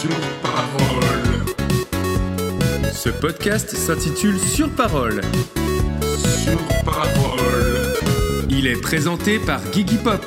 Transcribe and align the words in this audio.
Sur 0.00 0.08
parole. 0.42 1.44
Ce 2.90 3.10
podcast 3.10 3.76
s'intitule 3.76 4.38
Sur 4.38 4.70
parole. 4.70 5.20
Sur 6.42 6.58
parole. 6.86 7.94
Il 8.48 8.66
est 8.66 8.80
présenté 8.80 9.38
par 9.38 9.60
Gigi 9.70 9.98
Pop. 9.98 10.24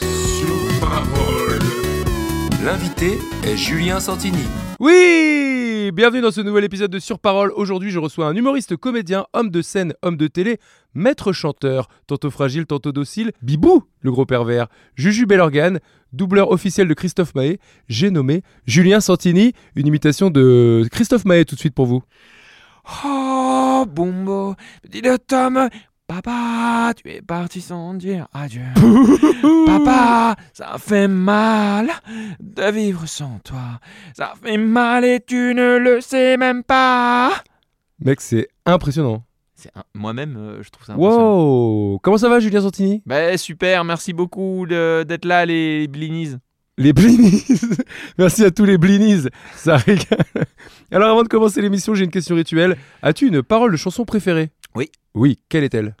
Sur 0.00 0.80
parole. 0.80 1.60
L'invité 2.62 3.18
est 3.42 3.56
Julien 3.56 4.00
Santini. 4.00 4.44
Oui 4.80 5.90
Bienvenue 5.92 6.22
dans 6.22 6.30
ce 6.30 6.40
nouvel 6.40 6.64
épisode 6.64 6.90
de 6.90 6.98
Sur 6.98 7.18
Parole. 7.18 7.52
Aujourd'hui, 7.54 7.90
je 7.90 7.98
reçois 7.98 8.28
un 8.28 8.34
humoriste, 8.34 8.78
comédien, 8.78 9.26
homme 9.34 9.50
de 9.50 9.60
scène, 9.60 9.92
homme 10.00 10.16
de 10.16 10.26
télé, 10.26 10.58
maître 10.94 11.34
chanteur, 11.34 11.90
tantôt 12.06 12.30
fragile, 12.30 12.64
tantôt 12.64 12.90
docile, 12.90 13.32
Bibou, 13.42 13.84
le 14.00 14.10
gros 14.10 14.24
pervers, 14.24 14.68
Juju 14.94 15.26
Bellorgane, 15.26 15.80
doubleur 16.14 16.50
officiel 16.50 16.88
de 16.88 16.94
Christophe 16.94 17.34
Maé, 17.34 17.60
j'ai 17.88 18.10
nommé 18.10 18.40
Julien 18.64 19.00
Santini, 19.00 19.52
une 19.76 19.86
imitation 19.86 20.30
de 20.30 20.88
Christophe 20.90 21.26
Maé 21.26 21.44
tout 21.44 21.56
de 21.56 21.60
suite 21.60 21.74
pour 21.74 21.84
vous. 21.84 22.02
Oh, 23.04 23.84
Bumbo, 23.86 24.54
petit 24.82 25.02
Tom, 25.26 25.68
papa, 26.14 26.92
tu 26.96 27.08
es 27.08 27.22
parti 27.22 27.60
sans 27.60 27.94
dire 27.94 28.26
adieu. 28.34 28.62
papa, 29.66 30.34
ça 30.52 30.74
fait 30.78 31.06
mal 31.06 31.88
de 32.40 32.68
vivre 32.72 33.06
sans 33.06 33.38
toi. 33.44 33.78
Ça 34.16 34.32
fait 34.42 34.56
mal 34.56 35.04
et 35.04 35.20
tu 35.24 35.54
ne 35.54 35.78
le 35.78 36.00
sais 36.00 36.36
même 36.36 36.64
pas. 36.64 37.30
Mec, 38.04 38.20
c'est 38.20 38.48
impressionnant. 38.66 39.22
C'est 39.54 39.70
un- 39.76 39.84
Moi-même, 39.94 40.36
euh, 40.36 40.62
je 40.64 40.70
trouve 40.70 40.84
ça 40.84 40.94
impressionnant. 40.94 41.92
Wow 41.92 42.00
Comment 42.02 42.18
ça 42.18 42.28
va, 42.28 42.40
Julien 42.40 42.62
Santini? 42.62 43.02
Bah, 43.06 43.36
super, 43.38 43.84
merci 43.84 44.12
beaucoup 44.12 44.66
d'être 44.66 45.24
là, 45.24 45.46
les 45.46 45.86
blinis. 45.86 46.34
Les 46.76 46.92
blinis 46.92 47.44
Merci 48.18 48.42
à 48.44 48.50
tous 48.50 48.64
les 48.64 48.78
blinis 48.78 49.26
Ça 49.54 49.76
régale 49.76 50.24
Alors 50.90 51.10
avant 51.10 51.22
de 51.22 51.28
commencer 51.28 51.60
l'émission, 51.60 51.94
j'ai 51.94 52.04
une 52.04 52.10
question 52.10 52.34
rituelle. 52.34 52.76
As-tu 53.02 53.28
une 53.28 53.42
parole 53.42 53.70
de 53.70 53.76
chanson 53.76 54.04
préférée? 54.04 54.50
Oui. 54.74 54.90
Oui, 55.14 55.40
quelle 55.48 55.64
est-elle? 55.64 55.94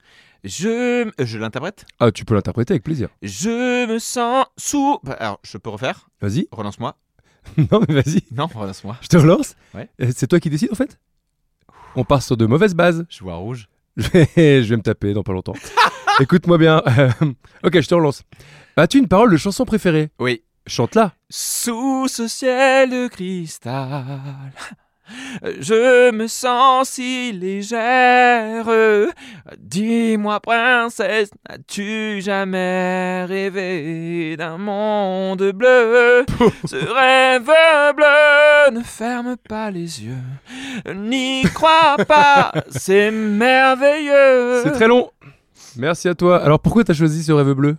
Je, 0.44 1.06
euh, 1.06 1.10
je 1.18 1.38
l'interprète. 1.38 1.84
Ah, 1.98 2.10
tu 2.12 2.24
peux 2.24 2.34
l'interpréter 2.34 2.72
avec 2.72 2.82
plaisir. 2.84 3.08
Je 3.22 3.86
me 3.86 3.98
sens 3.98 4.46
sous. 4.56 4.98
Bah, 5.02 5.12
Alors, 5.20 5.40
je 5.42 5.58
peux 5.58 5.70
refaire? 5.70 6.08
Vas-y. 6.20 6.48
Relance-moi. 6.52 6.96
non 7.72 7.80
mais 7.88 7.94
vas-y, 8.02 8.22
Non, 8.32 8.46
relance-moi. 8.46 8.96
je 9.00 9.08
te 9.08 9.16
relance? 9.16 9.54
Ouais. 9.74 9.88
Euh, 10.02 10.10
C'est 10.14 10.26
toi 10.26 10.38
qui 10.40 10.50
décides 10.50 10.70
en 10.72 10.74
fait? 10.74 10.98
On 11.96 12.04
part 12.04 12.22
sur 12.22 12.36
de 12.36 12.46
mauvaises 12.46 12.74
bases. 12.74 13.06
Je 13.08 13.20
vois 13.24 13.36
rouge. 13.36 13.68
je 13.96 14.08
vais 14.08 14.26
je 14.62 14.68
vais 14.68 14.76
me 14.76 14.82
taper 14.82 15.12
dans 15.14 15.22
pas 15.22 15.32
longtemps. 15.32 15.54
Écoute-moi 16.20 16.58
bien. 16.58 16.82
ok, 17.64 17.80
je 17.80 17.88
te 17.88 17.94
relance. 17.94 18.22
As-tu 18.76 18.98
une 18.98 19.08
parole 19.08 19.30
de 19.32 19.36
chanson 19.36 19.64
préférée? 19.64 20.10
Oui. 20.18 20.42
Chante-la. 20.66 21.14
Sous 21.30 22.06
ce 22.08 22.28
ciel 22.28 22.90
de 22.90 23.08
cristal, 23.08 24.20
je 25.60 26.10
me 26.10 26.26
sens 26.26 26.90
si 26.90 27.32
légère. 27.32 28.66
Dis-moi, 29.58 30.40
princesse, 30.40 31.30
n'as-tu 31.48 32.20
jamais 32.20 33.24
rêvé 33.24 34.36
d'un 34.36 34.58
monde 34.58 35.52
bleu? 35.52 36.24
Ce 36.66 36.76
rêve 36.76 37.50
bleu 37.96 38.78
ne 38.78 38.82
ferme 38.82 39.36
pas 39.36 39.70
les 39.70 40.04
yeux. 40.04 40.92
N'y 40.94 41.42
crois 41.54 41.96
pas, 42.06 42.52
c'est 42.70 43.10
merveilleux. 43.10 44.62
C'est 44.64 44.72
très 44.72 44.88
long. 44.88 45.10
Merci 45.76 46.08
à 46.08 46.14
toi. 46.14 46.42
Alors 46.42 46.60
pourquoi 46.60 46.84
t'as 46.84 46.94
choisi 46.94 47.22
ce 47.22 47.32
rêve 47.32 47.52
bleu? 47.52 47.76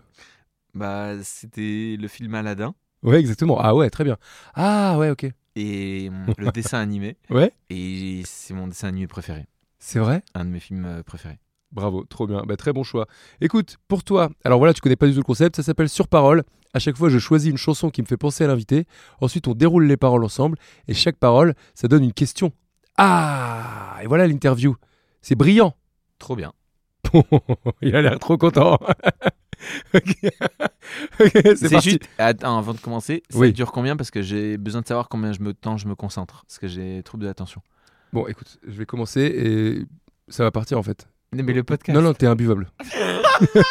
Bah, 0.74 1.12
c'était 1.24 1.98
le 2.00 2.08
film 2.08 2.34
Aladdin 2.36 2.74
Ouais, 3.04 3.20
exactement. 3.20 3.60
Ah 3.60 3.76
ouais, 3.76 3.90
très 3.90 4.04
bien. 4.04 4.18
Ah 4.54 4.96
ouais, 4.98 5.10
ok. 5.10 5.26
Et 5.56 6.10
hum, 6.10 6.34
le 6.38 6.52
dessin 6.54 6.80
animé. 6.80 7.18
Ouais 7.30 7.52
Et 7.70 8.22
c'est 8.26 8.54
mon 8.54 8.68
dessin 8.68 8.88
animé 8.88 9.08
préféré. 9.08 9.46
C'est 9.80 10.00
vrai? 10.00 10.24
Un 10.34 10.46
de 10.46 10.50
mes 10.50 10.60
films 10.60 10.86
euh, 10.86 11.04
préférés. 11.04 11.40
Bravo, 11.72 12.04
trop 12.04 12.28
bien. 12.28 12.44
Bah, 12.46 12.58
très 12.58 12.74
bon 12.74 12.84
choix. 12.84 13.08
Écoute, 13.40 13.78
pour 13.88 14.04
toi, 14.04 14.30
alors 14.44 14.60
voilà, 14.60 14.74
tu 14.74 14.82
connais 14.82 14.96
pas 14.96 15.08
du 15.08 15.14
tout 15.14 15.20
le 15.20 15.24
concept, 15.24 15.56
ça 15.56 15.64
s'appelle 15.64 15.90
Sur 15.90 16.08
Parole. 16.08 16.44
À 16.74 16.80
chaque 16.80 16.98
fois, 16.98 17.10
je 17.10 17.18
choisis 17.18 17.50
une 17.50 17.58
chanson 17.58 17.90
qui 17.90 18.02
me 18.02 18.08
fait 18.08 18.18
penser 18.18 18.44
à 18.44 18.48
l'invité. 18.48 18.86
Ensuite, 19.20 19.48
on 19.48 19.54
déroule 19.54 19.86
les 19.86 19.98
paroles 19.98 20.24
ensemble. 20.24 20.58
Et 20.88 20.94
chaque 20.94 21.18
parole, 21.18 21.54
ça 21.74 21.88
donne 21.88 22.04
une 22.04 22.14
question. 22.14 22.52
Ah 22.98 23.98
Et 24.02 24.08
voilà 24.08 24.28
l'interview. 24.28 24.76
C'est 25.22 25.36
brillant. 25.36 25.76
Trop 26.20 26.36
bien. 26.36 26.54
Il 27.82 27.96
a 27.96 28.02
l'air 28.02 28.20
trop 28.20 28.38
content. 28.38 28.78
C'est 31.56 31.82
juste. 31.82 32.00
Attends, 32.18 32.58
avant 32.58 32.74
de 32.74 32.80
commencer, 32.80 33.24
ça 33.30 33.38
Oui. 33.38 33.54
dure 33.54 33.72
combien? 33.72 33.96
Parce 33.96 34.12
que 34.12 34.22
j'ai 34.22 34.58
besoin 34.58 34.82
de 34.82 34.88
savoir 34.88 35.10
combien 35.10 35.34
je 35.34 35.42
me, 35.42 35.54
temps 35.54 35.78
je 35.78 35.88
me 35.88 35.96
concentre. 35.96 36.44
Parce 36.48 36.60
que 36.60 36.68
j'ai 36.68 37.02
trouble 37.04 37.24
de 37.24 37.28
l'attention. 37.28 37.62
Bon, 38.14 38.28
écoute, 38.28 38.60
je 38.68 38.78
vais 38.78 38.86
commencer 38.86 39.22
et 39.22 39.86
ça 40.28 40.44
va 40.44 40.52
partir 40.52 40.78
en 40.78 40.84
fait. 40.84 41.08
Mais 41.34 41.44
le 41.54 41.64
podcast. 41.64 41.96
Non, 41.98 42.04
non, 42.04 42.14
t'es 42.14 42.28
imbuvable. 42.28 42.70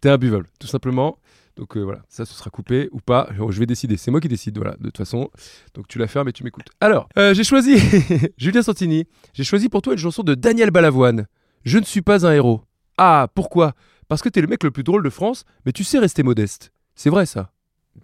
t'es 0.00 0.08
imbuvable, 0.08 0.46
tout 0.58 0.66
simplement. 0.66 1.18
Donc 1.56 1.76
euh, 1.76 1.82
voilà, 1.82 2.00
ça 2.08 2.24
ce 2.24 2.34
sera 2.34 2.50
coupé 2.50 2.88
ou 2.90 3.00
pas. 3.00 3.28
Je 3.50 3.58
vais 3.60 3.66
décider. 3.66 3.96
C'est 3.96 4.10
moi 4.10 4.20
qui 4.20 4.28
décide, 4.28 4.56
voilà, 4.56 4.76
de 4.78 4.84
toute 4.86 4.96
façon. 4.96 5.30
Donc 5.74 5.86
tu 5.88 5.98
la 5.98 6.08
fermes 6.08 6.28
et 6.28 6.32
tu 6.32 6.42
m'écoutes. 6.42 6.66
Alors, 6.80 7.08
euh, 7.18 7.34
j'ai 7.34 7.44
choisi 7.44 7.76
Julien 8.38 8.62
Santini. 8.62 9.04
J'ai 9.34 9.44
choisi 9.44 9.68
pour 9.68 9.82
toi 9.82 9.92
une 9.92 9.98
chanson 9.98 10.22
de 10.22 10.34
Daniel 10.34 10.70
Balavoine. 10.70 11.26
Je 11.64 11.78
ne 11.78 11.84
suis 11.84 12.02
pas 12.02 12.26
un 12.26 12.32
héros. 12.32 12.62
Ah, 12.98 13.28
pourquoi? 13.34 13.74
Parce 14.08 14.22
que 14.22 14.28
t'es 14.28 14.40
le 14.40 14.46
mec 14.46 14.62
le 14.62 14.70
plus 14.70 14.82
drôle 14.84 15.02
de 15.02 15.10
France, 15.10 15.44
mais 15.66 15.72
tu 15.72 15.84
sais 15.84 15.98
rester 15.98 16.22
modeste. 16.22 16.72
C'est 16.94 17.10
vrai 17.10 17.26
ça. 17.26 17.50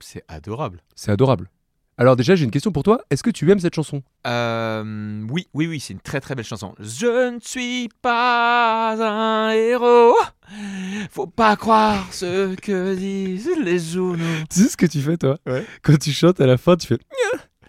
C'est 0.01 0.25
adorable. 0.29 0.83
C'est 0.95 1.11
adorable. 1.11 1.51
Alors 1.99 2.17
déjà, 2.17 2.35
j'ai 2.35 2.45
une 2.45 2.51
question 2.51 2.73
pour 2.73 2.83
toi. 2.83 3.03
Est-ce 3.11 3.23
que 3.23 3.29
tu 3.31 3.51
aimes 3.51 3.59
cette 3.61 3.75
chanson? 3.75 4.03
Euh, 4.27 5.23
oui, 5.31 5.49
oui, 5.53 5.67
oui, 5.67 5.81
c'est 5.81 5.93
une 5.93 6.01
très 6.01 6.21
très 6.21 6.35
belle 6.35 6.47
chanson. 6.47 6.75
Je 6.79 7.35
ne 7.35 7.39
suis 7.41 7.91
pas 8.01 8.95
un 8.99 9.51
héros. 9.51 10.15
Faut 11.11 11.27
pas 11.27 11.57
croire 11.57 12.11
ce 12.13 12.55
que 12.55 12.95
disent 12.95 13.51
les 13.63 13.79
journaux. 13.79 14.25
Tu 14.49 14.61
sais 14.63 14.69
ce 14.71 14.77
que 14.79 14.87
tu 14.87 15.01
fais 15.03 15.19
toi? 15.19 15.39
Ouais. 15.47 15.67
Quand 15.83 15.99
tu 15.99 16.13
chantes 16.13 16.41
à 16.41 16.47
la 16.47 16.57
fin, 16.57 16.77
tu 16.77 16.87
fais... 16.87 16.97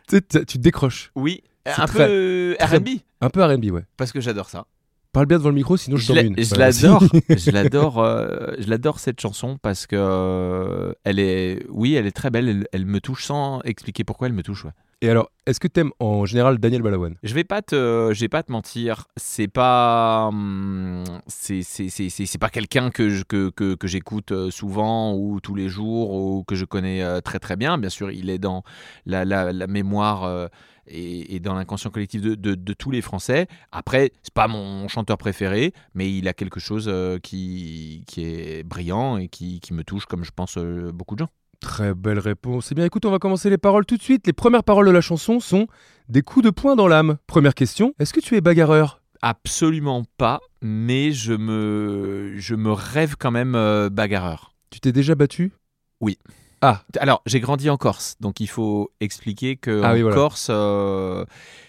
Tu 0.08 0.18
sais, 0.32 0.46
tu- 0.46 0.58
décroches. 0.60 1.12
Oui, 1.16 1.44
un 1.66 1.86
très, 1.86 2.08
peu 2.08 2.56
très- 2.58 2.78
R&B. 2.78 2.88
Un 3.20 3.30
peu 3.30 3.44
R&B, 3.44 3.66
ouais. 3.72 3.84
Parce 3.98 4.12
que 4.14 4.22
j'adore 4.22 4.50
ça. 4.50 4.66
Parle 5.14 5.26
bien 5.26 5.38
devant 5.38 5.50
le 5.50 5.56
micro, 5.56 5.76
sinon 5.76 5.98
je, 5.98 6.04
je 6.04 6.14
t'en 6.14 6.20
une. 6.22 6.42
je 6.42 6.56
l'adore, 6.56 7.04
je 7.30 7.52
l'adore, 7.52 8.00
euh, 8.00 8.54
je 8.60 8.70
l'adore 8.70 9.00
cette 9.00 9.20
chanson 9.20 9.58
parce 9.62 9.86
que 9.86 9.98
euh, 10.00 10.94
elle 11.04 11.20
est, 11.20 11.66
oui, 11.70 11.96
elle 11.96 12.06
est 12.08 12.12
très 12.12 12.30
belle. 12.30 12.48
Elle, 12.48 12.68
elle 12.72 12.86
me 12.86 13.02
touche 13.02 13.26
sans 13.26 13.62
expliquer 13.64 14.06
pourquoi 14.06 14.28
elle 14.28 14.34
me 14.34 14.44
touche. 14.44 14.64
ouais. 14.66 14.72
Et 15.04 15.10
alors, 15.10 15.32
est-ce 15.48 15.60
que 15.60 15.68
t'aimes 15.68 15.92
en 16.00 16.26
général 16.26 16.60
Daniel 16.60 16.84
Balavoine? 16.84 17.16
Je 17.24 17.34
vais 17.34 17.44
pas 17.44 17.64
te, 17.64 18.12
je 18.14 18.20
vais 18.20 18.30
pas 18.30 18.44
te 18.44 18.52
mentir. 18.52 19.08
C'est 19.18 19.48
pas, 19.48 20.28
hum, 20.28 21.04
c'est, 21.26 21.64
c'est, 21.64 21.90
c'est, 21.90 22.38
pas 22.38 22.50
quelqu'un 22.50 22.92
que, 22.92 23.24
que, 23.24 23.50
que, 23.50 23.88
j'écoute 23.88 24.32
euh, 24.32 24.52
souvent 24.52 25.16
ou 25.16 25.40
tous 25.42 25.56
les 25.56 25.70
jours 25.70 26.12
ou 26.12 26.44
que 26.44 26.54
je 26.54 26.66
connais 26.66 27.02
euh, 27.02 27.20
très 27.20 27.40
très 27.40 27.56
bien. 27.56 27.80
Bien 27.80 27.90
sûr, 27.90 28.12
il 28.12 28.30
est 28.30 28.38
dans 28.38 28.62
la, 29.08 29.26
la, 29.26 29.52
la 29.52 29.68
mémoire. 29.68 30.24
euh, 30.24 30.48
et, 30.88 31.40
dans 31.40 31.54
l'inconscient 31.54 31.90
collectif 31.90 32.22
de, 32.22 32.36
de- 32.36 32.74
tous 32.74 32.92
les 32.92 33.02
Français. 33.02 33.48
Après, 33.72 34.12
c'est 34.24 34.34
pas 34.34 34.48
mon 34.48 34.88
chanteur 34.88 35.18
préféré, 35.18 35.74
mais 35.94 36.12
il 36.12 36.28
a 36.28 36.34
quelque 36.34 36.60
chose 36.60 36.86
euh, 36.90 37.18
qui, 37.20 38.04
qui 38.08 38.26
est 38.26 38.64
brillant 38.64 39.18
et 39.18 39.28
qui, 39.30 39.60
qui 39.62 39.74
me 39.74 39.84
touche, 39.84 40.06
comme 40.06 40.24
je 40.26 40.32
pense 40.36 40.58
euh, 40.58 40.92
beaucoup 40.92 41.16
de 41.16 41.20
gens. 41.20 41.30
Très 41.62 41.94
belle 41.94 42.20
réponse. 42.20 42.70
Eh 42.72 42.76
bien, 42.76 42.86
écoute, 42.86 43.06
on 43.06 43.12
va 43.12 43.20
commencer 43.20 43.50
les 43.50 43.60
paroles 43.60 43.86
tout 43.86 43.96
de 43.96 44.02
suite. 44.02 44.26
Les 44.26 44.34
premières 44.34 44.64
paroles 44.64 44.88
de 44.88 44.92
la 44.92 45.00
chanson 45.00 45.40
sont 45.40 45.68
des 46.10 46.24
coups 46.24 46.44
de 46.44 46.50
poing 46.50 46.76
dans 46.76 46.88
l'âme. 46.88 47.18
Première 47.28 47.54
question, 47.54 47.94
est-ce 48.00 48.14
que 48.14 48.20
tu 48.20 48.36
es 48.36 48.42
bagarreur? 48.42 49.02
Absolument 49.22 50.04
pas, 50.18 50.40
mais 50.64 51.12
je 51.12 51.34
me, 51.34 52.34
je 52.38 52.56
me 52.56 52.72
rêve 52.72 53.16
quand 53.18 53.30
même 53.30 53.54
euh, 53.54 53.90
bagarreur. 53.90 54.56
Tu 54.72 54.80
t'es 54.80 54.92
déjà 54.92 55.14
battu? 55.14 55.54
Oui. 56.02 56.18
Ah. 56.62 56.82
Alors, 57.00 57.22
j'ai 57.26 57.40
grandi 57.40 57.70
en 57.70 57.78
Corse, 57.78 58.16
donc 58.20 58.40
il 58.40 58.48
faut 58.48 58.92
expliquer 59.00 59.56
que 59.56 59.82
Ah 59.84 59.92
en 59.92 59.94
oui, 59.94 60.02
voilà. 60.04 60.16
Corse, 60.16 60.48
euh, 60.52 61.26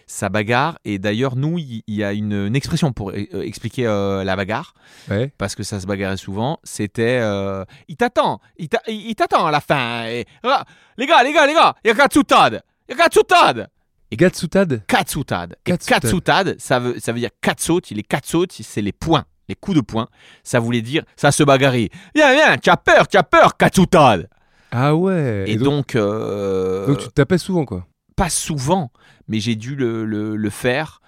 ça 0.06 0.29
bagarre. 0.29 0.79
Et 0.85 0.99
d'ailleurs, 0.99 1.35
nous, 1.37 1.59
il 1.59 1.83
y, 1.89 2.05
a 2.05 2.12
une, 2.12 2.33
une 2.49 2.55
expression 2.56 2.93
pour 2.93 3.11
euh, 3.11 3.43
expliquer 3.43 3.87
euh, 3.87 4.23
la 4.25 4.37
bagarre, 4.37 4.75
Ouais. 5.11 5.33
parce 5.39 5.55
que 5.55 5.62
ça 5.62 5.81
se 5.81 5.87
bagarrait 5.87 6.19
souvent. 6.19 6.59
C'était 6.62 7.19
euh, 7.23 7.65
il 7.89 7.97
t'attend, 7.97 8.41
il 8.59 8.69
t'a- 8.69 8.83
il 8.87 9.09
il 9.09 9.15
t'attend 9.15 9.47
à 9.47 9.50
la 9.50 9.61
fin. 9.62 10.05
Et, 10.09 10.27
ah, 10.44 10.65
les 10.99 11.06
gars, 11.06 11.23
les 11.23 11.33
gars, 11.33 11.47
les 11.47 11.55
gars, 11.55 11.75
il 11.85 11.89
y 11.89 11.91
a 11.91 11.94
Katsutad, 11.94 12.62
il 12.89 12.93
y 12.93 12.94
a 13.00 13.03
Katsutad. 13.03 13.69
Gatsoutad 14.15 14.83
Katsutad. 14.87 15.53
Et 15.65 15.71
Katsutad. 15.71 16.00
Katsutad, 16.03 16.56
ça 16.61 16.79
veut, 16.79 17.00
ça 17.00 17.12
veut 17.12 17.19
dire 17.21 17.31
katsot. 17.41 17.81
Les 17.93 18.03
katsot, 18.03 18.44
c'est 18.50 18.83
les 18.83 18.93
points, 18.93 19.25
les 19.49 19.55
coups 19.55 19.79
de 19.79 19.81
poing. 19.81 20.06
Ça 20.44 20.61
voulait 20.61 20.83
dire 20.83 21.03
ça 21.17 21.33
se 21.33 21.43
bagarre. 21.43 21.73
Viens, 21.73 21.89
viens, 22.35 22.59
tu 22.59 22.69
as 22.69 22.77
peur, 22.77 23.09
tu 23.09 23.17
as 23.17 23.23
peur, 23.23 23.56
Katsutad. 23.56 24.29
Ah 24.72 24.94
ouais. 24.96 25.44
Et, 25.46 25.56
donc, 25.56 25.94
euh, 25.96 26.86
donc 26.86 26.98
tu 26.98 27.08
te 27.08 27.12
tapais 27.12 27.38
souvent, 27.38 27.64
quoi. 27.64 27.86
pas 28.16 28.28
souvent, 28.30 28.90
mais 29.28 29.38
j'ai 29.38 29.54
dû 29.54 29.76
le, 29.76 30.04
le- 30.04 30.34
le 30.36 30.50
faire. 30.50 31.00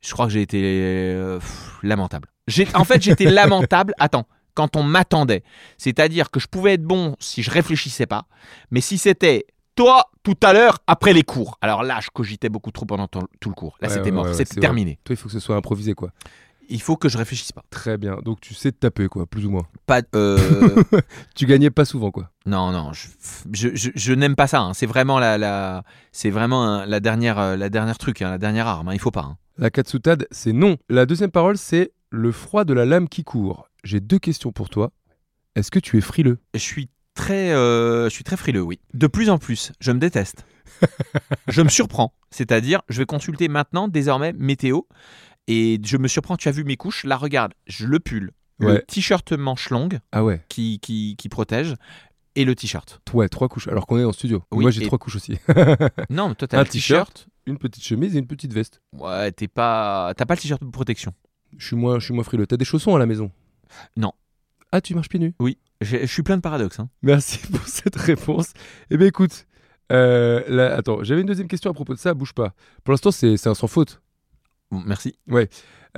Je 0.00 0.12
crois 0.12 0.26
que 0.26 0.32
j'ai 0.32 0.42
été 0.42 0.60
euh, 0.62 1.38
pff, 1.38 1.78
lamentable. 1.82 2.28
J'ai- 2.48 2.66
En 2.74 2.84
fait, 2.84 3.02
j'étais 3.02 3.24
lamentable. 3.30 3.92
Attends, 3.98 4.26
quand 4.54 4.76
on 4.76 4.82
m'attendait, 4.82 5.42
c'est-à-dire 5.78 6.30
que 6.30 6.40
je 6.40 6.46
pouvais 6.46 6.74
être 6.74 6.82
bon 6.84 7.16
si 7.20 7.42
je 7.42 7.50
réfléchissais 7.50 8.06
pas, 8.06 8.26
mais 8.70 8.80
si 8.80 8.98
c'était 8.98 9.46
toi 9.74 10.10
tout 10.22 10.36
à 10.42 10.52
l'heure 10.52 10.78
après 10.86 11.12
les 11.12 11.22
cours, 11.22 11.56
alors 11.60 11.82
là, 11.82 11.98
je 12.02 12.10
cogitais 12.10 12.48
beaucoup 12.48 12.70
trop 12.70 12.84
pendant 12.86 13.08
tout 13.08 13.20
tout 13.40 13.48
le 13.48 13.54
cours. 13.54 13.76
Là, 13.80 13.88
Ouais, 13.88 13.94
c'était 13.94 14.10
mort, 14.10 14.24
ouais, 14.24 14.30
ouais, 14.30 14.36
c'était 14.36 14.54
c'est 14.54 14.60
terminé. 14.60 14.98
Toi, 15.04 15.14
il 15.14 15.16
faut 15.16 15.28
que 15.28 15.32
ce 15.34 15.40
soit 15.40 15.56
improvisé, 15.56 15.94
quoi. 15.94 16.10
Il 16.68 16.80
faut 16.80 16.96
que 16.96 17.08
je 17.08 17.18
réfléchisse 17.18 17.52
pas. 17.52 17.62
Très 17.70 17.98
bien. 17.98 18.18
Donc 18.24 18.40
tu 18.40 18.54
sais 18.54 18.72
te 18.72 18.78
taper, 18.78 19.08
quoi, 19.08 19.26
plus 19.26 19.44
ou 19.46 19.50
moins. 19.50 19.66
Pas, 19.86 20.00
euh, 20.14 20.38
Tu 21.34 21.46
gagnais 21.46 21.70
pas 21.70 21.84
souvent, 21.84 22.10
quoi. 22.10 22.30
non, 22.46 22.72
non, 22.72 22.92
je, 22.92 23.08
je, 23.52 23.68
je- 23.74 23.90
je 23.94 24.12
n'aime 24.14 24.36
pas 24.36 24.46
ça. 24.46 24.60
hein. 24.60 24.72
C'est 24.74 24.86
vraiment 24.86 25.18
la, 25.18 25.38
la 25.38 25.84
c'est 26.12 26.30
vraiment 26.30 26.84
la 26.84 27.00
dernière, 27.00 27.38
euh, 27.38 27.56
la 27.56 27.68
dernière 27.68 27.98
truc, 27.98 28.22
hein, 28.22 28.30
la 28.30 28.38
dernière 28.38 28.66
arme. 28.66 28.88
hein. 28.88 28.94
Il 28.94 29.00
faut 29.00 29.10
pas. 29.10 29.22
hein. 29.22 29.36
La 29.58 29.70
Katsutad, 29.70 30.26
c'est 30.30 30.52
non. 30.52 30.76
La 30.88 31.04
deuxième 31.04 31.30
parole, 31.30 31.58
c'est 31.58 31.92
le 32.10 32.32
froid 32.32 32.64
de 32.64 32.72
la 32.72 32.84
lame 32.86 33.08
qui 33.08 33.22
court. 33.24 33.68
J'ai 33.84 34.00
deux 34.00 34.18
questions 34.18 34.52
pour 34.52 34.70
toi. 34.70 34.92
Est-ce 35.56 35.70
que 35.70 35.78
tu 35.78 35.98
es 35.98 36.00
frileux? 36.00 36.38
Je 36.54 36.58
suis 36.60 36.88
très, 37.14 37.52
euh, 37.52 38.04
je 38.04 38.14
suis 38.14 38.24
très 38.24 38.38
frileux, 38.38 38.62
oui. 38.62 38.80
De 38.94 39.06
plus 39.06 39.28
en 39.28 39.36
plus, 39.38 39.72
je 39.80 39.92
me 39.92 39.98
déteste. 39.98 40.46
je 41.48 41.60
me 41.60 41.68
surprends. 41.68 42.14
C'est-à-dire, 42.30 42.80
je 42.88 42.98
vais 42.98 43.06
consulter 43.06 43.48
maintenant, 43.48 43.88
désormais, 43.88 44.32
météo. 44.32 44.82
Et 45.48 45.80
je 45.84 45.96
me 45.96 46.08
surprends, 46.08 46.36
tu 46.36 46.48
as 46.48 46.52
vu 46.52 46.64
mes 46.64 46.76
couches? 46.76 47.04
Là, 47.04 47.16
regarde, 47.16 47.52
je 47.66 47.86
le 47.86 47.98
pull, 47.98 48.30
le 48.58 48.78
t-shirt 48.80 49.32
manche 49.32 49.70
longue 49.70 49.98
Ah 50.12 50.22
ouais. 50.24 50.44
qui, 50.48 50.78
qui, 50.80 51.16
qui 51.18 51.28
protège 51.28 51.74
et 52.36 52.44
le 52.44 52.54
t-shirt. 52.54 53.00
Ouais, 53.12 53.28
trois 53.28 53.48
couches. 53.48 53.68
Alors 53.68 53.86
qu'on 53.86 53.98
est 53.98 54.04
en 54.04 54.12
studio. 54.12 54.42
Oui, 54.52 54.62
Moi, 54.62 54.70
j'ai 54.70 54.82
et- 54.82 54.86
trois 54.86 54.98
couches 54.98 55.16
aussi. 55.16 55.38
Non, 56.10 56.28
mais 56.30 56.34
toi, 56.36 56.46
t'as 56.48 56.60
Un 56.60 56.64
t-shirt. 56.64 57.26
une 57.46 57.58
petite 57.58 57.82
chemise 57.84 58.14
et 58.14 58.18
une 58.20 58.26
petite 58.26 58.52
veste. 58.52 58.80
Ouais, 58.96 59.32
t'es 59.32 59.48
pas, 59.48 60.14
t'as 60.16 60.24
pas 60.26 60.34
le 60.34 60.40
t-shirt 60.40 60.62
de 60.62 60.70
protection. 60.70 61.12
Je 61.58 61.66
suis 61.66 61.76
moins, 61.76 61.98
je 61.98 62.04
suis 62.06 62.14
moins 62.14 62.24
frileux. 62.24 62.46
T'as 62.46 62.56
des 62.56 62.64
chaussons 62.64 62.94
à 62.94 62.98
la 62.98 63.06
maison? 63.06 63.30
Non. 63.96 64.12
Ah, 64.70 64.80
tu 64.80 64.94
marches 64.94 65.08
pieds 65.08 65.18
nus? 65.20 65.34
Oui, 65.40 65.58
je 65.82 66.06
suis 66.06 66.22
plein 66.22 66.36
de 66.36 66.42
paradoxes. 66.42 66.78
hein. 66.80 66.88
Merci 67.02 67.38
pour 67.52 67.66
cette 67.66 67.96
réponse. 67.96 68.52
Eh 68.90 68.96
bien, 68.96 69.08
écoute, 69.08 69.46
euh, 69.90 70.42
là, 70.48 70.74
attends, 70.76 71.02
j'avais 71.02 71.20
une 71.20 71.26
deuxième 71.26 71.48
question 71.48 71.70
à 71.70 71.74
propos 71.74 71.92
de 71.94 71.98
ça. 71.98 72.14
Bouge 72.14 72.32
pas. 72.32 72.54
Pour 72.84 72.92
l'instant, 72.92 73.10
c'est 73.10 73.36
c'est 73.36 73.48
un 73.50 73.54
sans 73.54 73.66
faute. 73.66 74.00
Bon, 74.72 74.82
merci. 74.86 75.14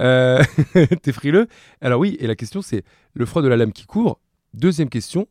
Euh, 0.00 0.42
T'es 1.02 1.12
frileux 1.12 1.46
Alors 1.80 2.00
oui, 2.00 2.16
et 2.18 2.26
la 2.26 2.34
question 2.34 2.60
c'est 2.60 2.82
le 3.14 3.24
froid 3.24 3.40
de 3.40 3.46
la 3.46 3.56
lame 3.56 3.72
qui 3.72 3.86
court. 3.86 4.18
Deuxième 4.52 4.88
question, 4.88 5.28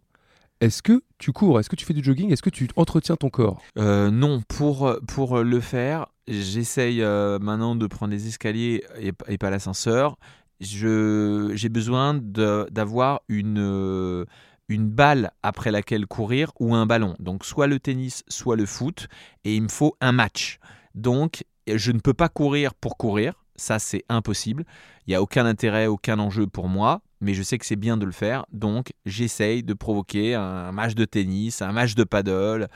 est-ce 0.62 0.81
que 0.81 1.04
tu 1.18 1.34
cours? 1.34 1.60
Est-ce 1.60 1.69
que 1.69 1.75
tu 1.75 1.84
fais 1.84 1.94
du 1.94 2.01
jogging? 2.01 2.31
Est-ce 2.31 2.42
que 2.42 2.50
tu 2.50 2.69
entretiens 2.78 3.18
ton 3.18 3.30
corps? 3.30 3.62
Euh, 3.78 4.10
non, 4.12 4.42
pour, 4.48 4.98
pour 5.10 5.40
le 5.40 5.60
faire, 5.60 6.07
j'essaye 6.30 7.01
euh, 7.01 7.38
maintenant 7.40 7.75
de 7.75 7.86
prendre 7.86 8.13
les 8.13 8.28
escaliers 8.28 8.86
et, 8.98 9.12
et 9.28 9.38
pas 9.38 9.50
l'ascenseur. 9.50 10.16
J'ai 10.62 11.69
besoin 11.69 12.13
d'avoir 12.13 13.24
une, 13.28 13.60
euh, 13.60 14.24
une 14.69 14.88
balle 14.88 15.31
après 15.44 15.72
laquelle 15.72 16.07
courir 16.07 16.54
ou 16.62 16.75
un 16.75 16.86
ballon. 16.86 17.18
Donc 17.19 17.44
soit 17.44 17.68
le 17.68 17.80
tennis, 17.80 18.24
soit 18.30 18.56
le 18.56 18.66
foot. 18.66 19.10
Et 19.44 19.56
il 19.56 19.63
me 19.63 19.68
faut 19.68 19.98
un 20.00 20.13
match. 20.13 20.60
Donc 20.95 21.44
je 21.68 21.92
ne 21.92 22.00
peux 22.00 22.13
pas 22.13 22.30
courir 22.30 22.74
pour 22.74 22.98
courir. 22.98 23.33
Ça, 23.56 23.77
c'est 23.80 24.04
impossible. 24.10 24.65
Il 25.06 25.12
n'y 25.12 25.15
a 25.15 25.21
aucun 25.21 25.45
intérêt, 25.45 25.86
aucun 25.88 26.19
enjeu 26.19 26.48
pour 26.48 26.68
moi. 26.68 27.01
Mais 27.21 27.33
je 27.33 27.44
sais 27.44 27.57
que 27.57 27.65
c'est 27.65 27.75
bien 27.77 27.98
de 27.98 28.06
le 28.06 28.12
faire. 28.12 28.45
Donc 28.51 28.94
j'essaye 29.06 29.63
de 29.63 29.74
provoquer 29.74 30.36
un 30.36 30.71
match 30.71 30.95
de 30.95 31.06
tennis, 31.06 31.62
un 31.62 31.71
match 31.71 31.95
de 31.95 32.04
paddle, 32.04 32.68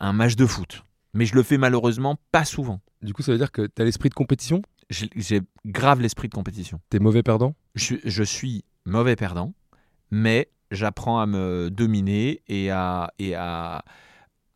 un 0.00 0.12
match 0.12 0.36
de 0.36 0.46
foot. 0.46 0.84
Mais 1.14 1.24
je 1.24 1.34
le 1.34 1.42
fais 1.42 1.58
malheureusement 1.58 2.16
pas 2.30 2.44
souvent. 2.44 2.80
Du 3.02 3.12
coup, 3.12 3.22
ça 3.22 3.32
veut 3.32 3.38
dire 3.38 3.50
que 3.50 3.66
t'as 3.66 3.84
l'esprit 3.84 4.08
de 4.08 4.14
compétition? 4.14 4.62
J'ai 4.90 5.40
grave 5.66 6.00
l'esprit 6.00 6.28
de 6.28 6.34
compétition. 6.34 6.80
T'es 6.90 6.98
mauvais 6.98 7.22
perdant? 7.22 7.54
Je, 7.74 7.84
suis- 7.84 8.00
je 8.04 8.22
suis 8.22 8.64
mauvais 8.84 9.16
perdant, 9.16 9.52
mais 10.10 10.48
j'apprends 10.70 11.20
à 11.20 11.26
me 11.26 11.70
dominer 11.70 12.42
et 12.48 12.70
à, 12.70 13.12
et 13.18 13.34
à, 13.34 13.84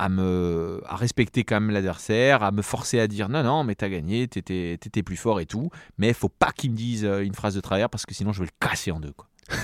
à, 0.05 0.09
me, 0.09 0.81
à 0.87 0.97
respecter 0.97 1.45
quand 1.45 1.61
même 1.61 1.71
l'adversaire, 1.71 2.43
à 2.43 2.51
me 2.51 2.63
forcer 2.63 2.99
à 3.01 3.07
dire 3.07 3.29
non, 3.29 3.43
non, 3.43 3.65
mais 3.65 3.75
t'as 3.75 3.89
gagné, 3.89 4.27
t'étais 4.29 4.75
étais 4.75 5.03
plus 5.03 5.17
fort 5.17 5.41
et 5.41 5.47
tout. 5.47 5.71
Mais 5.99 6.13
faut 6.13 6.29
pas 6.29 6.53
qu'il 6.53 6.71
me 6.73 6.77
dise 6.77 7.05
euh, 7.05 7.23
une 7.25 7.35
phrase 7.35 7.55
de 7.55 7.61
travers 7.61 7.89
parce 7.91 8.07
que 8.07 8.15
sinon 8.15 8.33
je 8.33 8.41
vais 8.41 8.47
le 8.47 8.67
casser 8.69 8.91
en 8.91 9.01
deux. 9.01 9.13
Quoi. 9.13 9.29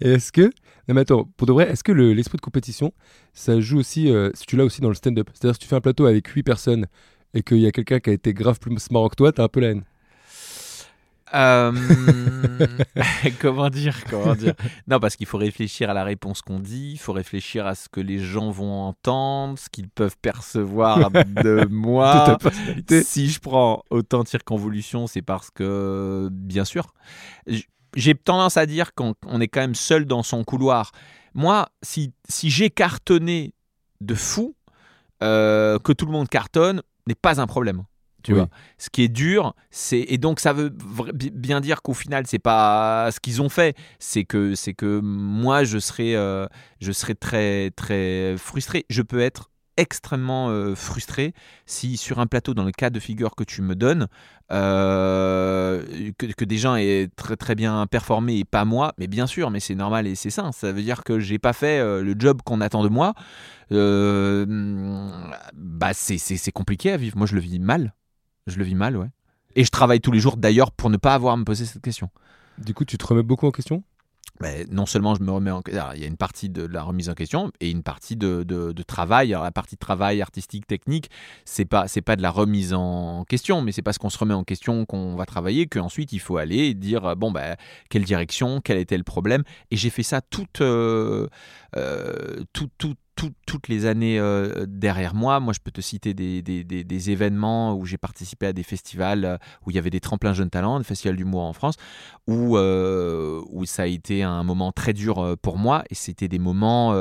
Est-ce 0.00 0.32
que. 0.32 0.50
Mais 0.88 1.00
attends, 1.00 1.28
pour 1.36 1.46
de 1.46 1.52
vrai, 1.52 1.68
est-ce 1.70 1.84
que 1.84 1.92
le- 1.92 2.14
l'esprit 2.14 2.36
de 2.36 2.42
compétition, 2.42 2.92
ça 3.34 3.60
joue 3.60 3.78
aussi. 3.78 4.10
euh, 4.10 4.30
si 4.34 4.46
tu 4.46 4.56
l'as 4.56 4.64
aussi 4.64 4.80
dans 4.80 4.88
le 4.88 4.94
stand-up? 4.94 5.28
C'est-à-dire, 5.34 5.54
si 5.54 5.60
tu 5.60 5.68
fais 5.68 5.76
un 5.76 5.82
plateau 5.82 6.06
avec 6.06 6.26
8 6.28 6.42
personnes 6.42 6.86
et 7.34 7.42
qu'il 7.42 7.58
y 7.58 7.66
a 7.66 7.72
quelqu'un 7.72 8.00
qui 8.00 8.08
a 8.08 8.14
été 8.14 8.32
grave 8.32 8.58
plus 8.58 8.74
marrant 8.90 9.08
que 9.10 9.16
toi, 9.16 9.30
t'as 9.32 9.44
un 9.44 9.48
peu 9.48 9.60
la 9.60 9.68
haine. 9.72 9.84
Euh, 11.34 11.72
comment 13.40 13.70
dire 13.70 14.04
Comment 14.08 14.34
dire? 14.34 14.54
Non, 14.88 15.00
parce 15.00 15.16
qu'il 15.16 15.26
faut 15.26 15.38
réfléchir 15.38 15.90
à 15.90 15.94
la 15.94 16.04
réponse 16.04 16.42
qu'on 16.42 16.60
dit, 16.60 16.92
il 16.92 16.98
faut 16.98 17.12
réfléchir 17.12 17.66
à 17.66 17.74
ce 17.74 17.88
que 17.88 18.00
les 18.00 18.18
gens 18.18 18.50
vont 18.50 18.82
entendre, 18.82 19.58
ce 19.58 19.68
qu'ils 19.68 19.88
peuvent 19.88 20.16
percevoir 20.20 21.10
de 21.26 21.66
moi. 21.70 22.38
Si 23.02 23.28
je 23.28 23.40
prends 23.40 23.82
autant 23.90 24.22
de 24.22 24.28
circonvolutions, 24.28 25.06
c'est 25.06 25.22
parce 25.22 25.50
que, 25.50 26.28
bien 26.32 26.64
sûr, 26.64 26.94
j'ai 27.94 28.14
tendance 28.14 28.56
à 28.56 28.66
dire 28.66 28.94
qu'on 28.94 29.14
on 29.26 29.40
est 29.40 29.48
quand 29.48 29.60
même 29.60 29.74
seul 29.74 30.04
dans 30.04 30.22
son 30.22 30.44
couloir. 30.44 30.92
Moi, 31.34 31.68
si, 31.82 32.12
si 32.28 32.50
j'ai 32.50 32.70
cartonné 32.70 33.52
de 34.00 34.14
fou, 34.14 34.54
euh, 35.22 35.78
que 35.78 35.92
tout 35.92 36.06
le 36.06 36.12
monde 36.12 36.28
cartonne, 36.28 36.82
n'est 37.06 37.14
pas 37.14 37.40
un 37.40 37.46
problème. 37.46 37.82
Tu 38.24 38.32
Oui. 38.32 38.38
vois. 38.38 38.48
Ce 38.78 38.90
qui 38.90 39.02
est 39.04 39.08
dur, 39.08 39.54
c'est 39.70 40.00
et 40.08 40.18
donc 40.18 40.40
ça 40.40 40.52
veut 40.52 40.70
bien 41.32 41.60
dire 41.60 41.82
qu'au 41.82 41.94
final 41.94 42.24
c'est 42.26 42.40
pas 42.40 43.10
ce 43.12 43.20
qu'ils 43.20 43.40
ont 43.42 43.48
fait, 43.48 43.76
c'est 44.00 44.24
que 44.24 44.54
c'est 44.54 44.74
que 44.74 45.00
moi 45.00 45.62
je 45.64 45.78
serais 45.78 46.14
euh, 46.16 46.46
je 46.80 46.90
serais 46.92 47.14
très 47.14 47.70
très 47.70 48.34
frustré. 48.36 48.84
Je 48.90 49.02
peux 49.02 49.20
être 49.20 49.50
extrêmement 49.76 50.48
euh, 50.50 50.74
frustré 50.74 51.32
si 51.64 51.96
sur 51.96 52.18
un 52.18 52.26
plateau 52.26 52.52
dans 52.52 52.64
le 52.64 52.72
cas 52.72 52.90
de 52.90 52.98
figure 52.98 53.36
que 53.36 53.44
tu 53.44 53.62
me 53.62 53.76
donnes 53.76 54.08
euh, 54.50 55.84
que, 56.18 56.26
que 56.26 56.44
des 56.44 56.58
gens 56.58 56.74
aient 56.74 57.08
très 57.14 57.36
très 57.36 57.54
bien 57.54 57.86
performé 57.86 58.38
et 58.38 58.44
pas 58.44 58.64
moi 58.64 58.92
mais 58.98 59.06
bien 59.06 59.28
sûr 59.28 59.50
mais 59.50 59.60
c'est 59.60 59.76
normal 59.76 60.08
et 60.08 60.16
c'est 60.16 60.30
ça 60.30 60.50
ça 60.52 60.72
veut 60.72 60.82
dire 60.82 61.04
que 61.04 61.20
j'ai 61.20 61.38
pas 61.38 61.52
fait 61.52 61.78
euh, 61.78 62.02
le 62.02 62.16
job 62.18 62.40
qu'on 62.44 62.60
attend 62.60 62.82
de 62.82 62.88
moi 62.88 63.14
bah 65.54 65.92
c'est 65.94 66.52
compliqué 66.52 66.90
à 66.90 66.96
vivre 66.96 67.16
moi 67.16 67.26
je 67.28 67.34
le 67.36 67.40
vis 67.40 67.60
mal 67.60 67.94
je 68.48 68.58
le 68.58 68.64
vis 68.64 68.74
mal 68.74 68.96
ouais 68.96 69.08
et 69.56 69.64
je 69.64 69.70
travaille 69.70 70.00
tous 70.00 70.12
les 70.12 70.20
jours 70.20 70.36
d'ailleurs 70.36 70.70
pour 70.72 70.90
ne 70.90 70.96
pas 70.98 71.14
avoir 71.14 71.34
à 71.34 71.36
me 71.36 71.44
poser 71.44 71.64
cette 71.64 71.82
question 71.82 72.10
Du 72.58 72.74
coup, 72.74 72.84
tu 72.84 72.98
te 72.98 73.06
remets 73.06 73.22
beaucoup 73.22 73.46
en 73.46 73.50
question? 73.50 73.82
Mais 74.40 74.66
non 74.70 74.86
seulement 74.86 75.16
je 75.16 75.22
me 75.22 75.32
remets 75.32 75.50
en 75.50 75.62
alors, 75.72 75.94
il 75.94 76.00
y 76.00 76.04
a 76.04 76.06
une 76.06 76.16
partie 76.16 76.48
de 76.48 76.64
la 76.64 76.82
remise 76.84 77.08
en 77.08 77.14
question 77.14 77.50
et 77.60 77.70
une 77.70 77.82
partie 77.82 78.14
de, 78.14 78.44
de- 78.44 78.70
de 78.72 78.82
travail. 78.84 79.32
Alors, 79.32 79.42
la 79.42 79.50
partie 79.50 79.74
de 79.74 79.80
travail 79.80 80.22
artistique, 80.22 80.64
technique, 80.66 81.10
c'est 81.44 81.64
pas 81.64 81.88
c'est 81.88 82.02
pas 82.02 82.14
de 82.14 82.22
la 82.22 82.30
remise 82.30 82.72
en 82.72 83.24
question, 83.24 83.62
mais 83.62 83.72
c'est 83.72 83.82
parce 83.82 83.98
qu'on 83.98 84.10
se 84.10 84.18
remet 84.18 84.34
en 84.34 84.44
question 84.44 84.84
qu'on 84.86 85.16
va 85.16 85.26
travailler 85.26 85.66
qu'ensuite 85.66 86.12
il 86.12 86.20
faut 86.20 86.36
aller 86.36 86.66
et 86.68 86.74
dire 86.74 87.04
euh, 87.04 87.14
bon 87.16 87.32
bah 87.32 87.56
quelle 87.90 88.04
direction, 88.04 88.60
quel 88.60 88.78
était 88.78 88.98
le 88.98 89.02
problème. 89.04 89.42
Et 89.72 89.76
j'ai 89.76 89.90
fait 89.90 90.04
ça 90.04 90.20
toute 90.20 90.60
euh, 90.60 91.26
euh, 91.76 92.44
tout- 92.52 92.68
tout- 93.18 93.28
tout- 93.28 93.34
toutes 93.46 93.68
les 93.68 93.86
années 93.86 94.18
euh, 94.18 94.64
derrière 94.68 95.14
moi. 95.14 95.40
Moi, 95.40 95.52
je 95.52 95.58
peux 95.58 95.72
te 95.72 95.80
citer 95.80 96.14
des, 96.14 97.10
événements 97.10 97.74
où 97.74 97.84
j'ai 97.84 97.98
participé 97.98 98.46
à 98.46 98.52
des 98.52 98.62
festivals 98.62 99.24
euh, 99.24 99.36
où 99.66 99.70
il 99.70 99.76
y 99.76 99.78
avait 99.78 99.90
des 99.90 100.00
tremplins 100.00 100.34
jeunes 100.34 100.50
talents, 100.50 100.78
des 100.78 100.84
festivals 100.84 101.16
d'humour 101.16 101.42
en 101.42 101.52
France 101.52 101.76
où, 102.26 102.56
euh, 102.56 103.42
où 103.50 103.64
ça 103.64 103.82
a 103.82 103.86
été 103.86 104.22
un 104.22 104.42
moment 104.44 104.70
très 104.70 104.92
dur 104.92 105.36
pour 105.42 105.58
moi 105.58 105.82
et 105.90 105.94
c'était 105.94 106.28
des 106.28 106.38
moments 106.38 106.94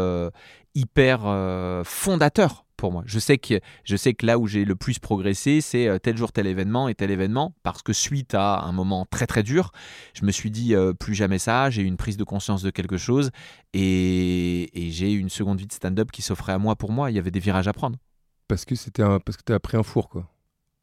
hyper 0.73 1.21
fondateurs 1.85 2.65
pour 2.77 2.91
moi. 2.91 3.03
Je 3.05 3.19
sais 3.19 3.37
que, 3.37 3.59
je 3.83 3.95
sais 3.95 4.13
que 4.13 4.25
là 4.25 4.37
où 4.37 4.47
j'ai 4.47 4.63
le 4.63 4.75
plus 4.75 4.99
progressé, 4.99 5.59
c'est 5.61 5.87
euh, 5.87 5.97
tel 5.99 6.15
jour, 6.15 6.31
tel 6.31 6.47
événement 6.47 6.87
et 6.87 6.95
tel 6.95 7.11
événement, 7.11 7.53
parce 7.63 7.81
que 7.81 7.91
suite 7.91 8.33
à 8.35 8.61
un 8.61 8.71
moment 8.71 9.05
très 9.09 9.27
très 9.27 9.43
dur, 9.43 9.71
je 10.13 10.25
me 10.25 10.31
suis 10.31 10.51
dit 10.51 10.75
euh, 10.75 10.93
plus 10.93 11.15
jamais 11.15 11.39
ça, 11.39 11.69
j'ai 11.69 11.81
eu 11.81 11.85
une 11.85 11.97
prise 11.97 12.17
de 12.17 12.23
conscience 12.23 12.61
de 12.61 12.69
quelque 12.69 12.97
chose 12.97 13.31
et, 13.73 14.69
et 14.73 14.91
j'ai 14.91 15.11
eu 15.11 15.19
une 15.19 15.29
seconde 15.29 15.59
vie 15.59 15.67
de 15.67 15.73
stand-up 15.73 16.11
qui 16.11 16.21
s'offrait 16.21 16.53
à 16.53 16.57
moi 16.57 16.75
pour 16.75 16.91
moi. 16.91 17.11
Il 17.11 17.15
y 17.15 17.19
avait 17.19 17.31
des 17.31 17.39
virages 17.41 17.67
à 17.67 17.73
prendre. 17.73 17.97
Parce 18.47 18.63
que 18.63 18.75
c'était 18.75 19.03
un... 19.03 19.19
parce 19.19 19.37
que 19.37 19.43
t'as 19.43 19.59
pris 19.59 19.75
un 19.75 19.83
four, 19.83 20.07
quoi. 20.07 20.29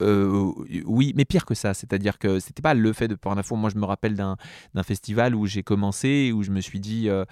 Euh, 0.02 0.52
oui, 0.84 1.12
mais 1.16 1.24
pire 1.24 1.46
que 1.46 1.54
ça. 1.54 1.72
C'est-à-dire 1.72 2.18
que 2.18 2.40
c'était 2.40 2.60
pas 2.62 2.74
le 2.74 2.92
fait 2.92 3.06
de 3.08 3.14
prendre 3.14 3.38
un 3.38 3.42
four. 3.44 3.56
Moi, 3.56 3.70
je 3.70 3.78
me 3.78 3.84
rappelle 3.84 4.16
d'un 4.16 4.36
d'un 4.74 4.82
festival 4.82 5.34
où 5.34 5.46
j'ai 5.46 5.62
commencé, 5.62 6.32
où 6.34 6.42
je 6.42 6.50
me 6.50 6.60
suis 6.60 6.80
dit. 6.80 7.08
euh, 7.08 7.24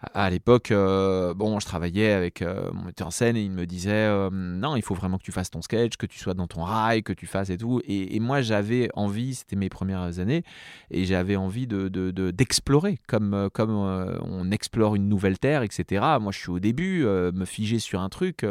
à 0.00 0.30
l'époque, 0.30 0.70
euh, 0.70 1.34
bon, 1.34 1.58
je 1.58 1.66
travaillais 1.66 2.12
avec 2.12 2.40
euh, 2.42 2.70
mon 2.72 2.84
metteur 2.84 3.08
en 3.08 3.10
scène 3.10 3.36
et 3.36 3.42
il 3.42 3.50
me 3.50 3.66
disait 3.66 3.90
euh, 3.92 4.30
non, 4.32 4.76
il 4.76 4.82
faut 4.82 4.94
vraiment 4.94 5.18
que 5.18 5.24
tu 5.24 5.32
fasses 5.32 5.50
ton 5.50 5.60
sketch, 5.60 5.96
que 5.96 6.06
tu 6.06 6.18
sois 6.20 6.34
dans 6.34 6.46
ton 6.46 6.62
rail, 6.62 7.02
que 7.02 7.12
tu 7.12 7.26
fasses 7.26 7.50
et 7.50 7.58
tout. 7.58 7.80
Et, 7.86 8.20
moi, 8.20 8.40
j'avais 8.40 8.90
envie, 8.94 9.34
c'était 9.34 9.56
mes 9.56 9.68
premières 9.68 10.20
années, 10.20 10.44
et 10.90 11.04
j'avais 11.04 11.34
envie 11.36 11.66
de 11.66 11.88
de- 11.88 12.10
de- 12.12 12.30
d'explorer, 12.30 12.98
comme 13.08 13.48
comme 13.52 13.70
on 13.70 14.50
explore 14.52 14.94
une 14.94 15.08
nouvelle 15.08 15.38
terre, 15.38 15.62
etc. 15.62 16.18
Moi, 16.20 16.30
je 16.32 16.38
suis 16.38 16.50
au 16.50 16.60
début, 16.60 17.04
me 17.04 17.44
figer 17.44 17.78
sur 17.80 18.00
un 18.00 18.08
truc, 18.08 18.46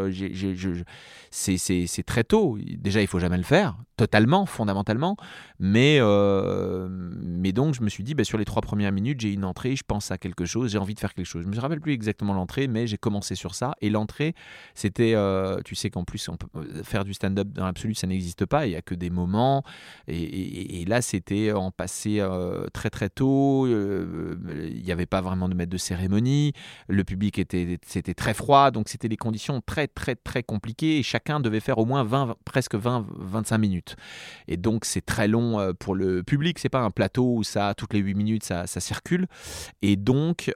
c'est 1.31 1.57
c'est- 1.57 1.87
c'est 1.87 2.03
très 2.03 2.23
tôt. 2.23 2.57
Déjà, 2.77 3.01
il 3.01 3.07
faut 3.07 3.19
jamais 3.19 3.37
le 3.37 3.43
faire, 3.43 3.77
totalement, 3.95 4.45
fondamentalement. 4.45 5.15
Mais, 5.59 5.99
mais 7.21 7.51
donc, 7.51 7.73
je 7.75 7.81
me 7.81 7.89
suis 7.89 8.03
dit, 8.03 8.15
bah, 8.15 8.23
sur 8.23 8.37
les 8.37 8.45
trois 8.45 8.61
premières 8.61 8.91
minutes, 8.91 9.19
j'ai 9.21 9.31
une 9.33 9.45
entrée, 9.45 9.75
je 9.75 9.83
pense 9.87 10.11
à 10.11 10.17
quelque 10.17 10.45
chose, 10.45 10.71
j'ai 10.71 10.77
envie 10.77 10.93
de 10.93 10.99
faire 10.99 11.13
quelque 11.13 11.25
chose. 11.25 11.36
Je 11.41 11.47
me 11.47 11.59
rappelle 11.59 11.81
plus 11.81 11.93
exactement 11.93 12.33
l'entrée, 12.33 12.67
mais 12.67 12.87
j'ai 12.87 12.97
commencé 12.97 13.35
sur 13.35 13.55
ça. 13.55 13.75
Et 13.81 13.89
l'entrée, 13.89 14.33
c'était, 14.73 15.13
euh, 15.15 15.59
tu 15.63 15.75
sais 15.75 15.89
qu'en 15.89 16.03
plus, 16.03 16.29
euh, 16.29 16.83
faire 16.83 17.05
du 17.05 17.13
stand-up 17.13 17.47
dans 17.49 17.65
l'absolu, 17.65 17.95
ça 17.95 18.07
n'existe 18.07 18.45
pas. 18.45 18.67
Il 18.67 18.71
y 18.71 18.75
a 18.75 18.81
que 18.81 18.95
des 18.95 19.09
moments. 19.09 19.63
Et, 20.07 20.85
là, 20.85 21.01
c'était 21.01 21.51
en 21.51 21.71
passé 21.71 22.17
euh, 22.19 22.67
très 22.73 22.89
très 22.89 23.09
tôt. 23.09 23.67
Il 23.67 24.81
n'y 24.83 24.91
avait 24.91 25.05
pas 25.05 25.21
vraiment 25.21 25.49
de 25.49 25.55
maître 25.55 25.71
de 25.71 25.77
cérémonie. 25.77 26.53
Le 26.87 27.03
public 27.03 27.39
était, 27.39 27.79
c'était 27.85 28.13
très 28.13 28.33
froid, 28.33 28.71
donc 28.71 28.89
c'était 28.89 29.09
des 29.09 29.17
conditions 29.17 29.61
très 29.61 29.87
très 29.87 30.15
très 30.15 30.43
compliquées. 30.43 30.99
Et 30.99 31.03
chacun 31.03 31.39
devait 31.39 31.59
faire 31.59 31.77
au 31.77 31.85
moins 31.85 32.03
20, 32.03 32.35
presque 32.45 32.75
20-25 32.75 33.57
minutes. 33.57 33.95
Et 34.47 34.57
donc 34.57 34.85
c'est 34.85 35.05
très 35.05 35.27
long 35.27 35.73
pour 35.79 35.95
le 35.95 36.23
public. 36.23 36.59
C'est 36.59 36.69
pas 36.69 36.81
un 36.81 36.91
plateau 36.91 37.35
où 37.35 37.43
ça 37.43 37.73
toutes 37.75 37.93
les 37.93 37.99
8 37.99 38.15
minutes 38.15 38.43
ça, 38.43 38.65
circule. 38.67 39.27
Et 39.81 39.95
donc 39.95 40.51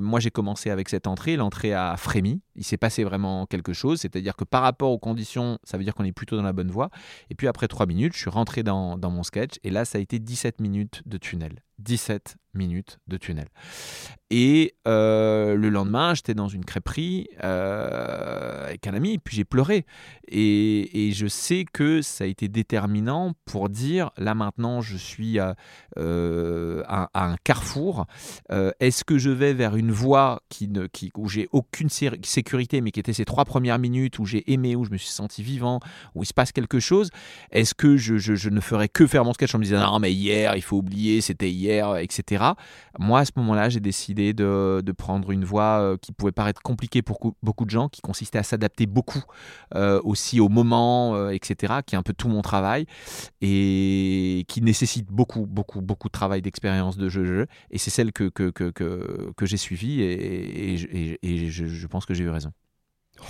moi 0.00 0.20
j'ai 0.20 0.30
commencé 0.30 0.70
avec 0.70 0.88
cette 0.88 1.06
entrée. 1.06 1.36
L'entrée 1.36 1.72
a 1.72 1.96
frémi. 1.96 2.42
Il 2.56 2.64
s'est 2.64 2.76
passé 2.76 3.04
vraiment 3.04 3.46
quelque 3.46 3.72
chose. 3.72 4.00
C'est-à-dire 4.00 4.36
que 4.36 4.44
par 4.44 4.62
rapport 4.62 4.90
aux 4.90 4.98
conditions, 4.98 5.58
ça 5.64 5.78
veut 5.78 5.84
dire 5.84 5.94
qu'on 5.94 6.04
est 6.04 6.12
plutôt 6.12 6.36
dans 6.36 6.42
la 6.42 6.52
bonne 6.52 6.70
voie. 6.70 6.90
Et 7.30 7.34
puis 7.34 7.48
après 7.48 7.68
3 7.68 7.86
minutes, 7.86 8.14
je 8.14 8.18
suis 8.18 8.30
rentré 8.30 8.62
dans, 8.62 8.98
dans 8.98 9.10
mon 9.10 9.22
sketch. 9.22 9.54
Et 9.64 9.70
là 9.70 9.84
ça 9.84 9.98
a 9.98 10.00
été 10.00 10.18
17 10.18 10.60
minutes 10.60 11.02
de 11.06 11.18
tunnel. 11.18 11.62
17 11.80 12.36
minutes 12.54 12.98
de 13.06 13.16
tunnel. 13.16 13.46
Et 14.32 14.74
euh, 14.88 15.54
le 15.54 15.68
lendemain, 15.70 16.14
j'étais 16.14 16.34
dans 16.34 16.48
une 16.48 16.64
crêperie 16.64 17.28
euh, 17.44 18.66
avec 18.66 18.86
un 18.86 18.94
ami, 18.94 19.18
puis 19.18 19.36
j'ai 19.36 19.44
pleuré. 19.44 19.86
Et, 20.28 21.10
je 21.12 21.26
sais 21.26 21.64
que 21.72 22.02
ça 22.02 22.24
a 22.24 22.26
été 22.26 22.48
déterminant 22.48 23.32
pour 23.44 23.68
dire, 23.68 24.10
là 24.16 24.34
maintenant, 24.34 24.80
je 24.80 24.96
suis 24.96 25.38
à, 25.40 25.56
euh, 25.98 26.82
un 26.88 27.36
carrefour. 27.42 28.06
Est-ce 28.80 29.04
que 29.04 29.18
je 29.18 29.30
vais 29.30 29.52
vers 29.54 29.76
une 29.76 29.90
voie 29.90 30.42
qui 30.48 30.68
ne, 30.68 30.86
qui, 30.86 31.10
où 31.16 31.28
j'ai 31.28 31.48
aucune 31.52 31.88
sé- 31.88 32.10
sécurité, 32.24 32.80
mais 32.80 32.90
qui 32.92 33.00
était 33.00 33.12
ces 33.12 33.24
trois 33.24 33.44
premières 33.44 33.78
minutes 33.78 34.18
où 34.18 34.24
j'ai 34.26 34.50
aimé, 34.52 34.76
où 34.76 34.84
je 34.84 34.90
me 34.90 34.96
suis 34.98 35.10
senti 35.10 35.42
vivant, 35.42 35.80
où 36.14 36.22
il 36.22 36.26
se 36.26 36.34
passe 36.34 36.52
quelque 36.52 36.78
chose? 36.80 37.10
Est-ce 37.50 37.74
que 37.74 37.96
je- 37.96 38.16
je 38.18 38.48
ne 38.50 38.60
ferai 38.60 38.88
que 38.88 39.06
faire 39.06 39.24
mon 39.24 39.32
sketch 39.32 39.54
en 39.54 39.58
me 39.58 39.64
disant, 39.64 39.80
non, 39.92 39.98
mais 39.98 40.12
hier, 40.12 40.54
il 40.56 40.62
faut 40.62 40.76
oublier, 40.78 41.20
c'était 41.20 41.50
hier, 41.50 41.69
etc. 41.78 42.54
Moi, 42.98 43.20
à 43.20 43.24
ce 43.24 43.32
moment-là, 43.36 43.68
j'ai 43.68 43.80
décidé 43.80 44.32
de, 44.32 44.82
de 44.84 44.92
prendre 44.92 45.30
une 45.30 45.44
voie 45.44 45.80
euh, 45.80 45.96
qui 45.96 46.12
pouvait 46.12 46.32
paraître 46.32 46.62
compliquée 46.62 47.02
pour 47.02 47.18
cou- 47.20 47.34
beaucoup 47.42 47.64
de 47.64 47.70
gens, 47.70 47.88
qui 47.88 48.00
consistait 48.00 48.38
à 48.38 48.42
s'adapter 48.42 48.86
beaucoup 48.86 49.22
euh, 49.74 50.00
aussi 50.04 50.40
au 50.40 50.48
moment, 50.48 51.14
euh, 51.14 51.30
etc., 51.30 51.82
qui 51.86 51.94
est 51.94 51.98
un 51.98 52.02
peu 52.02 52.12
tout 52.12 52.28
mon 52.28 52.42
travail, 52.42 52.86
et 53.40 54.44
qui 54.48 54.62
nécessite 54.62 55.06
beaucoup, 55.10 55.46
beaucoup, 55.46 55.80
beaucoup 55.80 56.08
de 56.08 56.12
travail, 56.12 56.42
d'expérience, 56.42 56.96
de 56.96 57.08
jeu, 57.08 57.24
jeu. 57.24 57.46
Et 57.70 57.78
c'est 57.78 57.90
celle 57.90 58.12
que, 58.12 58.28
que, 58.28 58.50
que, 58.50 58.70
que, 58.70 59.32
que 59.36 59.46
j'ai 59.46 59.56
suivie, 59.56 60.00
et, 60.02 60.74
et, 60.74 61.18
et- 61.22 61.46
et 61.46 61.50
je 61.50 61.86
pense 61.86 62.06
que 62.06 62.14
j'ai 62.14 62.24
eu 62.24 62.30
raison. 62.30 62.52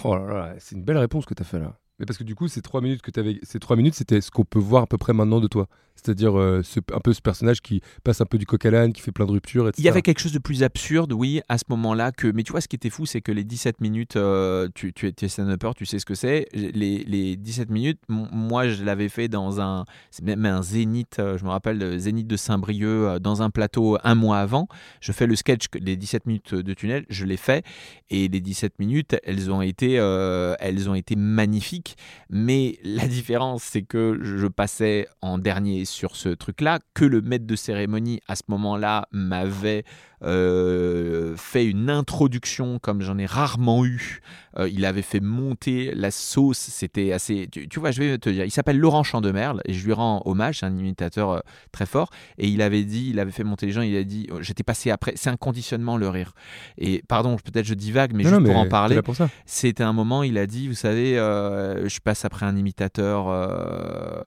Oh 0.04 0.16
là 0.16 0.26
là, 0.32 0.54
c'est 0.58 0.76
une 0.76 0.84
belle 0.84 0.98
réponse 0.98 1.26
que 1.26 1.34
tu 1.34 1.42
as 1.42 1.44
fait 1.44 1.58
là. 1.58 1.78
Mais 1.98 2.06
parce 2.06 2.16
que 2.18 2.24
du 2.24 2.34
coup, 2.34 2.48
ces 2.48 2.62
trois 2.62 2.80
minutes 2.80 3.02
que 3.02 3.10
tu 3.10 3.20
avais, 3.20 3.38
ces 3.42 3.58
trois 3.58 3.76
minutes, 3.76 3.94
c'était 3.94 4.20
ce 4.20 4.30
qu'on 4.30 4.44
peut 4.44 4.58
voir 4.58 4.84
à 4.84 4.86
peu 4.86 4.96
près 4.96 5.12
maintenant 5.12 5.40
de 5.40 5.48
toi. 5.48 5.66
C'est-à-dire 6.02 6.38
euh, 6.38 6.62
ce- 6.62 6.80
un 6.94 7.00
peu 7.00 7.12
ce 7.12 7.20
personnage 7.20 7.60
qui 7.60 7.80
passe 8.04 8.20
un 8.20 8.24
peu 8.26 8.38
du 8.38 8.46
coq 8.46 8.64
à 8.64 8.70
l'âne, 8.70 8.92
qui 8.92 9.00
fait 9.02 9.12
plein 9.12 9.26
de 9.26 9.32
ruptures, 9.32 9.68
etc. 9.68 9.80
Il 9.82 9.84
y 9.84 9.88
avait 9.88 10.02
quelque 10.02 10.20
chose 10.20 10.32
de 10.32 10.38
plus 10.38 10.62
absurde, 10.62 11.12
oui, 11.12 11.40
à 11.48 11.58
ce 11.58 11.64
moment-là. 11.68 12.12
que 12.12 12.28
Mais 12.28 12.42
tu 12.42 12.52
vois, 12.52 12.60
ce 12.60 12.68
qui 12.68 12.76
était 12.76 12.90
fou, 12.90 13.06
c'est 13.06 13.20
que 13.20 13.32
les 13.32 13.44
17 13.44 13.80
minutes, 13.80 14.16
euh, 14.16 14.68
tu, 14.74 14.92
tu 14.92 15.06
es, 15.08 15.28
stand-upper, 15.28 15.70
tu 15.76 15.86
sais 15.86 15.98
ce 15.98 16.06
que 16.06 16.14
c'est. 16.14 16.46
Les, 16.52 17.04
les 17.04 17.36
17 17.36 17.70
minutes, 17.70 17.98
moi, 18.08 18.68
je 18.68 18.84
l'avais 18.84 19.08
fait 19.08 19.28
dans 19.28 19.60
un, 19.60 19.84
c'est 20.10 20.24
même 20.24 20.44
un 20.46 20.62
zénith, 20.62 21.18
euh, 21.18 21.36
je 21.38 21.44
me 21.44 21.50
rappelle, 21.50 21.78
le 21.78 21.98
zénith 21.98 22.26
de 22.26 22.36
Saint-Brieuc, 22.36 23.18
dans 23.20 23.42
un 23.42 23.50
plateau 23.50 23.98
un 24.04 24.14
mois 24.14 24.38
avant. 24.38 24.68
Je 25.00 25.12
fais 25.12 25.26
le 25.26 25.36
sketch, 25.36 25.66
les 25.80 25.96
17 25.96 26.26
minutes 26.26 26.54
de 26.54 26.74
tunnel, 26.74 27.04
je 27.10 27.24
l'ai 27.24 27.36
fait. 27.36 27.64
Et 28.10 28.28
les 28.28 28.40
17 28.40 28.78
minutes, 28.78 29.16
elles 29.24 29.50
ont 29.50 29.62
été, 29.62 29.98
euh, 29.98 30.54
elles 30.60 30.88
ont 30.88 30.94
été 30.94 31.16
magnifiques. 31.16 31.96
Mais 32.28 32.78
la 32.84 33.06
différence, 33.06 33.62
c'est 33.62 33.82
que 33.82 34.18
je 34.22 34.46
passais 34.46 35.06
en 35.22 35.38
dernier 35.38 35.84
sur 35.90 36.16
ce 36.16 36.30
truc-là, 36.30 36.78
que 36.94 37.04
le 37.04 37.20
maître 37.20 37.46
de 37.46 37.56
cérémonie 37.56 38.20
à 38.28 38.36
ce 38.36 38.42
moment-là 38.48 39.08
m'avait 39.12 39.84
euh, 40.22 41.34
fait 41.36 41.64
une 41.64 41.88
introduction 41.88 42.78
comme 42.78 43.00
j'en 43.00 43.16
ai 43.18 43.26
rarement 43.26 43.84
eu. 43.84 44.20
Euh, 44.58 44.68
il 44.68 44.84
avait 44.84 45.02
fait 45.02 45.20
monter 45.20 45.94
la 45.94 46.10
sauce, 46.10 46.58
c'était 46.58 47.12
assez. 47.12 47.48
Tu, 47.50 47.68
tu 47.68 47.80
vois, 47.80 47.90
je 47.90 48.00
vais 48.00 48.18
te 48.18 48.28
dire, 48.28 48.44
il 48.44 48.50
s'appelle 48.50 48.78
Laurent 48.78 49.02
Chandemerle 49.02 49.62
et 49.64 49.72
je 49.72 49.84
lui 49.86 49.92
rends 49.92 50.22
hommage, 50.24 50.58
c'est 50.60 50.66
un 50.66 50.76
imitateur 50.76 51.30
euh, 51.30 51.40
très 51.72 51.86
fort. 51.86 52.10
Et 52.36 52.48
il 52.48 52.60
avait 52.60 52.84
dit, 52.84 53.10
il 53.10 53.20
avait 53.20 53.30
fait 53.30 53.44
monter 53.44 53.66
les 53.66 53.72
gens, 53.72 53.82
il 53.82 53.96
a 53.96 54.04
dit, 54.04 54.28
oh, 54.32 54.38
j'étais 54.40 54.64
passé 54.64 54.90
après, 54.90 55.12
c'est 55.16 55.30
un 55.30 55.36
conditionnement 55.36 55.96
le 55.96 56.08
rire. 56.08 56.32
Et 56.78 57.02
pardon, 57.08 57.36
peut-être 57.36 57.66
je 57.66 57.74
divague, 57.74 58.12
mais 58.12 58.24
Non, 58.24 58.30
juste 58.30 58.40
non, 58.42 58.46
pour 58.48 58.56
en 58.56 58.68
parler, 58.68 59.00
c'était 59.46 59.84
un 59.84 59.92
moment, 59.92 60.22
il 60.22 60.36
a 60.36 60.46
dit, 60.46 60.68
vous 60.68 60.74
savez, 60.74 61.14
je 61.14 62.00
passe 62.00 62.24
après 62.24 62.44
un 62.44 62.56
imitateur 62.56 64.24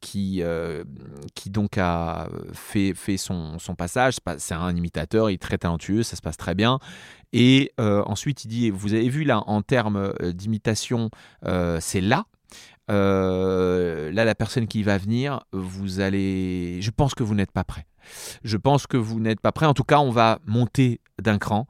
qui, 0.00 0.42
qui 1.34 1.50
donc 1.50 1.78
a 1.78 2.28
fait, 2.52 2.92
fait 2.94 3.16
son, 3.16 3.58
son 3.58 3.74
passage. 3.74 4.16
C'est 4.38 4.56
C'est 4.56 4.65
un 4.66 4.76
imitateur, 4.76 5.30
il 5.30 5.34
est 5.34 5.42
très 5.42 5.58
talentueux, 5.58 6.02
ça 6.02 6.16
se 6.16 6.22
passe 6.22 6.36
très 6.36 6.54
bien. 6.54 6.78
Et 7.32 7.72
euh, 7.80 8.02
ensuite, 8.06 8.44
il 8.44 8.48
dit, 8.48 8.70
vous 8.70 8.94
avez 8.94 9.08
vu 9.08 9.24
là, 9.24 9.42
en 9.46 9.62
termes 9.62 10.12
euh, 10.20 10.32
d'imitation, 10.32 11.10
euh, 11.44 11.78
c'est 11.80 12.00
là. 12.00 12.24
Là, 12.88 14.24
la 14.24 14.34
personne 14.36 14.68
qui 14.68 14.84
va 14.84 14.96
venir, 14.96 15.40
vous 15.52 15.98
allez. 16.00 16.78
Je 16.80 16.90
pense 16.90 17.14
que 17.14 17.24
vous 17.24 17.34
n'êtes 17.34 17.50
pas 17.50 17.64
prêt. 17.64 17.86
Je 18.44 18.56
pense 18.56 18.86
que 18.86 18.96
vous 18.96 19.18
n'êtes 19.18 19.40
pas 19.40 19.50
prêt. 19.50 19.66
En 19.66 19.74
tout 19.74 19.82
cas, 19.82 19.98
on 19.98 20.10
va 20.10 20.38
monter 20.46 21.00
d'un 21.20 21.38
cran. 21.38 21.66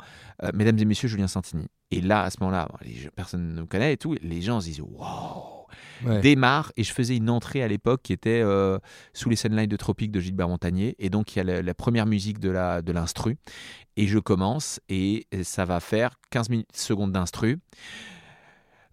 Mesdames 0.53 0.79
et 0.79 0.85
messieurs, 0.85 1.09
Julien 1.09 1.27
Santini. 1.27 1.69
Et 1.91 2.03
là, 2.03 2.23
à 2.23 2.31
ce 2.31 2.37
moment-là, 2.41 2.69
personne 3.15 3.55
ne 3.55 3.63
me 3.63 3.67
connaît 3.67 3.95
et 3.95 3.97
tout. 3.97 4.15
Les 4.21 4.43
gens 4.43 4.61
se 4.61 4.67
disent 4.67 4.83
Waouh 4.83 5.56
Démarre. 6.23 6.73
Et 6.77 6.85
je 6.85 6.93
faisais 6.93 7.17
une 7.17 7.31
entrée 7.31 7.63
à 7.63 7.69
l'époque 7.69 8.01
qui 8.03 8.13
était 8.13 8.43
euh, 8.43 8.79
sous 9.13 9.29
les 9.29 9.37
scènes 9.37 9.55
de 9.67 9.77
Tropique 9.77 10.13
de 10.13 10.21
Gilbert 10.21 10.49
Montagnier. 10.49 10.95
Et 10.99 11.11
donc, 11.11 11.35
il 11.35 11.39
y 11.39 11.51
a 11.51 11.63
la, 11.63 11.75
première 11.75 12.07
musique 12.07 12.39
de 12.39 12.51
la 12.51 12.83
de 12.83 12.93
l'instru. 12.93 13.37
Et 13.97 14.07
je 14.07 14.19
commence 14.19 14.81
et 14.89 15.27
ça 15.43 15.65
va 15.65 15.81
faire 15.81 16.19
15 16.31 16.51
minutes, 16.51 16.69
secondes 16.75 17.13
d'instru. 17.13 17.59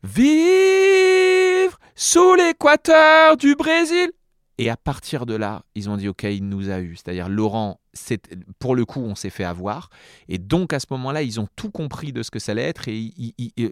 Vivre 0.04 1.78
sous 1.96 2.36
l'équateur 2.36 3.38
du 3.38 3.56
Brésil. 3.56 4.12
Et 4.60 4.70
à 4.70 4.78
partir 4.78 5.26
de 5.26 5.34
là, 5.34 5.64
ils 5.74 5.90
ont 5.90 5.98
dit 5.98 6.08
OK, 6.08 6.24
il 6.24 6.48
nous 6.48 6.70
a 6.70 6.80
eu. 6.80 6.96
C'est-à-dire 6.96 7.28
Laurent, 7.28 7.80
pour 8.60 8.76
le 8.76 8.86
coup, 8.86 9.00
on 9.00 9.16
s'est 9.16 9.32
fait 9.32 9.44
avoir. 9.44 9.90
Et 10.28 10.38
donc 10.38 10.74
à 10.74 10.80
ce 10.80 10.86
moment-là, 10.92 11.24
ils 11.24 11.40
ont 11.40 11.48
tout 11.56 11.72
compris 11.72 12.14
de 12.14 12.22
ce 12.22 12.30
que 12.30 12.38
ça 12.40 12.52
allait 12.52 12.62
être 12.64 12.88
et 12.88 13.12
ils- 13.18 13.72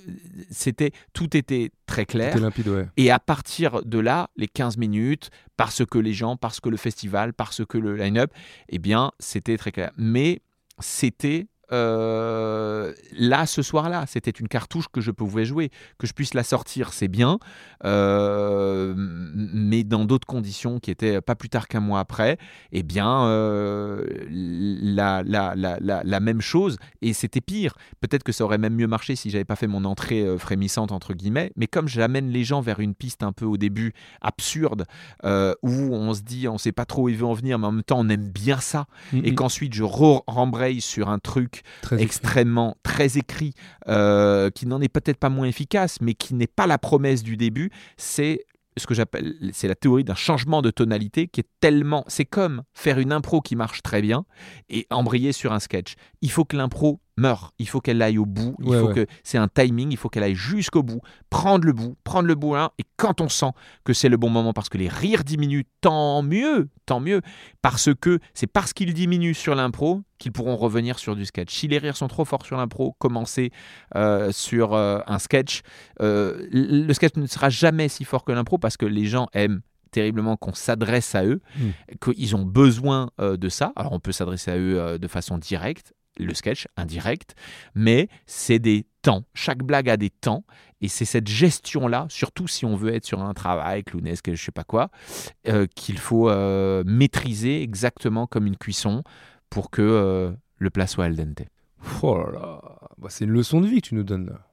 c'était 0.49 0.91
tout 1.13 1.35
était 1.37 1.71
très 1.85 2.05
clair. 2.05 2.31
C'était 2.33 2.43
limpide, 2.43 2.67
ouais. 2.69 2.87
Et 2.97 3.11
à 3.11 3.19
partir 3.19 3.83
de 3.83 3.99
là, 3.99 4.29
les 4.37 4.47
15 4.47 4.77
minutes, 4.77 5.29
parce 5.55 5.85
que 5.85 5.99
les 5.99 6.13
gens, 6.13 6.35
parce 6.35 6.59
que 6.59 6.69
le 6.69 6.77
festival, 6.77 7.33
parce 7.33 7.63
que 7.65 7.77
le 7.77 7.95
line-up, 7.95 8.31
eh 8.69 8.79
bien, 8.79 9.11
c'était 9.19 9.57
très 9.57 9.71
clair. 9.71 9.91
Mais 9.97 10.41
c'était 10.79 11.47
euh, 11.71 12.93
là, 13.17 13.45
ce 13.45 13.61
soir-là, 13.61 14.05
c'était 14.07 14.31
une 14.31 14.47
cartouche 14.47 14.85
que 14.91 15.01
je 15.01 15.11
pouvais 15.11 15.45
jouer. 15.45 15.69
Que 15.97 16.07
je 16.07 16.13
puisse 16.13 16.33
la 16.33 16.43
sortir, 16.43 16.93
c'est 16.93 17.07
bien, 17.07 17.39
euh, 17.85 18.93
mais 18.95 19.83
dans 19.83 20.05
d'autres 20.05 20.27
conditions 20.27 20.79
qui 20.79 20.91
étaient 20.91 21.21
pas 21.21 21.35
plus 21.35 21.49
tard 21.49 21.67
qu'un 21.67 21.79
mois 21.79 21.99
après, 21.99 22.37
eh 22.71 22.83
bien, 22.83 23.25
euh, 23.25 24.05
la, 24.29 25.23
la, 25.23 25.53
la, 25.55 25.77
la, 25.79 26.01
la 26.03 26.19
même 26.19 26.41
chose, 26.41 26.77
et 27.01 27.13
c'était 27.13 27.41
pire. 27.41 27.75
Peut-être 27.99 28.23
que 28.23 28.31
ça 28.31 28.43
aurait 28.43 28.57
même 28.57 28.75
mieux 28.75 28.87
marché 28.87 29.15
si 29.15 29.29
j'avais 29.29 29.45
pas 29.45 29.55
fait 29.55 29.67
mon 29.67 29.85
entrée 29.85 30.25
frémissante, 30.37 30.91
entre 30.91 31.13
guillemets, 31.13 31.51
mais 31.55 31.67
comme 31.67 31.87
j'amène 31.87 32.29
les 32.29 32.43
gens 32.43 32.61
vers 32.61 32.79
une 32.79 32.95
piste 32.95 33.23
un 33.23 33.31
peu 33.31 33.45
au 33.45 33.57
début 33.57 33.93
absurde, 34.21 34.85
où 35.23 35.69
on 35.95 36.13
se 36.13 36.21
dit, 36.21 36.47
on 36.47 36.57
sait 36.57 36.71
pas 36.71 36.85
trop 36.85 37.03
où 37.03 37.09
ils 37.09 37.17
vont 37.17 37.31
en 37.31 37.33
venir, 37.33 37.59
mais 37.59 37.67
en 37.67 37.71
même 37.71 37.83
temps, 37.83 37.99
on 37.99 38.09
aime 38.09 38.27
bien 38.27 38.57
ça, 38.59 38.85
et 39.13 39.17
Mhm. 39.31 39.35
qu'ensuite 39.35 39.73
je 39.73 39.83
re- 39.83 40.21
rembraye 40.27 40.81
sur 40.81 41.09
un 41.09 41.19
truc 41.19 41.60
Extrêmement 41.97 42.77
très 42.83 43.17
écrit, 43.17 43.53
euh, 43.87 44.49
qui 44.49 44.65
n'en 44.65 44.81
est 44.81 44.89
peut-être 44.89 45.17
pas 45.17 45.29
moins 45.29 45.47
efficace, 45.47 45.97
mais 46.01 46.13
qui 46.13 46.33
n'est 46.33 46.47
pas 46.47 46.67
la 46.67 46.77
promesse 46.77 47.23
du 47.23 47.37
début, 47.37 47.71
c'est 47.97 48.45
ce 48.77 48.87
que 48.87 48.93
j'appelle, 48.93 49.35
c'est 49.53 49.67
la 49.67 49.75
théorie 49.75 50.03
d'un 50.03 50.15
changement 50.15 50.61
de 50.61 50.71
tonalité 50.71 51.27
qui 51.27 51.41
est 51.41 51.49
tellement, 51.59 52.05
c'est 52.07 52.25
comme 52.25 52.63
faire 52.73 52.99
une 52.99 53.11
impro 53.11 53.41
qui 53.41 53.55
marche 53.55 53.83
très 53.83 54.01
bien 54.01 54.25
et 54.69 54.87
embrayer 54.89 55.33
sur 55.33 55.51
un 55.51 55.59
sketch. 55.59 55.95
Il 56.21 56.31
faut 56.31 56.45
que 56.45 56.55
l'impro 56.55 57.01
meure, 57.17 57.53
il 57.59 57.67
faut 57.67 57.81
qu'elle 57.81 58.01
aille 58.01 58.17
au 58.17 58.25
bout, 58.25 58.55
il 58.59 58.69
Ouais, 58.69 58.79
faut 58.79 58.87
ouais. 58.87 58.93
que 58.93 59.05
c'est 59.23 59.37
un 59.37 59.47
timing, 59.47 59.91
il 59.91 59.97
faut 59.97 60.09
qu'elle 60.09 60.23
aille 60.23 60.35
jusqu'au 60.35 60.81
bout, 60.83 61.01
prendre 61.29 61.65
le 61.65 61.73
bout, 61.73 61.95
prendre 62.03 62.27
le 62.27 62.35
bout 62.35 62.55
et 62.55 62.83
quand 62.97 63.21
on 63.21 63.29
sent 63.29 63.51
que 63.83 63.93
c'est 63.93 64.09
le 64.09 64.17
bon 64.17 64.29
moment 64.29 64.53
parce 64.53 64.69
que 64.69 64.77
les 64.77 64.87
rires 64.87 65.23
diminuent, 65.23 65.63
tant 65.81 66.21
mieux, 66.23 66.69
tant 66.85 66.99
mieux, 66.99 67.21
parce 67.61 67.89
que 67.99 68.19
c'est 68.33 68.47
parce 68.47 68.73
qu'ils 68.73 68.93
diminuent 68.93 69.33
sur 69.33 69.55
l'impro 69.55 70.01
qu'ils 70.17 70.31
pourront 70.31 70.55
revenir 70.55 70.99
sur 70.99 71.15
du 71.15 71.25
sketch. 71.25 71.53
Si 71.53 71.67
les 71.67 71.79
rires 71.79 71.97
sont 71.97 72.07
trop 72.07 72.25
forts 72.25 72.45
sur 72.45 72.55
l'impro, 72.57 72.93
commencer 72.99 73.51
euh, 73.95 74.31
sur 74.31 74.73
euh, 74.73 74.99
un 75.07 75.19
sketch, 75.19 75.61
euh, 76.01 76.47
le 76.51 76.93
sketch 76.93 77.15
ne 77.17 77.25
sera 77.27 77.49
jamais 77.49 77.89
si 77.89 78.03
fort 78.05 78.23
que 78.23 78.31
l'impro 78.31 78.57
parce 78.57 78.77
que 78.77 78.85
les 78.85 79.05
gens 79.05 79.27
aiment 79.33 79.61
terriblement 79.91 80.37
qu'on 80.37 80.53
s'adresse 80.53 81.15
à 81.15 81.25
eux, 81.25 81.41
Mm. 81.59 82.11
qu'ils 82.13 82.35
ont 82.35 82.45
besoin 82.45 83.09
euh, 83.19 83.35
de 83.35 83.49
ça. 83.49 83.73
Alors 83.75 83.91
on 83.91 83.99
peut 83.99 84.13
s'adresser 84.13 84.51
à 84.51 84.57
eux 84.57 84.79
euh, 84.79 84.97
de 84.97 85.07
façon 85.07 85.37
directe, 85.37 85.93
le 86.25 86.33
sketch 86.33 86.67
indirect, 86.77 87.35
mais 87.75 88.09
c'est 88.25 88.59
des 88.59 88.85
temps. 89.01 89.23
Chaque 89.33 89.63
blague 89.63 89.89
a 89.89 89.97
des 89.97 90.09
temps 90.09 90.43
et 90.81 90.87
c'est 90.87 91.05
cette 91.05 91.27
gestion-là, 91.27 92.07
surtout 92.09 92.47
si 92.47 92.65
on 92.65 92.75
veut 92.75 92.93
être 92.93 93.05
sur 93.05 93.21
un 93.21 93.33
travail 93.33 93.83
clownesque, 93.83 94.33
je 94.33 94.43
sais 94.43 94.51
pas 94.51 94.63
quoi, 94.63 94.89
euh, 95.47 95.67
qu'il 95.75 95.97
faut 95.97 96.29
euh, 96.29 96.83
maîtriser 96.85 97.61
exactement 97.61 98.27
comme 98.27 98.47
une 98.47 98.57
cuisson 98.57 99.03
pour 99.49 99.69
que 99.69 99.81
euh, 99.81 100.31
le 100.57 100.69
plat 100.69 100.87
soit 100.87 101.05
al 101.05 101.15
dente. 101.15 101.43
Oh 102.01 102.17
là 102.17 102.31
là. 102.31 102.61
Bah, 102.97 103.09
c'est 103.09 103.25
une 103.25 103.31
leçon 103.31 103.61
de 103.61 103.67
vie 103.67 103.81
que 103.81 103.87
tu 103.87 103.95
nous 103.95 104.03
donnes 104.03 104.27
là. 104.27 104.47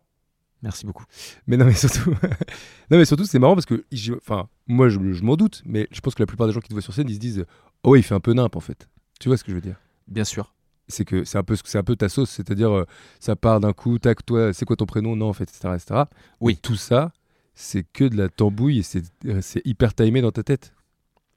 Merci 0.62 0.86
beaucoup. 0.86 1.04
Mais 1.46 1.56
non, 1.56 1.66
mais 1.66 1.72
surtout, 1.72 2.10
non, 2.90 2.98
mais 2.98 3.04
surtout, 3.04 3.24
c'est 3.24 3.38
marrant 3.38 3.54
parce 3.54 3.66
que, 3.66 3.84
enfin, 4.16 4.48
moi, 4.66 4.88
je, 4.88 4.98
je 5.12 5.22
m'en 5.22 5.36
doute, 5.36 5.62
mais 5.64 5.86
je 5.92 6.00
pense 6.00 6.14
que 6.14 6.22
la 6.22 6.26
plupart 6.26 6.46
des 6.46 6.52
gens 6.52 6.60
qui 6.60 6.68
te 6.68 6.74
voient 6.74 6.82
sur 6.82 6.92
scène, 6.92 7.08
ils 7.08 7.14
se 7.14 7.20
disent, 7.20 7.46
oh 7.84 7.96
il 7.96 8.02
fait 8.02 8.14
un 8.14 8.20
peu 8.20 8.32
nimp 8.32 8.56
en 8.56 8.60
fait. 8.60 8.88
Tu 9.20 9.28
vois 9.28 9.36
ce 9.36 9.44
que 9.44 9.50
je 9.50 9.54
veux 9.54 9.62
dire? 9.62 9.76
Bien 10.08 10.24
sûr. 10.24 10.54
C'est 10.88 11.04
que 11.04 11.24
c'est 11.24 11.38
un 11.38 11.42
peu, 11.42 11.56
c'est 11.64 11.78
un 11.78 11.82
peu 11.84 11.96
ta 11.96 12.08
sauce, 12.08 12.30
c'est-à-dire, 12.30 12.70
euh, 12.74 12.84
ça 13.20 13.36
part 13.36 13.60
d'un 13.60 13.72
coup, 13.72 13.98
tac, 13.98 14.24
toi, 14.24 14.52
c'est 14.52 14.64
quoi 14.64 14.76
ton 14.76 14.86
prénom? 14.86 15.16
Non, 15.16 15.28
en 15.28 15.32
fait, 15.32 15.44
etc., 15.44 15.74
etc. 15.74 16.04
Oui. 16.40 16.54
Et 16.54 16.56
tout 16.56 16.76
ça, 16.76 17.12
c'est 17.54 17.84
que 17.84 18.04
de 18.04 18.16
la 18.16 18.28
tambouille 18.28 18.78
et 18.78 18.82
c'est, 18.82 19.02
euh, 19.26 19.40
c'est 19.42 19.62
hyper 19.66 19.94
timé 19.94 20.20
dans 20.22 20.32
ta 20.32 20.42
tête. 20.42 20.72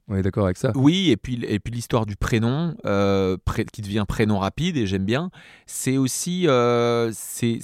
On 0.08 0.16
est 0.16 0.22
d'accord 0.22 0.46
avec 0.46 0.56
ça? 0.58 0.72
Oui, 0.74 1.10
et 1.10 1.16
puis, 1.16 1.42
et 1.46 1.60
puis 1.60 1.72
l'histoire 1.72 2.06
du 2.06 2.16
prénom, 2.16 2.74
euh, 2.86 3.36
pré- 3.44 3.64
qui 3.64 3.82
devient 3.82 4.04
prénom 4.06 4.38
rapide, 4.40 4.76
et 4.76 4.84
j'aime 4.84 5.04
bien, 5.04 5.30
c'est 5.64 5.96
aussi, 5.96 6.48
euh, 6.48 7.10
c'est, 7.14 7.60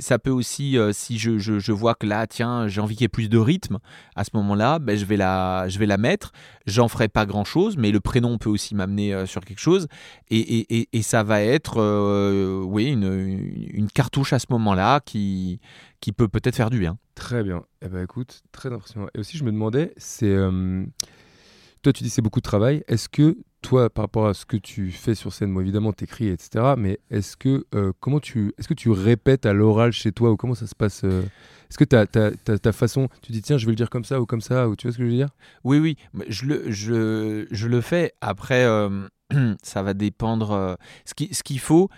ça 0.00 0.18
peut 0.18 0.30
aussi, 0.30 0.76
euh, 0.76 0.92
si 0.92 1.18
je, 1.18 1.38
je, 1.38 1.58
je 1.58 1.72
vois 1.72 1.94
que 1.94 2.06
là, 2.06 2.26
tiens, 2.26 2.68
j'ai 2.68 2.80
envie 2.82 2.96
qu'il 2.96 3.04
y 3.04 3.06
ait 3.06 3.08
plus 3.08 3.30
de 3.30 3.38
rythme, 3.38 3.78
à 4.14 4.24
ce 4.24 4.30
moment-là, 4.34 4.78
ben, 4.78 4.96
je, 4.96 5.06
vais 5.06 5.16
la, 5.16 5.68
je 5.68 5.78
vais 5.78 5.86
la 5.86 5.96
mettre, 5.96 6.32
j'en 6.66 6.86
ferai 6.86 7.08
pas 7.08 7.24
grand-chose, 7.24 7.78
mais 7.78 7.90
le 7.92 8.00
prénom 8.00 8.36
peut 8.36 8.50
aussi 8.50 8.74
m'amener 8.74 9.14
euh, 9.14 9.24
sur 9.24 9.42
quelque 9.44 9.58
chose, 9.60 9.88
et, 10.28 10.38
et, 10.38 10.80
et, 10.80 10.88
et 10.92 11.02
ça 11.02 11.22
va 11.22 11.40
être, 11.42 11.80
oui, 12.62 12.88
une, 12.88 13.04
une, 13.04 13.68
une 13.72 13.88
cartouche 13.88 14.34
à 14.34 14.38
ce 14.38 14.46
moment-là 14.50 15.00
qui, 15.00 15.60
qui 16.00 16.12
peut 16.12 16.28
peut-être 16.28 16.56
faire 16.56 16.70
du 16.70 16.78
bien. 16.78 16.98
Très 17.14 17.42
bien. 17.42 17.62
Eh 17.82 17.88
ben 17.88 18.04
écoute, 18.04 18.42
très 18.52 18.70
impressionnant. 18.72 19.08
Et 19.14 19.20
aussi, 19.20 19.38
je 19.38 19.44
me 19.44 19.50
demandais, 19.50 19.92
c'est. 19.96 20.36
Toi, 21.82 21.92
tu 21.92 22.02
dis 22.02 22.10
c'est 22.10 22.22
beaucoup 22.22 22.40
de 22.40 22.44
travail. 22.44 22.84
Est-ce 22.88 23.08
que, 23.08 23.38
toi, 23.62 23.90
par 23.90 24.04
rapport 24.04 24.26
à 24.26 24.34
ce 24.34 24.44
que 24.46 24.56
tu 24.56 24.90
fais 24.90 25.14
sur 25.14 25.32
scène, 25.32 25.50
moi, 25.50 25.62
évidemment, 25.62 25.92
t'écris, 25.92 26.28
etc. 26.28 26.74
Mais 26.76 26.98
est-ce 27.10 27.36
que, 27.36 27.66
euh, 27.74 27.92
comment 28.00 28.20
tu, 28.20 28.52
est-ce 28.58 28.68
que 28.68 28.74
tu 28.74 28.90
répètes 28.90 29.46
à 29.46 29.52
l'oral 29.52 29.92
chez 29.92 30.12
toi 30.12 30.30
ou 30.30 30.36
comment 30.36 30.54
ça 30.54 30.66
se 30.66 30.74
passe 30.74 31.02
euh, 31.04 31.22
Est-ce 31.70 31.78
que 31.78 31.84
ta, 31.84 32.72
façon, 32.72 33.08
tu 33.22 33.32
dis 33.32 33.42
tiens, 33.42 33.58
je 33.58 33.66
vais 33.66 33.72
le 33.72 33.76
dire 33.76 33.90
comme 33.90 34.04
ça 34.04 34.20
ou 34.20 34.26
comme 34.26 34.40
ça 34.40 34.68
ou 34.68 34.76
tu 34.76 34.86
vois 34.86 34.92
ce 34.92 34.98
que 34.98 35.04
je 35.04 35.10
veux 35.10 35.14
dire? 35.16 35.28
Oui, 35.64 35.78
oui, 35.78 35.96
je 36.28 36.46
le, 36.46 36.70
je, 36.70 37.46
je 37.50 37.68
le 37.68 37.80
fais. 37.80 38.12
Après, 38.20 38.64
euh, 38.64 39.06
ça 39.62 39.82
va 39.82 39.94
dépendre. 39.94 40.76
ce 41.04 41.14
qui- 41.14 41.32
ce 41.34 41.42
qu'il 41.42 41.60
faut, 41.60 41.88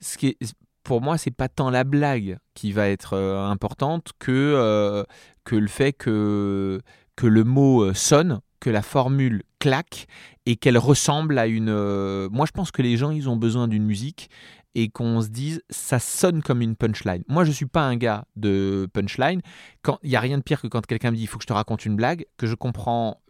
ce 0.00 0.16
qui 0.16 0.36
pour 0.82 1.02
moi, 1.02 1.18
c'est 1.18 1.30
pas 1.30 1.48
tant 1.48 1.70
la 1.70 1.84
blague 1.84 2.38
qui 2.54 2.72
va 2.72 2.88
être 2.88 3.14
importante 3.16 4.12
que, 4.18 5.04
que 5.44 5.56
le 5.56 5.68
fait 5.68 5.92
que, 5.92 6.80
que 7.16 7.26
le 7.26 7.44
mot 7.44 7.92
sonne, 7.92 8.40
que 8.60 8.70
la 8.70 8.82
formule 8.82 9.42
claque 9.58 10.06
et 10.46 10.56
qu'elle 10.56 10.78
ressemble 10.78 11.38
à 11.38 11.46
une. 11.46 11.68
euh, 11.70 12.28
Moi, 12.30 12.46
je 12.46 12.52
pense 12.52 12.70
que 12.70 12.82
les 12.82 12.96
gens, 12.96 13.10
ils 13.10 13.28
ont 13.28 13.36
besoin 13.36 13.68
d'une 13.68 13.84
musique 13.84 14.30
et 14.74 14.88
qu'on 14.88 15.20
se 15.20 15.28
dise 15.28 15.62
ça 15.68 15.98
sonne 15.98 16.42
comme 16.42 16.62
une 16.62 16.76
punchline. 16.76 17.24
Moi, 17.28 17.44
je 17.44 17.50
suis 17.50 17.66
pas 17.66 17.82
un 17.82 17.96
gars 17.96 18.24
de 18.36 18.88
punchline. 18.92 19.40
Il 20.02 20.10
y 20.10 20.16
a 20.16 20.20
rien 20.20 20.38
de 20.38 20.42
pire 20.42 20.60
que 20.60 20.68
quand 20.68 20.86
quelqu'un 20.86 21.10
me 21.10 21.16
dit 21.16 21.22
il 21.22 21.26
faut 21.26 21.38
que 21.38 21.42
je 21.42 21.48
te 21.48 21.52
raconte 21.52 21.84
une 21.84 21.96
blague 21.96 22.26
que 22.36 22.46
je 22.46 22.54
comprends 22.54 23.20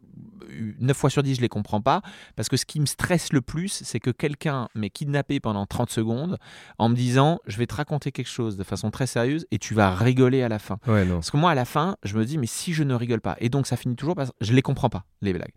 9 0.80 0.96
fois 0.96 1.10
sur 1.10 1.22
10 1.22 1.36
je 1.36 1.40
les 1.40 1.48
comprends 1.48 1.80
pas 1.80 2.02
parce 2.36 2.48
que 2.48 2.56
ce 2.56 2.66
qui 2.66 2.80
me 2.80 2.86
stresse 2.86 3.32
le 3.32 3.40
plus 3.40 3.68
c'est 3.84 4.00
que 4.00 4.10
quelqu'un 4.10 4.68
m'ait 4.74 4.90
kidnappé 4.90 5.40
pendant 5.40 5.66
30 5.66 5.90
secondes 5.90 6.38
en 6.78 6.88
me 6.88 6.94
disant 6.94 7.38
je 7.46 7.56
vais 7.56 7.66
te 7.66 7.74
raconter 7.74 8.10
quelque 8.12 8.28
chose 8.28 8.56
de 8.56 8.64
façon 8.64 8.90
très 8.90 9.06
sérieuse 9.06 9.46
et 9.50 9.58
tu 9.58 9.74
vas 9.74 9.94
rigoler 9.94 10.42
à 10.42 10.48
la 10.48 10.58
fin. 10.58 10.78
Ouais, 10.86 11.04
non. 11.04 11.14
Parce 11.16 11.30
que 11.30 11.36
moi, 11.36 11.50
à 11.52 11.54
la 11.54 11.64
fin, 11.64 11.96
je 12.02 12.16
me 12.16 12.24
dis, 12.24 12.38
mais 12.38 12.46
si 12.46 12.72
je 12.72 12.82
ne 12.82 12.94
rigole 12.94 13.20
pas, 13.20 13.36
et 13.40 13.48
donc 13.48 13.66
ça 13.66 13.76
finit 13.76 13.96
toujours 13.96 14.14
parce 14.14 14.30
que 14.30 14.36
je 14.40 14.52
les 14.52 14.62
comprends 14.62 14.88
pas, 14.90 15.04
les 15.22 15.32
blagues. 15.32 15.52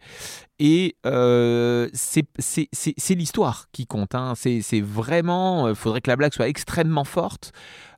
Et 0.59 0.95
euh, 1.05 1.89
c'est 1.93 3.15
l'histoire 3.15 3.67
qui 3.71 3.85
compte. 3.87 4.15
hein. 4.15 4.33
C'est 4.35 4.61
c'est 4.61 4.81
vraiment, 4.81 5.69
il 5.69 5.75
faudrait 5.75 6.01
que 6.01 6.09
la 6.09 6.15
blague 6.15 6.33
soit 6.33 6.47
extrêmement 6.47 7.03
forte. 7.03 7.51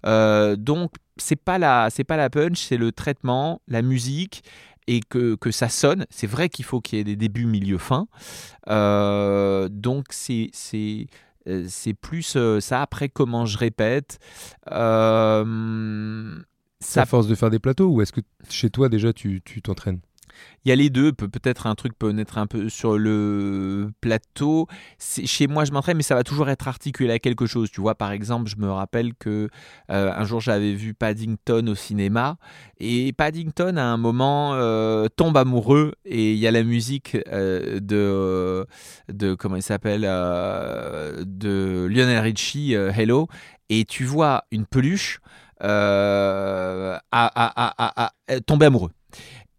Euh, 0.06 0.56
donc, 0.56 0.92
c'est 1.18 1.36
pas 1.36 1.58
la, 1.58 1.90
c'est 1.90 2.04
pas 2.04 2.18
la 2.18 2.30
punch, 2.30 2.60
c'est 2.60 2.78
le 2.78 2.92
traitement, 2.92 3.62
la 3.68 3.82
musique. 3.82 4.44
Et 4.88 5.00
que, 5.00 5.36
que 5.36 5.52
ça 5.52 5.68
sonne, 5.70 6.06
c'est 6.10 6.28
vrai 6.28 6.50
qu'il 6.50 6.64
faut 6.66 6.80
qu'il 6.80 6.98
y 7.00 7.02
ait 7.02 7.04
des 7.04 7.16
débuts, 7.16 7.46
milieu, 7.46 7.78
fin. 7.78 8.08
Euh, 8.70 9.68
donc 9.70 10.06
c'est 10.12 10.50
c'est 10.54 11.08
euh, 11.48 11.68
plus 12.02 12.36
euh, 12.36 12.60
ça. 12.60 12.82
Après, 12.82 13.10
comment 13.10 13.46
je 13.46 13.58
répète, 13.58 14.20
euh, 14.72 16.36
ça 16.80 17.02
à 17.02 17.06
force 17.06 17.28
de 17.28 17.36
faire 17.36 17.50
des 17.50 17.60
plateaux 17.60 17.90
ou 17.90 18.02
est-ce 18.02 18.12
que 18.12 18.22
chez 18.50 18.70
toi 18.70 18.90
déjà 18.90 19.14
tu 19.14 19.42
tu 19.44 19.62
t'entraînes? 19.62 20.00
Il 20.66 20.70
y 20.70 20.72
a 20.72 20.76
les 20.76 20.90
deux, 20.90 21.12
peut- 21.14 21.28
peut-être 21.28 21.68
un 21.68 21.76
truc 21.76 21.94
peut 21.98 22.10
naître 22.12 22.38
un 22.38 22.48
peu 22.48 22.70
sur 22.70 22.98
le 22.98 23.92
plateau. 24.02 24.68
Chez 25.00 25.48
moi, 25.48 25.66
je 25.66 25.72
m'entraîne, 25.72 25.98
mais 25.98 26.04
ça 26.04 26.16
va 26.16 26.24
toujours 26.24 26.50
être 26.50 26.68
articulé 26.68 27.12
à 27.14 27.20
quelque 27.20 27.46
chose. 27.46 27.70
Tu 27.72 27.82
vois, 27.82 27.96
par 27.96 28.12
exemple, 28.12 28.50
je 28.50 28.56
me 28.58 28.70
rappelle 28.72 29.14
que 29.16 29.50
euh, 29.92 30.12
un 30.16 30.26
jour 30.26 30.42
j'avais 30.42 30.74
vu 30.74 30.94
Paddington 30.94 31.68
au 31.68 31.76
cinéma 31.76 32.38
et 32.80 33.14
Paddington 33.14 33.78
à 33.78 33.84
un 33.84 33.98
moment 33.98 34.54
euh, 34.56 35.08
tombe 35.16 35.38
amoureux 35.38 35.94
et 36.06 36.34
il 36.34 36.40
y 36.40 36.48
a 36.48 36.52
la 36.52 36.64
musique 36.64 37.18
euh, 37.32 37.80
de 37.80 38.66
de 39.14 39.36
comment 39.36 39.56
il 39.56 39.62
s'appelle 39.64 40.02
de 40.02 41.88
Lionel 41.90 42.20
Richie, 42.20 42.74
Hello, 42.74 43.28
et 43.70 43.86
tu 43.86 44.04
vois 44.04 44.44
une 44.52 44.66
peluche 44.66 45.20
à- 45.60 47.02
à- 47.12 47.32
à- 47.38 48.14
à- 48.28 48.40
tomber 48.42 48.66
amoureux. 48.68 48.92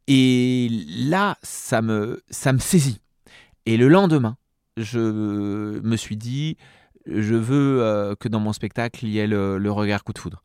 Et 0.09 0.69
là, 0.99 1.37
ça 1.43 1.83
me, 1.83 2.23
ça 2.31 2.53
me 2.53 2.59
saisit. 2.59 3.01
Et 3.67 3.77
le 3.77 3.89
lendemain, 3.89 4.37
je 4.77 5.01
me 5.81 5.97
suis 5.97 6.17
dit, 6.17 6.57
je 7.07 7.35
veux 7.35 7.83
euh, 7.83 8.15
que 8.15 8.29
dans 8.29 8.41
mon 8.41 8.53
spectacle, 8.53 9.05
il 9.05 9.11
y 9.11 9.19
ait 9.19 9.27
le, 9.27 9.59
le 9.59 9.73
regard 9.73 10.05
coup 10.05 10.13
de 10.13 10.19
foudre. 10.19 10.43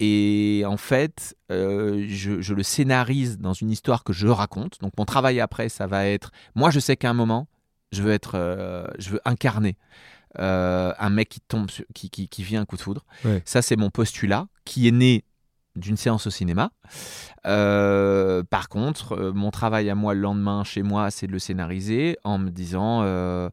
Et 0.00 0.62
en 0.66 0.76
fait, 0.76 1.36
euh, 1.50 2.04
je, 2.08 2.40
je 2.40 2.54
le 2.54 2.62
scénarise 2.62 3.38
dans 3.38 3.52
une 3.52 3.70
histoire 3.70 4.04
que 4.04 4.12
je 4.12 4.28
raconte. 4.28 4.78
Donc 4.80 4.92
mon 4.96 5.04
travail 5.04 5.40
après, 5.40 5.68
ça 5.68 5.86
va 5.86 6.06
être, 6.06 6.30
moi 6.54 6.70
je 6.70 6.78
sais 6.78 6.96
qu'à 6.96 7.10
un 7.10 7.14
moment, 7.14 7.48
je 7.90 8.02
veux 8.02 8.12
être, 8.12 8.32
euh, 8.34 8.86
je 8.98 9.10
veux 9.10 9.20
incarner 9.24 9.76
euh, 10.38 10.92
un 10.98 11.10
mec 11.10 11.30
qui 11.30 11.40
tombe, 11.40 11.68
sur- 11.70 11.84
qui, 11.94 12.10
qui, 12.10 12.28
qui 12.28 12.42
vit 12.44 12.56
un 12.56 12.64
coup 12.64 12.76
de 12.76 12.82
foudre. 12.82 13.04
Ouais. 13.24 13.42
Ça, 13.44 13.60
c'est 13.62 13.74
mon 13.76 13.90
postulat 13.90 14.46
qui 14.64 14.86
est 14.86 14.92
né 14.92 15.24
d'une 15.78 15.96
séance 15.96 16.26
au 16.26 16.30
cinéma. 16.30 16.70
Euh, 17.46 18.42
par 18.48 18.68
contre, 18.68 19.12
euh, 19.12 19.32
mon 19.32 19.50
travail 19.50 19.88
à 19.90 19.94
moi 19.94 20.14
le 20.14 20.20
lendemain 20.20 20.64
chez 20.64 20.82
moi, 20.82 21.10
c'est 21.10 21.26
de 21.26 21.32
le 21.32 21.38
scénariser 21.38 22.16
en 22.24 22.38
me 22.38 22.50
disant, 22.50 23.02
euh, 23.02 23.48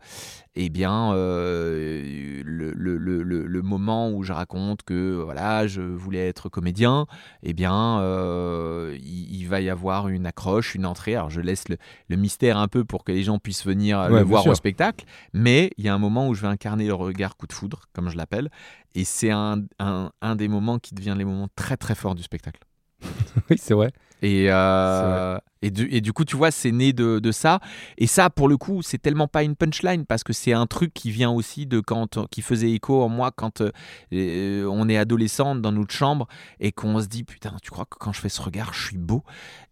eh 0.55 0.69
bien, 0.69 1.11
euh, 1.13 2.41
le, 2.45 2.71
le- 2.71 2.97
le- 2.97 3.45
le- 3.45 3.61
moment 3.61 4.11
où 4.11 4.23
je 4.23 4.31
raconte 4.31 4.83
que 4.83 5.15
voilà, 5.21 5.67
je 5.67 5.81
voulais 5.81 6.27
être 6.27 6.49
comédien, 6.49 7.07
eh 7.43 7.53
bien, 7.53 7.99
euh, 7.99 8.95
il, 9.01 9.35
il 9.35 9.47
va 9.47 9.59
y 9.61 9.69
avoir 9.69 10.07
une 10.07 10.25
accroche, 10.25 10.75
une 10.75 10.85
entrée. 10.85 11.15
Alors, 11.15 11.29
je 11.29 11.41
laisse 11.41 11.67
le, 11.67 11.77
le 12.07 12.15
mystère 12.15 12.57
un 12.57 12.67
peu 12.67 12.85
pour 12.85 13.03
que 13.03 13.11
les 13.11 13.23
gens 13.23 13.37
puissent 13.39 13.65
venir 13.65 13.99
Ouais, 13.99 14.19
le 14.19 14.21
voir 14.21 14.43
sûr. 14.43 14.51
au 14.51 14.55
spectacle, 14.55 15.05
mais 15.33 15.71
il 15.77 15.85
y 15.85 15.89
a 15.89 15.93
un 15.93 15.99
moment 15.99 16.27
où 16.29 16.33
je 16.35 16.41
vais 16.41 16.47
incarner 16.47 16.87
le 16.87 16.93
regard 16.93 17.35
coup 17.37 17.47
de 17.47 17.53
foudre, 17.53 17.81
comme 17.93 18.09
je 18.09 18.15
l'appelle, 18.17 18.49
et 18.93 19.03
c'est 19.03 19.31
un, 19.31 19.63
un- 19.79 20.11
un 20.21 20.35
des 20.35 20.47
moments 20.47 20.79
qui 20.79 20.93
devient 20.95 21.15
les 21.17 21.25
moments 21.25 21.49
très 21.55 21.75
très 21.77 21.95
forts 21.95 22.15
du 22.15 22.23
spectacle. 22.23 22.61
oui, 23.49 23.57
c'est 23.59 23.73
vrai. 23.73 23.91
Et, 24.21 24.47
euh, 24.49 25.37
et, 25.61 25.71
du, 25.71 25.87
et 25.91 26.01
du 26.01 26.13
coup, 26.13 26.25
tu 26.25 26.35
vois, 26.35 26.51
c'est 26.51 26.71
né 26.71 26.93
de, 26.93 27.19
de 27.19 27.31
ça. 27.31 27.59
Et 27.97 28.07
ça, 28.07 28.29
pour 28.29 28.47
le 28.47 28.57
coup, 28.57 28.81
c'est 28.81 28.97
tellement 28.97 29.27
pas 29.27 29.43
une 29.43 29.55
punchline 29.55 30.05
parce 30.05 30.23
que 30.23 30.33
c'est 30.33 30.53
un 30.53 30.65
truc 30.65 30.93
qui 30.93 31.11
vient 31.11 31.31
aussi 31.31 31.65
de 31.65 31.79
quand, 31.79 32.25
qui 32.29 32.41
faisait 32.41 32.71
écho 32.71 33.01
en 33.01 33.09
moi 33.09 33.31
quand 33.31 33.61
euh, 33.61 33.71
euh, 34.13 34.65
on 34.71 34.89
est 34.89 34.97
adolescente 34.97 35.61
dans 35.61 35.71
notre 35.71 35.93
chambre 35.93 36.27
et 36.59 36.71
qu'on 36.71 36.99
se 37.01 37.07
dit 37.07 37.23
putain, 37.23 37.55
tu 37.61 37.71
crois 37.71 37.85
que 37.85 37.97
quand 37.99 38.13
je 38.13 38.21
fais 38.21 38.29
ce 38.29 38.41
regard, 38.41 38.73
je 38.73 38.85
suis 38.87 38.97
beau? 38.97 39.23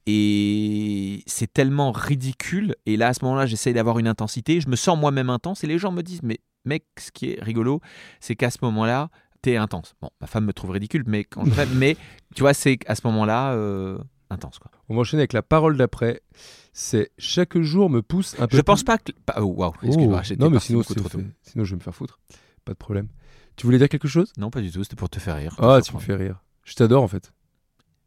Et 0.05 1.23
c'est 1.25 1.51
tellement 1.51 1.91
ridicule. 1.91 2.75
Et 2.85 2.97
là, 2.97 3.09
à 3.09 3.13
ce 3.13 3.23
moment-là, 3.23 3.45
j'essaye 3.45 3.73
d'avoir 3.73 3.99
une 3.99 4.07
intensité. 4.07 4.59
Je 4.59 4.67
me 4.67 4.75
sens 4.75 4.97
moi-même 4.97 5.29
intense 5.29 5.63
et 5.63 5.67
les 5.67 5.79
gens 5.79 5.91
me 5.91 6.01
disent 6.01 6.23
mais 6.23 6.39
mec, 6.65 6.85
ce 6.97 7.11
qui 7.11 7.31
est 7.31 7.41
rigolo, 7.41 7.81
c'est 8.19 8.35
qu'à 8.35 8.49
ce 8.49 8.57
moment-là, 8.61 9.09
t'es 9.41 9.57
intense. 9.57 9.93
Bon, 10.01 10.09
ma 10.19 10.27
femme 10.27 10.45
me 10.45 10.53
trouve 10.53 10.71
ridicule, 10.71 11.03
mais 11.05 11.23
quand 11.23 11.45
je 11.45 11.51
mais 11.75 11.95
tu 12.35 12.41
vois, 12.41 12.53
c'est 12.53 12.79
à 12.87 12.95
ce 12.95 13.01
moment-là 13.05 13.53
euh, 13.53 13.97
intense 14.33 14.59
quoi. 14.59 14.69
On 14.89 14.95
va 14.95 15.01
enchaîner 15.01 15.21
avec 15.21 15.33
la 15.33 15.41
parole 15.41 15.77
d'après. 15.77 16.21
C'est 16.73 17.11
chaque 17.17 17.57
jour 17.59 17.89
me 17.89 18.01
pousse 18.01 18.35
un 18.39 18.47
peu. 18.47 18.57
Je 18.57 18.61
pense 18.61 18.83
pas 18.83 18.97
que. 18.97 19.11
Oh, 19.37 19.41
waouh, 19.43 19.71
Oh, 19.81 19.85
excuse-moi, 19.85 20.21
j'étais 20.23 20.43
non, 20.43 20.49
mais 20.49 20.59
sinon, 20.59 20.81
sinon, 20.83 21.63
je 21.63 21.69
vais 21.71 21.75
me 21.77 21.81
faire 21.81 21.95
foutre. 21.95 22.19
Pas 22.65 22.73
de 22.73 22.77
problème. 22.77 23.07
Tu 23.55 23.65
voulais 23.67 23.77
dire 23.77 23.89
quelque 23.89 24.07
chose? 24.07 24.33
Non, 24.37 24.49
pas 24.49 24.61
du 24.61 24.71
tout, 24.71 24.83
c'était 24.83 24.95
pour 24.95 25.09
te 25.09 25.19
faire 25.19 25.35
rire. 25.37 25.55
Ah, 25.59 25.79
tu 25.83 25.93
me 25.95 25.99
fais 25.99 26.15
rire. 26.15 26.41
Je 26.63 26.73
t'adore 26.75 27.03
en 27.03 27.07
fait. 27.07 27.31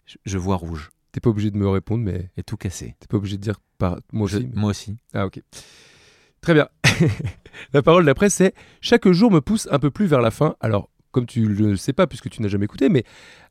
Je, 0.07 0.17
je 0.25 0.39
vois 0.39 0.57
rouge 0.57 0.91
T'es 1.12 1.21
pas 1.21 1.31
obligé 1.31 1.51
de 1.51 1.57
me 1.57 1.69
répondre, 1.69 2.03
mais 2.05 2.31
et 2.37 2.43
tout 2.43 2.57
cassé. 2.57 2.95
t'es 3.01 3.07
pas 3.07 3.17
obligé 3.17 3.37
de 3.39 3.43
dire 3.43 3.61
par 3.79 3.99
moi 4.12 4.27
Je- 4.29 4.37
aussi. 4.39 4.47
mais- 4.53 4.61
Moi 4.61 4.71
aussi. 4.71 4.97
Ah, 5.15 5.27
ok. 5.27 5.41
Très 6.41 6.55
bien. 6.55 6.69
la 7.73 7.83
parole 7.83 8.05
d'après, 8.05 8.31
c'est 8.31 8.55
chaque 8.81 9.09
jour 9.11 9.31
me 9.31 9.41
pousse 9.41 9.69
un 9.71 9.79
peu 9.79 9.91
plus 9.91 10.07
vers 10.07 10.21
la 10.21 10.31
fin. 10.31 10.57
Alors, 10.61 10.91
comme 11.16 11.24
tu 11.24 11.46
le 11.46 11.79
sais 11.79 11.94
pas, 11.94 12.07
puisque 12.07 12.29
tu 12.29 12.42
n'as 12.42 12.48
jamais 12.48 12.66
écouté, 12.66 12.90
mais 12.90 13.02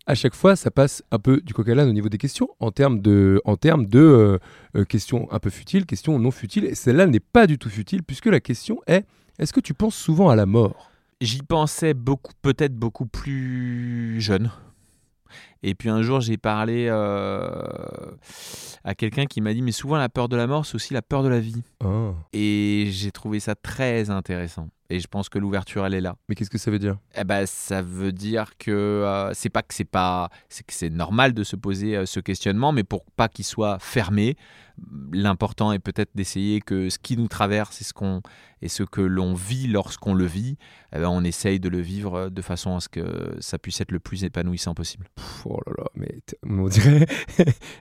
à 0.06 0.14
chaque 0.14 0.36
fois, 0.36 0.56
ça 0.56 0.70
passe 0.70 1.02
un 1.10 1.18
peu 1.18 1.42
du 1.42 1.56
coq 1.56 1.68
à 1.68 1.74
l'âne 1.74 1.90
au 1.90 1.94
niveau 1.94 2.10
des 2.10 2.20
questions, 2.20 2.50
en 2.60 2.70
termes 2.70 3.00
de, 3.00 3.42
en 3.44 3.56
euh, 3.66 4.38
euh, 4.76 4.86
questions 4.86 5.28
un 5.32 5.40
peu 5.40 5.50
futiles, 5.50 5.88
questions 5.88 6.20
non 6.20 6.30
futiles. 6.30 6.66
Et 6.66 6.76
celle-là 6.76 7.08
n'est 7.08 7.20
pas 7.20 7.48
du 7.48 7.58
tout 7.58 7.72
futile, 7.72 8.04
puisque 8.04 8.28
la 8.28 8.40
question 8.40 8.82
est 8.86 9.04
est-ce 9.40 9.52
que 9.52 9.62
tu 9.62 9.74
penses 9.74 9.96
souvent 9.96 10.30
à 10.30 10.36
la 10.36 10.46
mort? 10.46 10.92
J'y 11.22 11.42
pensais 11.42 11.96
beaucoup, 11.96 12.34
peut-être 12.44 12.76
beaucoup 12.76 13.08
plus 13.08 14.22
jeune. 14.22 14.52
Et 15.68 15.74
puis 15.74 15.90
un 15.90 16.04
jour, 16.04 16.22
j'ai 16.22 16.38
parlé 16.38 16.86
euh, 16.92 17.50
à 18.84 18.94
quelqu'un 18.94 19.26
qui 19.26 19.42
m'a 19.42 19.52
dit 19.52 19.64
Mais 19.64 19.72
souvent, 19.72 19.98
la 19.98 20.10
peur 20.10 20.30
de 20.30 20.36
la 20.36 20.46
mort, 20.46 20.64
c'est 20.64 20.76
aussi 20.76 20.94
la 20.94 21.02
peur 21.02 21.24
de 21.24 21.28
la 21.28 21.40
vie. 21.40 21.64
Ah. 21.84 22.12
Et 22.34 22.90
j'ai 22.92 23.12
trouvé 23.12 23.40
ça 23.40 23.56
très 23.56 24.12
intéressant. 24.12 24.70
Et 24.92 25.00
je 25.00 25.08
pense 25.08 25.30
que 25.30 25.40
l'ouverture, 25.40 25.84
elle 25.84 25.96
est 25.96 26.02
là. 26.02 26.16
Mais 26.30 26.36
qu'est-ce 26.36 26.52
que 26.52 26.60
ça 26.60 26.70
veut 26.70 26.78
dire? 26.78 26.98
Eh 27.16 27.24
ben, 27.24 27.48
ça 27.48 27.82
veut 27.82 28.12
dire 28.12 28.52
que 28.60 28.72
euh, 28.72 29.34
c'est 29.34 29.50
pas 29.50 29.64
que 29.64 29.74
c'est 29.74 29.84
pas, 29.84 30.30
c'est 30.50 30.64
que 30.66 30.74
c'est 30.74 30.92
normal 30.92 31.34
de 31.34 31.44
se 31.44 31.56
poser 31.56 31.98
euh, 31.98 32.06
ce 32.06 32.20
questionnement, 32.20 32.72
mais 32.72 32.84
pour 32.84 33.04
pas 33.04 33.28
qu'il 33.28 33.46
soit 33.46 33.80
fermé, 33.80 34.36
l'important 35.12 35.72
est 35.72 35.80
peut-être 35.80 36.12
d'essayer 36.14 36.62
que 36.62 36.92
ce 36.92 37.00
qui 37.00 37.18
nous 37.18 37.28
traverse 37.28 37.82
et 37.82 37.84
ce 37.84 37.94
qu'on 37.94 38.22
et 38.62 38.68
ce 38.68 38.84
que 38.84 39.02
l'on 39.02 39.34
vit 39.34 39.68
lorsqu'on 39.68 40.14
le 40.14 40.26
vit, 40.26 40.58
eh 40.94 41.00
ben, 41.00 41.10
on 41.10 41.24
essaye 41.24 41.60
de 41.60 41.70
le 41.70 41.80
vivre 41.80 42.30
de 42.30 42.42
façon 42.42 42.76
à 42.76 42.80
ce 42.80 42.90
que 42.90 43.36
ça 43.40 43.58
puisse 43.58 43.82
être 43.82 43.92
le 43.92 44.00
plus 44.00 44.24
épanouissant 44.24 44.76
possible. 44.76 45.08
Pff, 45.16 45.48
Oh 45.58 45.62
là 45.70 45.74
là, 45.78 45.86
mais 45.96 46.20
on 46.44 46.68
dirait. 46.68 47.06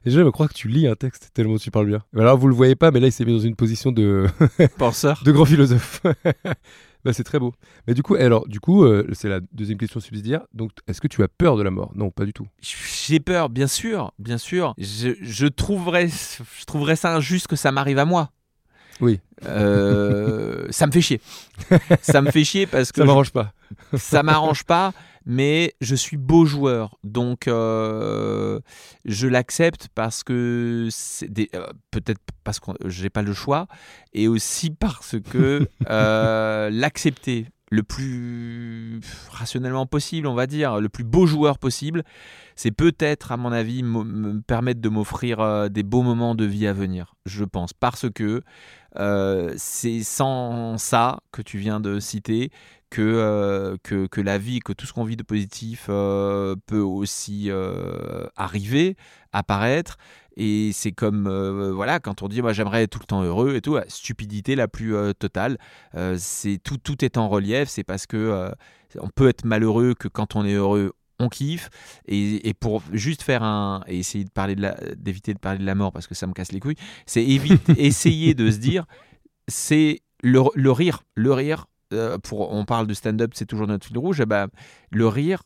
Déjà, 0.05 0.23
je 0.23 0.29
crois 0.29 0.47
que 0.49 0.55
tu 0.55 0.69
lis 0.69 0.87
un 0.87 0.95
texte 0.95 1.31
tellement 1.35 1.57
tu 1.57 1.71
parles 1.71 1.87
bien. 1.87 2.03
Alors, 2.17 2.39
vous 2.39 2.47
le 2.49 2.55
voyez 2.55 2.77
pas, 2.77 2.91
mais 2.91 3.01
là, 3.01 3.09
il 3.09 3.13
s'est 3.13 3.25
mis 3.25 3.33
dans 3.33 3.41
une 3.45 3.57
position 3.57 3.91
de. 3.91 4.27
Penseur. 4.79 5.23
de 5.25 5.33
grand 5.33 5.45
philosophe. 5.45 6.03
bah, 7.05 7.13
c'est 7.13 7.25
très 7.25 7.39
beau. 7.41 7.53
Mais 7.89 7.95
du 7.95 8.03
coup, 8.03 8.15
alors, 8.15 8.47
du 8.47 8.61
coup, 8.61 8.85
euh, 8.85 9.09
c'est 9.13 9.29
la 9.29 9.41
deuxième 9.53 9.79
question 9.79 9.99
subsidiaire. 9.99 10.43
Donc, 10.53 10.71
est-ce 10.87 11.01
que 11.01 11.09
tu 11.09 11.23
as 11.23 11.29
peur 11.29 11.57
de 11.57 11.63
la 11.63 11.71
mort? 11.71 11.91
Non, 11.97 12.11
pas 12.11 12.25
du 12.25 12.33
tout. 12.33 12.47
J'ai 12.61 13.19
peur, 13.19 13.49
bien 13.49 13.67
sûr, 13.67 14.13
bien 14.19 14.39
sûr. 14.39 14.75
Je, 14.79 15.11
je 15.21 15.47
trouverais, 15.47 16.09
je 16.09 16.65
trouverais 16.67 16.97
ça 16.97 17.15
injuste 17.15 17.49
que 17.49 17.57
ça 17.57 17.73
m'arrive 17.73 17.99
à 17.99 18.05
moi. 18.05 18.31
Oui. 19.01 19.21
Euh, 19.47 20.67
ça 20.71 20.87
me 20.87 20.93
fait 20.93 21.01
chier. 21.01 21.21
Ça 22.03 22.23
me 22.23 22.31
fait 22.31 22.45
chier 22.45 22.67
parce 22.67 22.93
que 22.93 23.01
Ça 23.01 23.05
m'arrange 23.05 23.33
pas. 23.33 23.53
ça 23.97 24.23
m'arrange 24.23 24.65
pas, 24.65 24.93
mais 25.27 25.75
je 25.81 25.95
suis 25.95 26.17
beau 26.17 26.45
joueur, 26.45 26.99
donc 27.03 27.49
euh, 27.49 28.61
je 29.05 29.27
l'accepte 29.27 29.89
parce 29.95 30.23
que 30.23 30.89
euh, 31.23 31.67
peut-être 31.91 32.21
parce 32.45 32.61
que 32.61 32.73
j'ai 32.87 33.11
pas 33.11 33.23
le 33.23 33.33
choix, 33.33 33.67
et 34.13 34.29
aussi 34.29 34.71
parce 34.71 35.17
que 35.21 35.67
euh, 35.91 36.71
l'accepter 36.71 37.47
le 37.71 37.83
plus 37.83 39.01
rationnellement 39.31 39.87
possible, 39.87 40.27
on 40.27 40.35
va 40.35 40.47
dire, 40.47 40.81
le 40.81 40.89
plus 40.89 41.03
beau 41.03 41.27
joueur 41.27 41.59
possible, 41.59 42.05
c'est 42.55 42.71
peut-être, 42.71 43.33
à 43.33 43.37
mon 43.37 43.51
avis, 43.51 43.83
me 43.83 44.41
permettre 44.43 44.81
de 44.81 44.89
m'offrir 44.89 45.71
des 45.71 45.83
beaux 45.83 46.03
moments 46.03 46.37
de 46.37 46.45
vie 46.45 46.69
à 46.69 46.73
venir, 46.73 47.17
je 47.27 47.43
pense, 47.43 47.73
parce 47.73 48.09
que 48.11 48.43
euh, 48.99 49.55
c'est 49.57 50.03
sans 50.03 50.79
ça 50.79 51.19
que 51.33 51.43
tu 51.43 51.59
viens 51.59 51.81
de 51.81 52.01
citer 52.01 52.51
que, 52.91 53.03
euh, 53.03 53.77
que, 53.83 54.07
que 54.07 54.21
la 54.21 54.39
vie, 54.39 54.61
que 54.61 54.73
tout 54.73 54.87
ce 54.87 54.93
qu'on 54.93 55.05
vit 55.05 55.17
de 55.17 55.23
positif 55.23 55.87
euh, 55.89 56.55
peut 56.67 56.81
aussi 56.81 57.51
arriver, 58.37 58.97
apparaître. 59.33 59.97
Et 60.37 60.73
c'est 60.73 60.93
comme, 60.93 61.29
voilà, 61.71 62.01
quand 62.01 62.23
on 62.23 62.29
dit, 62.29 62.43
moi 62.43 62.53
j'aimerais 62.53 62.85
être 62.85 62.91
tout 62.91 62.99
le 63.01 63.07
temps 63.07 63.23
heureux 63.23 63.55
et 63.55 63.61
tout, 63.61 63.79
stupidité 63.89 64.57
la 64.57 64.69
plus 64.69 64.95
totale. 65.19 65.59
C'est 66.17 66.59
tout, 66.63 66.79
tout 66.79 67.05
est 67.05 67.17
en 67.17 67.29
relief, 67.29 67.69
c'est 67.69 67.85
parce 67.85 68.07
que 68.07 68.51
on 69.01 69.09
peut 69.09 69.29
être 69.29 69.45
malheureux 69.45 69.95
que 69.95 70.09
quand 70.09 70.37
on 70.37 70.45
est 70.45 70.55
heureux, 70.55 70.93
on 71.25 71.29
kiffe. 71.29 71.71
Et, 72.07 72.49
et 72.49 72.55
pour 72.55 72.83
juste 72.93 73.23
faire 73.23 73.43
un. 73.43 73.83
et 73.87 73.99
essayer 73.99 74.25
de 74.25 74.31
parler 74.31 74.55
de 74.55 74.63
la- 74.63 74.77
d'éviter 74.97 75.35
de 75.35 75.39
parler 75.39 75.59
de 75.59 75.67
la 75.67 75.75
mort 75.75 75.93
parce 75.93 76.07
que 76.07 76.15
ça 76.15 76.27
me 76.27 76.33
casse 76.33 76.53
les 76.53 76.61
couilles, 76.61 76.77
c'est 77.07 77.25
essayer 77.79 78.35
de 78.35 78.51
se 78.51 78.59
dire, 78.59 78.85
c'est 79.49 80.01
le, 80.23 80.41
le 80.55 80.73
rire. 80.73 81.03
Le 81.15 81.33
rire, 81.33 81.67
euh, 81.93 82.19
pour, 82.19 82.53
on 82.53 82.65
parle 82.65 82.87
de 82.87 82.95
stand-up, 82.95 83.33
c'est 83.35 83.47
toujours 83.47 83.67
notre 83.67 83.87
fil 83.87 83.99
rouge. 83.99 84.21
eh 84.21 84.27
ben, 84.27 84.49
le 84.91 85.07
rire, 85.09 85.43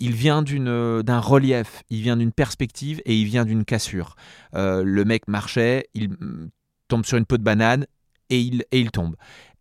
il 0.00 0.12
vient 0.14 0.42
d'une- 0.42 1.02
d'un 1.02 1.18
relief, 1.20 1.82
il 1.90 2.02
vient 2.02 2.16
d'une 2.16 2.32
perspective 2.32 3.02
et 3.04 3.16
il 3.16 3.24
vient 3.26 3.44
d'une 3.44 3.64
cassure. 3.64 4.14
Euh, 4.54 4.82
le 4.84 5.04
mec 5.04 5.26
marchait, 5.28 5.88
il 5.94 6.10
mm, 6.10 6.50
tombe 6.88 7.04
sur 7.04 7.18
une 7.18 7.26
peau 7.26 7.36
de 7.36 7.42
banane 7.42 7.86
et 8.30 8.40
il, 8.40 8.64
et 8.70 8.80
il 8.80 8.90
tombe. 8.90 9.16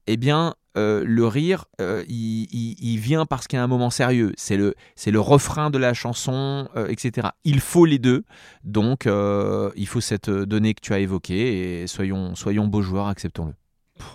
Eh 0.05 0.15
bien, 0.17 0.53
euh, 0.77 1.03
le 1.05 1.27
rire, 1.27 1.65
euh, 1.81 2.03
il, 2.07 2.43
il- 2.53 2.75
il 2.79 2.97
vient 2.99 3.25
parce 3.25 3.47
qu'il 3.47 3.57
y 3.57 3.59
a 3.59 3.63
un 3.63 3.67
moment 3.67 3.89
sérieux. 3.89 4.31
C'est 4.37 4.55
le, 4.55 4.75
c'est 4.95 5.11
le 5.11 5.19
refrain 5.19 5.69
de 5.69 5.77
la 5.77 5.93
chanson, 5.93 6.69
euh, 6.75 6.87
etc. 6.87 7.29
Il 7.43 7.59
faut 7.59 7.85
les 7.85 7.99
deux. 7.99 8.23
Donc, 8.63 9.05
il 9.05 9.87
faut 9.87 10.01
cette 10.01 10.29
donnée 10.29 10.73
que 10.73 10.81
tu 10.81 10.93
as 10.93 10.99
évoquée 10.99 11.81
et 11.81 11.87
soyons, 11.87 12.35
soyons 12.35 12.67
beaux 12.67 12.81
joueurs, 12.81 13.07
acceptons-le. 13.07 13.53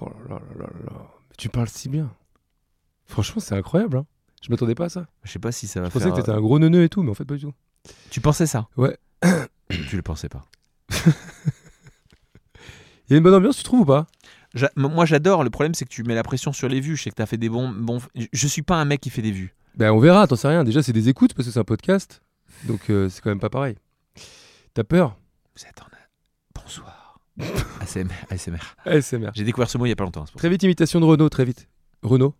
Oh 0.00 0.08
là 0.28 0.40
là 0.58 0.66
là 0.84 0.92
tu 1.36 1.48
parles 1.48 1.68
si 1.68 1.88
bien. 1.88 2.08
Franchement, 3.06 3.40
c'est 3.40 3.56
incroyable. 3.56 3.96
Hein. 3.96 4.06
Je 4.42 4.50
m'attendais 4.50 4.74
pas 4.76 4.84
à 4.84 4.88
ça. 4.88 5.06
Je 5.24 5.32
sais 5.32 5.38
pas 5.40 5.50
si 5.50 5.66
ça 5.66 5.80
va 5.80 5.88
Je 5.88 5.92
pensais 5.92 6.04
faire. 6.04 6.14
que 6.14 6.20
t'étais 6.20 6.30
un 6.32 6.40
gros 6.40 6.58
neuneu 6.60 6.84
et 6.84 6.88
tout, 6.88 7.02
mais 7.02 7.10
en 7.10 7.14
fait, 7.14 7.24
pas 7.24 7.34
du 7.34 7.40
tout. 7.40 7.52
Tu 8.10 8.20
pensais 8.20 8.46
ça? 8.46 8.68
Ouais. 8.76 8.96
tu 9.68 9.96
le 9.96 10.02
pensais 10.02 10.28
pas. 10.28 10.44
Il 13.08 13.12
y 13.12 13.14
a 13.14 13.16
une 13.18 13.22
bonne 13.24 13.34
ambiance, 13.34 13.56
tu 13.56 13.62
trouves 13.64 13.80
ou 13.80 13.84
pas? 13.84 14.06
Moi, 14.76 15.06
j'adore. 15.06 15.44
Le 15.44 15.50
problème, 15.50 15.74
c'est 15.74 15.84
que 15.84 15.90
tu 15.90 16.02
mets 16.02 16.14
la 16.14 16.22
pression 16.22 16.52
sur 16.52 16.68
les 16.68 16.80
vues. 16.80 16.96
Je 16.96 17.04
sais 17.04 17.10
que 17.10 17.16
tu 17.16 17.22
as 17.22 17.26
fait 17.26 17.38
des 17.38 17.48
bons, 17.48 17.68
bons. 17.68 18.00
Je 18.14 18.46
suis 18.46 18.62
pas 18.62 18.76
un 18.76 18.84
mec 18.84 19.00
qui 19.00 19.10
fait 19.10 19.22
des 19.22 19.32
vues. 19.32 19.54
Ben, 19.76 19.90
on 19.90 19.98
verra, 19.98 20.26
t'en 20.26 20.36
sais 20.36 20.48
rien. 20.48 20.64
Déjà, 20.64 20.82
c'est 20.82 20.92
des 20.92 21.08
écoutes 21.08 21.34
parce 21.34 21.46
que 21.46 21.52
c'est 21.52 21.60
un 21.60 21.64
podcast. 21.64 22.22
Donc, 22.64 22.90
euh, 22.90 23.08
c'est 23.08 23.22
quand 23.22 23.30
même 23.30 23.40
pas 23.40 23.50
pareil. 23.50 23.76
T'as 24.74 24.84
peur? 24.84 25.16
Vous 25.56 25.62
êtes 25.64 25.80
en. 25.80 25.86
Bonsoir. 26.54 27.18
ASMR. 27.80 28.10
ASMR. 28.30 28.58
ASMR. 28.84 29.30
J'ai 29.34 29.44
découvert 29.44 29.68
ce 29.68 29.78
mot 29.78 29.86
il 29.86 29.88
y 29.88 29.92
a 29.92 29.96
pas 29.96 30.04
longtemps. 30.04 30.24
Très 30.36 30.48
vite, 30.48 30.62
imitation 30.62 31.00
de 31.00 31.04
Renault, 31.04 31.28
très 31.28 31.44
vite. 31.44 31.68
Renault 32.02 32.34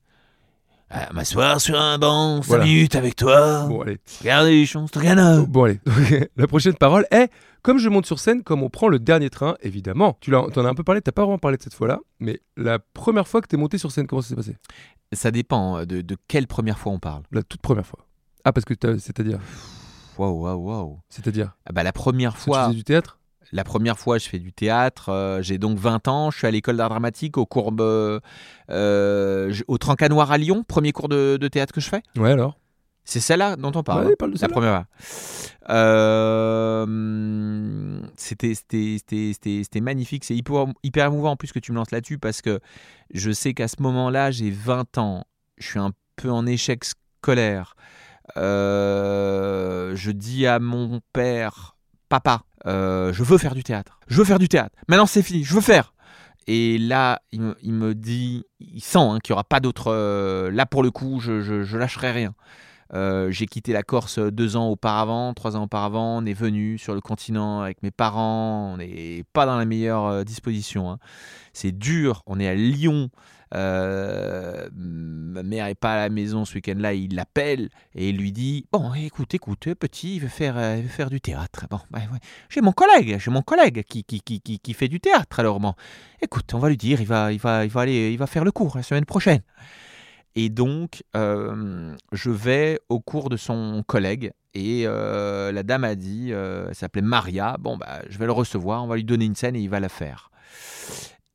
M'asseoir 1.13 1.61
sur 1.61 1.81
un 1.81 1.99
banc, 1.99 2.43
5 2.43 2.49
Voilà. 2.49 2.65
minutes 2.65 2.95
avec 2.97 3.17
toi. 3.17 3.67
Bon, 3.67 3.81
allez. 3.83 3.99
Regarder 4.21 4.51
les 4.51 4.67
chansons, 4.67 4.87
Stogano. 4.89 5.47
Bon, 5.47 5.65
allez. 5.65 5.81
La 6.37 6.47
prochaine 6.47 6.75
parole 6.75 7.07
est 7.11 7.31
Comme 7.63 7.79
je 7.79 7.89
monte 7.89 8.07
sur 8.07 8.19
scène, 8.19 8.43
comme 8.43 8.63
on 8.63 8.69
prend 8.71 8.89
le 8.89 8.99
dernier 8.99 9.31
train, 9.31 9.57
évidemment. 9.63 10.17
Tu 10.21 10.31
l'as, 10.31 10.43
t'en 10.53 10.65
as 10.65 10.69
un 10.69 10.75
peu 10.75 10.83
parlé, 10.85 11.01
t'as 11.01 11.13
pas 11.13 11.23
vraiment 11.23 11.39
parlé 11.39 11.57
de 11.57 11.63
cette 11.63 11.75
fois-là, 11.75 11.99
mais 12.21 12.41
la 12.57 12.79
première 12.79 13.27
fois 13.29 13.41
que 13.41 13.47
t'es 13.47 13.57
monté 13.57 13.79
sur 13.79 13.91
scène, 13.93 14.07
comment 14.07 14.21
ça 14.23 14.29
s'est 14.31 14.37
passé? 14.37 14.57
Ça 15.13 15.31
dépend 15.31 15.79
euh, 15.79 15.85
de, 15.85 16.01
de 16.01 16.17
quelle 16.29 16.47
première 16.47 16.79
fois 16.79 16.93
on 16.93 16.99
parle. 16.99 17.23
La 17.33 17.43
toute 17.43 17.61
première 17.63 17.87
fois. 17.87 18.01
Ah, 18.45 18.53
parce 18.53 18.65
que 18.65 18.75
c'est-à-dire? 18.99 19.39
Waouh, 20.19 20.43
waouh, 20.43 20.59
waouh. 20.59 20.99
C'est-à-dire? 21.09 21.53
Ah 21.67 21.73
bah, 21.73 21.83
la 21.83 21.93
première 21.93 22.35
Tu 22.35 22.41
fois, 22.41 22.65
faisais 22.65 22.77
du 22.77 22.85
théâtre? 22.85 23.19
La 23.53 23.65
première 23.65 23.99
fois, 23.99 24.19
je 24.19 24.29
fais 24.29 24.39
du 24.39 24.53
théâtre. 24.53 25.11
euh, 25.11 25.43
j'ai 25.43 25.59
donc 25.59 25.79
20 25.79 26.09
ans. 26.09 26.31
Je 26.31 26.39
suis 26.39 26.47
à 26.47 26.51
l'école 26.51 26.77
d'art 26.79 26.89
dramatique 26.89 27.37
au 27.37 27.47
courbe, 27.47 27.81
euh, 27.83 29.53
au 29.69 29.79
Trancanoir 29.79 30.33
à 30.33 30.39
Lyon. 30.39 30.65
Premier 30.67 30.93
cours 30.93 31.09
de, 31.09 31.37
de 31.41 31.49
théâtre 31.49 31.73
que 31.75 31.81
je 31.81 31.89
fais. 31.89 32.03
Ouais, 32.17 32.31
alors? 32.33 32.59
C'est 33.05 33.21
celle-là 33.21 33.57
dont 33.57 33.73
on 33.75 33.83
parle. 33.83 34.07
Ouais, 34.07 34.17
parle 34.17 34.33
de 34.33 34.39
La 34.41 34.49
première. 34.49 34.85
Euh, 36.83 38.01
c'était, 38.17 38.55
c'était, 38.55 38.97
c'était, 38.99 39.31
c'était, 39.35 39.61
c'était 39.65 39.81
magnifique. 39.81 40.25
C'est 40.25 40.37
hyper, 40.37 40.67
hyper 40.83 41.07
émouvant 41.07 41.33
en 41.33 41.37
plus 41.37 41.53
que 41.53 41.59
tu 41.59 41.73
me 41.73 41.77
lances 41.77 41.91
là-dessus 41.91 42.19
parce 42.19 42.43
que 42.43 42.61
je 43.13 43.31
sais 43.31 43.55
qu'à 43.55 43.69
ce 43.69 43.77
moment-là, 43.81 44.31
j'ai 44.31 44.51
20 44.51 44.99
ans. 44.99 45.25
Je 45.59 45.67
suis 45.67 45.79
un 45.79 45.93
peu 46.17 46.31
en 46.31 46.47
échec 46.47 46.85
scolaire. 46.85 47.75
Euh, 48.37 49.95
je 49.97 50.11
dis 50.11 50.47
à 50.47 50.59
mon 50.61 51.01
père, 51.13 51.72
papa, 52.21 52.43
euh, 52.67 53.11
je 53.15 53.23
veux 53.23 53.39
faire 53.39 53.55
du 53.55 53.65
théâtre. 53.65 53.99
Je 54.07 54.19
veux 54.19 54.25
faire 54.27 54.39
du 54.39 54.47
théâtre. 54.47 54.77
Maintenant, 54.87 55.07
c'est 55.07 55.23
fini. 55.23 55.45
Je 55.45 55.55
veux 55.55 55.63
faire. 55.63 55.95
Et 56.47 56.77
là, 56.77 57.23
il 57.33 57.41
me, 57.41 57.95
dit, 57.95 58.45
il 58.61 58.83
sent 58.83 58.99
hein, 58.99 59.19
qu'il 59.23 59.33
n'y 59.33 59.37
aura 59.37 59.45
pas 59.45 59.61
d'autre. 59.61 59.87
euh, 59.89 60.51
là, 60.51 60.67
pour 60.67 60.83
le 60.83 60.91
coup, 60.91 61.21
je, 61.21 61.41
je, 61.41 61.77
lâcherai 61.79 62.11
rien. 62.11 62.35
Euh, 62.93 63.31
j'ai 63.31 63.47
quitté 63.47 63.73
la 63.73 63.83
Corse 63.83 64.19
deux 64.19 64.57
ans 64.57 64.69
auparavant, 64.69 65.33
trois 65.33 65.57
ans 65.57 65.63
auparavant. 65.63 66.19
On 66.19 66.27
est 66.27 66.35
venu 66.35 66.77
sur 66.77 66.95
le 66.95 67.01
continent 67.01 67.63
avec 67.63 67.83
mes 67.83 67.91
parents. 67.91 68.73
On 68.75 68.77
n'est 68.77 69.25
pas 69.33 69.47
dans 69.47 69.57
la 69.57 69.65
meilleure 69.65 70.23
disposition. 70.27 70.91
hein. 70.91 70.99
C'est 71.55 71.73
dur. 71.73 72.23
On 72.27 72.39
est 72.39 72.49
à 72.49 72.55
Lyon. 72.55 73.09
Euh, 73.55 74.69
ma 74.75 75.43
mère 75.43 75.67
est 75.67 75.75
pas 75.75 75.95
à 75.95 75.97
la 75.97 76.09
maison 76.09 76.45
ce 76.45 76.55
week-end-là. 76.55 76.95
Il 76.95 77.15
l'appelle 77.15 77.69
et 77.95 78.09
il 78.11 78.17
lui 78.17 78.33
dit 78.33 78.67
Bon, 78.73 78.95
écoute, 78.95 79.35
écoute, 79.35 79.75
petit, 79.75 80.17
il 80.17 80.21
veut 80.21 80.29
faire, 80.29 80.57
euh, 80.57 80.77
il 80.79 80.85
veut 80.85 80.89
faire 80.89 81.11
du 81.11 81.21
théâtre. 81.21 81.67
Bon, 81.71 81.81
ouais. 81.93 82.03
j'ai 82.49 82.61
mon 82.61 82.73
collègue, 82.73 83.19
j'ai 83.19 83.31
mon 83.31 83.43
collègue 83.43 83.83
qui, 83.85 84.05
qui, 84.05 84.21
qui, 84.21 84.41
qui, 84.41 84.75
fait 84.75 84.89
du 84.89 85.01
théâtre. 85.01 85.41
Alors, 85.41 85.61
bon, 85.61 85.75
écoute, 86.21 86.55
on 86.55 86.59
va 86.59 86.69
lui 86.69 86.77
dire, 86.77 87.01
il 87.01 87.07
va, 87.07 87.33
il 87.33 87.39
va, 87.39 87.65
il 87.65 87.71
va 87.71 87.81
aller, 87.83 88.13
il 88.13 88.19
va 88.19 88.27
faire 88.27 88.45
le 88.45 88.53
cours 88.53 88.77
la 88.77 88.83
semaine 88.83 89.05
prochaine. 89.05 89.43
Et 90.35 90.49
donc, 90.49 91.03
euh, 91.15 91.95
je 92.13 92.31
vais 92.31 92.81
au 92.89 93.01
cours 93.01 93.29
de 93.29 93.37
son 93.37 93.85
collègue 93.87 94.33
et 94.55 94.85
la 94.85 95.63
dame 95.63 95.85
a 95.85 95.95
dit, 95.95 96.31
elle 96.31 96.75
s'appelait 96.75 97.03
Maria, 97.03 97.57
bon, 97.59 97.77
bah, 97.77 98.01
je 98.09 98.17
vais 98.19 98.27
le 98.27 98.33
recevoir, 98.33 98.83
on 98.83 98.87
va 98.87 98.97
lui 98.97 99.05
donner 99.05 99.27
une 99.27 99.35
scène 99.35 99.57
et 99.57 99.61
il 99.61 99.69
va 99.69 99.81
la 99.81 99.91
faire. 99.91 100.31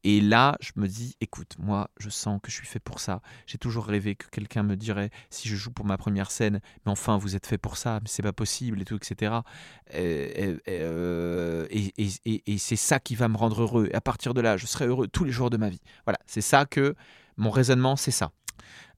Et 0.03 0.21
là, 0.21 0.55
je 0.61 0.71
me 0.75 0.87
dis, 0.87 1.15
écoute, 1.21 1.55
moi, 1.59 1.89
je 1.99 2.09
sens 2.09 2.39
que 2.41 2.49
je 2.51 2.55
suis 2.55 2.67
fait 2.67 2.79
pour 2.79 2.99
ça. 2.99 3.21
J'ai 3.45 3.57
toujours 3.57 3.85
rêvé 3.85 4.15
que 4.15 4.27
quelqu'un 4.29 4.63
me 4.63 4.75
dirait, 4.75 5.09
si 5.29 5.49
je 5.49 5.55
joue 5.55 5.71
pour 5.71 5.85
ma 5.85 5.97
première 5.97 6.31
scène, 6.31 6.61
mais 6.85 6.91
enfin, 6.91 7.17
vous 7.17 7.35
êtes 7.35 7.45
fait 7.47 7.57
pour 7.57 7.77
ça, 7.77 7.99
mais 8.01 8.07
c'est 8.07 8.23
pas 8.23 8.31
possible, 8.33 8.81
et 8.81 8.85
tout, 8.85 8.95
etc. 8.95 9.43
Et, 9.91 9.99
et- 10.01 10.49
et, 10.51 10.79
euh, 10.81 11.67
et- 11.71 12.57
c'est 12.57 12.75
ça 12.75 12.99
qui 12.99 13.15
va 13.15 13.27
me 13.27 13.37
rendre 13.37 13.61
heureux. 13.61 13.89
Et 13.91 13.95
à 13.95 14.01
partir 14.01 14.33
de 14.33 14.41
là, 14.41 14.55
je 14.57 14.65
serai 14.65 14.85
heureux 14.87 15.07
tous 15.07 15.23
les 15.23 15.31
jours 15.31 15.49
de 15.49 15.57
ma 15.57 15.69
vie. 15.69 15.81
Voilà, 16.05 16.19
c'est 16.25 16.41
ça 16.41 16.65
que 16.65 16.95
mon 17.35 17.49
raisonnement, 17.49 17.95
c'est 17.95 18.11
ça. 18.11 18.31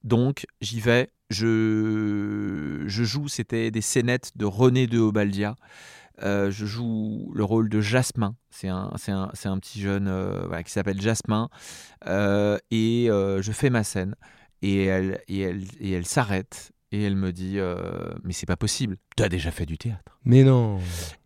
Donc, 0.03 0.45
j'y 0.61 0.79
vais. 0.79 1.09
Je, 1.29 2.83
je 2.87 3.03
joue, 3.03 3.27
c'était 3.27 3.69
des 3.71 3.81
scénettes 3.81 4.31
de 4.35 4.45
René 4.45 4.87
de 4.87 4.99
Obaldia. 4.99 5.55
Euh, 6.21 6.51
je 6.51 6.65
joue 6.65 7.31
le 7.33 7.43
rôle 7.43 7.69
de 7.69 7.81
Jasmin. 7.81 8.35
C'est 8.49 8.67
un, 8.67 8.91
un, 9.07 9.31
un 9.45 9.59
petit 9.59 9.79
jeune 9.79 10.07
euh, 10.07 10.61
qui 10.63 10.71
s'appelle 10.71 11.01
Jasmin. 11.01 11.49
Euh, 12.07 12.57
et 12.71 13.07
je 13.09 13.51
fais 13.51 13.69
ma 13.69 13.83
scène. 13.83 14.15
Et 14.61 14.85
elle, 14.85 15.21
et 15.27 15.39
elle, 15.39 15.63
et 15.79 15.91
elle 15.91 16.05
s'arrête. 16.05 16.71
Et 16.91 17.03
elle 17.03 17.15
me 17.15 17.31
dit 17.31 17.59
euh, 17.59 18.11
Mais 18.23 18.33
c'est 18.33 18.45
pas 18.45 18.57
possible. 18.57 18.97
Tu 19.15 19.23
as 19.23 19.29
déjà 19.29 19.51
fait 19.51 19.65
du 19.65 19.77
théâtre. 19.77 20.17
Mais 20.25 20.43
non. 20.43 20.79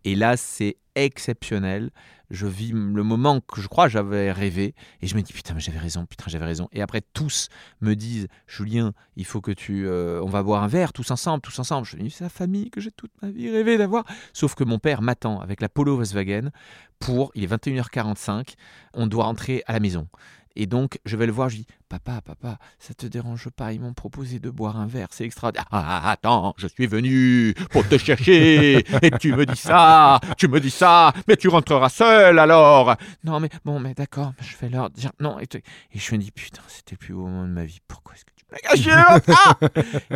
Et 0.04 0.14
là, 0.14 0.36
c'est 0.36 0.76
exceptionnel. 0.94 1.90
Je 2.30 2.46
vis 2.46 2.72
le 2.72 3.02
moment 3.02 3.40
que 3.40 3.60
je 3.60 3.68
crois 3.68 3.88
j'avais 3.88 4.32
rêvé. 4.32 4.74
Et 5.02 5.06
je 5.06 5.14
me 5.14 5.22
dis, 5.22 5.32
putain, 5.32 5.54
mais 5.54 5.60
j'avais 5.60 5.78
raison, 5.78 6.06
putain, 6.06 6.24
j'avais 6.28 6.44
raison. 6.44 6.68
Et 6.72 6.82
après, 6.82 7.02
tous 7.12 7.48
me 7.80 7.94
disent, 7.94 8.28
Julien, 8.46 8.92
il 9.16 9.24
faut 9.24 9.40
que 9.40 9.52
tu. 9.52 9.86
euh, 9.86 10.20
on 10.22 10.28
va 10.28 10.42
boire 10.42 10.62
un 10.62 10.68
verre, 10.68 10.92
tous 10.92 11.10
ensemble, 11.10 11.42
tous 11.42 11.58
ensemble. 11.58 11.86
Je 11.86 11.96
me 11.96 12.02
dis, 12.02 12.10
c'est 12.10 12.24
la 12.24 12.30
famille 12.30 12.70
que 12.70 12.80
j'ai 12.80 12.90
toute 12.90 13.12
ma 13.22 13.30
vie 13.30 13.50
rêvé 13.50 13.76
d'avoir. 13.78 14.04
Sauf 14.32 14.54
que 14.54 14.64
mon 14.64 14.78
père 14.78 15.02
m'attend 15.02 15.40
avec 15.40 15.60
la 15.60 15.68
Polo 15.68 15.96
Volkswagen 15.96 16.50
pour. 16.98 17.30
Il 17.34 17.44
est 17.44 17.52
21h45. 17.54 18.54
On 18.94 19.06
doit 19.06 19.24
rentrer 19.24 19.62
à 19.66 19.72
la 19.72 19.80
maison. 19.80 20.08
Et 20.56 20.66
donc, 20.66 20.98
je 21.04 21.16
vais 21.16 21.26
le 21.26 21.32
voir, 21.32 21.48
je 21.48 21.56
dis 21.56 21.66
Papa, 21.88 22.20
papa, 22.22 22.58
ça 22.78 22.94
te 22.94 23.06
dérange 23.06 23.48
pas 23.50 23.72
Ils 23.72 23.80
m'ont 23.80 23.92
proposé 23.92 24.38
de 24.38 24.50
boire 24.50 24.76
un 24.76 24.86
verre, 24.86 25.08
c'est 25.10 25.24
extraordinaire. 25.24 25.66
Ah, 25.70 26.00
ah, 26.04 26.10
attends, 26.10 26.54
je 26.56 26.66
suis 26.66 26.86
venu 26.86 27.54
pour 27.70 27.86
te 27.88 27.98
chercher, 27.98 28.78
et 29.02 29.10
tu 29.18 29.32
me 29.32 29.46
dis 29.46 29.56
ça, 29.56 30.20
tu 30.36 30.48
me 30.48 30.60
dis 30.60 30.70
ça, 30.70 31.12
mais 31.28 31.36
tu 31.36 31.48
rentreras 31.48 31.88
seul 31.88 32.38
alors. 32.38 32.96
Non, 33.24 33.40
mais 33.40 33.48
bon, 33.64 33.80
mais 33.80 33.94
d'accord, 33.94 34.32
je 34.40 34.56
vais 34.58 34.68
leur 34.68 34.90
dire 34.90 35.12
non. 35.20 35.38
Et, 35.40 35.46
je 35.94 36.14
me 36.14 36.20
dis 36.20 36.30
Putain, 36.30 36.62
c'était 36.68 36.92
le 36.92 36.98
plus 36.98 37.14
beau 37.14 37.26
moment 37.26 37.46
de 37.46 37.52
ma 37.52 37.64
vie, 37.64 37.80
pourquoi 37.88 38.14
est-ce 38.14 38.24
que 38.24 38.32
tu 38.36 38.44
me 38.50 38.58
gâché 38.62 39.32
ça 39.32 39.58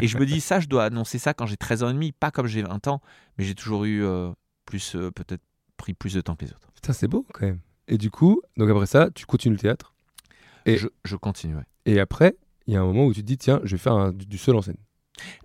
Et 0.00 0.06
je 0.06 0.18
me 0.18 0.26
dis 0.26 0.40
Ça, 0.40 0.60
je 0.60 0.68
dois 0.68 0.84
annoncer 0.84 1.18
ça 1.18 1.34
quand 1.34 1.46
j'ai 1.46 1.56
13 1.56 1.82
ans 1.82 1.90
et 1.90 1.94
demi, 1.94 2.12
pas 2.12 2.30
comme 2.30 2.46
j'ai 2.46 2.62
20 2.62 2.86
ans, 2.88 3.00
mais 3.36 3.44
j'ai 3.44 3.54
toujours 3.54 3.84
eu 3.84 4.04
euh, 4.04 4.30
plus, 4.66 4.94
euh, 4.94 5.10
peut-être 5.10 5.42
pris 5.76 5.94
plus 5.94 6.14
de 6.14 6.20
temps 6.20 6.36
que 6.36 6.44
les 6.44 6.52
autres. 6.52 6.68
Putain, 6.74 6.92
c'est 6.92 7.08
beau 7.08 7.26
quand 7.32 7.46
même. 7.46 7.60
Et 7.88 7.98
du 7.98 8.10
coup, 8.10 8.42
donc 8.56 8.68
après 8.70 8.86
ça, 8.86 9.10
tu 9.14 9.26
continues 9.26 9.54
le 9.54 9.60
théâtre? 9.60 9.94
Et- 10.68 10.76
Je, 10.76 10.88
je 11.04 11.16
continue, 11.16 11.56
ouais. 11.56 11.62
Et 11.86 12.00
après, 12.00 12.36
il 12.66 12.74
y 12.74 12.76
a 12.76 12.80
un 12.80 12.84
moment 12.84 13.06
où 13.06 13.12
tu 13.14 13.22
te 13.22 13.26
dis, 13.26 13.38
tiens, 13.38 13.60
je 13.64 13.76
vais 13.76 13.78
faire 13.78 13.94
un- 13.94 14.12
du, 14.12 14.26
du 14.26 14.38
seul 14.38 14.56
en 14.56 14.62
scène. 14.62 14.76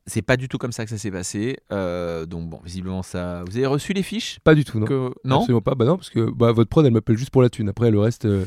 C'est 0.05 0.21
pas 0.21 0.37
du 0.37 0.47
tout 0.47 0.57
comme 0.59 0.71
ça 0.71 0.83
que 0.83 0.91
ça 0.91 0.97
s'est 0.99 1.09
passé. 1.09 1.57
Euh, 1.71 2.25
donc 2.27 2.47
bon, 2.49 2.59
visiblement 2.63 3.01
ça. 3.01 3.43
Vous 3.47 3.57
avez 3.57 3.65
reçu 3.65 3.93
les 3.93 4.03
fiches 4.03 4.39
Pas 4.43 4.53
du 4.53 4.63
tout, 4.65 4.79
non. 4.79 4.85
que... 4.85 5.11
Non. 5.23 5.37
Absolument 5.39 5.61
pas. 5.61 5.73
Bah 5.73 5.85
non, 5.85 5.97
parce 5.97 6.11
que 6.11 6.29
bah, 6.29 6.51
votre 6.51 6.69
prod, 6.69 6.85
elle 6.85 6.93
m'appelle 6.93 7.17
juste 7.17 7.31
pour 7.31 7.41
la 7.41 7.49
thune. 7.49 7.69
Après, 7.69 7.89
le 7.89 7.99
reste, 7.99 8.25
euh, 8.25 8.45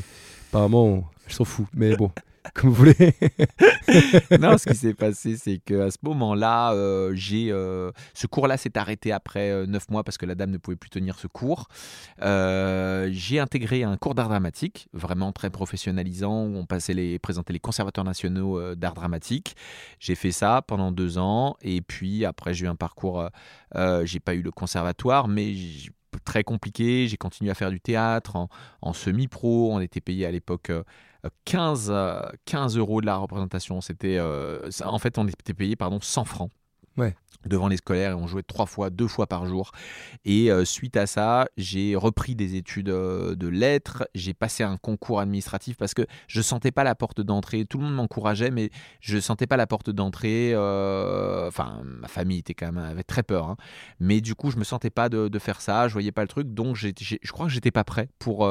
apparemment, 0.49 0.85
on- 0.85 1.03
elle 1.25 1.33
s'en 1.33 1.43
fout. 1.43 1.65
Mais 1.73 1.97
bon, 1.97 2.11
comme 2.53 2.69
vous 2.69 2.75
voulez. 2.75 3.13
non, 4.39 4.57
ce 4.57 4.69
qui 4.69 4.75
s'est 4.75 4.93
passé, 4.93 5.37
c'est 5.37 5.59
qu'à 5.59 5.91
ce 5.91 5.97
moment-là, 6.03 6.73
euh, 6.73 7.11
j'ai 7.15 7.51
euh, 7.51 7.91
ce 8.13 8.27
cours-là 8.27 8.57
s'est 8.57 8.77
arrêté 8.77 9.11
après 9.11 9.51
euh, 9.51 9.65
neuf 9.65 9.89
mois 9.89 10.03
parce 10.03 10.17
que 10.17 10.25
la 10.25 10.35
dame 10.35 10.51
ne 10.51 10.57
pouvait 10.57 10.77
plus 10.77 10.89
tenir 10.89 11.19
ce 11.19 11.27
cours. 11.27 11.67
J'ai 12.21 13.39
intégré 13.39 13.83
un 13.83 13.97
cours 13.97 14.15
d'art 14.15 14.29
dramatique, 14.29 14.87
vraiment 14.93 15.31
très 15.31 15.49
professionnalisant, 15.49 16.45
où 16.45 16.57
on 16.57 16.65
passait 16.65 16.93
les 16.93 17.19
présentait 17.19 17.53
les 17.53 17.59
conservateurs 17.59 18.03
nationaux 18.03 18.75
d'art 18.75 18.93
dramatique. 18.93 19.55
J'ai 19.99 20.15
fait 20.15 20.31
ça 20.31 20.61
pendant 20.67 20.91
deux 20.91 21.17
ans, 21.17 21.55
et 21.61 21.81
puis 21.81 22.25
après 22.25 22.53
j'ai 22.53 22.65
eu 22.65 22.69
un 22.69 22.75
parcours. 22.75 23.29
j'ai 24.03 24.19
pas 24.19 24.33
eu 24.33 24.41
le 24.41 24.51
conservatoire, 24.51 25.27
mais 25.27 25.53
très 26.23 26.43
compliqué. 26.43 27.07
J'ai 27.07 27.17
continué 27.17 27.51
à 27.51 27.53
faire 27.53 27.71
du 27.71 27.79
théâtre 27.79 28.47
en, 28.81 28.93
semi-pro. 28.93 29.73
On 29.73 29.79
était 29.79 30.01
payé 30.01 30.25
à 30.25 30.31
l'époque 30.31 30.71
15, 31.45 31.89
euh, 31.91 32.21
15 32.45 32.77
euros 32.77 33.01
de 33.01 33.05
la 33.05 33.17
représentation. 33.17 33.81
C'était, 33.81 34.17
euh, 34.17 34.69
en 34.83 34.99
fait, 34.99 35.17
on 35.17 35.27
était 35.27 35.53
payé 35.53 35.75
pardon 35.75 35.99
100 36.01 36.25
francs. 36.25 36.51
Devant 37.45 37.67
les 37.67 37.77
scolaires 37.77 38.11
et 38.11 38.15
on 38.15 38.27
jouait 38.27 38.43
trois 38.43 38.65
fois, 38.65 38.89
deux 38.89 39.07
fois 39.07 39.27
par 39.27 39.45
jour. 39.45 39.71
Et 40.25 40.51
euh, 40.51 40.65
suite 40.65 40.97
à 40.97 41.05
ça, 41.05 41.47
j'ai 41.55 41.95
repris 41.95 42.35
des 42.35 42.55
études 42.55 42.89
euh, 42.89 43.35
de 43.35 43.47
lettres. 43.47 44.07
J'ai 44.15 44.33
passé 44.33 44.63
un 44.63 44.75
concours 44.77 45.19
administratif 45.21 45.77
parce 45.77 45.93
que 45.93 46.01
je 46.27 46.41
sentais 46.41 46.71
pas 46.71 46.83
la 46.83 46.95
porte 46.95 47.21
d'entrée. 47.21 47.65
Tout 47.65 47.77
le 47.77 47.85
monde 47.85 47.95
m'encourageait, 47.95 48.49
mais 48.51 48.69
je 48.99 49.19
sentais 49.19 49.47
pas 49.47 49.55
la 49.55 49.67
porte 49.67 49.89
d'entrée. 49.91 50.51
euh, 50.53 51.47
Enfin, 51.47 51.81
ma 51.83 52.07
famille 52.07 52.39
était 52.39 52.53
quand 52.53 52.71
même 52.71 52.83
avait 52.83 53.03
très 53.03 53.23
peur. 53.23 53.49
hein. 53.49 53.57
Mais 53.99 54.19
du 54.19 54.35
coup, 54.35 54.51
je 54.51 54.57
me 54.57 54.63
sentais 54.63 54.89
pas 54.89 55.07
de, 55.07 55.39
faire 55.39 55.61
ça. 55.61 55.87
Je 55.87 55.93
voyais 55.93 56.11
pas 56.11 56.23
le 56.23 56.27
truc. 56.27 56.53
Donc, 56.53 56.75
je 56.75 57.31
crois 57.31 57.45
que 57.45 57.51
j'étais 57.51 57.71
pas 57.71 57.83
prêt 57.83 58.09
pour. 58.17 58.49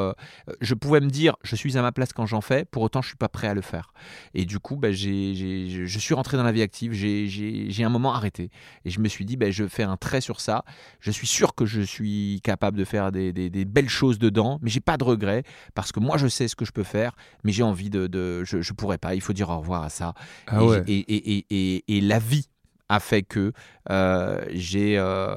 je 0.61 0.75
pouvais 0.75 1.01
me 1.01 1.11
dire, 1.11 1.35
je 1.43 1.57
suis 1.57 1.77
à 1.77 1.83
ma 1.83 1.91
place 1.91 2.13
quand 2.13 2.27
j'en 2.27 2.41
fais. 2.41 2.65
Pour 2.65 2.83
autant, 2.83 3.03
je 3.03 3.09
suis 3.09 3.17
pas 3.17 3.29
prêt 3.29 3.49
à 3.49 3.55
le 3.55 3.61
faire. 3.61 3.93
Et 4.35 4.45
du 4.45 4.61
coup, 4.61 4.77
bah, 4.77 4.93
je 4.93 5.99
suis 5.99 6.15
rentré 6.15 6.37
dans 6.37 6.45
la 6.45 6.53
vie 6.53 6.63
active. 6.63 6.93
J'ai 6.93 7.85
un 7.85 7.89
moment 7.89 8.15
arrêté. 8.15 8.36
Et 8.85 8.91
je 8.91 9.01
me 9.01 9.09
suis 9.09 9.25
dit, 9.25 9.37
bah, 9.37 9.51
je 9.51 9.67
fais 9.67 9.83
un 9.83 9.97
trait 9.97 10.21
sur 10.21 10.41
ça. 10.41 10.65
Je 11.01 11.11
suis 11.11 11.27
sûr 11.27 11.55
que 11.55 11.67
je 11.67 11.81
suis 11.81 12.41
capable 12.43 12.79
de 12.79 12.85
faire 12.85 13.13
des, 13.13 13.33
des- 13.33 13.51
des 13.51 13.65
belles 13.65 13.89
choses 13.89 14.19
dedans, 14.19 14.59
mais 14.63 14.71
j'ai 14.71 14.81
pas 14.81 14.97
de 14.97 15.05
regrets 15.05 15.43
parce 15.75 15.93
que 15.93 16.01
moi, 16.01 16.17
je 16.19 16.27
sais 16.29 16.49
ce 16.49 16.57
que 16.57 16.65
je 16.65 16.73
peux 16.73 16.83
faire, 16.85 17.13
mais 17.45 17.53
j'ai 17.53 17.63
envie 17.63 17.91
de. 17.91 18.07
de 18.07 18.45
je, 18.45 18.61
je 18.63 18.73
pourrais 18.73 18.99
pas. 18.99 19.15
Il 19.15 19.21
faut 19.21 19.33
dire 19.33 19.49
au 19.51 19.59
revoir 19.59 19.83
à 19.83 19.89
ça. 19.89 20.15
Ah 20.47 20.63
et, 20.63 20.67
ouais. 20.67 20.83
j'ai- 20.87 20.93
et, 21.01 21.15
et, 21.17 21.37
et, 21.51 21.75
et- 21.77 21.97
et 21.99 22.01
la 22.01 22.19
vie 22.19 22.49
a 22.89 23.01
fait 23.01 23.23
que 23.23 23.53
euh, 23.91 24.45
j'ai 24.53 24.97
euh, 24.99 25.35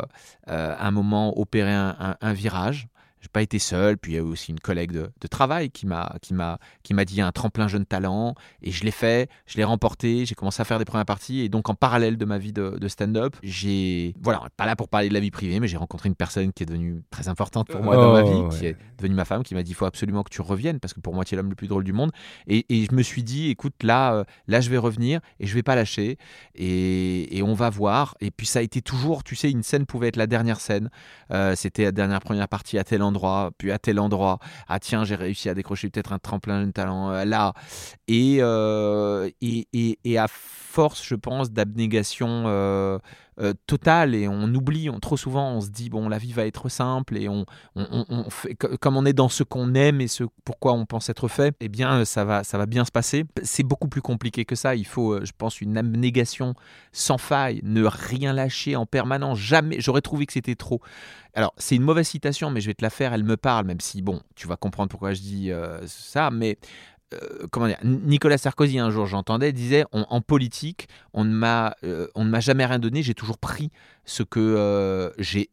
euh, 0.49 0.75
un 0.79 0.91
moment 0.91 1.39
opéré 1.39 1.71
un, 1.73 1.95
un- 1.99 2.17
un 2.21 2.33
virage. 2.33 2.87
J'ai 3.21 3.27
pas 3.27 3.41
été 3.41 3.59
seul. 3.59 3.97
Puis 3.97 4.13
il 4.13 4.15
y 4.15 4.17
a 4.17 4.21
eu 4.21 4.25
aussi 4.25 4.51
une 4.51 4.59
collègue 4.59 4.91
de, 4.91 5.11
de 5.19 5.27
travail 5.27 5.69
qui 5.71 5.85
m'a 5.87 6.15
qui 6.21 6.33
m'a 6.33 6.57
qui 6.83 6.93
m'a 6.93 7.05
dit 7.05 7.15
il 7.15 7.17
y 7.17 7.21
a 7.21 7.27
un 7.27 7.31
tremplin 7.31 7.67
jeune 7.67 7.85
talent 7.85 8.35
et 8.61 8.71
je 8.71 8.83
l'ai 8.83 8.91
fait, 8.91 9.29
je 9.45 9.57
l'ai 9.57 9.63
remporté. 9.63 10.25
J'ai 10.25 10.35
commencé 10.35 10.61
à 10.61 10.65
faire 10.65 10.79
des 10.79 10.85
premières 10.85 11.05
parties 11.05 11.41
et 11.41 11.49
donc 11.49 11.69
en 11.69 11.75
parallèle 11.75 12.17
de 12.17 12.25
ma 12.25 12.37
vie 12.37 12.53
de, 12.53 12.77
de 12.79 12.87
stand-up, 12.87 13.35
j'ai 13.43 14.13
voilà 14.21 14.41
pas 14.57 14.65
là 14.65 14.75
pour 14.75 14.89
parler 14.89 15.09
de 15.09 15.13
la 15.13 15.19
vie 15.19 15.31
privée, 15.31 15.59
mais 15.59 15.67
j'ai 15.67 15.77
rencontré 15.77 16.07
une 16.09 16.15
personne 16.15 16.53
qui 16.53 16.63
est 16.63 16.65
devenue 16.65 17.01
très 17.11 17.27
importante 17.27 17.67
pour 17.67 17.83
moi 17.83 17.95
dans 17.95 18.13
ma 18.13 18.23
vie, 18.23 18.29
Oh, 18.33 18.49
qui 18.49 18.67
est 18.67 18.77
devenue 18.97 19.15
ma 19.15 19.25
femme, 19.25 19.43
qui 19.43 19.53
m'a 19.55 19.63
dit 19.63 19.71
il 19.71 19.75
faut 19.75 19.85
absolument 19.85 20.23
que 20.23 20.29
tu 20.29 20.41
reviennes 20.41 20.79
parce 20.79 20.93
que 20.93 20.99
pour 21.01 21.13
moi 21.13 21.25
tu 21.25 21.35
es 21.35 21.37
l'homme 21.37 21.49
le 21.49 21.55
plus 21.55 21.67
drôle 21.67 21.83
du 21.83 21.93
monde. 21.93 22.11
Et, 22.47 22.65
et 22.69 22.85
je 22.89 22.95
me 22.95 23.01
suis 23.03 23.23
dit 23.23 23.49
écoute 23.49 23.83
là 23.83 24.13
euh, 24.13 24.23
là 24.47 24.61
je 24.61 24.69
vais 24.69 24.77
revenir 24.77 25.19
et 25.39 25.45
je 25.47 25.53
vais 25.53 25.63
pas 25.63 25.75
lâcher 25.75 26.17
et, 26.55 27.37
et 27.37 27.43
on 27.43 27.53
va 27.53 27.69
voir. 27.69 28.15
Et 28.21 28.31
puis 28.31 28.45
ça 28.47 28.59
a 28.59 28.61
été 28.61 28.81
toujours, 28.81 29.23
tu 29.23 29.35
sais, 29.35 29.51
une 29.51 29.63
scène 29.63 29.85
pouvait 29.85 30.07
être 30.07 30.15
la 30.17 30.27
dernière 30.27 30.59
scène. 30.59 30.89
Euh, 31.31 31.55
C'était 31.55 31.83
la 31.83 31.91
dernière 31.91 32.19
première 32.21 32.47
partie 32.47 32.77
à 32.77 32.83
tel 32.83 33.01
puis 33.57 33.71
à 33.71 33.79
tel 33.79 33.99
endroit. 33.99 34.39
Ah 34.67 34.79
tiens, 34.79 35.03
j'ai 35.03 35.15
réussi 35.15 35.49
à 35.49 35.53
décrocher 35.53 35.89
peut-être 35.89 36.13
un 36.13 36.19
tremplin 36.19 36.65
de 36.65 36.71
talent 36.71 37.11
euh, 37.11 37.25
là. 37.25 37.53
Euh, 38.09 39.29
et, 39.41 39.67
et, 39.73 39.99
et 40.03 40.17
à 40.17 40.27
force, 40.27 41.03
je 41.05 41.15
pense, 41.15 41.51
d'abnégation 41.51 42.43
euh, 43.39 43.49
euh, 43.49 43.53
totale, 43.67 44.15
et 44.15 44.27
on 44.27 44.53
oublie, 44.53 44.89
on, 44.89 44.99
trop 44.99 45.17
souvent, 45.17 45.51
on 45.51 45.61
se 45.61 45.69
dit, 45.69 45.89
bon, 45.89 46.09
la 46.09 46.17
vie 46.17 46.33
va 46.33 46.45
être 46.45 46.69
simple, 46.69 47.17
et 47.17 47.29
on, 47.29 47.45
fait, 48.29 48.55
co- 48.55 48.77
comme 48.79 48.97
on 48.97 49.05
est 49.05 49.13
dans 49.13 49.29
ce 49.29 49.43
qu'on 49.43 49.73
aime 49.73 50.01
et 50.01 50.07
ce 50.07 50.23
pourquoi 50.43 50.73
on 50.73 50.85
pense 50.85 51.09
être 51.09 51.27
fait, 51.27 51.55
eh 51.59 51.69
bien, 51.69 52.05
ça 52.05 52.25
va, 52.25 52.43
ça 52.43 52.57
va 52.57 52.65
bien 52.65 52.85
se 52.85 52.91
passer. 52.91 53.25
C'est 53.43 53.63
beaucoup 53.63 53.87
plus 53.87 54.01
compliqué 54.01 54.45
que 54.45 54.55
ça. 54.55 54.75
Il 54.75 54.85
faut, 54.85 55.13
euh, 55.13 55.25
je 55.25 55.31
pense, 55.37 55.61
une 55.61 55.77
abnégation 55.77 56.53
sans 56.91 57.17
faille, 57.17 57.61
ne 57.63 57.83
rien 57.83 58.33
lâcher 58.33 58.75
en 58.75 58.85
permanence, 58.85 59.37
jamais. 59.39 59.79
J'aurais 59.79 60.01
trouvé 60.01 60.25
que 60.25 60.33
c'était 60.33 60.55
trop. 60.55 60.81
Alors, 61.33 61.53
c'est 61.57 61.75
une 61.75 61.83
mauvaise 61.83 62.07
citation, 62.07 62.49
mais 62.49 62.61
je 62.61 62.67
vais 62.67 62.73
te 62.73 62.83
la 62.83 62.89
faire, 62.89 63.13
elle 63.13 63.23
me 63.23 63.37
parle, 63.37 63.65
même 63.65 63.79
si, 63.79 64.01
bon, 64.01 64.21
tu 64.35 64.47
vas 64.47 64.57
comprendre 64.57 64.89
pourquoi 64.89 65.13
je 65.13 65.21
dis 65.21 65.51
euh, 65.51 65.79
ça, 65.85 66.31
mais 66.31 66.57
euh, 67.13 67.47
comment 67.51 67.67
dire, 67.67 67.79
Nicolas 67.83 68.37
Sarkozy 68.37 68.77
un 68.77 68.91
jour 68.91 69.07
j'entendais 69.07 69.51
disait 69.51 69.83
en 69.93 70.21
politique 70.21 70.87
on 71.13 71.25
ne 71.25 71.33
m'a 71.33 71.75
euh, 71.83 72.07
on 72.13 72.23
ne 72.23 72.29
m'a 72.29 72.39
jamais 72.39 72.65
rien 72.65 72.77
donné 72.77 73.01
j'ai 73.01 73.15
toujours 73.15 73.39
pris 73.39 73.71
ce 74.05 74.21
que 74.21 74.39
euh, 74.39 75.09
j'ai 75.17 75.49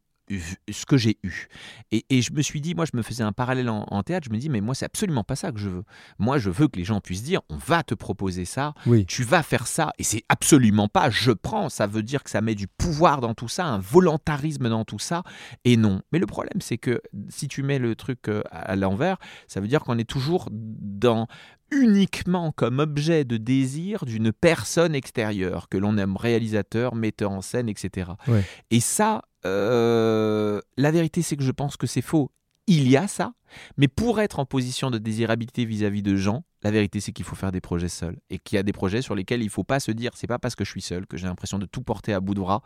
ce 0.71 0.87
que 0.87 0.97
j'ai 0.97 1.19
eu 1.23 1.47
et, 1.93 2.05
et 2.11 2.21
je 2.23 2.33
me 2.33 2.43
suis 2.43 2.61
dit 2.61 2.75
moi 2.75 2.85
je 2.91 2.97
me 2.97 3.03
faisais 3.03 3.23
un 3.23 3.33
parallèle 3.33 3.69
en, 3.69 3.85
en 3.89 4.03
théâtre 4.03 4.27
je 4.29 4.33
me 4.35 4.39
dis 4.39 4.49
mais 4.49 4.61
moi 4.61 4.75
c'est 4.75 4.85
absolument 4.85 5.23
pas 5.25 5.37
ça 5.37 5.53
que 5.53 5.59
je 5.59 5.69
veux 5.69 5.85
moi 6.19 6.39
je 6.39 6.51
veux 6.51 6.67
que 6.69 6.77
les 6.79 6.85
gens 6.85 7.01
puissent 7.01 7.23
dire 7.23 7.41
on 7.49 7.57
va 7.57 7.83
te 7.83 7.95
proposer 7.95 8.45
ça 8.45 8.75
Oui. 8.87 9.07
tu 9.07 9.23
vas 9.23 9.43
faire 9.43 9.67
ça 9.67 9.93
et 9.99 10.03
c'est 10.03 10.25
absolument 10.29 10.89
pas 10.89 11.11
je 11.11 11.31
prends 11.31 11.69
ça 11.69 11.87
veut 11.87 12.03
dire 12.03 12.25
que 12.25 12.31
ça 12.31 12.41
met 12.41 12.55
du 12.57 12.67
pouvoir 12.67 13.21
dans 13.21 13.35
tout 13.35 13.49
ça 13.49 13.67
un 13.67 13.79
volontarisme 13.79 14.69
dans 14.69 14.85
tout 14.85 14.99
ça 14.99 15.23
et 15.65 15.77
non 15.77 16.03
mais 16.13 16.19
le 16.19 16.27
problème 16.27 16.61
c'est 16.61 16.79
que 16.79 17.01
si 17.29 17.47
tu 17.49 17.63
mets 17.63 17.79
le 17.79 17.95
truc 17.95 18.29
euh, 18.29 18.43
à 18.51 18.75
l'envers 18.77 19.19
ça 19.47 19.61
veut 19.61 19.69
dire 19.69 19.81
qu'on 19.85 19.99
est 19.99 20.09
toujours 20.09 20.49
dans 20.51 21.29
uniquement 21.73 22.53
comme 22.53 22.79
objet 22.79 23.25
de 23.25 23.37
désir 23.37 24.05
d'une 24.05 24.33
personne 24.33 24.95
extérieure 24.95 25.69
que 25.69 25.77
l'on 25.77 25.99
aime 25.99 26.17
réalisateur 26.17 26.95
metteur 26.95 27.33
en 27.33 27.41
scène 27.43 27.69
etc 27.69 28.11
Ouais. 28.29 28.45
et 28.71 28.81
ça 28.81 29.23
euh, 29.47 30.61
la 30.77 30.91
vérité 30.91 31.23
c'est 31.23 31.37
que 31.37 31.45
je 31.45 31.53
pense 31.53 31.77
que 31.77 31.87
c'est 31.87 32.03
faux 32.03 32.31
il 32.67 32.89
y 32.89 32.97
a 32.97 33.07
ça 33.07 33.33
mais 33.77 33.89
pour 33.89 34.21
être 34.21 34.39
en 34.39 34.45
position 34.45 34.91
de 34.91 34.99
désirabilité 34.99 35.65
vis-à-vis 35.65 36.03
de 36.03 36.17
gens, 36.17 36.45
la 36.63 36.71
vérité 36.71 37.01
c'est 37.01 37.13
qu'il 37.13 37.25
faut 37.25 37.37
faire 37.37 37.53
des 37.53 37.61
projets 37.61 37.89
seuls 37.89 38.19
et 38.31 38.39
qu'il 38.39 38.57
y 38.57 38.59
a 38.59 38.63
des 38.63 38.73
projets 38.73 39.03
sur 39.03 39.15
lesquels 39.15 39.43
il 39.43 39.51
faut 39.51 39.65
pas 39.65 39.81
se 39.81 39.93
dire 39.93 40.13
c'est 40.15 40.27
pas 40.27 40.39
parce 40.39 40.55
que 40.55 40.65
je 40.65 40.71
suis 40.71 40.83
seul 40.83 41.07
que 41.07 41.17
j'ai 41.17 41.27
l'impression 41.27 41.59
de 41.59 41.67
tout 41.67 41.83
porter 41.83 42.13
à 42.13 42.21
bout 42.21 42.35
de 42.35 42.41
bras 42.41 42.63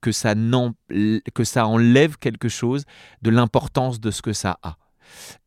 que 0.00 0.12
ça 0.12 0.34
que 0.34 1.44
ça 1.44 1.66
enlève 1.66 2.18
quelque 2.18 2.48
chose 2.48 2.84
de 3.22 3.30
l'importance 3.30 4.00
de 4.00 4.10
ce 4.10 4.22
que 4.22 4.32
ça 4.32 4.58
a. 4.62 4.76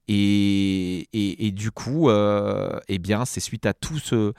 Et, 0.10 1.10
et, 1.12 1.52
du 1.52 1.71
coup, 1.71 2.10
euh, 2.10 2.80
eh 2.88 2.97
bien, 2.97 3.26
c'est 3.26 3.41
suite 3.41 3.65
à 3.65 3.73
tout 3.73 4.00
ce 4.00 4.34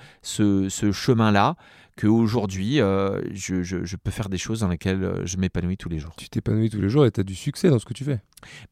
chemin-là 0.91 1.57
qu'aujourd'hui, 2.01 2.81
euh, 2.81 3.21
je, 3.33 3.63
je, 3.63 3.85
je 3.85 3.97
peux 3.97 4.11
faire 4.11 4.29
des 4.29 4.39
choses 4.39 4.61
dans 4.61 4.69
lesquelles 4.69 5.03
euh, 5.03 5.27
je 5.27 5.37
m'épanouis 5.37 5.77
tous 5.77 5.89
les 5.89 5.99
jours. 5.99 6.15
Tu 6.17 6.29
t'épanouis 6.29 6.71
tous 6.71 6.81
les 6.81 6.89
jours 6.89 7.05
et 7.07 7.11
tu 7.11 7.21
as 7.21 7.25
du 7.25 7.35
succès 7.35 7.69
dans 7.71 7.79
ce 7.79 7.85
que 7.85 7.93
tu 7.95 8.05
fais. 8.05 8.21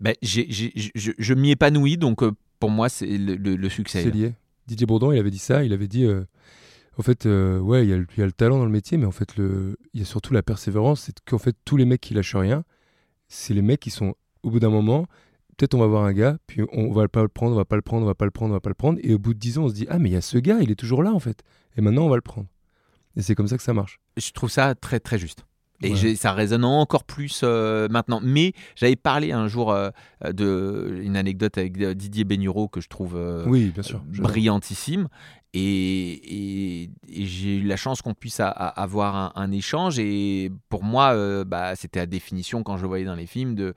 Ben, 0.01 0.15
j'ai- 0.23 0.47
j'ai- 0.49 0.73
je, 0.95 1.11
je 1.19 1.35
m'y 1.35 1.51
épanouis, 1.51 1.97
donc 1.97 2.23
euh, 2.23 2.33
pour 2.61 2.71
moi, 2.71 2.89
c'est 2.89 3.07
le, 3.07 3.35
le- 3.37 3.57
le 3.57 3.69
succès. 3.69 4.03
C'est 4.05 4.11
lié. 4.11 4.33
Didier 4.67 4.87
Bourdon, 4.87 5.13
il 5.13 5.19
avait 5.19 5.31
dit 5.31 5.39
ça. 5.39 5.65
Il 5.65 5.73
avait 5.73 5.89
dit, 5.89 6.05
euh, 6.05 6.25
en 6.99 7.03
fait, 7.03 7.27
euh, 7.27 7.59
ouais, 7.59 7.85
il 7.85 7.91
y, 7.91 7.93
a 7.93 7.97
le- 7.97 8.07
il 8.17 8.21
y 8.21 8.23
a 8.23 8.27
le 8.27 8.33
talent 8.33 8.59
dans 8.59 8.65
le 8.65 8.71
métier, 8.71 8.97
mais 8.99 9.07
en 9.07 9.11
fait, 9.13 9.37
le- 9.37 9.77
il 9.93 10.01
y 10.01 10.03
a 10.03 10.07
surtout 10.07 10.33
la 10.33 10.43
persévérance. 10.43 11.03
C'est 11.03 11.17
qu'en 11.25 11.39
fait, 11.39 11.57
tous 11.65 11.77
les 11.77 11.85
mecs 11.85 12.01
qui 12.01 12.15
lâchent 12.15 12.37
rien, 12.37 12.65
c'est 13.29 13.55
les 13.55 13.63
mecs 13.63 13.81
qui 13.81 13.91
sont, 13.91 14.15
au 14.43 14.51
bout 14.51 14.61
d'un 14.61 14.71
moment, 14.71 15.07
peut-être 15.57 15.75
on 15.75 15.79
va 15.79 15.87
voir 15.87 16.05
un 16.05 16.13
gars, 16.13 16.39
puis 16.47 16.63
on 16.73 16.93
va 16.93 17.09
pas 17.09 17.23
le 17.23 17.29
prendre, 17.29 17.53
on 17.55 17.57
va 17.57 17.65
pas 17.65 17.77
le 17.77 17.83
prendre, 17.83 18.05
on 18.05 18.07
va 18.07 18.15
pas 18.15 18.25
le 18.25 18.31
prendre, 18.31 18.53
on 18.53 18.57
va 18.57 18.61
pas 18.61 18.71
le 18.71 18.75
prendre. 18.75 18.99
Et 19.03 19.15
au 19.15 19.19
bout 19.19 19.35
de 19.35 19.39
10 19.39 19.59
ans, 19.59 19.65
on 19.65 19.69
se 19.69 19.75
dit, 19.75 19.87
ah, 19.89 19.99
mais 19.99 20.11
il 20.11 20.13
y 20.13 20.17
a 20.17 20.21
ce 20.21 20.39
gars, 20.39 20.59
il 20.61 20.71
est 20.71 20.75
toujours 20.77 21.03
là, 21.03 21.13
en 21.13 21.19
fait. 21.21 21.43
Et 21.77 21.81
maintenant, 21.81 22.05
on 22.07 22.09
va 22.09 22.17
le 22.17 22.23
prendre. 22.23 22.47
Et 23.17 23.23
c'est 23.23 23.35
comme 23.35 23.49
ça 23.49 23.57
que 23.57 23.63
ça 23.63 23.73
marche. 23.75 23.99
Je 24.17 24.31
trouve 24.33 24.51
ça 24.51 24.75
très 24.75 25.01
très 25.01 25.19
juste. 25.19 25.45
Et 25.83 25.93
Ouais. 25.93 26.15
ça 26.15 26.33
résonne 26.33 26.65
encore 26.65 27.05
plus 27.05 27.43
euh, 27.45 27.87
maintenant. 27.91 28.21
Mais 28.23 28.55
j'avais 28.77 28.97
parlé 28.97 29.33
un 29.33 29.47
jour 29.47 29.73
euh, 29.73 29.91
de 30.25 31.01
une 31.03 31.17
anecdote 31.17 31.59
avec 31.59 31.79
euh, 31.81 31.93
Didier 31.95 32.25
Bénureau 32.25 32.67
que 32.69 32.81
je 32.81 32.89
trouve 32.89 33.15
euh, 33.17 33.45
oui, 33.47 33.71
bien 33.75 33.83
sûr. 33.83 34.03
j'adore. 34.11 34.31
brillantissime. 34.31 35.09
Et, 35.59 36.83
et- 36.83 36.91
et 37.09 37.25
j'ai 37.25 37.57
eu 37.57 37.63
la 37.63 37.77
chance 37.77 38.03
qu'on 38.03 38.13
puisse 38.13 38.41
avoir 38.41 39.33
un, 39.37 39.51
échange. 39.53 39.99
Et 39.99 40.51
pour 40.69 40.83
moi, 40.85 41.15
euh, 41.15 41.45
bah, 41.45 41.75
c'était 41.77 42.01
la 42.01 42.07
définition 42.07 42.63
quand 42.63 42.77
je 42.77 42.83
le 42.83 42.89
voyais 42.89 43.07
dans 43.07 43.15
les 43.15 43.27
films. 43.27 43.73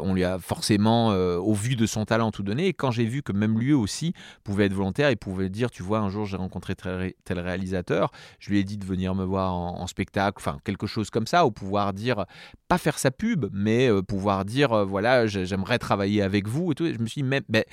On 0.00 0.14
lui 0.14 0.22
a 0.22 0.38
forcément, 0.38 1.10
euh, 1.10 1.36
au 1.38 1.52
vu 1.54 1.74
de 1.74 1.84
son 1.86 2.04
talent, 2.04 2.30
tout 2.30 2.44
donné. 2.44 2.68
Et 2.68 2.74
quand 2.74 2.92
j'ai 2.92 3.04
vu 3.06 3.22
que 3.22 3.32
même 3.32 3.58
lui 3.58 3.72
aussi 3.72 4.12
pouvait 4.44 4.66
être 4.66 4.72
volontaire, 4.72 5.10
il 5.10 5.16
pouvait 5.16 5.48
dire, 5.48 5.70
tu 5.70 5.82
vois, 5.82 5.98
un 5.98 6.10
jour 6.10 6.26
j'ai 6.26 6.36
rencontré 6.36 6.76
tel, 6.76 6.94
ré- 6.94 7.16
tel 7.24 7.40
réalisateur, 7.40 8.12
je 8.38 8.50
lui 8.50 8.60
ai 8.60 8.64
dit 8.64 8.76
de 8.78 8.84
venir 8.84 9.14
me 9.16 9.24
voir 9.24 9.52
en, 9.54 9.86
spectacle, 9.88 10.36
enfin 10.38 10.58
quelque 10.62 10.86
chose 10.86 11.10
comme 11.10 11.26
ça, 11.26 11.44
ou 11.46 11.50
pouvoir 11.50 11.92
dire, 11.92 12.24
pas 12.68 12.78
faire 12.78 12.98
sa 12.98 13.10
pub, 13.10 13.46
mais 13.52 13.88
euh, 13.90 14.02
pouvoir 14.02 14.44
dire, 14.44 14.84
voilà, 14.86 15.26
j'ai- 15.26 15.46
j'aimerais 15.46 15.78
travailler 15.78 16.22
avec 16.22 16.46
vous. 16.46 16.70
Et 16.70 16.74
tout. 16.76 16.86
Et 16.86 16.94
je 16.94 17.00
me 17.00 17.06
suis 17.06 17.22
dit, 17.22 17.28
mais, 17.28 17.42
mais, 17.48 17.66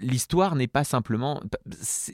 l'histoire 0.00 0.54
n'est 0.56 0.68
pas 0.68 0.84
simplement. 0.84 1.42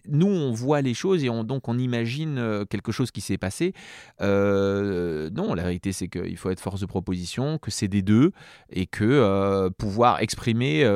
Nous, 0.08 0.31
on 0.32 0.52
voit 0.52 0.80
les 0.80 0.94
choses 0.94 1.24
et 1.24 1.30
on, 1.30 1.44
donc 1.44 1.68
on 1.68 1.78
imagine 1.78 2.38
euh, 2.38 2.64
quelque 2.64 2.92
chose 2.92 3.10
qui 3.10 3.20
s'est 3.20 3.38
passé. 3.38 3.74
Euh, 4.20 5.30
non, 5.30 5.54
la 5.54 5.62
vérité, 5.62 5.92
c'est 5.92 6.08
qu'il 6.08 6.36
faut 6.36 6.50
être 6.50 6.60
force 6.60 6.80
de 6.80 6.86
proposition, 6.86 7.58
que 7.58 7.70
c'est 7.70 7.88
des 7.88 8.02
deux 8.02 8.32
et 8.70 8.86
que 8.86 9.04
euh, 9.04 9.70
pouvoir 9.70 10.20
exprimer 10.20 10.86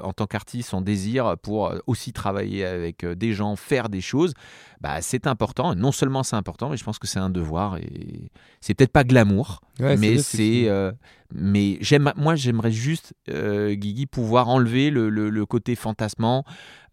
en 0.00 0.12
tant 0.12 0.26
qu'artiste 0.26 0.70
son 0.70 0.80
désir 0.80 1.36
pour 1.42 1.74
aussi 1.86 2.12
travailler 2.12 2.64
avec 2.64 3.04
des 3.04 3.32
gens, 3.32 3.56
faire 3.56 3.88
des 3.88 4.00
choses, 4.00 4.34
bah, 4.80 5.02
c'est 5.02 5.26
important. 5.26 5.74
Non 5.74 5.92
seulement 5.92 6.22
c'est 6.22 6.36
important, 6.36 6.70
mais 6.70 6.76
je 6.78 6.84
pense 6.84 6.98
que 6.98 7.06
c'est 7.06 7.18
un 7.18 7.28
devoir 7.30 7.76
et 7.76 8.30
c'est 8.60 8.74
peut-être 8.74 8.92
pas 8.92 9.04
glamour, 9.04 9.60
Ouais, 9.78 9.96
mais 9.96 10.18
c'est 10.18 10.68
euh, 10.68 10.90
mais 11.32 11.76
j'aime 11.80 12.12
moi 12.16 12.34
j'aimerais 12.34 12.72
juste 12.72 13.14
euh, 13.28 13.74
Guigui 13.74 14.06
pouvoir 14.06 14.48
enlever 14.48 14.90
le, 14.90 15.08
le- 15.10 15.30
le 15.30 15.46
côté 15.46 15.74
fantasmant 15.76 16.44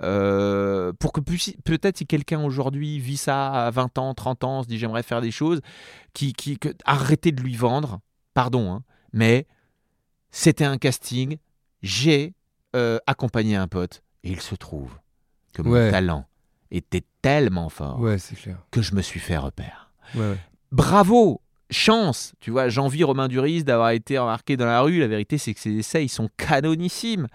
euh, 0.04 0.93
pour 1.00 1.12
que 1.12 1.21
peut-être 1.21 1.97
si 1.97 2.06
quelqu'un 2.06 2.41
aujourd'hui 2.43 3.00
vit 3.00 3.17
ça 3.17 3.52
à 3.67 3.71
20 3.71 3.97
ans 3.97 4.13
30 4.13 4.43
ans 4.43 4.63
se 4.63 4.67
dit 4.67 4.78
j'aimerais 4.78 5.04
faire 5.04 5.21
des 5.21 5.32
choses 5.32 5.62
qui, 6.13 6.34
qui 6.34 6.58
que, 6.60 6.69
arrêtez 6.86 7.32
de 7.32 7.41
lui 7.41 7.56
vendre 7.56 8.00
pardon 8.34 8.71
hein, 8.71 8.84
mais 9.13 9.47
c'était 10.32 10.65
un 10.65 10.78
casting 10.78 11.38
j'ai 11.82 12.34
euh, 12.76 13.00
accompagné 13.08 13.56
un 13.56 13.67
pote 13.67 14.04
et 14.23 14.32
il 14.32 14.41
se 14.41 14.56
trouve 14.56 14.91
que 15.54 15.62
mon 15.62 15.71
Ouais. 15.71 15.89
talent 15.91 16.26
était 16.71 17.03
tellement 17.21 17.69
fort 17.69 17.99
Ouais, 17.99 18.17
clair. 18.41 18.58
que 18.71 18.82
je 18.82 18.95
me 18.95 19.01
suis 19.01 19.19
fait 19.19 19.38
repère 19.38 19.91
Ouais, 20.15 20.21
ouais. 20.21 20.38
bravo, 20.71 21.41
chance. 21.69 22.34
Tu 22.39 22.49
vois, 22.51 22.69
j'envie 22.69 23.03
Romain 23.03 23.27
Duris 23.27 23.63
d'avoir 23.65 23.89
été 23.91 24.17
remarqué 24.17 24.56
dans 24.56 24.65
la 24.65 24.82
rue. 24.82 24.99
La 24.99 25.08
vérité, 25.08 25.38
c'est 25.38 25.53
que 25.53 25.60
ses 25.60 25.71
essais, 25.73 26.06
ils 26.06 26.10
sont 26.10 26.30
canonissimes. 26.38 27.27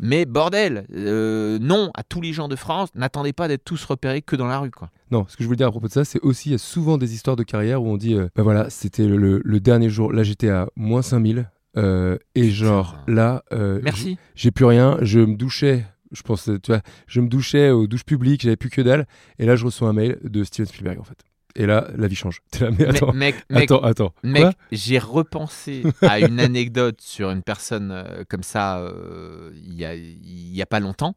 Mais 0.00 0.26
bordel, 0.26 0.84
euh, 0.94 1.58
non, 1.60 1.90
à 1.94 2.02
tous 2.02 2.20
les 2.20 2.32
gens 2.34 2.48
de 2.48 2.56
France, 2.56 2.90
n'attendez 2.94 3.32
pas 3.32 3.48
d'être 3.48 3.64
tous 3.64 3.82
repérés 3.84 4.20
que 4.22 4.36
dans 4.36 4.46
la 4.46 4.58
rue, 4.58 4.70
quoi. 4.70 4.90
Non, 5.10 5.24
ce 5.28 5.36
que 5.36 5.42
je 5.42 5.46
voulais 5.48 5.56
dire 5.56 5.68
à 5.68 5.70
propos 5.70 5.88
de 5.88 5.92
ça, 5.92 6.04
c'est 6.04 6.20
aussi, 6.20 6.50
il 6.50 6.52
y 6.52 6.54
a 6.54 6.58
souvent 6.58 6.98
des 6.98 7.14
histoires 7.14 7.36
de 7.36 7.42
carrière 7.44 7.82
où 7.82 7.88
on 7.88 7.96
dit, 7.96 8.14
euh, 8.14 8.28
bah 8.36 8.42
voilà, 8.42 8.68
c'était 8.68 9.06
le, 9.06 9.16
le- 9.16 9.40
le 9.42 9.60
dernier 9.60 9.88
jour, 9.88 10.12
là 10.12 10.22
j'étais 10.22 10.50
à 10.50 10.68
moins 10.76 11.00
5000, 11.00 11.48
euh, 11.78 12.18
et 12.34 12.50
genre 12.50 12.96
là, 13.06 13.42
euh, 13.52 13.80
Merci. 13.82 14.18
j'ai 14.34 14.50
plus 14.50 14.66
rien, 14.66 14.98
je 15.00 15.20
me 15.20 15.34
douchais, 15.36 15.86
je 16.12 16.22
pense, 16.22 16.48
euh, 16.48 16.58
tu 16.60 16.70
vois, 16.72 16.82
je 17.06 17.20
me 17.20 17.28
douchais 17.28 17.70
aux 17.70 17.86
douches 17.86 18.04
publiques, 18.04 18.42
j'avais 18.42 18.56
plus 18.56 18.70
que 18.70 18.80
dalle, 18.80 19.06
et 19.38 19.46
là 19.46 19.56
je 19.56 19.64
reçois 19.64 19.88
un 19.88 19.92
mail 19.92 20.18
de 20.24 20.44
Steven 20.44 20.66
Spielberg 20.66 20.98
en 21.00 21.04
fait. 21.04 21.18
Et 21.56 21.66
là, 21.66 21.88
la 21.96 22.06
vie 22.06 22.14
change. 22.14 22.40
T'es 22.52 22.60
là, 22.64 22.70
mais 22.78 22.86
attends, 22.86 23.12
mec, 23.12 23.34
mec, 23.50 23.64
attends, 23.64 23.82
attends. 23.82 24.14
mec, 24.22 24.54
j'ai 24.70 24.98
repensé 24.98 25.82
à 26.02 26.20
une 26.20 26.38
anecdote 26.38 27.00
sur 27.00 27.30
une 27.30 27.42
personne 27.42 27.90
euh, 27.90 28.22
comme 28.28 28.44
ça 28.44 28.78
euh, 28.78 29.50
il 29.56 29.74
y, 29.74 29.84
a, 29.84 29.94
il 29.94 30.54
y 30.54 30.62
a 30.62 30.66
pas 30.66 30.78
longtemps, 30.78 31.14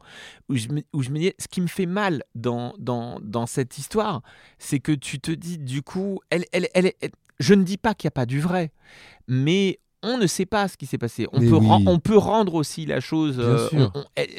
où 0.50 0.56
je, 0.56 0.70
me, 0.70 0.82
où 0.94 1.04
je 1.04 1.10
me 1.12 1.18
disais, 1.20 1.36
ce 1.38 1.48
qui 1.48 1.62
me 1.62 1.68
fait 1.68 1.86
mal 1.86 2.24
dans, 2.34 2.74
dans, 2.80 3.20
dans 3.22 3.46
cette 3.46 3.78
histoire, 3.78 4.24
c'est 4.58 4.80
que 4.80 4.94
tu 4.94 5.20
te 5.20 5.32
dis, 5.32 5.60
du 5.60 5.84
coup, 5.84 6.20
elle, 6.32 6.46
elle, 6.54 6.70
elle, 6.74 6.94
elle- 7.02 7.12
je 7.40 7.54
ne 7.54 7.64
dis 7.64 7.78
pas 7.78 7.94
qu'il 7.94 8.08
n'y 8.08 8.12
a 8.14 8.18
pas 8.18 8.26
du 8.26 8.40
vrai, 8.40 8.72
mais 9.28 9.80
on 10.04 10.18
ne 10.18 10.28
sait 10.28 10.46
pas 10.46 10.68
ce 10.68 10.78
qui 10.78 10.86
s'est 10.86 10.98
passé. 10.98 11.28
On 11.32 11.40
peut, 11.40 11.52
oui. 11.58 11.68
ren- 11.68 11.84
on 11.88 12.00
peut 12.00 12.18
rendre 12.18 12.56
aussi 12.56 12.86
la 12.86 13.00
chose. 13.00 13.36
Euh, 13.40 13.68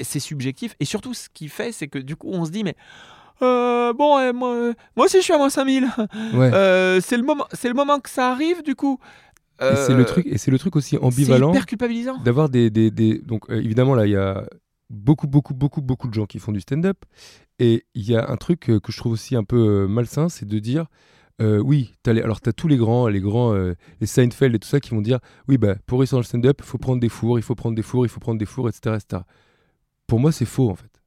c'est 0.03 0.19
subjectif. 0.21 0.75
Et 0.81 0.85
surtout, 0.85 1.15
ce 1.15 1.29
qui 1.33 1.49
fait, 1.49 1.73
c'est 1.73 1.89
que 1.89 1.99
du 1.99 2.17
coup, 2.17 2.29
on 2.33 2.45
se 2.45 2.51
dit, 2.51 2.65
mais. 2.65 2.75
euh, 3.43 3.93
bon, 3.93 4.19
euh, 4.19 4.33
moi, 4.33 4.55
euh, 4.55 4.73
moi 4.97 5.07
aussi 5.07 5.19
je 5.19 5.23
suis 5.23 5.33
à 5.33 5.39
moins 5.39 5.51
5000. 5.51 5.85
Ouais. 6.35 6.51
Euh, 6.55 7.01
c'est 7.01 7.17
le, 7.17 7.23
moment- 7.25 7.47
c'est 7.53 7.69
le 7.69 7.75
moment 7.75 7.99
que 8.01 8.11
ça 8.11 8.31
arrive, 8.31 8.63
du 8.63 8.75
coup. 8.75 8.99
et 9.61 9.77
c'est 9.77 9.95
le 9.95 10.05
truc, 10.05 10.27
et 10.27 10.39
c'est 10.39 10.51
le 10.51 10.59
truc 10.59 10.77
aussi 10.77 10.91
C'est 10.97 11.03
ambivalent 11.03 11.51
hyper 11.51 11.67
culpabilisant. 11.67 12.19
d'avoir 12.19 12.49
des, 12.49 12.71
des, 12.71 12.91
des- 12.91 13.19
donc 13.19 13.45
évidemment 13.49 13.95
là 13.95 14.07
il 14.07 14.13
y 14.13 14.17
a 14.17 14.45
beaucoup 14.91 15.27
beaucoup 15.29 15.55
beaucoup 15.55 15.81
beaucoup 15.81 16.09
de 16.09 16.15
gens 16.15 16.27
qui 16.27 16.39
font 16.41 16.51
du 16.53 16.61
stand-up 16.61 16.99
et 17.61 17.85
il 17.95 18.03
y 18.11 18.17
a 18.17 18.29
un 18.29 18.37
truc 18.37 18.61
que 18.61 18.81
je 18.93 18.97
trouve 18.97 19.13
aussi 19.13 19.37
un 19.37 19.45
peu 19.45 19.87
malsain 19.89 20.29
c'est 20.29 20.47
de 20.49 20.59
dire 20.59 20.87
euh, 21.41 21.59
oui 21.59 21.95
alors 22.07 22.41
t'as 22.41 22.53
tous 22.53 22.69
les 22.69 22.77
grands 22.77 23.09
les 23.09 23.21
grands 23.21 23.55
euh, 23.55 23.75
les 24.01 24.07
Seinfeld 24.07 24.55
et 24.55 24.59
tout 24.59 24.69
ça 24.69 24.81
qui 24.81 24.91
vont 24.91 25.01
dire 25.01 25.19
oui 25.49 25.59
bah 25.59 25.77
pour 25.87 25.99
réussir 25.99 26.17
dans 26.17 26.21
le 26.21 26.25
stand-up 26.25 26.59
il 26.61 26.67
faut 26.67 26.79
prendre 26.79 27.01
des 27.01 27.09
fours 27.09 27.39
il 27.39 27.43
faut 27.43 27.55
prendre 27.55 27.75
des 27.75 27.83
fours 27.83 28.05
il 28.05 28.09
faut 28.09 28.21
prendre 28.21 28.39
des 28.39 28.47
fours 28.47 28.69
etc 28.69 28.99
pour 30.07 30.21
moi 30.21 30.31
c'est 30.33 30.45
faux 30.45 30.71
en 30.71 30.75
fait 30.75 31.03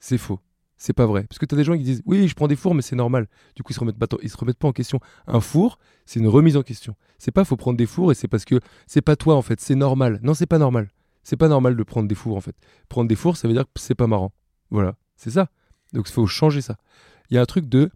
c'est 0.00 0.18
faux 0.18 0.40
c'est 0.76 0.92
pas 0.92 1.06
vrai 1.06 1.24
parce 1.24 1.38
que 1.38 1.46
t'as 1.46 1.56
des 1.56 1.64
gens 1.64 1.76
qui 1.76 1.84
disent 1.84 2.02
oui 2.06 2.26
je 2.28 2.34
prends 2.34 2.48
des 2.48 2.56
fours 2.56 2.74
mais 2.74 2.82
c'est 2.82 2.96
normal 2.96 3.28
du 3.54 3.62
coup 3.62 3.72
ils 3.72 3.74
se 3.74 3.80
remettent 3.80 3.98
pas 3.98 4.06
ils 4.22 4.30
se 4.30 4.36
remettent 4.36 4.58
pas 4.58 4.68
en 4.68 4.72
question 4.72 5.00
un 5.26 5.40
four 5.40 5.78
c'est 6.06 6.18
une 6.20 6.28
remise 6.28 6.56
en 6.56 6.62
question 6.62 6.96
c'est 7.18 7.32
pas 7.32 7.44
faut 7.44 7.56
prendre 7.56 7.76
des 7.76 7.86
fours 7.86 8.12
et 8.12 8.14
c'est 8.14 8.28
parce 8.28 8.44
que 8.44 8.60
c'est 8.86 9.02
pas 9.02 9.16
toi 9.16 9.34
en 9.34 9.42
fait, 9.42 9.60
c'est 9.60 9.74
normal. 9.74 10.20
Non, 10.22 10.34
c'est 10.34 10.46
pas 10.46 10.58
normal. 10.58 10.88
C'est 11.24 11.36
pas 11.36 11.48
normal 11.48 11.76
de 11.76 11.82
prendre 11.82 12.08
des 12.08 12.14
fours 12.14 12.36
en 12.36 12.40
fait. 12.40 12.56
Prendre 12.88 13.08
des 13.08 13.16
fours, 13.16 13.36
ça 13.36 13.48
veut 13.48 13.54
dire 13.54 13.64
que 13.64 13.80
c'est 13.80 13.96
pas 13.96 14.06
marrant. 14.06 14.32
Voilà, 14.70 14.96
c'est 15.16 15.30
ça. 15.30 15.48
Donc 15.92 16.08
il 16.08 16.12
faut 16.12 16.26
changer 16.26 16.60
ça. 16.60 16.76
Il 17.30 17.34
y 17.34 17.38
a 17.38 17.42
un 17.42 17.46
truc 17.46 17.68
de, 17.68 17.90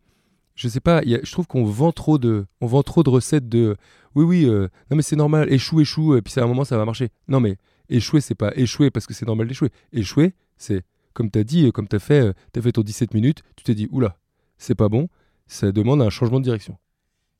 je 0.55 0.69
sais 0.69 0.81
pas, 0.81 1.03
je 1.05 1.31
trouve 1.33 1.47
qu'on 1.47 1.65
vend 1.65 1.93
trop 1.93 2.19
de, 2.19 2.47
on 2.61 2.67
vend 2.67 2.83
trop 2.83 3.03
de 3.03 3.11
recettes 3.11 3.49
de, 3.49 3.77
oui 4.15 4.25
oui, 4.25 4.45
euh, 4.47 4.69
non 4.91 4.97
mais 4.97 5.03
c'est 5.03 5.17
normal, 5.17 5.53
échoue 5.53 5.81
échoue, 5.81 6.17
et 6.17 6.23
puis 6.23 6.33
à 6.39 6.45
un 6.45 6.47
moment 6.47 6.65
ça 6.65 6.77
va 6.77 6.85
marcher. 6.85 7.11
Non 7.29 7.41
mais 7.41 7.57
échouer 7.89 8.21
c'est 8.21 8.35
pas 8.35 8.53
échouer 8.57 8.91
parce 8.91 9.07
que 9.07 9.15
c'est 9.15 9.27
normal 9.27 9.49
d'échouer. 9.49 9.71
Échouer, 9.93 10.35
c'est 10.57 10.85
comme 11.15 11.31
t'as 11.31 11.45
dit, 11.45 11.71
comme 11.73 11.89
t'as 11.89 11.99
fait, 11.99 12.21
euh, 12.21 12.33
t'as 12.53 12.63
fait 12.63 12.73
ton 12.73 12.83
17 12.83 13.15
minutes, 13.15 13.43
tu 13.57 13.65
t'es 13.65 13.75
dit 13.75 13.89
oula, 13.91 14.17
c'est 14.59 14.75
pas 14.75 14.89
bon, 14.89 15.09
ça 15.47 15.73
demande 15.73 16.03
un 16.03 16.11
changement 16.11 16.39
de 16.39 16.45
direction. 16.45 16.77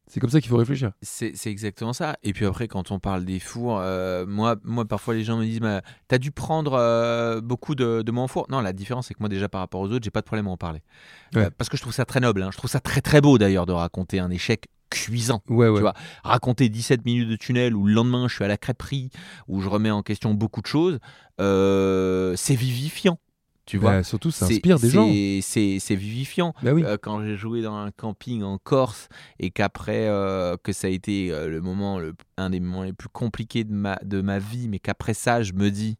C'est 0.09 0.21
comme 0.21 0.31
ça 0.31 0.41
qu'il 0.41 0.51
faut 0.51 0.57
réfléchir. 0.57 0.93
C'est 1.01 1.35
exactement 1.47 1.93
ça. 1.93 2.17
Et 2.23 2.33
puis 2.33 2.45
après, 2.45 2.69
quand 2.69 2.91
on 2.91 2.99
parle 2.99 3.25
des 3.25 3.39
fours, 3.39 3.79
euh, 3.81 4.27
moi, 4.27 4.57
moi, 4.65 4.85
parfois, 4.85 5.15
les 5.15 5.25
gens 5.25 5.39
me 5.39 5.45
disent 5.45 5.61
T'as 6.09 6.19
dû 6.19 6.33
prendre 6.33 6.75
euh, 6.75 7.41
beaucoup 7.41 7.75
de, 7.75 8.03
de 8.03 8.13
mon 8.13 8.27
four 8.29 8.47
Non, 8.51 8.61
la 8.61 8.73
différence, 8.73 9.07
c'est 9.07 9.15
que 9.15 9.21
moi, 9.21 9.29
déjà, 9.29 9.49
par 9.49 9.61
rapport 9.61 9.81
aux 9.81 9.89
autres, 9.91 10.05
j'ai 10.05 10.11
pas 10.11 10.21
de 10.21 10.27
problème 10.27 10.49
à 10.49 10.51
en 10.51 10.57
parler. 10.57 10.83
Ouais. 11.35 11.45
Euh, 11.45 11.51
parce 11.57 11.71
que 11.71 11.77
je 11.77 11.83
trouve 11.83 11.95
ça 11.95 12.05
très 12.05 12.21
noble. 12.21 12.43
hein. 12.43 12.51
Je 12.53 12.59
trouve 12.59 12.71
ça 12.71 12.81
très, 12.81 13.01
très 13.01 13.21
beau, 13.21 13.39
d'ailleurs, 13.39 13.65
de 13.65 13.73
raconter 13.73 14.19
un 14.19 14.31
échec 14.31 14.67
cuisant. 14.91 15.41
Ouais 15.49 15.69
ouais. 15.69 15.77
Tu 15.77 15.81
vois, 15.81 15.95
raconter 16.23 16.69
17 16.69 17.07
minutes 17.07 17.31
de 17.31 17.37
tunnel 17.37 17.75
où 17.75 17.87
le 17.87 17.95
lendemain, 17.95 18.29
je 18.29 18.35
suis 18.35 18.45
à 18.45 18.49
la 18.49 18.59
crêperie, 18.59 19.09
où 19.49 19.63
je 19.63 19.69
remets 19.71 19.91
en 19.91 20.03
question 20.03 20.35
beaucoup 20.35 20.61
de 20.61 20.67
choses, 20.67 20.99
euh, 21.41 22.35
c'est 22.37 22.55
vivifiant. 22.55 23.19
Tu 23.65 23.79
vois 23.79 23.93
Bah, 23.93 24.03
surtout 24.03 24.31
ça 24.33 24.47
inspire 24.47 24.79
des 24.81 24.91
gens. 24.91 25.07
c'est- 25.43 25.95
vivifiant. 25.95 26.53
Bah 26.63 26.73
oui. 26.73 26.83
Euh, 26.85 26.97
quand 27.01 27.23
j'ai 27.25 27.37
joué 27.37 27.63
dans 27.63 27.77
un 27.77 27.91
camping 27.93 28.43
en 28.43 28.59
Corse 28.59 29.09
et 29.39 29.51
qu'après 29.51 30.09
euh, 30.09 30.57
que 30.63 30.73
ça 30.73 30.89
a 30.89 30.91
été 30.91 31.31
euh, 31.31 31.49
le 31.49 31.61
moment 31.61 31.99
le- 32.01 32.15
un 32.37 32.51
des 32.51 32.59
moments 32.59 32.83
les 32.83 32.93
plus 32.93 33.09
compliqués 33.09 33.63
de 33.65 33.73
ma 33.73 33.97
de 34.03 34.21
ma 34.21 34.39
vie 34.41 34.69
mais 34.69 34.81
qu'après 34.81 35.15
ça 35.15 35.43
je 35.45 35.53
me 35.53 35.71
dis 35.71 35.97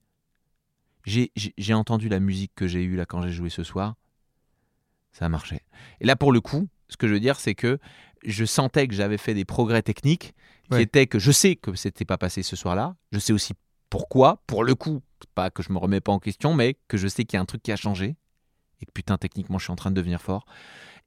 j'ai 1.05 1.75
entendu 1.75 2.09
la 2.09 2.21
musique 2.21 2.53
que 2.55 2.67
j'ai 2.69 2.83
eue 2.83 2.97
là 2.97 3.07
quand 3.07 3.23
j'ai 3.23 3.33
joué 3.33 3.51
ce 3.51 3.65
soir 3.65 3.95
ça 5.13 5.29
marchait 5.29 5.63
et 6.01 6.07
là 6.07 6.15
pour 6.17 6.33
le 6.33 6.41
coup 6.41 6.69
ce 6.89 6.97
que 6.97 7.09
je 7.09 7.13
veux 7.15 7.21
dire 7.21 7.39
c'est 7.41 7.55
que 7.55 7.79
je 8.25 8.45
sentais 8.45 8.87
que 8.87 8.95
j'avais 8.95 9.19
fait 9.19 9.35
des 9.35 9.45
progrès 9.45 9.83
techniques 9.83 10.33
qui 10.71 10.77
Ouais. 10.77 10.83
étaient 10.85 11.07
que 11.09 11.19
je 11.19 11.33
sais 11.33 11.57
que 11.57 11.75
c'était 11.75 12.05
pas 12.05 12.17
passé 12.19 12.43
ce 12.43 12.55
soir-là 12.57 12.95
je 13.11 13.19
sais 13.19 13.33
aussi 13.33 13.53
pourquoi 13.91 14.43
pour 14.47 14.65
le 14.65 14.75
coup 14.75 15.03
pas 15.27 15.51
que 15.51 15.63
je 15.63 15.73
me 15.73 15.79
remets 15.79 16.01
pas 16.01 16.13
en 16.13 16.19
question 16.19 16.55
mais 16.55 16.77
que 16.89 16.97
je 16.97 17.09
sais 17.09 17.25
qu'il 17.25 17.37
y 17.37 17.39
a 17.39 17.43
un 17.43 17.47
truc 17.47 17.63
qui 17.63 17.73
a 17.73 17.77
changé 17.77 18.17
et 18.81 18.87
que 18.87 18.93
putain 18.93 19.19
techniquement 19.19 19.59
je 19.59 19.65
suis 19.65 19.73
en 19.73 19.77
train 19.77 19.91
de 19.91 19.97
devenir 19.97 20.21
fort. 20.21 20.45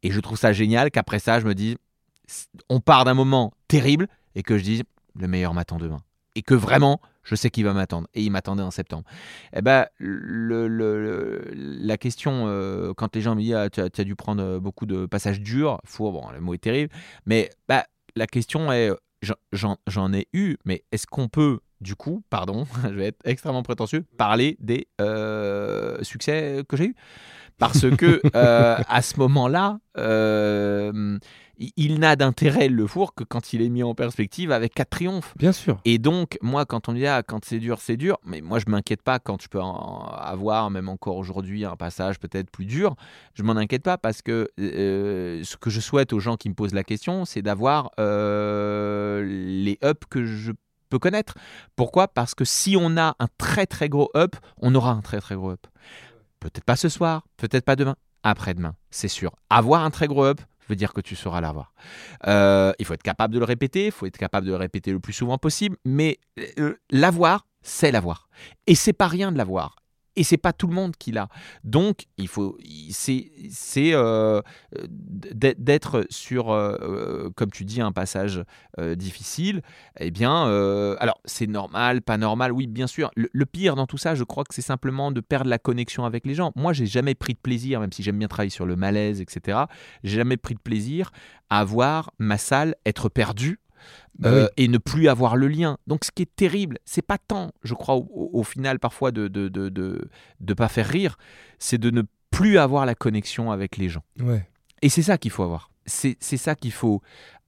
Et 0.03 0.11
je 0.11 0.19
trouve 0.19 0.37
ça 0.37 0.53
génial 0.53 0.91
qu'après 0.91 1.19
ça 1.19 1.39
je 1.39 1.45
me 1.45 1.55
dis 1.55 1.77
on 2.69 2.79
part 2.79 3.05
d'un 3.05 3.13
moment 3.13 3.53
terrible 3.67 4.07
et 4.35 4.43
que 4.43 4.57
je 4.57 4.63
dis 4.63 4.83
le 5.15 5.27
meilleur 5.27 5.53
m'attend 5.53 5.77
demain. 5.77 6.01
Et 6.35 6.41
que 6.41 6.53
vraiment 6.53 6.99
je 7.23 7.35
sais 7.35 7.49
qu'il 7.49 7.65
va 7.65 7.73
m'attendre. 7.73 8.07
Et 8.13 8.23
il 8.23 8.29
m'attendait 8.29 8.63
en 8.63 8.71
septembre. 8.71 9.03
Et 9.53 9.61
ben 9.61 9.87
le, 9.97 11.41
la 11.55 11.97
question 11.97 12.45
euh, 12.47 12.93
quand 12.93 13.15
les 13.15 13.21
gens 13.21 13.35
me 13.35 13.41
disent 13.41 13.55
ah, 13.55 13.69
tu, 13.69 13.81
as, 13.81 14.03
dû 14.03 14.15
prendre 14.15 14.43
euh, 14.43 14.59
beaucoup 14.59 14.85
de 14.85 15.05
passages 15.05 15.41
durs 15.41 15.79
four 15.85 16.11
bon 16.11 16.29
le 16.31 16.39
mot 16.39 16.53
est 16.53 16.59
terrible 16.59 16.93
mais 17.25 17.49
bah, 17.67 17.85
la 18.15 18.27
question 18.27 18.71
est 18.71 18.91
j'en 19.51 20.13
ai 20.13 20.27
eu 20.33 20.57
mais 20.65 20.83
est-ce 20.91 21.07
qu'on 21.07 21.27
peut 21.27 21.59
du 21.81 21.95
coup, 21.95 22.23
pardon, 22.29 22.65
je 22.83 22.95
vais 22.95 23.07
être 23.07 23.21
extrêmement 23.25 23.63
prétentieux, 23.63 24.05
parler 24.17 24.57
des 24.59 24.87
euh, 25.01 25.97
succès 26.03 26.63
que 26.67 26.77
j'ai 26.77 26.87
eus. 26.87 26.95
Parce 27.57 27.89
que 27.89 28.21
euh, 28.35 28.77
à 28.89 29.01
ce 29.01 29.17
moment-là, 29.17 29.79
euh, 29.97 31.17
il, 31.77 31.99
n'a 32.01 32.17
d'intérêt 32.17 32.67
le 32.67 32.85
four 32.85 33.15
que 33.15 33.23
quand 33.23 33.53
il 33.53 33.61
est 33.61 33.69
mis 33.69 33.81
en 33.81 33.95
perspective 33.95 34.51
avec 34.51 34.73
quatre 34.73 34.89
triomphes. 34.89 35.33
Bien 35.37 35.53
sûr. 35.53 35.79
Et 35.85 35.97
donc, 35.97 36.37
moi, 36.41 36.65
quand 36.65 36.89
on 36.89 36.91
me 36.91 36.97
dit 36.97 37.07
ah, 37.07 37.23
quand 37.23 37.45
c'est 37.45 37.59
dur, 37.59 37.79
c'est 37.79 37.95
dur, 37.95 38.17
mais 38.25 38.41
moi, 38.41 38.59
je 38.59 38.65
m'inquiète 38.67 39.01
pas 39.01 39.19
quand 39.19 39.41
je 39.41 39.47
peux 39.47 39.61
en 39.61 40.05
avoir, 40.17 40.69
même 40.69 40.89
encore 40.89 41.15
aujourd'hui, 41.15 41.63
un 41.63 41.77
passage 41.77 42.19
peut-être 42.19 42.51
plus 42.51 42.65
dur. 42.65 42.97
Je 43.35 43.43
m'en 43.43 43.55
inquiète 43.55 43.83
pas 43.83 43.97
parce 43.97 44.21
que 44.21 44.49
ce 44.57 45.55
que 45.55 45.69
je 45.69 45.79
souhaite 45.79 46.11
aux 46.11 46.19
gens 46.19 46.35
qui 46.35 46.49
me 46.49 46.55
posent 46.55 46.73
la 46.73 46.83
question, 46.83 47.23
c'est 47.23 47.41
d'avoir 47.41 47.89
les 47.97 49.77
ups 49.81 50.07
que 50.09 50.25
je 50.25 50.51
peux 50.89 50.99
connaître. 50.99 51.35
Pourquoi? 51.75 52.07
Parce 52.07 52.35
que 52.35 52.45
si 52.45 52.77
on 52.79 52.97
a 52.97 53.15
un 53.19 53.27
très 53.37 53.65
très 53.65 53.89
gros 53.89 54.09
up, 54.15 54.35
on 54.61 54.73
aura 54.75 54.91
un 54.91 55.01
très 55.01 55.19
très 55.19 55.35
gros 55.35 55.51
up. 55.51 55.67
Peut-être 56.39 56.63
pas 56.63 56.75
ce 56.75 56.89
soir, 56.89 57.23
peut-être 57.37 57.65
pas 57.65 57.75
demain, 57.75 57.95
après-demain, 58.23 58.75
c'est 58.91 59.07
sûr. 59.07 59.31
Avoir 59.49 59.83
un 59.83 59.91
très 59.91 60.07
gros 60.07 60.25
up 60.25 60.41
veut 60.67 60.75
dire 60.75 60.93
que 60.93 61.01
tu 61.01 61.15
sauras 61.15 61.41
l'avoir. 61.41 61.73
Euh, 62.27 62.73
il 62.79 62.85
faut 62.85 62.93
être 62.93 63.03
capable 63.03 63.33
de 63.33 63.39
le 63.39 63.45
répéter, 63.45 63.87
il 63.87 63.91
faut 63.91 64.05
être 64.05 64.17
capable 64.17 64.47
de 64.47 64.51
le 64.51 64.57
répéter 64.57 64.91
le 64.91 64.99
plus 64.99 65.13
souvent 65.13 65.37
possible, 65.37 65.77
mais 65.85 66.19
euh, 66.59 66.75
l'avoir, 66.89 67.45
c'est 67.61 67.91
l'avoir. 67.91 68.27
Et 68.67 68.75
c'est 68.75 68.93
pas 68.93 69.07
rien 69.07 69.31
de 69.31 69.37
l'avoir. 69.37 69.75
Et 70.15 70.23
c'est 70.23 70.37
pas 70.37 70.53
tout 70.53 70.67
le 70.67 70.73
monde 70.73 70.95
qui 70.97 71.11
l'a. 71.11 71.27
Donc, 71.63 72.05
il 72.17 72.27
faut, 72.27 72.57
c'est, 72.89 73.31
c'est 73.49 73.93
euh, 73.93 74.41
d'être 75.33 76.05
sur, 76.09 76.51
euh, 76.51 76.77
euh, 76.81 77.29
comme 77.35 77.51
tu 77.51 77.65
dis, 77.65 77.81
un 77.81 77.91
passage 77.91 78.43
difficile. 78.95 79.61
Eh 79.99 80.11
bien, 80.11 80.45
alors 80.99 81.19
c'est 81.25 81.47
normal, 81.47 82.01
pas 82.01 82.17
normal. 82.17 82.51
Oui, 82.51 82.67
bien 82.67 82.87
sûr. 82.87 83.11
Le, 83.15 83.29
le 83.31 83.45
pire 83.45 83.75
dans 83.75 83.87
tout 83.87 83.97
ça, 83.97 84.15
je 84.15 84.23
crois 84.23 84.43
que 84.43 84.53
c'est 84.53 84.61
simplement 84.61 85.11
de 85.11 85.21
perdre 85.21 85.49
la 85.49 85.59
connexion 85.59 86.05
avec 86.05 86.25
les 86.25 86.33
gens. 86.33 86.51
Moi, 86.55 86.73
j'ai 86.73 86.85
jamais 86.85 87.15
pris 87.15 87.33
de 87.33 87.39
plaisir, 87.39 87.79
même 87.79 87.91
si 87.91 88.03
j'aime 88.03 88.19
bien 88.19 88.27
travailler 88.27 88.49
sur 88.49 88.65
le 88.65 88.75
malaise, 88.75 89.21
etc. 89.21 89.59
J'ai 90.03 90.17
jamais 90.17 90.37
pris 90.37 90.55
de 90.55 90.59
plaisir 90.59 91.11
à 91.49 91.63
voir 91.63 92.11
ma 92.19 92.37
salle 92.37 92.75
être 92.85 93.09
perdue 93.09 93.59
Bah 94.19 94.29
euh, 94.29 94.43
oui. 94.57 94.63
et 94.63 94.67
ne 94.67 94.77
plus 94.77 95.07
avoir 95.07 95.35
le 95.35 95.47
lien. 95.47 95.77
Donc 95.87 96.05
ce 96.05 96.11
qui 96.11 96.23
est 96.23 96.35
terrible, 96.35 96.79
c'est 96.85 97.01
pas 97.01 97.17
tant, 97.17 97.51
je 97.63 97.73
crois, 97.73 97.95
au, 97.95 98.43
final 98.43 98.79
parfois 98.79 99.11
de 99.11 99.27
de, 99.27 99.47
de, 99.49 99.69
de 99.69 100.09
de 100.39 100.53
pas 100.53 100.67
faire 100.69 100.87
rire, 100.87 101.17
c'est 101.59 101.77
de 101.77 101.89
ne 101.89 102.01
plus 102.31 102.57
avoir 102.57 102.85
la 102.85 102.95
connexion 102.95 103.51
avec 103.51 103.77
les 103.77 103.89
gens. 103.89 104.03
Ouais. 104.19 104.47
Et 104.81 104.89
c'est 104.89 105.01
ça 105.03 105.17
qu'il 105.17 105.31
faut 105.31 105.43
avoir. 105.43 105.69
C'est 105.85 106.17
ça 106.21 106.55
qu'il 106.55 106.71
faut 106.71 107.01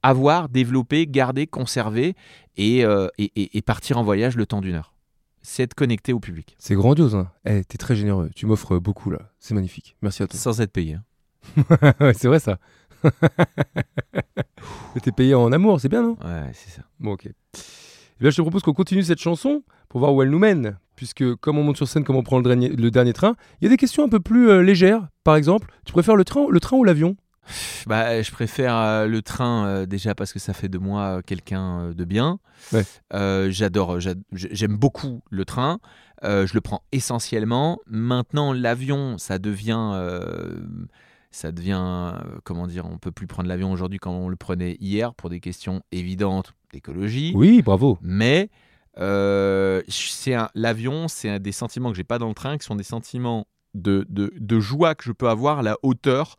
avoir, 0.04 0.48
développer, 0.50 1.08
garder, 1.08 1.48
conserver 1.48 2.16
et, 2.56 2.86
euh, 2.86 3.08
et, 3.18 3.32
et- 3.36 3.58
et 3.58 3.62
partir 3.62 3.98
en 3.98 4.04
voyage 4.04 4.36
le 4.36 4.46
temps 4.46 4.62
d'une 4.62 4.76
heure. 4.76 4.94
C'est 5.42 5.64
être 5.64 5.74
connecté 5.74 6.14
au 6.14 6.20
public. 6.20 6.56
C'est 6.60 6.76
grandiose. 6.76 7.16
Hein. 7.16 7.32
Eh, 7.46 7.64
t'es 7.64 7.78
très 7.78 7.96
généreux. 7.96 8.30
Tu 8.36 8.46
m'offres 8.46 8.78
beaucoup 8.80 9.10
là. 9.10 9.32
C'est 9.40 9.54
magnifique. 9.56 9.96
Merci 10.02 10.22
à 10.24 10.28
toi. 10.28 10.38
Sans 10.40 10.60
être 10.62 10.72
payé. 10.72 10.96
hein. 10.96 11.94
ouais, 12.02 12.14
c'est 12.14 12.28
vrai 12.28 12.40
ça. 12.40 12.60
T'es 15.04 15.12
payé 15.12 15.36
en 15.36 15.52
amour, 15.52 15.80
c'est 15.80 15.90
bien, 15.90 16.02
non? 16.02 16.18
Ouais, 16.24 16.52
c'est 16.54 16.70
ça. 16.72 16.82
Bon, 17.00 17.12
ok. 17.14 17.26
Eh 17.28 17.32
bien, 18.20 18.30
je 18.32 18.36
te 18.38 18.42
propose 18.42 18.64
qu'on 18.64 18.74
continue 18.74 19.04
cette 19.04 19.20
chanson 19.20 19.64
pour 19.90 20.00
voir 20.00 20.14
où 20.14 20.22
elle 20.24 20.30
nous 20.30 20.40
mène. 20.40 20.78
Puisque, 20.96 21.36
comme 21.36 21.60
on 21.60 21.64
monte 21.64 21.78
sur 21.78 21.88
scène, 21.88 22.04
comme 22.04 22.16
on 22.16 22.24
prend 22.24 22.38
le 22.38 22.44
dernier, 22.44 22.70
le 22.70 22.90
dernier 22.90 23.14
train, 23.14 23.36
il 23.62 23.66
y 23.66 23.68
a 23.68 23.70
des 23.70 23.78
questions 23.78 24.04
un 24.04 24.10
peu 24.10 24.20
plus 24.20 24.50
euh, 24.50 24.64
légères. 24.64 25.08
Par 25.24 25.36
exemple, 25.36 25.70
tu 25.86 25.94
préfères 25.94 26.16
le 26.16 26.26
train, 26.26 26.48
le 26.50 26.60
train 26.60 26.78
ou 26.78 26.84
l'avion? 26.84 27.16
Bah, 27.86 28.22
je 28.22 28.32
préfère 28.32 28.76
euh, 28.76 29.06
le 29.08 29.22
train 29.22 29.66
euh, 29.68 29.86
déjà 29.86 30.16
parce 30.16 30.34
que 30.34 30.40
ça 30.40 30.54
fait 30.54 30.68
de 30.68 30.80
moi 30.80 31.02
euh, 31.02 31.22
quelqu'un 31.26 31.92
de 31.92 32.04
bien. 32.04 32.40
Ouais. 32.74 32.84
J'adore, 33.52 34.00
j'ad- 34.00 34.22
j'aime 34.34 34.76
beaucoup 34.76 35.22
le 35.30 35.46
train. 35.46 35.80
Je 36.24 36.52
le 36.56 36.62
prends 36.62 36.82
essentiellement. 36.92 37.78
Maintenant, 37.86 38.52
l'avion, 38.52 39.20
ça 39.20 39.38
devient, 39.38 39.92
ça 41.32 41.52
devient, 41.52 41.80
euh, 41.82 42.40
comment 42.44 42.68
dire, 42.68 42.86
on 42.86 42.98
peut 42.98 43.12
plus 43.12 43.28
prendre 43.28 43.50
l'avion 43.50 43.72
aujourd'hui 43.72 44.00
comme 44.00 44.14
on 44.14 44.30
le 44.30 44.36
prenait 44.36 44.78
hier 44.80 45.14
pour 45.14 45.30
des 45.30 45.40
questions 45.40 45.82
évidentes 45.92 46.54
d'écologie. 46.72 47.34
Oui, 47.36 47.62
bravo. 47.62 47.98
Mais 48.02 48.50
euh, 48.98 49.82
c'est 49.88 50.36
l'avion, 50.56 51.08
c'est 51.08 51.30
un 51.30 51.40
des 51.40 51.52
sentiments 51.52 51.92
que 51.92 51.98
j'ai 51.98 52.04
pas 52.04 52.18
dans 52.20 52.30
le 52.30 52.34
train, 52.34 52.58
qui 52.58 52.66
sont 52.66 52.76
des 52.76 52.84
sentiments 52.84 53.48
de, 53.74 54.06
de, 54.10 54.34
de 54.36 54.60
joie 54.60 54.96
que 54.96 55.04
je 55.04 55.12
peux 55.12 55.30
avoir 55.30 55.60
à 55.60 55.62
la 55.64 55.78
hauteur 55.84 56.36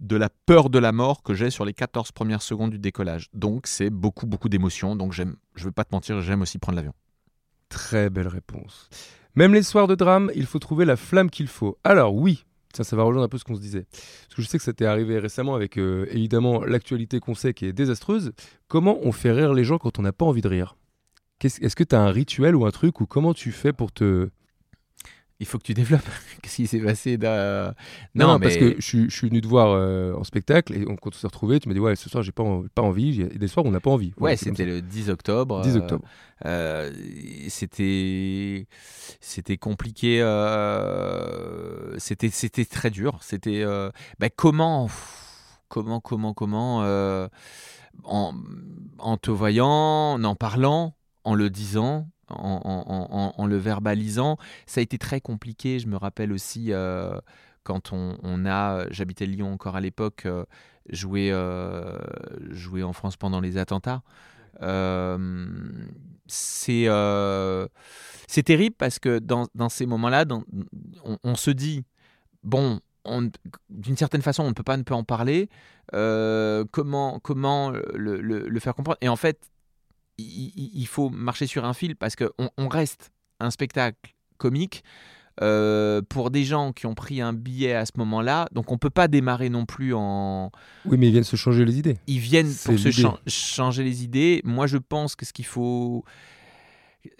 de 0.00 0.16
la 0.16 0.28
peur 0.46 0.70
de 0.70 0.78
la 0.78 0.92
mort 0.92 1.22
que 1.22 1.34
j'ai 1.34 1.50
sur 1.50 1.64
les 1.64 1.74
14 1.74 2.10
premières 2.12 2.42
secondes 2.42 2.70
du 2.70 2.78
décollage. 2.78 3.28
Donc 3.32 3.66
c'est 3.66 3.90
beaucoup, 3.90 4.26
beaucoup 4.26 4.48
d'émotions. 4.48 4.96
Donc 4.96 5.12
j'aime, 5.12 5.36
je 5.54 5.64
veux 5.64 5.72
pas 5.72 5.84
te 5.84 5.94
mentir, 5.94 6.20
j'aime 6.20 6.42
aussi 6.42 6.58
prendre 6.58 6.76
l'avion. 6.76 6.94
très 7.68 8.10
belle 8.10 8.28
réponse. 8.28 8.88
Même 9.36 9.54
les 9.54 9.62
soirs 9.62 9.86
de 9.86 9.94
drame, 9.94 10.30
il 10.34 10.46
faut 10.46 10.58
trouver 10.58 10.84
la 10.84 10.96
flamme 10.96 11.30
qu'il 11.30 11.46
faut. 11.46 11.78
Alors 11.84 12.14
oui, 12.14 12.44
ça, 12.74 12.84
ça 12.84 12.96
va 12.96 13.02
rejoindre 13.02 13.24
un 13.24 13.28
peu 13.28 13.38
ce 13.38 13.44
qu'on 13.44 13.56
se 13.56 13.60
disait. 13.60 13.86
Parce 13.90 14.34
que 14.36 14.42
je 14.42 14.46
sais 14.46 14.58
que 14.58 14.64
ça 14.64 14.72
t'est 14.72 14.84
arrivé 14.84 15.18
récemment 15.18 15.54
avec 15.54 15.78
euh, 15.78 16.06
évidemment 16.10 16.64
l'actualité 16.64 17.20
qu'on 17.20 17.34
sait 17.34 17.54
qui 17.54 17.66
est 17.66 17.72
désastreuse. 17.72 18.32
Comment 18.68 18.98
on 19.02 19.12
fait 19.12 19.32
rire 19.32 19.54
les 19.54 19.64
gens 19.64 19.78
quand 19.78 19.98
on 19.98 20.02
n'a 20.02 20.12
pas 20.12 20.24
envie 20.24 20.42
de 20.42 20.48
rire? 20.48 20.76
Est-ce 21.42 21.74
que 21.74 21.84
tu 21.84 21.94
as 21.94 22.00
un 22.00 22.10
rituel 22.10 22.54
ou 22.54 22.66
un 22.66 22.70
truc 22.70 23.00
ou 23.00 23.06
comment 23.06 23.34
tu 23.34 23.50
fais 23.50 23.72
pour 23.72 23.92
te... 23.92 24.28
Il 25.40 25.46
faut 25.46 25.56
que 25.58 25.64
tu 25.64 25.72
développes. 25.74 26.02
Qu'est-ce 26.42 26.56
qui 26.56 26.66
s'est 26.66 26.78
passé 26.80 27.16
d'un- 27.16 27.74
Non, 28.14 28.38
parce 28.38 28.56
que 28.58 28.76
je, 28.78 28.86
suis- 28.86 29.10
je 29.10 29.16
suis 29.16 29.28
venu 29.28 29.40
te 29.40 29.48
voir 29.48 29.70
euh, 29.70 30.12
en 30.14 30.22
spectacle 30.22 30.74
et 30.76 30.84
on, 30.86 30.96
quand 30.96 31.10
on 31.14 31.18
s'est 31.18 31.26
retrouvé, 31.26 31.58
tu 31.60 31.68
m'as 31.68 31.74
dit 31.74 31.80
ouais 31.80 31.96
ce 31.96 32.08
soir 32.10 32.22
j'ai 32.22 32.30
pas, 32.32 32.42
en- 32.42 32.64
pas 32.74 32.82
envie. 32.82 33.08
Il 33.08 33.20
y 33.20 33.22
a 33.24 33.26
des 33.28 33.48
soirs 33.48 33.64
où 33.64 33.68
on 33.68 33.72
n'a 33.72 33.80
pas 33.80 33.90
envie. 33.90 34.08
Ouais, 34.08 34.14
Voilà, 34.18 34.36
c'était 34.36 34.66
le 34.66 34.82
10 34.82 35.08
octobre. 35.10 35.64
ça. 35.64 35.70
10 35.70 35.76
euh, 35.76 35.80
octobre. 35.80 36.04
Euh, 36.46 36.92
c'était 37.48 38.66
c'était 39.20 39.56
compliqué 39.58 40.20
c'était 41.98 42.30
c'était 42.30 42.64
très 42.64 42.90
dur 42.90 43.18
c'était 43.22 43.64
bah, 44.18 44.30
comment 44.34 44.88
comment 45.68 46.00
comment 46.00 46.32
comment 46.34 46.78
en, 48.04 48.32
en 48.98 49.16
te 49.18 49.30
voyant 49.30 49.68
en 50.14 50.24
en 50.24 50.34
parlant 50.34 50.94
en 51.24 51.34
le 51.34 51.50
disant 51.50 52.08
en, 52.30 53.46
le 53.46 53.56
verbalisant. 53.56 54.36
Ça 54.66 54.80
a 54.80 54.82
été 54.82 54.98
très 54.98 55.20
compliqué. 55.20 55.78
Je 55.78 55.86
me 55.86 55.96
rappelle 55.96 56.32
aussi 56.32 56.72
euh, 56.72 57.18
quand 57.64 57.92
on, 57.92 58.46
a 58.46 58.86
j'habitais 58.90 59.26
Lyon 59.26 59.52
encore 59.52 59.76
à 59.76 59.80
l'époque 59.80 60.26
euh, 60.26 60.44
joué 60.88 61.30
euh, 61.32 61.98
joué 62.50 62.82
en 62.82 62.92
France 62.92 63.16
pendant 63.16 63.40
les 63.40 63.58
attentats. 63.58 64.02
Euh, 64.62 65.18
c'est 66.26 66.84
euh, 66.86 67.66
c'est 68.28 68.42
terrible 68.42 68.76
parce 68.78 68.98
que 68.98 69.18
dans, 69.18 69.46
ces 69.68 69.86
moments-là, 69.86 70.24
on, 71.24 71.34
se 71.34 71.50
dit 71.50 71.84
bon, 72.42 72.80
on- 73.04 73.30
d'une 73.68 73.96
certaine 73.96 74.22
façon, 74.22 74.44
on 74.44 74.48
ne 74.48 74.54
peut 74.54 74.62
pas 74.62 74.76
ne 74.76 74.82
pas 74.82 74.94
en 74.94 75.04
parler. 75.04 75.48
euh, 75.94 76.64
comment 76.70 77.18
comment 77.20 77.72
le 77.94 78.60
faire 78.60 78.74
comprendre? 78.74 78.98
Et 79.00 79.08
en 79.08 79.16
fait, 79.16 79.50
il, 80.20 80.86
faut 80.86 81.10
marcher 81.10 81.46
sur 81.46 81.64
un 81.64 81.72
fil 81.74 81.96
parce 81.96 82.16
que 82.16 82.30
on, 82.56 82.68
reste 82.68 83.10
un 83.40 83.50
spectacle 83.50 83.96
comique. 84.38 84.82
euh, 85.42 86.02
pour 86.06 86.30
des 86.30 86.44
gens 86.44 86.72
qui 86.72 86.84
ont 86.86 86.94
pris 86.94 87.20
un 87.22 87.32
billet 87.32 87.72
à 87.74 87.86
ce 87.86 87.92
moment-là, 87.96 88.46
donc 88.52 88.70
on 88.72 88.76
peut 88.78 88.90
pas 88.90 89.08
démarrer 89.08 89.48
non 89.48 89.64
plus 89.64 89.94
en, 89.94 90.50
Oui, 90.84 90.98
mais 90.98 91.08
ils 91.08 91.12
viennent 91.12 91.24
se 91.24 91.36
changer 91.36 91.64
les 91.64 91.78
idées. 91.78 91.96
ils 92.06 92.18
viennent 92.18 92.52
pour 92.64 92.78
se 92.78 92.90
changer 93.26 93.82
les 93.82 94.04
idées. 94.04 94.42
Moi, 94.44 94.66
je 94.66 94.76
pense 94.76 95.16
que 95.16 95.24
ce 95.24 95.32
qu'il 95.32 95.46
faut, 95.46 96.04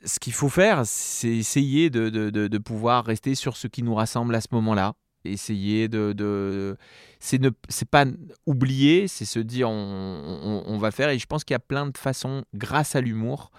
ce 0.04 0.18
qu'il 0.18 0.34
faut 0.34 0.50
faire, 0.50 0.82
c'est 0.84 1.28
essayer 1.34 1.88
de, 1.88 2.10
de- 2.10 2.28
de- 2.30 2.48
de 2.48 2.58
pouvoir 2.58 3.04
rester 3.06 3.34
sur 3.34 3.56
ce 3.56 3.68
qui 3.68 3.82
nous 3.82 3.94
rassemble 3.94 4.34
à 4.34 4.40
ce 4.42 4.48
moment-là. 4.52 4.94
Essayer 5.24 5.88
de, 5.88 6.12
de 6.12 6.76
c'est 7.18 7.38
ne, 7.40 7.50
c'est 7.68 7.88
pas 7.88 8.06
oublier, 8.46 9.06
c'est 9.06 9.26
se 9.26 9.38
dire 9.38 9.68
on, 9.68 9.74
on- 9.74 10.62
on 10.66 10.78
va 10.78 10.90
faire. 10.90 11.10
Et 11.10 11.18
je 11.18 11.26
pense 11.26 11.44
qu'il 11.44 11.54
y 11.54 11.56
a 11.56 11.58
plein 11.60 11.86
de 11.86 11.96
façons, 11.98 12.44
grâce 12.54 12.96
à 12.96 13.00
l'humour, 13.02 13.50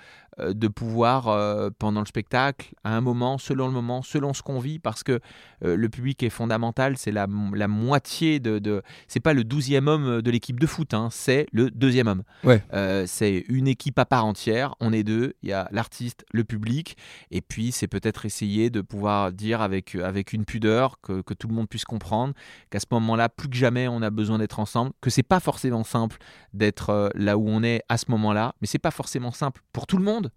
de 0.53 0.67
pouvoir 0.67 1.27
euh, 1.27 1.69
pendant 1.77 2.01
le 2.01 2.05
spectacle, 2.05 2.73
à 2.83 2.95
un 2.95 3.01
moment, 3.01 3.37
selon 3.37 3.67
le 3.67 3.73
moment, 3.73 4.01
selon 4.01 4.33
ce 4.33 4.41
qu'on 4.41 4.59
vit, 4.59 4.79
parce 4.79 5.03
que 5.03 5.19
euh, 5.63 5.75
le 5.75 5.89
public 5.89 6.23
est 6.23 6.29
fondamental. 6.29 6.97
C'est 6.97 7.11
la, 7.11 7.27
la 7.53 7.67
moitié 7.67 8.39
de, 8.39 8.59
de 8.59 8.81
c'est 9.07 9.19
pas 9.19 9.33
le 9.33 9.43
douzième 9.43 9.87
homme 9.87 10.21
de 10.21 10.31
l'équipe 10.31 10.59
de 10.59 10.67
foot, 10.67 10.93
hein, 10.93 11.09
c'est 11.11 11.45
le 11.51 11.69
deuxième 11.69 12.07
homme. 12.07 12.23
Ouais. 12.43 12.63
Euh, 12.73 13.05
c'est 13.07 13.45
une 13.47 13.67
équipe 13.67 13.99
à 13.99 14.05
part 14.05 14.25
entière. 14.25 14.75
On 14.79 14.93
est 14.93 15.03
deux. 15.03 15.33
Il 15.43 15.49
y 15.49 15.53
a 15.53 15.67
l'artiste, 15.71 16.25
le 16.31 16.43
public, 16.43 16.97
et 17.29 17.41
puis 17.41 17.71
c'est 17.71 17.87
peut-être 17.87 18.25
essayer 18.25 18.69
de 18.69 18.81
pouvoir 18.81 19.31
dire 19.31 19.61
avec 19.61 19.95
avec 19.95 20.33
une 20.33 20.45
pudeur 20.45 20.99
que, 21.01 21.21
que 21.21 21.33
tout 21.33 21.47
le 21.47 21.53
monde 21.53 21.69
puisse 21.69 21.85
comprendre 21.85 22.33
qu'à 22.69 22.79
ce 22.79 22.85
moment-là, 22.91 23.29
plus 23.29 23.49
que 23.49 23.55
jamais, 23.55 23.87
on 23.87 24.01
a 24.01 24.09
besoin 24.09 24.39
d'être 24.39 24.59
ensemble. 24.59 24.91
Que 25.01 25.09
c'est 25.09 25.23
pas 25.23 25.39
forcément 25.39 25.83
simple 25.83 26.17
d'être 26.53 26.89
euh, 26.89 27.09
là 27.15 27.37
où 27.37 27.47
on 27.47 27.63
est 27.63 27.81
à 27.89 27.97
ce 27.97 28.05
moment-là, 28.09 28.55
mais 28.61 28.67
c'est 28.67 28.79
pas 28.79 28.91
forcément 28.91 29.31
simple 29.31 29.61
pour 29.73 29.87
tout 29.87 29.97
le 29.97 30.03
monde. 30.03 30.30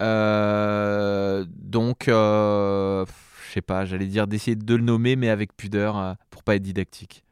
Euh, 0.00 1.44
donc, 1.48 2.08
euh, 2.08 3.04
je 3.48 3.52
sais 3.54 3.62
pas, 3.62 3.84
j'allais 3.84 4.06
dire 4.06 4.26
d'essayer 4.26 4.56
de 4.56 4.74
le 4.74 4.82
nommer, 4.82 5.16
mais 5.16 5.28
avec 5.28 5.56
pudeur, 5.56 5.96
euh, 5.98 6.14
pour 6.30 6.42
pas 6.42 6.56
être 6.56 6.62
didactique 6.62 7.24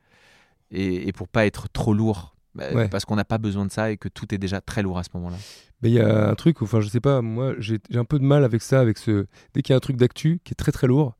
et, 0.70 1.08
et 1.08 1.12
pour 1.12 1.28
pas 1.28 1.46
être 1.46 1.68
trop 1.72 1.94
lourd, 1.94 2.34
bah, 2.54 2.64
Ouais. 2.72 2.88
parce 2.88 3.04
qu'on 3.04 3.16
n'a 3.16 3.24
pas 3.24 3.38
besoin 3.38 3.66
de 3.66 3.70
ça 3.72 3.90
et 3.90 3.96
que 3.96 4.08
tout 4.08 4.34
est 4.34 4.38
déjà 4.38 4.60
très 4.60 4.82
lourd 4.82 4.98
à 4.98 5.02
ce 5.02 5.10
moment-là. 5.14 5.36
Mais 5.82 5.90
il 5.90 5.94
y 5.94 6.00
a 6.00 6.28
un 6.30 6.34
truc, 6.36 6.62
enfin 6.62 6.80
je 6.80 6.88
sais 6.88 7.00
pas, 7.00 7.22
moi 7.22 7.54
j'ai 7.58 7.80
j'ai 7.90 7.98
un 7.98 8.04
peu 8.04 8.20
de 8.20 8.24
mal 8.24 8.44
avec 8.44 8.62
ça, 8.62 8.78
avec 8.78 8.98
ce... 8.98 9.26
Dès 9.52 9.62
qu'il 9.62 9.72
y 9.72 9.74
a 9.74 9.76
un 9.76 9.80
truc 9.80 9.96
d'actu 9.96 10.40
qui 10.44 10.52
est 10.52 10.54
très 10.54 10.70
très 10.70 10.86
lourd, 10.86 11.16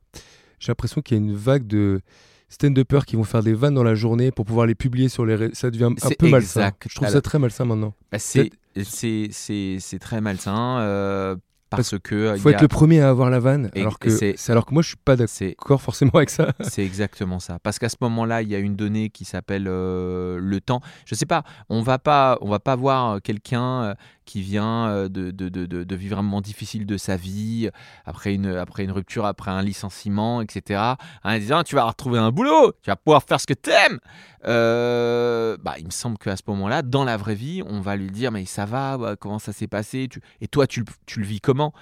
j'ai 0.59 0.69
l'impression 0.71 1.01
qu'il 1.01 1.17
y 1.17 1.19
a 1.19 1.23
une 1.23 1.35
vague 1.35 1.67
de 1.67 1.99
stand-uppers 2.53 3.05
qui 3.05 3.15
vont 3.15 3.23
faire 3.23 3.43
des 3.43 3.53
vannes 3.53 3.73
dans 3.75 3.83
la 3.83 3.95
journée 3.95 4.31
pour 4.31 4.45
pouvoir 4.45 4.65
les 4.65 4.75
publier 4.75 5.09
sur 5.09 5.25
les 5.25 5.35
réseaux. 5.35 5.53
Ça 5.55 5.69
devient 5.71 5.89
un 6.01 6.09
peu 6.17 6.29
malsain. 6.29 6.71
Je 6.87 6.95
trouve 6.95 7.07
ça 7.09 7.21
très 7.21 7.39
malsain 7.39 7.65
maintenant. 7.65 7.93
Bah, 8.11 8.19
c'est 8.19 8.49
c'est- 8.83 9.27
c'est- 9.31 9.77
c'est 9.79 9.99
très 9.99 10.19
malsain 10.21 10.79
euh, 10.79 11.35
parce, 11.69 11.95
que 11.99 12.13
euh, 12.15 12.37
Faut 12.37 12.49
y 12.49 12.53
être 12.53 12.59
a- 12.59 12.61
le 12.61 12.67
premier 12.67 13.01
à 13.01 13.09
avoir 13.09 13.29
la 13.31 13.39
vanne, 13.39 13.69
Et- 13.73 13.81
alors 13.81 13.97
que 13.99 14.09
c'est- 14.11 14.35
alors 14.49 14.65
que 14.67 14.73
moi 14.73 14.83
je 14.83 14.89
suis 14.89 14.97
pas 15.03 15.15
d'accord 15.15 15.81
forcément 15.81 16.11
avec 16.13 16.29
ça. 16.29 16.53
C'est 16.61 16.85
exactement 16.85 17.39
ça. 17.39 17.57
Parce 17.63 17.79
qu'à 17.79 17.89
ce 17.89 17.95
moment-là, 18.01 18.43
il 18.43 18.49
y 18.49 18.55
a 18.55 18.59
une 18.59 18.75
donnée 18.75 19.09
qui 19.09 19.25
s'appelle 19.25 19.65
euh, 19.67 20.37
le 20.39 20.61
temps. 20.61 20.81
Je 21.05 21.15
sais 21.15 21.25
pas, 21.25 21.43
on 21.69 21.81
va 21.81 21.97
pas, 21.99 22.37
on 22.41 22.49
va 22.49 22.59
pas 22.59 22.75
voir 22.75 23.21
quelqu'un 23.23 23.83
euh, 23.83 23.93
qui 24.25 24.41
vient 24.41 24.87
euh, 24.87 25.09
de, 25.09 25.31
de, 25.31 25.49
de, 25.49 25.95
vivre 25.95 26.17
un 26.17 26.21
moment 26.21 26.41
difficile 26.41 26.85
de 26.85 26.97
sa 26.97 27.15
vie, 27.15 27.69
après 28.05 28.33
une, 28.33 28.47
après 28.47 28.83
une 28.83 28.91
rupture, 28.91 29.25
après 29.25 29.51
un 29.51 29.61
licenciement, 29.61 30.41
etc. 30.41 30.81
En 31.23 31.37
disant, 31.37 31.63
tu 31.63 31.75
vas 31.75 31.83
retrouver 31.85 32.19
un 32.19 32.31
boulot, 32.31 32.73
tu 32.81 32.89
vas 32.89 32.95
pouvoir 32.95 33.23
faire 33.23 33.39
ce 33.39 33.47
que 33.47 33.53
t'aimes. 33.53 33.99
Euh, 34.45 35.57
bah, 35.61 35.75
il 35.79 35.85
me 35.85 35.91
semble 35.91 36.17
qu'à 36.17 36.35
ce 36.35 36.43
moment-là, 36.47 36.81
dans 36.81 37.03
la 37.03 37.17
vraie 37.17 37.35
vie, 37.35 37.63
on 37.65 37.79
va 37.81 37.95
lui 37.95 38.11
dire, 38.11 38.31
mais 38.31 38.45
ça 38.45 38.65
va, 38.65 38.97
bah, 38.97 39.15
comment 39.15 39.39
ça 39.39 39.53
s'est 39.53 39.67
passé 39.67 40.07
Tu- 40.09 40.21
Et 40.41 40.47
toi, 40.47 40.67
tu, 40.67 40.83
tu 41.05 41.19
le 41.19 41.25
vis 41.25 41.39
comment? 41.39 41.73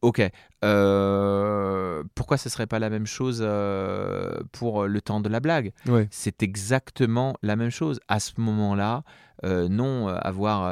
Ok. 0.00 0.22
Euh, 0.64 2.02
pourquoi 2.14 2.36
ce 2.36 2.48
serait 2.48 2.66
pas 2.66 2.78
la 2.78 2.90
même 2.90 3.06
chose 3.06 3.40
euh, 3.42 4.38
pour 4.52 4.86
le 4.86 5.00
temps 5.00 5.20
de 5.20 5.28
la 5.28 5.40
blague? 5.40 5.72
Ouais. 5.86 6.08
C'est 6.10 6.42
exactement 6.42 7.34
la 7.42 7.56
même 7.56 7.70
chose. 7.70 7.98
À 8.08 8.20
ce 8.20 8.32
moment-là, 8.38 9.02
euh, 9.44 9.68
non, 9.68 10.08
avoir 10.08 10.68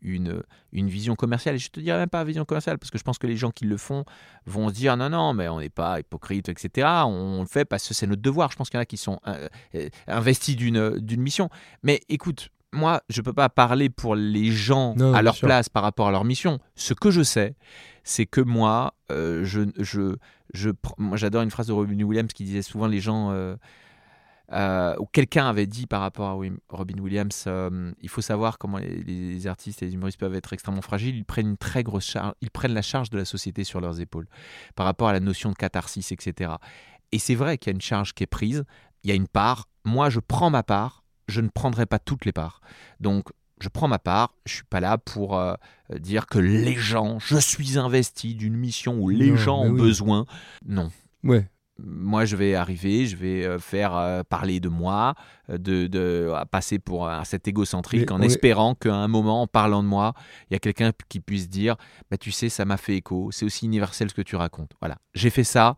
une, 0.00 0.42
une 0.72 0.88
vision 0.88 1.14
commerciale, 1.16 1.56
et 1.56 1.58
je 1.58 1.70
te 1.70 1.80
dirais 1.80 1.98
même 1.98 2.08
pas 2.08 2.24
vision 2.24 2.44
commerciale, 2.44 2.78
parce 2.78 2.90
que 2.90 2.98
je 2.98 3.04
pense 3.04 3.18
que 3.18 3.26
les 3.26 3.36
gens 3.36 3.50
qui 3.50 3.64
le 3.64 3.76
font 3.76 4.04
vont 4.46 4.68
se 4.68 4.74
dire 4.74 4.96
non, 4.96 5.10
non, 5.10 5.34
mais 5.34 5.48
on 5.48 5.60
n'est 5.60 5.68
pas 5.70 6.00
hypocrite, 6.00 6.48
etc. 6.48 6.88
On 7.06 7.40
le 7.40 7.46
fait 7.48 7.64
parce 7.64 7.86
que 7.86 7.94
c'est 7.94 8.06
notre 8.06 8.22
devoir. 8.22 8.50
Je 8.52 8.56
pense 8.56 8.70
qu'il 8.70 8.78
y 8.78 8.80
en 8.80 8.82
a 8.82 8.86
qui 8.86 8.96
sont 8.96 9.20
investis 10.06 10.56
d'une 10.56 10.98
d'une 10.98 11.20
mission. 11.22 11.48
Mais 11.82 12.00
écoute, 12.08 12.48
moi, 12.74 13.02
je 13.10 13.20
peux 13.20 13.34
pas 13.34 13.48
parler 13.50 13.90
pour 13.90 14.14
les 14.16 14.50
gens 14.50 14.94
Non, 14.96 15.12
à 15.12 15.20
leur 15.22 15.34
sûr. 15.34 15.46
place 15.46 15.68
par 15.68 15.82
rapport 15.82 16.08
à 16.08 16.10
leur 16.10 16.24
mission. 16.24 16.58
Ce 16.74 16.94
que 16.94 17.10
je 17.10 17.22
sais, 17.22 17.54
c'est 18.04 18.26
que 18.26 18.40
moi, 18.40 18.94
euh, 19.10 19.44
je, 19.44 19.62
je, 19.78 20.16
je, 20.54 20.70
j'adore 21.14 21.42
une 21.42 21.50
phrase 21.50 21.68
de 21.68 21.72
Robin 21.72 22.00
Williams 22.02 22.32
qui 22.32 22.44
disait 22.44 22.62
souvent 22.62 22.86
les 22.86 23.00
gens, 23.00 23.30
euh, 23.30 23.56
euh, 24.52 24.96
ou 24.98 25.06
quelqu'un 25.06 25.48
avait 25.48 25.66
dit 25.66 25.86
par 25.86 26.00
rapport 26.00 26.28
à 26.28 26.32
Robin 26.32 26.98
Williams, 26.98 27.48
il 28.00 28.08
faut 28.08 28.20
savoir 28.20 28.58
comment 28.58 28.78
les, 28.78 29.02
les 29.02 29.46
artistes 29.46 29.82
et 29.82 29.86
les 29.86 29.94
humoristes 29.94 30.18
peuvent 30.18 30.34
être 30.34 30.52
extrêmement 30.52 30.82
fragiles. 30.82 31.16
Ils 31.16 31.24
prennent 31.24 31.50
une 31.50 31.56
très 31.56 31.82
grosse 31.82 32.16
ils 32.40 32.50
prennent 32.50 32.74
la 32.74 32.82
charge 32.82 33.10
de 33.10 33.18
la 33.18 33.24
société 33.24 33.64
sur 33.64 33.80
leurs 33.80 34.00
épaules 34.00 34.26
par 34.74 34.86
rapport 34.86 35.08
à 35.08 35.12
la 35.12 35.20
notion 35.20 35.50
de 35.50 35.54
catharsis, 35.54 36.12
etc. 36.12 36.52
Et 37.12 37.18
c'est 37.18 37.34
vrai 37.34 37.58
qu'il 37.58 37.70
y 37.70 37.74
a 37.74 37.76
une 37.76 37.80
charge 37.80 38.14
qui 38.14 38.24
est 38.24 38.26
prise. 38.26 38.64
Il 39.04 39.10
y 39.10 39.12
a 39.12 39.16
une 39.16 39.28
part. 39.28 39.68
Moi, 39.84 40.10
je 40.10 40.20
prends 40.20 40.50
ma 40.50 40.62
part. 40.62 41.04
Je 41.28 41.40
ne 41.40 41.48
prendrai 41.48 41.86
pas 41.86 41.98
toutes 41.98 42.24
les 42.24 42.32
parts. 42.32 42.60
Donc, 43.00 43.28
je 43.62 43.68
prends 43.68 43.88
ma 43.88 43.98
part. 43.98 44.34
Je 44.46 44.54
suis 44.56 44.64
pas 44.64 44.80
là 44.80 44.98
pour 44.98 45.38
euh, 45.38 45.54
dire 45.98 46.26
que 46.26 46.38
les 46.38 46.74
gens, 46.74 47.18
je 47.20 47.36
suis 47.38 47.78
investi 47.78 48.34
d'une 48.34 48.56
mission 48.56 48.98
où 49.00 49.08
les 49.08 49.30
Non, 49.30 49.36
gens 49.36 49.60
ont 49.62 49.70
oui. 49.70 49.80
besoin. 49.80 50.26
Non. 50.66 50.90
Ouais. 51.24 51.48
Moi, 51.84 52.26
je 52.26 52.36
vais 52.36 52.54
arriver, 52.54 53.06
je 53.06 53.16
vais 53.16 53.44
euh, 53.44 53.58
faire 53.58 53.96
euh, 53.96 54.22
parler 54.22 54.60
de 54.60 54.68
moi, 54.68 55.14
de, 55.48 55.86
de 55.86 56.30
à 56.36 56.44
passer 56.44 56.78
pour 56.78 57.08
euh, 57.08 57.20
cet 57.24 57.48
égocentrique 57.48 58.02
Mais 58.10 58.12
en 58.12 58.20
est- 58.22 58.26
espérant 58.26 58.74
qu'à 58.74 58.94
un 58.94 59.08
moment, 59.08 59.42
en 59.42 59.46
parlant 59.46 59.82
de 59.82 59.88
moi, 59.88 60.12
il 60.50 60.54
y 60.54 60.56
a 60.56 60.58
quelqu'un 60.60 60.92
qui 61.08 61.18
puisse 61.20 61.48
dire 61.48 61.76
bah, 62.10 62.18
Tu 62.18 62.30
sais, 62.30 62.48
ça 62.50 62.64
m'a 62.66 62.76
fait 62.76 62.96
écho, 62.96 63.30
c'est 63.32 63.44
aussi 63.46 63.64
universel 63.66 64.10
ce 64.10 64.14
que 64.14 64.22
tu 64.22 64.36
racontes. 64.36 64.72
Voilà. 64.80 64.98
J'ai 65.14 65.30
fait 65.30 65.44
ça, 65.44 65.76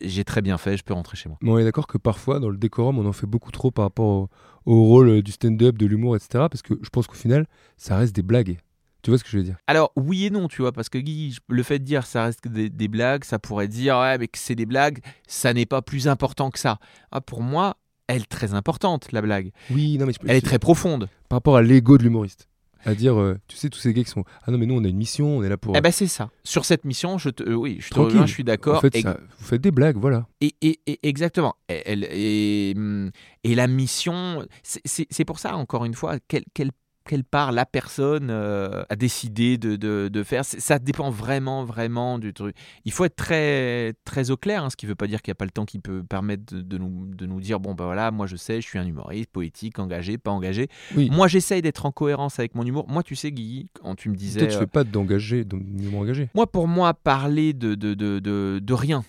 j'ai 0.00 0.24
très 0.24 0.42
bien 0.42 0.58
fait, 0.58 0.76
je 0.76 0.82
peux 0.82 0.94
rentrer 0.94 1.16
chez 1.16 1.28
moi. 1.28 1.38
Mais 1.40 1.50
on 1.50 1.58
est 1.58 1.64
d'accord 1.64 1.86
que 1.86 1.96
parfois, 1.96 2.40
dans 2.40 2.50
le 2.50 2.56
décorum, 2.58 2.98
on 2.98 3.06
en 3.06 3.12
fait 3.12 3.26
beaucoup 3.28 3.52
trop 3.52 3.70
par 3.70 3.84
rapport 3.84 4.06
au, 4.08 4.28
au 4.66 4.82
rôle 4.84 5.08
euh, 5.08 5.22
du 5.22 5.32
stand-up, 5.32 5.78
de 5.78 5.86
l'humour, 5.86 6.16
etc. 6.16 6.46
Parce 6.50 6.62
que 6.62 6.74
je 6.82 6.88
pense 6.90 7.06
qu'au 7.06 7.14
final, 7.14 7.46
ça 7.76 7.96
reste 7.96 8.14
des 8.14 8.22
blagues. 8.22 8.58
Tu 9.02 9.10
vois 9.10 9.18
ce 9.18 9.24
que 9.24 9.30
je 9.30 9.38
veux 9.38 9.44
dire? 9.44 9.56
Alors, 9.68 9.92
oui 9.94 10.24
et 10.26 10.30
non, 10.30 10.48
tu 10.48 10.62
vois, 10.62 10.72
parce 10.72 10.88
que 10.88 10.98
Guy, 10.98 11.36
le 11.48 11.62
fait 11.62 11.78
de 11.78 11.84
dire 11.84 12.04
ça 12.06 12.24
reste 12.24 12.48
des, 12.48 12.68
des 12.70 12.88
blagues, 12.88 13.22
ça 13.24 13.38
pourrait 13.38 13.68
dire 13.68 13.96
ouais, 13.98 14.18
mais 14.18 14.26
que 14.26 14.36
c'est 14.38 14.56
des 14.56 14.66
blagues, 14.66 14.98
ça 15.28 15.54
n'est 15.54 15.66
pas 15.66 15.80
plus 15.80 16.08
important 16.08 16.50
que 16.50 16.58
ça. 16.58 16.78
Ah, 17.12 17.20
pour 17.20 17.40
moi, 17.42 17.76
elle 18.08 18.22
est 18.22 18.28
très 18.28 18.52
importante, 18.54 19.12
la 19.12 19.22
blague. 19.22 19.52
Oui, 19.70 19.96
non, 19.98 20.06
mais 20.06 20.12
je- 20.12 20.18
Elle 20.28 20.36
est 20.36 20.40
très 20.40 20.58
profonde. 20.58 21.08
par 21.28 21.36
rapport 21.36 21.56
à 21.56 21.62
l'ego 21.62 21.98
de 21.98 22.02
l'humoriste. 22.02 22.48
À 22.86 22.94
dire, 22.94 23.20
euh, 23.20 23.36
tu 23.48 23.56
sais, 23.56 23.68
tous 23.68 23.78
ces 23.78 23.92
gars 23.92 24.02
qui 24.04 24.10
sont 24.10 24.24
Ah 24.46 24.50
non, 24.50 24.58
mais 24.58 24.64
nous, 24.66 24.74
on 24.76 24.84
a 24.84 24.88
une 24.88 24.96
mission, 24.96 25.38
on 25.38 25.42
est 25.42 25.48
là 25.48 25.56
pour. 25.56 25.76
Eh 25.76 25.80
ben 25.80 25.92
c'est 25.92 26.06
ça. 26.06 26.30
Sur 26.44 26.64
cette 26.64 26.84
mission, 26.84 27.18
je 27.18 27.28
te, 27.30 27.42
euh, 27.42 27.54
oui, 27.54 27.78
je 27.80 27.88
te 27.88 27.94
Tranquille. 27.94 28.12
rejoins, 28.12 28.26
je 28.26 28.32
suis 28.32 28.44
d'accord. 28.44 28.78
En 28.78 28.80
fait, 28.80 28.96
Et- 28.96 29.02
ça- 29.02 29.18
vous 29.38 29.44
faites 29.44 29.60
des 29.60 29.70
blagues, 29.70 29.96
voilà. 29.98 30.26
Et, 30.40 30.54
et- 30.62 30.80
et- 30.86 31.00
exactement. 31.08 31.54
Et, 31.68 31.82
elle- 31.84 32.08
et, 32.10 32.72
hum, 32.76 33.10
et 33.44 33.54
la 33.54 33.66
mission, 33.66 34.46
c'est 34.62 35.24
pour 35.24 35.38
ça, 35.38 35.56
encore 35.56 35.84
une 35.84 35.94
fois, 35.94 36.16
quelle, 36.28 36.44
quelle, 36.54 36.70
quelle 37.06 37.24
part 37.24 37.52
la 37.52 37.64
personne 37.64 38.28
euh, 38.30 38.84
a 38.90 38.96
décidé 38.96 39.56
de, 39.58 39.76
de- 39.76 40.08
de 40.12 40.22
faire. 40.22 40.44
Ça 40.44 40.78
dépend 40.78 41.10
vraiment, 41.10 41.64
vraiment 41.64 42.18
du 42.18 42.32
truc. 42.34 42.54
Il 42.84 42.92
faut 42.92 43.04
être 43.04 43.16
très, 43.16 43.94
très 44.04 44.30
au 44.30 44.36
clair, 44.36 44.64
hein, 44.64 44.70
ce 44.70 44.76
qui 44.76 44.86
ne 44.86 44.90
veut 44.90 44.94
pas 44.96 45.06
dire 45.06 45.22
qu'il 45.22 45.30
n'y 45.30 45.36
a 45.36 45.36
pas 45.36 45.44
le 45.44 45.50
temps 45.50 45.64
qui 45.64 45.78
peut 45.78 46.02
permettre 46.02 46.54
de, 46.54 46.60
de 46.60 46.78
nous, 46.78 47.06
de 47.14 47.26
nous 47.26 47.40
dire, 47.40 47.60
bon, 47.60 47.74
ben 47.74 47.84
voilà, 47.84 48.10
moi 48.10 48.26
je 48.26 48.36
sais, 48.36 48.60
je 48.60 48.66
suis 48.66 48.78
un 48.78 48.86
humoriste, 48.86 49.30
poétique, 49.30 49.78
engagé, 49.78 50.18
pas 50.18 50.30
engagé. 50.32 50.68
Oui. 50.96 51.08
Moi 51.10 51.28
j'essaye 51.28 51.62
d'être 51.62 51.86
en 51.86 51.92
cohérence 51.92 52.38
avec 52.38 52.54
mon 52.54 52.64
humour. 52.64 52.86
Moi, 52.88 53.02
tu 53.02 53.16
sais, 53.16 53.32
Guy, 53.32 53.70
quand 53.82 53.94
tu 53.94 54.10
me 54.10 54.16
disais... 54.16 54.40
Toi, 54.40 54.48
tu 54.48 54.56
euh, 54.56 54.58
fais 54.60 54.66
pas 54.66 54.84
d'engagé, 54.84 55.44
d'humour 55.44 56.00
engagé. 56.00 56.28
moi, 56.34 56.46
pour 56.50 56.68
moi, 56.68 56.92
parler 56.94 57.52
de, 57.52 57.74
de, 57.74 57.94
de 57.94 58.74
rien, 58.74 59.04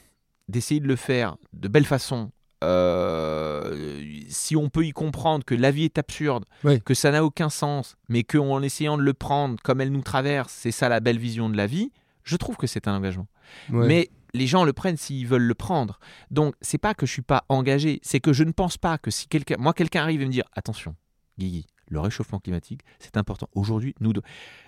d'essayer 0.47 0.79
de 0.79 0.87
le 0.87 0.95
faire 0.95 1.37
de 1.53 1.67
belle 1.67 1.85
façon, 1.85 2.31
euh, 2.63 3.97
si 4.29 4.55
on 4.55 4.69
peut 4.69 4.85
y 4.85 4.91
comprendre 4.91 5.45
que 5.45 5.55
la 5.55 5.71
vie 5.71 5.85
est 5.85 5.97
absurde, 5.97 6.45
que 6.85 6.93
ça 6.93 7.11
n'a 7.11 7.23
aucun 7.23 7.49
sens, 7.49 7.97
mais 8.09 8.23
qu'en 8.23 8.61
essayant 8.61 8.97
de 8.97 9.03
le 9.03 9.13
prendre 9.13 9.61
comme 9.63 9.81
elle 9.81 9.91
nous 9.91 10.01
traverse, 10.01 10.53
c'est 10.53 10.71
ça 10.71 10.89
la 10.89 10.99
belle 10.99 11.19
vision 11.19 11.49
de 11.49 11.57
la 11.57 11.67
vie, 11.67 11.91
je 12.23 12.35
trouve 12.35 12.57
que 12.57 12.67
c'est 12.67 12.87
un 12.87 12.95
engagement. 12.95 13.27
Ouais. 13.69 13.87
Mais 13.87 14.09
les 14.33 14.47
gens 14.47 14.63
le 14.63 14.73
prennent 14.73 14.97
s'ils 14.97 15.27
veulent 15.27 15.43
le 15.43 15.55
prendre. 15.55 15.99
Donc, 16.31 16.55
c'est 16.61 16.77
pas 16.77 16.93
que 16.93 17.05
je 17.05 17.11
suis 17.11 17.21
pas 17.21 17.45
engagé, 17.49 17.99
c'est 18.03 18.19
que 18.19 18.33
je 18.33 18.43
ne 18.43 18.51
pense 18.51 18.77
pas 18.77 18.97
que 18.97 19.11
si 19.11 19.27
quelqu'un, 19.27 19.55
moi, 19.57 19.73
quelqu'un 19.73 20.01
arrive 20.01 20.21
et 20.21 20.25
me 20.25 20.31
dire, 20.31 20.45
attention, 20.53 20.95
Guigui, 21.37 21.67
le 21.89 21.99
réchauffement 21.99 22.39
climatique, 22.39 22.81
c'est 22.99 23.17
important. 23.17 23.47
Aujourd'hui, 23.53 23.95
nous 23.99 24.13
deux, 24.13 24.21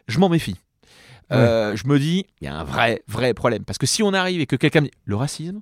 je 0.07 0.19
m'en 0.19 0.29
méfie. 0.29 0.55
Euh, 1.31 1.75
je 1.75 1.87
me 1.87 1.99
dis, 1.99 2.25
il 2.41 2.45
y 2.45 2.47
a 2.47 2.55
un 2.55 2.63
vrai, 2.63 3.03
vrai 3.07 3.33
problème. 3.33 3.63
Parce 3.63 3.77
que 3.77 3.85
si 3.85 4.01
on 4.01 4.13
arrive 4.13 4.41
et 4.41 4.47
que 4.47 4.55
quelqu'un 4.55 4.81
me 4.81 4.85
dit, 4.85 4.93
le 5.05 5.15
racisme, 5.15 5.61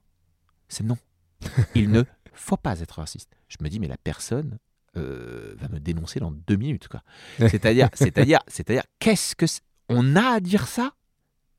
c'est 0.69 0.84
non. 0.84 0.97
Il 1.75 1.91
ne 1.91 2.03
faut 2.39 2.57
pas 2.57 2.79
être 2.79 2.99
raciste. 2.99 3.35
Je 3.47 3.57
me 3.61 3.69
dis, 3.69 3.79
mais 3.79 3.88
la 3.88 3.97
personne 3.97 4.57
euh, 4.95 5.55
va 5.57 5.67
me 5.69 5.79
dénoncer 5.79 6.19
dans 6.19 6.31
deux 6.31 6.55
minutes. 6.55 6.88
quoi. 6.88 7.03
C'est-à-dire, 7.39 7.89
c'est-à-dire, 7.93 8.39
c'est-à-dire, 8.47 8.83
qu'est-ce 8.99 9.35
que 9.35 9.47
c'est 9.47 9.61
on 9.89 10.15
a 10.15 10.33
à 10.33 10.39
dire 10.39 10.67
ça? 10.67 10.93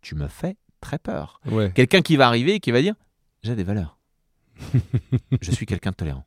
Tu 0.02 0.14
me 0.14 0.28
fais 0.28 0.56
très 0.80 0.98
peur. 0.98 1.40
Ouais. 1.46 1.72
Quelqu'un 1.74 2.02
qui 2.02 2.16
va 2.16 2.26
arriver 2.26 2.54
et 2.54 2.60
qui 2.60 2.70
va 2.70 2.82
dire 2.82 2.94
J'ai 3.42 3.56
des 3.56 3.64
valeurs. 3.64 3.98
je 5.40 5.50
suis 5.50 5.66
quelqu'un 5.66 5.90
de 5.90 5.96
tolérant. 5.96 6.24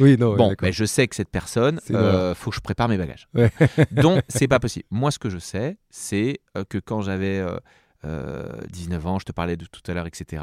Oui, 0.00 0.16
non, 0.16 0.36
bon, 0.36 0.54
ben, 0.58 0.72
je 0.72 0.84
sais 0.84 1.06
que 1.06 1.14
cette 1.14 1.28
personne, 1.28 1.80
euh, 1.90 2.34
faut 2.34 2.50
que 2.50 2.56
je 2.56 2.60
prépare 2.60 2.88
mes 2.88 2.96
bagages. 2.96 3.28
Ouais. 3.34 3.52
Donc, 3.90 4.22
c'est 4.28 4.48
pas 4.48 4.58
possible. 4.58 4.86
Moi, 4.90 5.10
ce 5.10 5.18
que 5.18 5.28
je 5.28 5.38
sais, 5.38 5.76
c'est 5.90 6.40
euh, 6.56 6.64
que 6.64 6.78
quand 6.78 7.02
j'avais 7.02 7.38
euh, 7.38 7.58
euh, 8.04 8.60
19 8.70 9.06
ans, 9.06 9.18
je 9.18 9.24
te 9.24 9.32
parlais 9.32 9.56
de 9.56 9.66
tout 9.66 9.82
à 9.86 9.94
l'heure, 9.94 10.06
etc. 10.06 10.42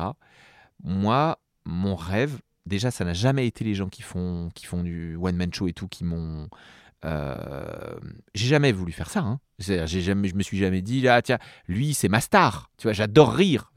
Moi, 0.83 1.39
mon 1.65 1.95
rêve, 1.95 2.39
déjà, 2.65 2.91
ça 2.91 3.05
n'a 3.05 3.13
jamais 3.13 3.47
été 3.47 3.63
les 3.63 3.75
gens 3.75 3.89
qui 3.89 4.01
font, 4.01 4.49
qui 4.55 4.65
font 4.65 4.83
du 4.83 5.15
one-man 5.15 5.53
show 5.53 5.67
et 5.67 5.73
tout, 5.73 5.87
qui 5.87 6.03
m'ont. 6.03 6.47
euh, 7.05 7.95
j'ai 8.35 8.47
jamais 8.47 8.71
voulu 8.71 8.91
faire 8.91 9.09
ça. 9.09 9.21
Hein. 9.21 9.39
J'ai 9.57 10.01
jamais, 10.01 10.27
je 10.27 10.35
me 10.35 10.43
suis 10.43 10.57
jamais 10.57 10.81
dit, 10.81 11.07
ah 11.07 11.21
tiens, 11.21 11.37
lui, 11.67 11.93
c'est 11.93 12.09
ma 12.09 12.21
star. 12.21 12.71
Tu 12.77 12.83
vois, 12.83 12.93
j'adore 12.93 13.33
rire. 13.33 13.71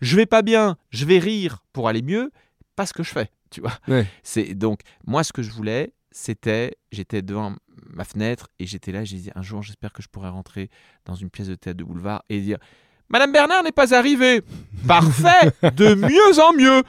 Je 0.00 0.16
vais 0.16 0.26
pas 0.26 0.42
bien, 0.42 0.76
je 0.90 1.04
vais 1.04 1.18
rire 1.18 1.64
pour 1.72 1.88
aller 1.88 2.02
mieux, 2.02 2.30
pas 2.76 2.86
ce 2.86 2.92
que 2.92 3.02
je 3.02 3.10
fais. 3.10 3.30
Tu 3.50 3.60
vois. 3.60 3.78
Ouais. 3.88 4.06
C'est 4.22 4.54
donc 4.54 4.80
moi, 5.06 5.24
ce 5.24 5.32
que 5.32 5.42
je 5.42 5.50
voulais, 5.50 5.94
c'était, 6.10 6.76
j'étais 6.92 7.22
devant 7.22 7.54
ma 7.90 8.04
fenêtre 8.04 8.48
et 8.58 8.66
j'étais 8.66 8.92
là. 8.92 9.04
J'ai 9.04 9.16
dit, 9.16 9.30
un 9.34 9.42
jour, 9.42 9.62
j'espère 9.62 9.92
que 9.92 10.02
je 10.02 10.08
pourrai 10.08 10.28
rentrer 10.28 10.68
dans 11.04 11.14
une 11.14 11.30
pièce 11.30 11.48
de 11.48 11.54
théâtre 11.54 11.78
de 11.78 11.84
boulevard 11.84 12.22
et 12.28 12.40
dire, 12.40 12.58
Madame 13.08 13.32
Bernard 13.32 13.62
n'est 13.62 13.72
pas 13.72 13.94
arrivée. 13.94 14.42
Parfait, 14.86 15.52
de 15.76 15.94
mieux 15.94 16.40
en 16.40 16.52
mieux. 16.52 16.82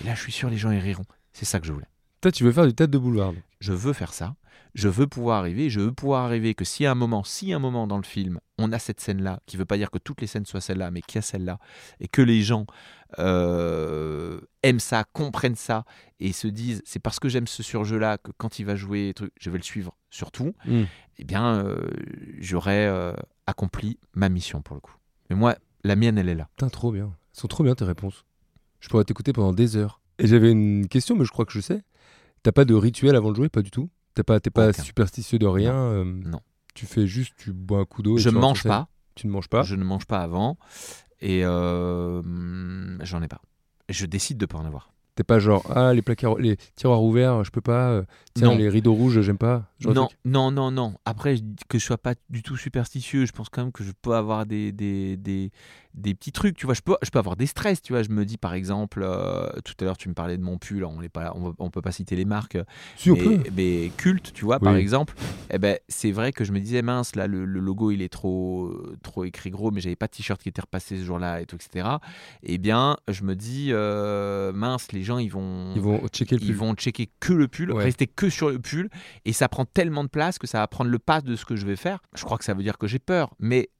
Et 0.00 0.06
là, 0.06 0.14
je 0.14 0.20
suis 0.20 0.32
sûr, 0.32 0.48
les 0.48 0.56
gens 0.56 0.70
y 0.70 0.78
riront. 0.78 1.04
C'est 1.32 1.44
ça 1.44 1.60
que 1.60 1.66
je 1.66 1.72
voulais. 1.72 1.86
Toi, 2.20 2.32
tu 2.32 2.44
veux 2.44 2.52
faire 2.52 2.66
du 2.66 2.74
tête 2.74 2.90
de 2.90 2.98
boulevard. 2.98 3.32
donc. 3.32 3.42
Je 3.60 3.72
veux 3.72 3.92
faire 3.92 4.12
ça. 4.12 4.36
Je 4.74 4.88
veux 4.88 5.06
pouvoir 5.06 5.38
arriver. 5.38 5.70
Je 5.70 5.80
veux 5.80 5.92
pouvoir 5.92 6.24
arriver 6.24 6.54
que 6.54 6.64
si 6.64 6.86
à 6.86 6.92
un 6.92 6.94
moment, 6.94 7.24
si 7.24 7.52
à 7.52 7.56
un 7.56 7.58
moment 7.58 7.86
dans 7.86 7.96
le 7.98 8.04
film, 8.04 8.40
on 8.58 8.72
a 8.72 8.78
cette 8.78 9.00
scène-là, 9.00 9.40
qui 9.46 9.56
veut 9.56 9.64
pas 9.64 9.76
dire 9.76 9.90
que 9.90 9.98
toutes 9.98 10.20
les 10.20 10.26
scènes 10.26 10.46
soient 10.46 10.60
celle-là, 10.60 10.90
mais 10.90 11.02
qu'il 11.02 11.16
y 11.16 11.18
a 11.18 11.22
celle-là, 11.22 11.58
et 12.00 12.08
que 12.08 12.22
les 12.22 12.42
gens 12.42 12.66
euh, 13.18 14.40
aiment 14.62 14.80
ça, 14.80 15.04
comprennent 15.12 15.56
ça, 15.56 15.84
et 16.20 16.32
se 16.32 16.48
disent, 16.48 16.82
c'est 16.86 17.00
parce 17.00 17.18
que 17.18 17.28
j'aime 17.28 17.46
ce 17.46 17.62
surjeu-là 17.62 18.18
que 18.18 18.30
quand 18.36 18.58
il 18.58 18.64
va 18.64 18.76
jouer, 18.76 19.14
je 19.38 19.50
vais 19.50 19.58
le 19.58 19.64
suivre 19.64 19.96
surtout. 20.10 20.54
Mm. 20.64 20.82
Eh 21.18 21.24
bien, 21.24 21.56
euh, 21.56 21.90
j'aurais 22.38 22.86
euh, 22.86 23.12
accompli 23.46 23.98
ma 24.14 24.28
mission 24.28 24.62
pour 24.62 24.74
le 24.74 24.80
coup. 24.80 24.94
Mais 25.28 25.36
moi, 25.36 25.56
la 25.84 25.96
mienne, 25.96 26.16
elle 26.18 26.28
est 26.28 26.34
là. 26.34 26.48
Putain, 26.56 26.68
trop 26.68 26.92
bien. 26.92 27.06
Elles 27.34 27.40
sont 27.40 27.48
trop 27.48 27.64
bien 27.64 27.74
tes 27.74 27.84
réponses. 27.84 28.24
Je 28.82 28.88
pourrais 28.88 29.04
t'écouter 29.04 29.32
pendant 29.32 29.54
des 29.54 29.76
heures. 29.76 30.02
Et 30.18 30.26
j'avais 30.26 30.50
une 30.52 30.86
question, 30.88 31.16
mais 31.16 31.24
je 31.24 31.30
crois 31.30 31.46
que 31.46 31.52
je 31.52 31.60
sais. 31.60 31.80
T'as 32.42 32.52
pas 32.52 32.66
de 32.66 32.74
rituel 32.74 33.16
avant 33.16 33.30
de 33.30 33.36
jouer, 33.36 33.48
pas 33.48 33.62
du 33.62 33.70
tout? 33.70 33.88
T'as 34.14 34.24
pas, 34.24 34.38
T'es 34.40 34.50
pas 34.50 34.68
Aucun. 34.68 34.82
superstitieux 34.82 35.38
de 35.38 35.46
rien 35.46 35.72
euh, 35.74 36.04
Non. 36.04 36.40
Tu 36.74 36.84
fais 36.86 37.06
juste, 37.06 37.32
tu 37.38 37.52
bois 37.52 37.78
un 37.78 37.84
coup 37.86 38.02
d'eau. 38.02 38.18
et 38.18 38.20
Je 38.20 38.28
tu 38.28 38.34
ne 38.34 38.40
mange 38.40 38.62
pas. 38.64 38.88
Tu 39.14 39.26
ne 39.26 39.32
manges 39.32 39.48
pas? 39.48 39.62
Je 39.62 39.74
ne 39.76 39.84
mange 39.84 40.04
pas 40.06 40.18
avant. 40.20 40.58
Et 41.20 41.42
euh, 41.44 42.18
hum, 42.20 42.98
j'en 43.02 43.22
ai 43.22 43.28
pas. 43.28 43.40
Je 43.88 44.04
décide 44.06 44.36
de 44.38 44.46
pas 44.46 44.58
en 44.58 44.64
avoir. 44.66 44.90
T'es 45.14 45.24
pas 45.24 45.38
genre, 45.38 45.62
ah, 45.76 45.92
les 45.92 46.00
placards, 46.00 46.38
les 46.38 46.56
tiroirs 46.74 47.02
ouverts, 47.02 47.44
je 47.44 47.50
peux 47.50 47.60
pas. 47.60 47.90
euh, 47.90 48.02
tiens, 48.32 48.48
Non. 48.48 48.56
les 48.56 48.70
rideaux 48.70 48.94
rouges, 48.94 49.20
j'aime 49.20 49.36
pas. 49.36 49.70
Genre 49.78 49.92
Non, 49.92 50.06
truc. 50.06 50.18
non, 50.24 50.50
non, 50.50 50.70
non. 50.70 50.94
Après, 51.04 51.36
je 51.36 51.42
que 51.68 51.78
je 51.78 51.84
sois 51.84 51.98
pas 51.98 52.14
du 52.30 52.42
tout 52.42 52.56
superstitieux, 52.56 53.26
je 53.26 53.32
pense 53.32 53.50
quand 53.50 53.62
même 53.62 53.72
que 53.72 53.84
je 53.84 53.92
peux 53.92 54.14
avoir 54.14 54.46
des, 54.46 54.72
des, 54.72 55.18
des, 55.18 55.50
des 55.94 56.14
petits 56.14 56.32
trucs. 56.32 56.56
Tu 56.56 56.66
vois, 56.66 56.74
je 56.74 56.80
peux, 56.80 56.96
je 57.02 57.10
peux 57.10 57.18
avoir 57.18 57.36
des 57.36 57.46
stress. 57.46 57.82
Tu 57.82 57.92
vois, 57.92 58.02
je 58.02 58.10
me 58.10 58.24
dis 58.24 58.38
par 58.38 58.54
exemple, 58.54 59.02
euh, 59.04 59.48
tout 59.64 59.74
à 59.80 59.84
l'heure 59.84 59.96
tu 59.96 60.08
me 60.08 60.14
parlais 60.14 60.36
de 60.36 60.42
mon 60.42 60.58
pull. 60.58 60.84
On 60.84 61.00
n'est 61.00 61.08
pas, 61.08 61.34
on, 61.58 61.70
peut 61.70 61.82
pas 61.82 61.92
citer 61.92 62.16
les 62.16 62.24
marques, 62.24 62.58
Si, 62.96 63.10
on 63.10 63.14
mais, 63.14 63.22
peut. 63.22 63.42
mais 63.56 63.90
culte, 63.96 64.32
tu 64.32 64.44
vois, 64.44 64.58
par 64.60 64.76
exemple. 64.76 65.14
Eh 65.50 65.58
ben, 65.58 65.78
c'est 65.88 66.12
vrai 66.12 66.32
que 66.32 66.44
je 66.44 66.52
me 66.52 66.60
disais 66.60 66.82
mince, 66.82 67.14
là, 67.16 67.26
le, 67.26 67.44
le 67.44 67.60
logo 67.60 67.90
il 67.90 68.02
est 68.02 68.08
trop, 68.12 68.74
trop 69.02 69.24
écrit 69.24 69.50
gros, 69.50 69.70
mais 69.70 69.80
j'avais 69.80 69.96
pas 69.96 70.06
de 70.06 70.12
t-shirt 70.12 70.40
qui 70.42 70.48
était 70.48 70.60
repassé 70.62 70.96
ce 70.98 71.04
jour-là 71.04 71.40
et 71.40 71.46
tout, 71.46 71.56
etc. 71.56 71.88
Eh 72.42 72.58
bien, 72.58 72.96
je 73.08 73.22
me 73.24 73.34
dis 73.36 73.68
euh, 73.70 74.52
mince, 74.52 74.92
les 74.92 75.02
gens 75.02 75.18
ils 75.18 75.30
vont, 75.30 75.72
Ils 75.74 75.82
vont 75.82 76.06
checker 76.08 76.36
le 76.36 76.42
ils 76.42 76.54
vont 76.54 76.74
checker 76.74 77.10
que 77.20 77.32
le 77.32 77.48
pull, 77.48 77.72
Ouais. 77.72 77.84
rester 77.84 78.06
que 78.06 78.28
sur 78.30 78.50
le 78.50 78.58
pull, 78.58 78.88
et 79.24 79.32
ça 79.32 79.48
prend 79.48 79.64
tellement 79.64 80.04
de 80.04 80.08
place 80.08 80.38
que 80.38 80.46
ça 80.46 80.58
va 80.58 80.66
prendre 80.68 80.90
le 80.90 80.98
pas 80.98 81.20
de 81.20 81.36
ce 81.36 81.44
que 81.44 81.56
je 81.56 81.66
vais 81.66 81.76
faire. 81.76 82.00
Je 82.14 82.24
crois 82.24 82.38
que 82.38 82.44
ça 82.44 82.54
veut 82.54 82.62
dire 82.62 82.78
que 82.78 82.86
j'ai 82.86 82.98
peur, 82.98 83.34
mais 83.38 83.70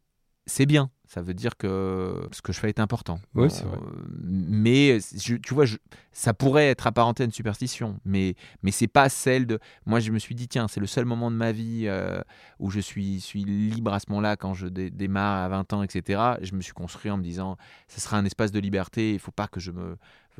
c'est 0.46 0.66
bien. 0.66 0.90
Ça 1.12 1.20
veut 1.20 1.34
dire 1.34 1.58
que 1.58 2.26
ce 2.32 2.40
que 2.40 2.54
je 2.54 2.58
fais 2.58 2.70
est 2.70 2.80
important. 2.80 3.20
Ouais, 3.34 3.50
c'est 3.50 3.64
vrai. 3.64 3.76
Euh, 3.76 4.02
mais 4.22 4.98
je- 5.14 5.34
tu 5.36 5.52
vois, 5.52 5.66
je- 5.66 5.76
ça 6.12 6.32
pourrait 6.32 6.68
être 6.68 6.86
apparenté 6.86 7.22
à 7.22 7.26
une 7.26 7.32
superstition, 7.32 8.00
mais 8.06 8.34
mais 8.62 8.70
c'est 8.70 8.86
pas 8.88 9.10
celle 9.10 9.46
de. 9.46 9.58
Moi, 9.84 10.00
je 10.00 10.10
me 10.10 10.18
suis 10.18 10.34
dit 10.34 10.48
tiens, 10.48 10.68
c'est 10.68 10.80
le 10.80 10.86
seul 10.86 11.04
moment 11.04 11.30
de 11.30 11.36
ma 11.36 11.52
vie 11.52 11.82
euh, 11.86 12.22
où 12.58 12.70
je 12.70 12.80
suis 12.80 13.20
suis 13.20 13.44
libre 13.44 13.92
à 13.92 14.00
ce 14.00 14.06
moment-là 14.08 14.36
quand 14.36 14.54
je 14.54 14.68
dé- 14.68 14.88
démarre 14.90 15.44
à 15.44 15.48
20 15.50 15.70
ans, 15.74 15.82
etc. 15.82 16.38
Je 16.40 16.54
me 16.54 16.62
suis 16.62 16.72
construit 16.72 17.10
en 17.10 17.18
me 17.18 17.22
disant, 17.22 17.58
ce 17.88 18.00
sera 18.00 18.16
un 18.16 18.24
espace 18.24 18.50
de 18.50 18.58
liberté. 18.58 19.12
Il 19.12 19.18
faut 19.18 19.32
pas 19.32 19.48
que 19.48 19.60
je 19.60 19.70
me 19.70 19.98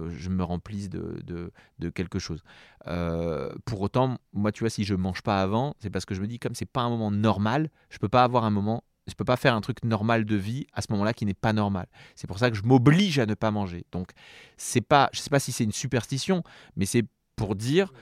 je 0.09 0.31
me 0.31 0.43
remplisse 0.43 0.89
de, 0.89 1.21
de, 1.23 1.53
de 1.81 1.91
quelque 1.91 2.19
chose. 2.19 2.43
Euh, 2.87 3.53
pour 3.67 3.83
autant, 3.83 4.17
moi, 4.33 4.51
tu 4.51 4.61
vois, 4.61 4.71
si 4.71 4.85
je 4.85 4.95
mange 4.95 5.21
pas 5.21 5.43
avant, 5.43 5.75
c'est 5.81 5.91
parce 5.91 6.07
que 6.07 6.15
je 6.15 6.23
me 6.23 6.27
dis, 6.27 6.39
comme 6.39 6.55
c'est 6.55 6.65
pas 6.65 6.81
un 6.81 6.89
moment 6.89 7.11
normal, 7.11 7.69
je 7.91 7.99
peux 7.99 8.09
pas 8.09 8.25
avoir 8.25 8.45
un 8.45 8.51
moment, 8.51 8.85
je 9.13 9.17
peux 9.17 9.25
pas 9.25 9.37
faire 9.37 9.55
un 9.55 9.61
truc 9.61 9.85
normal 9.85 10.25
de 10.25 10.37
vie 10.37 10.67
à 10.73 10.81
ce 10.83 10.89
moment-là 10.91 11.13
qui 11.13 11.25
n'est 11.27 11.35
pas 11.35 11.53
normal. 11.53 11.87
C'est 12.17 12.27
pour 12.27 12.39
ça 12.39 12.51
que 12.51 12.57
je 12.57 12.63
m'oblige 12.65 13.19
à 13.19 13.27
ne 13.27 13.35
pas 13.35 13.51
manger. 13.51 13.85
Donc, 13.93 14.11
c'est 14.57 14.81
pas, 14.81 15.09
je 15.13 15.21
sais 15.21 15.31
pas 15.31 15.39
si 15.41 15.53
c'est 15.53 15.65
une 15.65 15.73
superstition, 15.73 16.43
mais 16.77 16.87
c'est 16.87 17.05
pour 17.37 17.55
dire, 17.55 17.93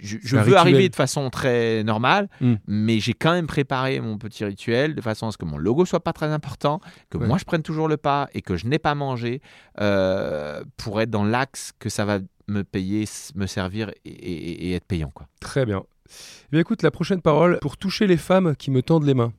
je, 0.00 0.18
veux 0.36 0.42
rituel. 0.42 0.56
arriver 0.58 0.88
de 0.88 0.94
façon 0.94 1.30
très 1.30 1.82
normale, 1.82 2.28
Mm. 2.40 2.54
mais 2.68 3.00
j'ai 3.00 3.12
quand 3.14 3.32
même 3.32 3.48
préparé 3.48 3.98
mon 4.00 4.18
petit 4.18 4.44
rituel 4.44 4.94
de 4.94 5.00
façon 5.00 5.26
à 5.26 5.32
ce 5.32 5.38
que 5.38 5.44
mon 5.44 5.58
logo 5.58 5.84
soit 5.84 5.98
pas 6.04 6.12
très 6.12 6.28
important, 6.28 6.80
que 7.10 7.18
Ouais. 7.18 7.26
moi 7.26 7.38
je 7.38 7.44
prenne 7.44 7.62
toujours 7.62 7.88
le 7.88 7.96
pas 7.96 8.28
et 8.34 8.40
que 8.42 8.56
je 8.56 8.66
n'ai 8.68 8.78
pas 8.78 8.94
mangé 8.94 9.40
euh, 9.80 10.62
pour 10.76 11.00
être 11.00 11.10
dans 11.10 11.24
l'axe 11.24 11.72
que 11.78 11.88
ça 11.88 12.04
va 12.04 12.18
me 12.46 12.62
payer, 12.62 13.04
me 13.34 13.46
servir 13.46 13.90
et, 14.04 14.10
et- 14.10 14.68
et 14.70 14.74
être 14.74 14.84
payant. 14.86 15.10
Quoi. 15.14 15.26
Très 15.40 15.64
bien. 15.66 15.82
Eh 16.08 16.48
bien, 16.52 16.60
écoute, 16.60 16.82
la 16.82 16.90
prochaine 16.90 17.20
parole, 17.22 17.58
pour 17.60 17.76
toucher 17.76 18.06
les 18.08 18.16
femmes 18.16 18.56
qui 18.56 18.70
me 18.72 18.82
tendent 18.82 19.04
les 19.04 19.14
mains. 19.14 19.32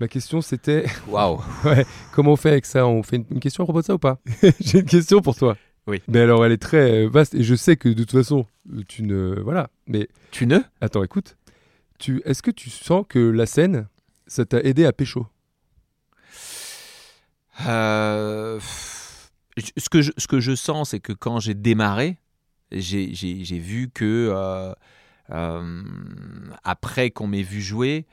Ma 0.00 0.08
question, 0.08 0.40
c'était 0.40 0.84
Waouh 1.08 1.40
comment 2.12 2.32
on 2.32 2.36
fait 2.36 2.50
avec 2.50 2.66
ça? 2.66 2.86
On 2.86 3.02
fait 3.02 3.16
une, 3.16 3.24
une 3.30 3.40
question 3.40 3.64
à 3.64 3.66
propos 3.66 3.80
de 3.80 3.86
ça 3.86 3.94
ou 3.94 3.98
pas? 3.98 4.18
J'ai 4.60 4.80
une 4.80 4.84
question 4.86 5.20
pour 5.22 5.36
toi. 5.36 5.56
Oui. 5.86 6.02
Mais 6.08 6.20
alors, 6.20 6.44
elle 6.44 6.52
est 6.52 6.60
très 6.60 7.04
euh, 7.04 7.08
vaste 7.08 7.34
et 7.34 7.42
je 7.44 7.54
sais 7.54 7.76
que 7.76 7.88
de 7.88 7.94
toute 8.02 8.10
façon, 8.12 8.46
tu 8.88 9.04
ne. 9.04 9.40
Voilà. 9.40 9.70
Mais 9.86 10.08
Tu 10.32 10.46
ne? 10.46 10.58
Attends, 10.80 11.02
écoute. 11.04 11.36
Tu, 11.98 12.20
Est-ce 12.24 12.42
que 12.42 12.50
tu 12.50 12.68
sens 12.70 13.04
que 13.08 13.18
la 13.18 13.46
scène, 13.46 13.86
ça 14.26 14.44
t'a 14.44 14.60
aidé 14.60 14.84
à 14.84 14.92
pécho? 14.92 15.26
Euh, 17.66 18.60
ce, 19.56 19.88
que 19.88 20.02
je, 20.02 20.12
ce 20.18 20.26
que 20.26 20.40
je 20.40 20.54
sens, 20.54 20.90
c'est 20.90 21.00
que 21.00 21.12
quand 21.14 21.40
j'ai 21.40 21.54
démarré, 21.54 22.18
j'ai 22.70 23.14
j'ai- 23.14 23.44
j'ai 23.44 23.58
vu 23.58 23.88
que 23.88 24.30
euh, 24.34 24.74
euh, 25.30 25.82
après 26.64 27.10
qu'on 27.10 27.26
m'ait 27.28 27.42
vu 27.42 27.62
jouer, 27.62 28.04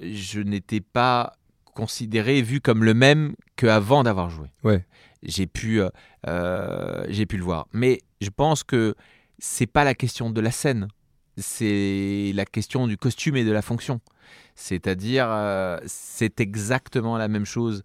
je 0.00 0.40
n'étais 0.40 0.80
pas 0.80 1.34
considéré, 1.74 2.40
vu 2.42 2.60
comme 2.60 2.84
le 2.84 2.94
même 2.94 3.34
qu'avant 3.56 4.02
d'avoir 4.04 4.30
joué. 4.30 4.48
Ouais. 4.62 4.86
J'ai 5.22 5.46
pu, 5.46 5.80
euh, 5.80 5.88
euh, 6.28 7.04
j'ai 7.08 7.26
pu 7.26 7.36
le 7.36 7.42
voir. 7.44 7.66
Mais 7.72 8.00
je 8.20 8.30
pense 8.30 8.62
que 8.62 8.94
c'est 9.38 9.66
pas 9.66 9.84
la 9.84 9.94
question 9.94 10.30
de 10.30 10.40
la 10.40 10.50
scène, 10.50 10.88
c'est 11.36 12.32
la 12.34 12.44
question 12.44 12.86
du 12.86 12.96
costume 12.96 13.36
et 13.36 13.44
de 13.44 13.50
la 13.52 13.62
fonction. 13.62 14.00
C'est-à-dire, 14.54 15.26
euh, 15.28 15.78
c'est 15.86 16.40
exactement 16.40 17.16
la 17.18 17.28
même 17.28 17.44
chose 17.44 17.82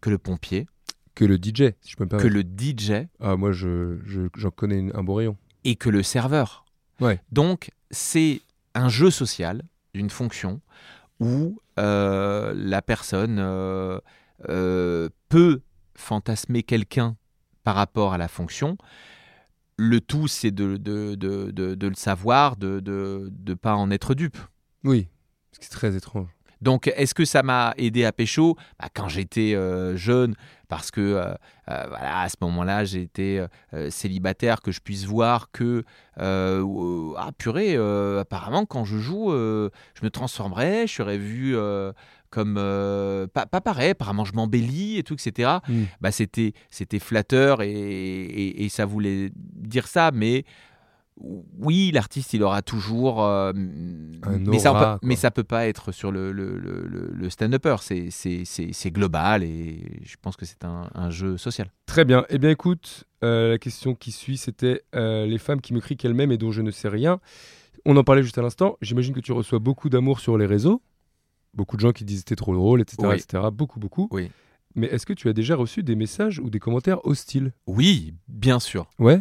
que 0.00 0.10
le 0.10 0.18
pompier, 0.18 0.66
Que 1.14 1.24
le 1.24 1.36
DJ, 1.36 1.72
si 1.82 1.92
je 1.92 1.96
peux 1.96 2.04
me 2.04 2.08
que 2.10 2.16
permettre. 2.16 2.34
le 2.34 2.42
DJ 2.42 3.06
Ah, 3.20 3.36
moi, 3.36 3.52
je, 3.52 3.98
je- 4.04 4.28
j'en 4.36 4.50
connais 4.50 4.78
une- 4.78 4.92
un 4.94 5.02
bon 5.02 5.14
rayon. 5.14 5.36
et 5.64 5.76
que 5.76 5.88
le 5.90 6.02
serveur. 6.02 6.64
Ouais. 7.00 7.20
Donc, 7.30 7.70
c'est 7.90 8.40
un 8.74 8.88
jeu 8.88 9.10
social 9.10 9.62
d'une 9.94 10.10
fonction 10.10 10.60
où 11.22 11.60
euh, 11.78 12.52
la 12.54 12.82
personne 12.82 13.38
euh, 13.38 13.98
euh, 14.48 15.08
peut 15.28 15.60
fantasmer 15.94 16.62
quelqu'un 16.62 17.16
par 17.64 17.76
rapport 17.76 18.12
à 18.12 18.18
la 18.18 18.28
fonction. 18.28 18.76
Le 19.76 20.00
tout, 20.00 20.28
c'est 20.28 20.50
de, 20.50 20.76
de, 20.76 21.16
le 21.80 21.94
savoir, 21.94 22.56
de 22.56 22.82
ne 22.84 23.54
pas 23.54 23.74
en 23.74 23.90
être 23.90 24.14
dupe. 24.14 24.38
Oui, 24.84 25.08
ce 25.52 25.60
qui 25.60 25.66
est 25.66 25.70
très 25.70 25.96
étrange. 25.96 26.28
Donc, 26.62 26.86
est-ce 26.96 27.12
que 27.14 27.24
ça 27.26 27.42
m'a 27.42 27.74
aidé 27.76 28.04
à 28.04 28.12
pécho? 28.12 28.56
Bah, 28.80 28.88
Quand 28.94 29.08
j'étais 29.08 29.54
euh, 29.54 29.96
jeune, 29.96 30.34
parce 30.68 30.90
que 30.90 31.00
euh, 31.00 31.34
euh, 31.68 31.84
voilà, 31.88 32.20
à 32.20 32.28
ce 32.28 32.36
moment-là, 32.40 32.84
j'étais 32.84 33.44
célibataire, 33.90 34.62
que 34.62 34.72
je 34.72 34.80
puisse 34.80 35.04
voir 35.04 35.50
que, 35.52 35.82
ah 36.18 37.30
purée, 37.38 37.76
apparemment, 38.20 38.64
quand 38.64 38.84
je 38.84 38.98
joue, 38.98 39.30
je 39.32 40.02
me 40.04 40.10
transformerais, 40.10 40.86
je 40.86 40.94
serais 40.94 41.18
vu 41.18 41.56
comme. 42.30 42.56
euh, 42.58 43.26
pas, 43.26 43.44
pas 43.46 43.60
pareil, 43.60 43.90
apparemment, 43.90 44.24
je 44.24 44.32
m'embellis 44.32 44.96
et 44.98 45.02
tout, 45.02 45.14
etc. 45.14 45.50
Mm. 45.68 45.82
Bah, 46.00 46.10
c'était, 46.12 46.54
c'était 46.70 46.98
flatteur 46.98 47.60
et, 47.62 47.70
et- 47.70 48.64
et 48.64 48.68
ça 48.70 48.86
voulait 48.86 49.30
dire 49.36 49.86
ça, 49.86 50.10
mais. 50.14 50.44
Oui, 51.58 51.90
l'artiste, 51.94 52.32
il 52.34 52.42
aura 52.42 52.62
toujours. 52.62 53.24
euh, 53.24 53.52
mais, 53.54 54.58
ça, 54.58 54.70
aura, 54.72 54.98
mais 55.02 55.14
ça 55.16 55.30
peut 55.30 55.44
pas 55.44 55.66
être 55.68 55.92
sur 55.92 56.10
le, 56.10 56.32
le, 56.32 56.58
le, 56.58 56.82
le- 56.86 57.10
le 57.14 57.30
stand-upper. 57.30 57.76
C'est, 57.80 58.90
global 58.90 59.44
et 59.44 60.00
je 60.04 60.16
pense 60.20 60.36
que 60.36 60.44
c'est 60.44 60.64
un, 60.64 60.90
un 60.94 61.10
jeu 61.10 61.36
social. 61.36 61.70
Très 61.86 62.04
bien. 62.04 62.24
Eh 62.28 62.38
bien, 62.38 62.50
écoute, 62.50 63.04
euh, 63.22 63.50
la 63.50 63.58
question 63.58 63.94
qui 63.94 64.10
suit, 64.12 64.36
c'était 64.36 64.82
euh, 64.94 65.26
les 65.26 65.38
femmes 65.38 65.60
qui 65.60 65.72
me 65.74 65.80
crient 65.80 65.96
qu'elles 65.96 66.14
m'aiment 66.14 66.32
et 66.32 66.38
dont 66.38 66.50
je 66.52 66.62
ne 66.62 66.70
sais 66.70 66.88
rien. 66.88 67.20
On 67.84 67.96
en 67.96 68.04
parlait 68.04 68.22
juste 68.22 68.38
à 68.38 68.42
l'instant. 68.42 68.76
J'imagine 68.80 69.14
que 69.14 69.20
tu 69.20 69.32
reçois 69.32 69.58
beaucoup 69.58 69.88
d'amour 69.88 70.20
sur 70.20 70.36
les 70.38 70.46
réseaux. 70.46 70.82
Beaucoup 71.54 71.76
de 71.76 71.82
gens 71.82 71.92
qui 71.92 72.04
disent 72.04 72.24
t'es 72.24 72.36
trop 72.36 72.54
drôle, 72.54 72.80
etc., 72.80 72.96
Oui. 73.02 73.14
etc. 73.16 73.44
Beaucoup, 73.52 73.78
beaucoup. 73.78 74.08
Oui. 74.10 74.30
Mais 74.74 74.86
est-ce 74.86 75.04
que 75.04 75.12
tu 75.12 75.28
as 75.28 75.34
déjà 75.34 75.54
reçu 75.54 75.82
des 75.82 75.94
messages 75.96 76.38
ou 76.38 76.48
des 76.48 76.58
commentaires 76.58 77.04
hostiles? 77.06 77.52
Oui, 77.66 78.14
bien 78.28 78.58
sûr. 78.58 78.88
Ouais? 78.98 79.20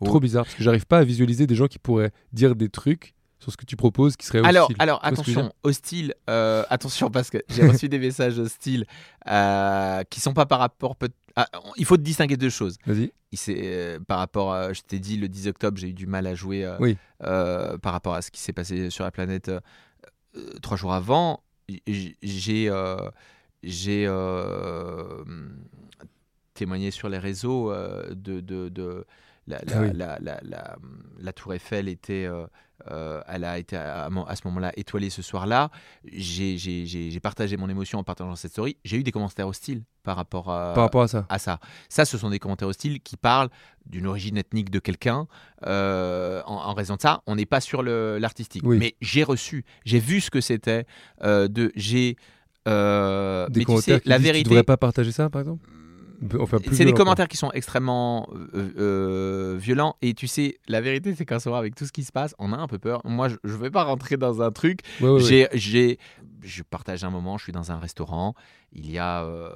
Oh. 0.00 0.04
Trop 0.06 0.20
bizarre 0.20 0.44
parce 0.44 0.54
que 0.54 0.62
j'arrive 0.62 0.86
pas 0.86 0.98
à 0.98 1.04
visualiser 1.04 1.46
des 1.46 1.54
gens 1.56 1.66
qui 1.66 1.78
pourraient 1.78 2.12
dire 2.32 2.54
des 2.54 2.68
trucs 2.68 3.14
sur 3.40 3.52
ce 3.52 3.56
que 3.56 3.64
tu 3.64 3.76
proposes 3.76 4.16
qui 4.16 4.26
seraient 4.26 4.44
Alors, 4.44 4.64
hostiles. 4.64 4.76
alors 4.80 5.00
attention, 5.04 5.52
hostile, 5.62 6.14
euh, 6.28 6.64
attention 6.70 7.10
parce 7.10 7.30
que 7.30 7.38
j'ai 7.48 7.66
reçu 7.66 7.88
des 7.88 7.98
messages 7.98 8.38
hostiles 8.38 8.84
euh, 9.28 10.02
qui 10.10 10.20
sont 10.20 10.34
pas 10.34 10.46
par 10.46 10.58
rapport. 10.60 10.96
ah, 11.36 11.46
il 11.76 11.84
faut 11.84 11.96
distinguer 11.96 12.36
deux 12.36 12.50
choses. 12.50 12.76
Vas-y. 12.86 13.10
Euh, 13.50 13.98
par 14.06 14.18
rapport, 14.18 14.52
à, 14.52 14.72
je 14.72 14.80
t'ai 14.82 14.98
dit 14.98 15.16
le 15.16 15.28
10 15.28 15.48
octobre, 15.48 15.76
j'ai 15.78 15.88
eu 15.90 15.92
du 15.94 16.06
mal 16.06 16.26
à 16.26 16.34
jouer 16.34 16.64
euh, 16.64 16.76
Oui. 16.80 16.96
euh, 17.24 17.76
par 17.78 17.92
rapport 17.92 18.14
à 18.14 18.22
ce 18.22 18.30
qui 18.30 18.40
s'est 18.40 18.52
passé 18.52 18.90
sur 18.90 19.04
la 19.04 19.10
planète 19.10 19.48
euh, 19.50 19.60
euh, 20.36 20.50
trois 20.62 20.76
jours 20.76 20.94
avant. 20.94 21.40
J'ai, 21.86 22.70
euh, 22.70 22.96
j'ai 23.62 24.04
euh, 24.08 25.22
témoigné 26.54 26.90
sur 26.90 27.08
les 27.08 27.18
réseaux 27.18 27.70
euh, 27.72 28.08
de, 28.14 28.40
de, 28.40 28.68
de- 28.68 29.04
la, 29.48 29.58
la, 29.66 29.76
Ah 29.76 30.76
oui. 30.76 31.20
la, 31.20 31.32
tour 31.32 31.54
Eiffel 31.54 31.88
était, 31.88 32.26
euh, 32.26 32.46
euh, 32.90 33.20
elle 33.26 33.44
a 33.44 33.58
été 33.58 33.76
à, 33.76 34.08
ce 34.34 34.46
moment-là 34.48 34.72
étoilée 34.76 35.10
ce 35.10 35.22
soir-là. 35.22 35.70
J'ai, 36.12 37.20
partagé 37.22 37.56
mon 37.56 37.68
émotion 37.68 37.98
en 37.98 38.04
partageant 38.04 38.36
cette 38.36 38.52
story. 38.52 38.76
J'ai 38.84 38.98
eu 38.98 39.02
des 39.02 39.10
commentaires 39.12 39.48
hostiles 39.48 39.82
par 40.02 40.16
rapport 40.16 40.50
à, 40.50 40.74
Par 40.74 40.84
rapport 40.84 41.02
à 41.02 41.08
ça. 41.08 41.26
à 41.28 41.38
ça. 41.38 41.58
Ça, 41.88 42.04
ce 42.04 42.16
sont 42.18 42.30
des 42.30 42.38
commentaires 42.38 42.68
hostiles 42.68 43.00
qui 43.00 43.16
parlent 43.16 43.48
d'une 43.86 44.06
origine 44.06 44.36
ethnique 44.36 44.70
de 44.70 44.78
quelqu'un. 44.78 45.26
Euh, 45.66 46.42
en, 46.46 46.54
en 46.54 46.74
raison 46.74 46.96
de 46.96 47.00
ça, 47.00 47.22
on 47.26 47.36
n'est 47.36 47.46
pas 47.46 47.60
sur 47.60 47.82
l'artistique. 47.82 48.62
Oui. 48.64 48.78
Mais 48.78 48.94
j'ai 49.00 49.24
reçu, 49.24 49.64
j'ai 49.84 49.98
vu 49.98 50.20
ce 50.20 50.30
que 50.30 50.40
c'était. 50.40 50.84
de, 51.22 51.72
j'ai. 51.74 52.16
euh, 52.68 53.48
Des 53.48 53.60
mais 53.60 53.64
tu 53.66 53.80
sais, 53.82 54.00
la 54.04 54.18
vérité. 54.18 54.44
Tu 54.44 54.50
devrais 54.50 54.62
pas 54.62 54.76
partager 54.76 55.12
ça, 55.12 55.30
par 55.30 55.40
exemple? 55.40 55.66
Enfin, 56.40 56.58
C'est 56.72 56.84
des 56.84 56.90
quoi. 56.92 56.98
commentaires 57.04 57.28
qui 57.28 57.36
sont 57.36 57.52
extrêmement 57.52 58.28
euh, 58.54 58.72
euh, 58.78 59.56
violents 59.58 59.96
et 60.02 60.14
tu 60.14 60.26
sais, 60.26 60.58
la 60.66 60.80
vérité 60.80 61.14
c'est 61.14 61.24
qu'un 61.24 61.38
soir 61.38 61.56
avec 61.56 61.74
tout 61.76 61.86
ce 61.86 61.92
qui 61.92 62.02
se 62.02 62.10
passe, 62.10 62.34
on 62.38 62.52
a 62.52 62.56
un 62.56 62.66
peu 62.66 62.78
peur. 62.78 63.00
Moi, 63.04 63.28
je, 63.28 63.36
je 63.44 63.54
vais 63.56 63.70
pas 63.70 63.84
rentrer 63.84 64.16
dans 64.16 64.42
un 64.42 64.50
truc. 64.50 64.80
Ouais, 65.00 65.08
ouais, 65.08 65.22
ouais. 65.22 65.48
J'ai, 65.54 65.98
je 66.42 66.62
partage 66.64 67.04
un 67.04 67.10
moment, 67.10 67.38
je 67.38 67.44
suis 67.44 67.52
dans 67.52 67.70
un 67.70 67.78
restaurant, 67.78 68.34
il 68.72 68.90
y 68.90 68.98
a 68.98 69.22
euh, 69.24 69.50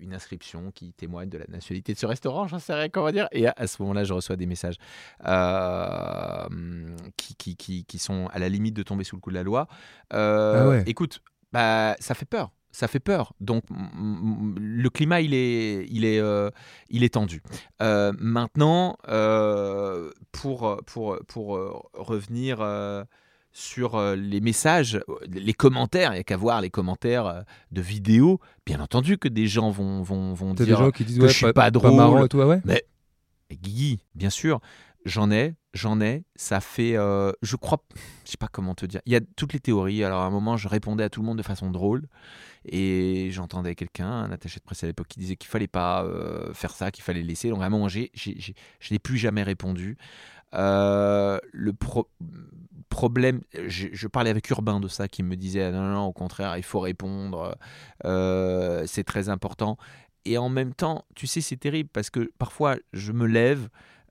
une 0.00 0.12
inscription 0.12 0.70
qui 0.72 0.92
témoigne 0.92 1.28
de 1.28 1.38
la 1.38 1.46
nationalité 1.48 1.94
de 1.94 1.98
ce 1.98 2.06
restaurant, 2.06 2.48
j'en 2.48 2.58
sais 2.58 2.74
rien 2.74 2.88
comment 2.88 3.10
dire. 3.12 3.28
Et 3.32 3.46
à, 3.46 3.54
à 3.56 3.66
ce 3.68 3.80
moment-là, 3.82 4.02
je 4.04 4.12
reçois 4.12 4.36
des 4.36 4.46
messages 4.46 4.76
euh, 5.24 6.48
qui, 7.16 7.34
qui, 7.36 7.56
qui, 7.56 7.84
qui 7.84 7.98
sont 7.98 8.28
à 8.32 8.38
la 8.38 8.48
limite 8.48 8.74
de 8.74 8.82
tomber 8.82 9.04
sous 9.04 9.16
le 9.16 9.20
coup 9.20 9.30
de 9.30 9.36
la 9.36 9.42
loi. 9.42 9.68
Ah. 10.10 10.78
Écoute, 10.86 11.20
bah, 11.52 11.96
ça 12.00 12.14
fait 12.14 12.26
peur. 12.26 12.50
Ça 12.78 12.86
fait 12.86 13.00
peur. 13.00 13.32
Donc, 13.40 13.64
le 13.70 14.88
climat, 14.88 15.20
il 15.20 15.34
est, 15.34 15.84
il 15.90 16.04
est, 16.04 16.20
euh, 16.20 16.48
il 16.90 17.02
est 17.02 17.14
tendu. 17.14 17.42
Euh, 17.82 18.12
maintenant, 18.20 18.96
euh, 19.08 20.12
pour, 20.30 20.80
pour, 20.86 21.18
pour 21.26 21.58
revenir 21.94 22.64
sur 23.50 24.00
les 24.14 24.40
messages, 24.40 25.00
les 25.28 25.54
commentaires, 25.54 26.12
il 26.12 26.14
n'y 26.14 26.20
a 26.20 26.22
qu'à 26.22 26.36
voir 26.36 26.60
les 26.60 26.70
commentaires 26.70 27.42
de 27.72 27.80
vidéos. 27.80 28.38
Bien 28.64 28.78
entendu 28.78 29.18
que 29.18 29.26
des 29.26 29.48
gens 29.48 29.70
vont, 29.70 30.02
vont, 30.02 30.32
vont 30.34 30.54
T'as 30.54 30.62
des 30.62 30.66
dire 30.66 30.78
gens 30.78 30.92
qui 30.92 31.04
disent 31.04 31.18
que 31.18 31.22
ouais, 31.22 31.28
je 31.30 31.34
suis 31.34 31.46
pas, 31.46 31.52
pas 31.52 31.70
drôle. 31.72 31.96
marrant 31.96 32.24
et 32.24 32.28
tout, 32.28 32.38
ouais 32.38 32.60
et 33.50 33.56
Guigui, 33.56 34.00
bien 34.14 34.30
sûr, 34.30 34.60
j'en 35.08 35.30
ai, 35.30 35.54
j'en 35.74 36.00
ai. 36.00 36.24
Ça 36.36 36.60
fait, 36.60 36.96
euh, 36.96 37.32
je 37.42 37.56
crois, 37.56 37.82
je 38.24 38.30
sais 38.32 38.36
pas 38.36 38.48
comment 38.50 38.74
te 38.74 38.86
dire. 38.86 39.00
Il 39.06 39.12
y 39.12 39.16
a 39.16 39.20
toutes 39.36 39.52
les 39.52 39.60
théories. 39.60 40.04
Alors 40.04 40.22
à 40.22 40.26
un 40.26 40.30
moment, 40.30 40.56
je 40.56 40.68
répondais 40.68 41.04
à 41.04 41.08
tout 41.10 41.20
le 41.20 41.26
monde 41.26 41.38
de 41.38 41.42
façon 41.42 41.70
drôle, 41.70 42.06
et 42.64 43.30
j'entendais 43.32 43.74
quelqu'un, 43.74 44.10
un 44.10 44.30
attaché 44.32 44.60
de 44.60 44.64
presse 44.64 44.84
à 44.84 44.86
l'époque, 44.86 45.08
qui 45.08 45.20
disait 45.20 45.36
qu'il 45.36 45.50
fallait 45.50 45.68
pas 45.68 46.04
euh, 46.04 46.52
faire 46.54 46.72
ça, 46.72 46.90
qu'il 46.90 47.04
fallait 47.04 47.22
laisser. 47.22 47.50
Donc 47.50 47.62
j'ai, 47.88 48.10
j'ai- 48.14 48.38
j'ai- 48.38 48.54
je 48.80 48.94
n'ai 48.94 48.98
plus 48.98 49.18
jamais 49.18 49.42
répondu. 49.42 49.96
Euh, 50.54 51.38
le 51.52 51.72
pro- 51.74 52.08
problème, 52.88 53.42
je, 53.66 54.06
parlais 54.08 54.30
avec 54.30 54.48
Urbain 54.50 54.80
de 54.80 54.88
ça, 54.88 55.08
qui 55.08 55.22
me 55.22 55.36
disait 55.36 55.62
ah 55.64 55.70
non, 55.72 55.82
non, 55.92 56.04
au 56.06 56.12
contraire, 56.12 56.56
il 56.56 56.62
faut 56.62 56.80
répondre, 56.80 57.56
c'est 58.04 59.04
très 59.04 59.28
important. 59.28 59.76
Et 60.24 60.36
en 60.36 60.48
même 60.48 60.74
temps, 60.74 61.04
tu 61.14 61.26
sais, 61.26 61.40
c'est 61.40 61.56
terrible 61.56 61.88
parce 61.92 62.10
que 62.10 62.30
parfois, 62.38 62.76
je 62.92 63.12
me 63.12 63.26
lève, 63.26 63.68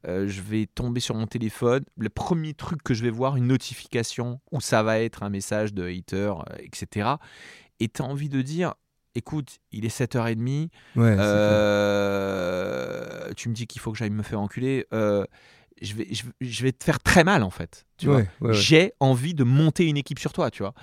euh, 0.08 0.28
je 0.28 0.41
vais 0.41 0.68
tomber 0.68 1.00
sur 1.00 1.16
mon 1.16 1.28
téléphone, 1.28 1.84
le 1.98 2.10
premier 2.10 2.54
truc 2.54 2.84
que 2.84 2.93
je 2.93 3.04
vais 3.04 3.10
voir, 3.10 3.36
une 3.36 3.48
notification 3.48 4.39
où 4.52 4.62
ça 4.62 4.84
va 4.84 5.00
être 5.00 5.24
un 5.24 5.30
message 5.30 5.74
de 5.74 5.88
hater, 5.88 6.34
euh, 6.50 6.56
etc. 6.60 7.10
Et 7.80 7.89
tu 7.89 8.02
as 8.02 8.06
envie 8.06 8.30
de 8.30 8.41
dire, 8.41 8.74
écoute, 9.16 9.60
il 9.72 9.86
est 9.86 9.95
7h30, 9.95 10.70
Ouais, 10.95 11.16
euh, 11.18 13.34
tu 13.36 13.50
me 13.50 13.54
dis 13.54 13.68
qu'il 13.68 13.82
faut 13.82 13.91
que 13.91 13.98
j'aille 13.98 14.10
me 14.10 14.24
faire 14.24 14.39
enculer, 14.39 14.86
euh, 14.93 15.26
je, 15.82 15.94
vais, 15.94 16.08
je, 16.12 16.24
je 16.42 16.64
vais 16.64 16.72
te 16.72 16.84
faire 16.84 17.00
très 17.00 17.24
mal 17.24 17.44
en 17.44 17.50
fait. 17.50 17.86
Tu 17.98 18.08
vois 18.08 18.18
Ouais, 18.18 18.30
ouais, 18.42 18.48
ouais. 18.50 18.54
j'ai 18.54 18.94
envie 19.00 19.34
de 19.34 19.44
monter 19.44 19.86
une 19.86 19.98
équipe 19.98 20.20
sur 20.20 20.34
toi, 20.34 20.52
tu 20.52 20.64
vois. 20.64 20.74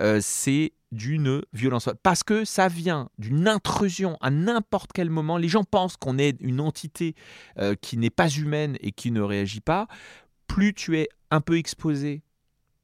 Euh, 0.00 0.18
c'est 0.22 0.72
d'une 0.92 1.42
violence. 1.52 1.88
Parce 2.02 2.22
que 2.22 2.44
ça 2.44 2.68
vient 2.68 3.08
d'une 3.18 3.48
intrusion 3.48 4.16
à 4.20 4.30
n'importe 4.30 4.92
quel 4.92 5.10
moment. 5.10 5.36
Les 5.38 5.48
gens 5.48 5.64
pensent 5.64 5.96
qu'on 5.96 6.18
est 6.18 6.36
une 6.40 6.60
entité 6.60 7.14
euh, 7.58 7.74
qui 7.80 7.96
n'est 7.96 8.10
pas 8.10 8.28
humaine 8.28 8.76
et 8.80 8.92
qui 8.92 9.10
ne 9.10 9.20
réagit 9.20 9.60
pas. 9.60 9.86
Plus 10.46 10.72
tu 10.74 10.98
es 10.98 11.08
un 11.30 11.40
peu 11.40 11.58
exposé, 11.58 12.22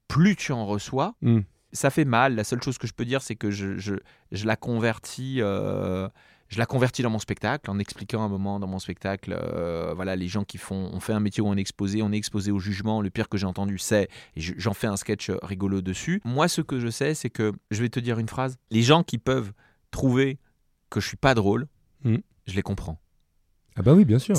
plus 0.08 0.34
tu 0.36 0.52
en 0.52 0.66
reçois. 0.66 1.14
Mm. 1.22 1.40
Ça 1.72 1.90
fait 1.90 2.04
mal. 2.04 2.34
La 2.34 2.42
seule 2.42 2.62
chose 2.62 2.78
que 2.78 2.88
je 2.88 2.92
peux 2.94 3.04
dire, 3.04 3.22
c'est 3.22 3.36
que 3.36 3.50
je, 3.52 3.78
je, 3.78 3.94
je 4.32 4.44
la 4.46 4.56
convertis. 4.56 5.36
euh, 5.40 6.08
je 6.50 6.58
la 6.58 6.66
convertis 6.66 7.02
dans 7.02 7.08
mon 7.10 7.18
spectacle 7.20 7.70
en 7.70 7.78
expliquant 7.78 8.22
un 8.22 8.28
moment 8.28 8.60
dans 8.60 8.66
mon 8.66 8.78
spectacle, 8.78 9.32
euh, 9.40 9.92
voilà, 9.94 10.16
les 10.16 10.28
gens 10.28 10.44
qui 10.44 10.58
font, 10.58 10.90
on 10.92 11.00
fait 11.00 11.12
un 11.14 11.20
métier 11.20 11.42
où 11.42 11.46
on 11.46 11.56
est 11.56 11.60
exposé, 11.60 12.02
on 12.02 12.12
est 12.12 12.16
exposé 12.16 12.50
au 12.50 12.58
jugement. 12.58 13.00
Le 13.00 13.08
pire 13.08 13.28
que 13.28 13.38
j'ai 13.38 13.46
entendu, 13.46 13.78
c'est, 13.78 14.08
et 14.36 14.40
je- 14.40 14.54
j'en 14.58 14.74
fais 14.74 14.88
un 14.88 14.96
sketch 14.96 15.30
rigolo 15.42 15.80
dessus. 15.80 16.20
Moi, 16.24 16.48
ce 16.48 16.60
que 16.60 16.78
je 16.80 16.88
sais, 16.88 17.14
c'est 17.14 17.30
que 17.30 17.52
je 17.70 17.80
vais 17.80 17.88
te 17.88 18.00
dire 18.00 18.18
une 18.18 18.28
phrase. 18.28 18.58
Les 18.70 18.82
gens 18.82 19.02
qui 19.04 19.16
peuvent 19.18 19.52
trouver 19.90 20.38
que 20.90 21.00
je 21.00 21.06
suis 21.08 21.16
pas 21.16 21.34
drôle, 21.34 21.66
Mm. 22.04 22.16
je 22.48 22.54
les 22.56 22.62
comprends. 22.62 23.00
Ah 23.76 23.82
bah 23.82 23.94
oui, 23.94 24.04
bien 24.04 24.18
sûr. 24.18 24.34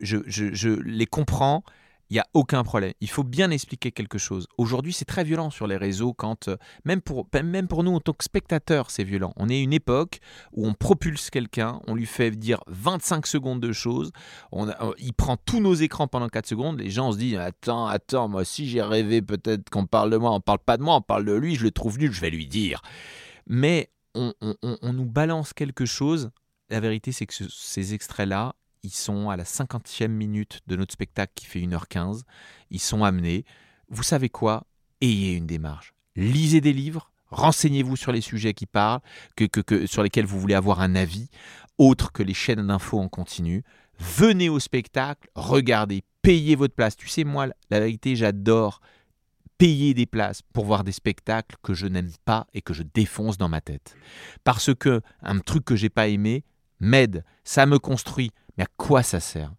Je, 0.00 0.18
je- 0.26 0.54
je 0.54 0.68
les 0.70 1.06
comprends 1.06 1.62
il 2.10 2.14
n'y 2.14 2.20
a 2.20 2.26
aucun 2.34 2.62
problème. 2.62 2.92
Il 3.00 3.08
faut 3.10 3.24
bien 3.24 3.50
expliquer 3.50 3.90
quelque 3.90 4.18
chose. 4.18 4.46
Aujourd'hui, 4.58 4.92
c'est 4.92 5.04
très 5.04 5.24
violent 5.24 5.50
sur 5.50 5.66
les 5.66 5.76
réseaux 5.76 6.12
quand, 6.12 6.48
euh, 6.48 6.56
même 6.84 7.00
pour, 7.00 7.26
même 7.34 7.66
pour 7.68 7.82
nous 7.82 7.92
en 7.92 8.00
tant 8.00 8.12
que 8.12 8.22
spectateurs, 8.24 8.90
c'est 8.90 9.02
violent. 9.04 9.32
On 9.36 9.48
est 9.48 9.60
une 9.60 9.72
époque 9.72 10.20
où 10.52 10.66
on 10.66 10.74
propulse 10.74 11.30
quelqu'un, 11.30 11.80
on 11.88 11.94
lui 11.94 12.06
fait 12.06 12.30
dire 12.30 12.60
25 12.68 13.26
secondes 13.26 13.60
de 13.60 13.72
choses, 13.72 14.12
on 14.52 14.68
euh, 14.68 14.72
il 14.98 15.12
prend 15.14 15.36
tous 15.36 15.60
nos 15.60 15.74
écrans 15.74 16.06
pendant 16.06 16.28
4 16.28 16.46
secondes, 16.46 16.78
les 16.80 16.90
gens 16.90 17.12
se 17.12 17.18
disent 17.18 17.36
Attends, 17.38 17.86
attends, 17.86 18.28
moi 18.28 18.44
si 18.44 18.68
j'ai 18.68 18.82
rêvé 18.82 19.22
peut-être 19.22 19.68
qu'on 19.70 19.86
parle 19.86 20.10
de 20.10 20.16
moi, 20.16 20.30
on 20.32 20.40
parle 20.40 20.60
pas 20.60 20.76
de 20.76 20.82
moi, 20.82 20.94
on 20.96 21.02
parle 21.02 21.24
de 21.24 21.32
lui, 21.32 21.56
je 21.56 21.64
le 21.64 21.70
trouve 21.72 21.98
nul, 21.98 22.12
je 22.12 22.20
vais 22.20 22.30
lui 22.30 22.46
dire. 22.46 22.82
Mais 23.46 23.90
on, 24.14 24.32
nous 24.92 25.04
balance 25.04 25.52
quelque 25.52 25.84
chose. 25.86 26.30
La 26.70 26.80
vérité, 26.80 27.12
c'est 27.12 27.26
que 27.26 27.34
ce- 27.34 27.48
ces 27.48 27.94
extraits-là, 27.94 28.54
ils 28.82 28.90
sont 28.90 29.30
à 29.30 29.36
la 29.36 29.44
50e 29.44 30.08
minute 30.08 30.60
de 30.66 30.76
notre 30.76 30.92
spectacle 30.92 31.32
qui 31.34 31.46
fait 31.46 31.60
1h15. 31.60 32.22
Ils 32.70 32.80
sont 32.80 33.04
amenés. 33.04 33.44
Vous 33.88 34.02
savez 34.02 34.28
quoi? 34.28 34.66
Ayez 35.00 35.34
une 35.34 35.46
démarche. 35.46 35.94
Lisez 36.16 36.60
des 36.60 36.72
livres, 36.72 37.10
renseignez-vous 37.30 37.96
sur 37.96 38.12
les 38.12 38.20
sujets 38.20 38.54
qui 38.54 38.66
parlent, 38.66 39.00
sur 39.86 40.02
lesquels 40.02 40.26
vous 40.26 40.40
voulez 40.40 40.54
avoir 40.54 40.80
un 40.80 40.94
avis, 40.94 41.28
autre 41.78 42.12
que 42.12 42.22
les 42.22 42.34
chaînes 42.34 42.66
d'infos 42.66 42.98
en 42.98 43.08
continu. 43.08 43.62
Venez 43.98 44.48
au 44.48 44.58
spectacle, 44.58 45.28
regardez, 45.34 46.02
payez 46.22 46.56
votre 46.56 46.74
place. 46.74 46.96
Tu 46.96 47.08
sais, 47.08 47.24
moi, 47.24 47.48
la 47.70 47.80
vérité, 47.80 48.16
j'adore 48.16 48.80
payer 49.58 49.94
des 49.94 50.06
places 50.06 50.42
pour 50.52 50.64
voir 50.64 50.84
des 50.84 50.92
spectacles 50.92 51.56
que 51.62 51.74
je 51.74 51.86
n'aime 51.86 52.12
pas 52.24 52.46
et 52.52 52.60
que 52.60 52.74
je 52.74 52.82
défonce 52.82 53.38
dans 53.38 53.48
ma 53.48 53.60
tête. 53.60 53.96
Parce 54.44 54.74
que 54.74 55.00
un 55.22 55.38
truc 55.38 55.64
que 55.64 55.76
j'ai 55.76 55.88
pas 55.88 56.08
aimé 56.08 56.44
m'aide, 56.80 57.24
ça 57.44 57.66
me 57.66 57.78
construit. 57.78 58.30
Mais 58.56 58.64
à 58.64 58.68
quoi 58.76 59.02
ça 59.02 59.20
sert? 59.20 59.52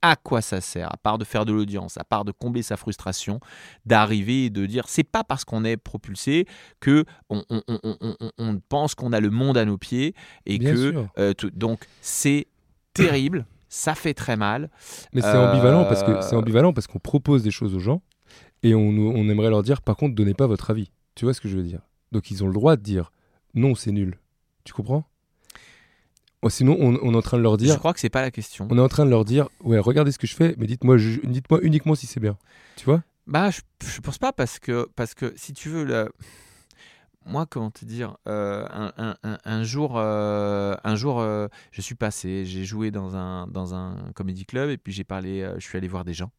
À 0.00 0.16
quoi 0.16 0.40
ça 0.40 0.60
sert? 0.60 0.92
À 0.92 0.96
part 0.96 1.18
de 1.18 1.24
faire 1.24 1.44
de 1.44 1.52
l'audience, 1.52 1.98
à 1.98 2.04
part 2.04 2.24
de 2.24 2.32
combler 2.32 2.62
sa 2.62 2.76
frustration, 2.76 3.40
d'arriver 3.86 4.46
et 4.46 4.50
de 4.50 4.64
dire 4.66 4.88
c'est 4.88 5.04
pas 5.04 5.22
parce 5.22 5.44
qu'on 5.44 5.64
est 5.64 5.76
propulsé 5.76 6.46
que 6.80 7.04
on, 7.28 7.44
on- 7.50 7.62
on- 7.68 7.78
on- 8.00 8.16
on- 8.20 8.30
on 8.38 8.60
pense 8.68 8.94
qu'on 8.94 9.12
a 9.12 9.20
le 9.20 9.30
monde 9.30 9.58
à 9.58 9.64
nos 9.64 9.78
pieds 9.78 10.14
et 10.46 10.58
Bien 10.58 10.72
que 10.72 10.94
euh, 11.18 11.34
tout- 11.34 11.50
donc 11.50 11.86
c'est 12.00 12.46
terrible, 12.94 13.46
ça 13.68 13.94
fait 13.94 14.14
très 14.14 14.36
mal. 14.36 14.70
Mais 15.12 15.20
c'est 15.20 15.36
Euh, 15.36 15.48
ambivalent 15.48 15.84
parce 15.84 16.02
que 16.02 16.20
c'est 16.22 16.36
ambivalent 16.36 16.72
parce 16.72 16.86
qu'on 16.86 16.98
propose 16.98 17.42
des 17.42 17.50
choses 17.50 17.74
aux 17.74 17.80
gens 17.80 18.02
et 18.62 18.74
on, 18.74 18.88
aimerait 19.28 19.50
leur 19.50 19.62
dire 19.62 19.82
par 19.82 19.96
contre 19.96 20.14
donnez 20.14 20.34
pas 20.34 20.46
votre 20.46 20.70
avis. 20.70 20.90
Tu 21.14 21.26
vois 21.26 21.34
ce 21.34 21.40
que 21.40 21.48
je 21.48 21.56
veux 21.56 21.62
dire? 21.62 21.80
Donc 22.12 22.30
ils 22.30 22.42
ont 22.42 22.46
le 22.46 22.54
droit 22.54 22.76
de 22.76 22.82
dire 22.82 23.12
non 23.54 23.74
c'est 23.74 23.92
nul. 23.92 24.18
Tu 24.64 24.72
comprends? 24.72 25.04
Sinon 26.48 26.76
on, 26.80 26.98
on 27.02 27.12
est 27.14 27.16
en 27.16 27.22
train 27.22 27.36
de 27.38 27.42
leur 27.42 27.52
Je 27.52 27.64
dire 27.64 27.78
crois 27.78 27.92
que 27.94 28.00
c'est 28.00 28.10
pas 28.10 28.22
la 28.22 28.30
question. 28.30 28.66
on 28.70 28.76
est 28.78 28.80
en 28.80 28.88
train 28.88 29.04
de 29.04 29.10
leur 29.10 29.24
dire 29.24 29.48
ouais 29.60 29.78
regardez 29.78 30.10
ce 30.12 30.18
que 30.18 30.26
je 30.26 30.34
fais 30.34 30.54
mais 30.58 30.66
dites-moi 30.66 30.96
dites-moi 31.24 31.60
uniquement 31.62 31.94
si 31.94 32.06
c'est 32.06 32.20
bien. 32.20 32.36
Tu 32.76 32.84
vois? 32.84 33.02
Bah, 33.26 33.50
je, 33.50 33.60
je 33.86 34.00
pense 34.00 34.18
pas 34.18 34.32
parce 34.32 34.58
que, 34.58 34.88
parce 34.96 35.14
que 35.14 35.32
si 35.36 35.52
tu 35.52 35.68
veux, 35.68 35.84
le... 35.84 36.10
moi, 37.24 37.46
comment 37.46 37.70
te 37.70 37.84
dire, 37.84 38.16
euh, 38.26 38.66
un, 38.72 38.92
un- 38.96 39.16
un- 39.22 39.38
un 39.44 39.62
jour, 39.62 39.92
euh, 39.96 40.74
un 40.82 40.96
jour 40.96 41.20
euh, 41.20 41.46
je 41.70 41.80
suis 41.80 41.94
passé, 41.94 42.44
j'ai 42.44 42.64
joué 42.64 42.90
dans 42.90 43.14
un, 43.14 43.46
dans 43.46 43.74
un 43.74 44.10
comédie 44.14 44.44
club 44.44 44.70
et 44.70 44.76
puis 44.76 44.92
j'ai 44.92 45.04
parlé, 45.04 45.48
je 45.58 45.64
suis 45.64 45.78
allé 45.78 45.86
voir 45.86 46.04
des 46.04 46.14
gens 46.14 46.32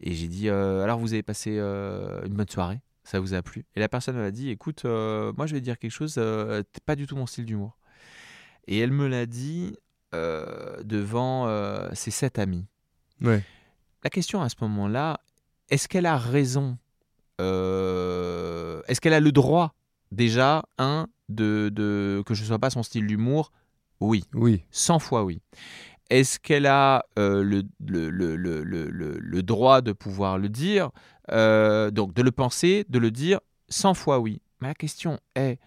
et 0.00 0.12
j'ai 0.14 0.26
dit, 0.26 0.48
alors 0.50 0.98
vous 0.98 1.12
avez 1.12 1.22
passé 1.22 1.52
une 1.58 2.34
bonne 2.34 2.48
soirée, 2.48 2.80
ça 3.04 3.20
vous 3.20 3.34
a 3.34 3.42
plu? 3.42 3.64
Et 3.76 3.80
la 3.80 3.88
personne 3.88 4.16
m'a 4.16 4.32
dit, 4.32 4.50
écoute, 4.50 4.84
moi 4.84 5.46
je 5.46 5.54
vais 5.54 5.60
dire 5.60 5.78
quelque 5.78 5.92
chose, 5.92 6.20
pas 6.84 6.96
du 6.96 7.06
tout 7.06 7.14
mon 7.16 7.26
style 7.26 7.44
d'humour. 7.46 7.76
Et 8.68 8.78
elle 8.78 8.92
me 8.92 9.08
l'a 9.08 9.26
dit 9.26 9.74
euh, 10.14 10.82
devant 10.84 11.46
euh, 11.48 11.88
ses 11.94 12.10
sept 12.10 12.38
amis. 12.38 12.66
Ouais. 13.20 13.42
La 14.04 14.10
question 14.10 14.40
à 14.42 14.48
ce 14.48 14.54
moment-là, 14.60 15.18
est-ce 15.70 15.88
qu'elle 15.88 16.06
a 16.06 16.16
raison 16.16 16.78
euh, 17.40 18.82
Est-ce 18.88 19.00
qu'elle 19.00 19.14
a 19.14 19.20
le 19.20 19.32
droit, 19.32 19.74
déjà, 20.12 20.62
un, 20.78 21.08
de, 21.28 21.70
de- 21.72 22.22
que 22.26 22.34
je 22.34 22.42
ne 22.42 22.46
sois 22.46 22.58
pas 22.58 22.70
son 22.70 22.82
style 22.82 23.06
d'humour? 23.06 23.52
Oui, 24.00 24.24
Oui. 24.34 24.62
100 24.70 24.98
fois 25.00 25.24
oui. 25.24 25.40
Est-ce 26.10 26.38
qu'elle 26.38 26.66
a 26.66 27.04
euh, 27.18 27.42
le, 27.42 27.62
le, 27.84 28.08
le, 28.10 28.36
le, 28.62 29.42
droit 29.42 29.80
de 29.82 29.92
pouvoir 29.92 30.38
le 30.38 30.48
dire 30.48 30.90
Euh, 31.30 31.90
Donc, 31.90 32.14
de 32.14 32.22
le 32.22 32.30
penser, 32.30 32.86
de 32.88 32.98
le 32.98 33.10
dire? 33.10 33.40
100 33.68 33.94
fois 33.94 34.18
oui. 34.20 34.40
Mais 34.60 34.68
la 34.68 34.74
question 34.74 35.18
est, 35.34 35.58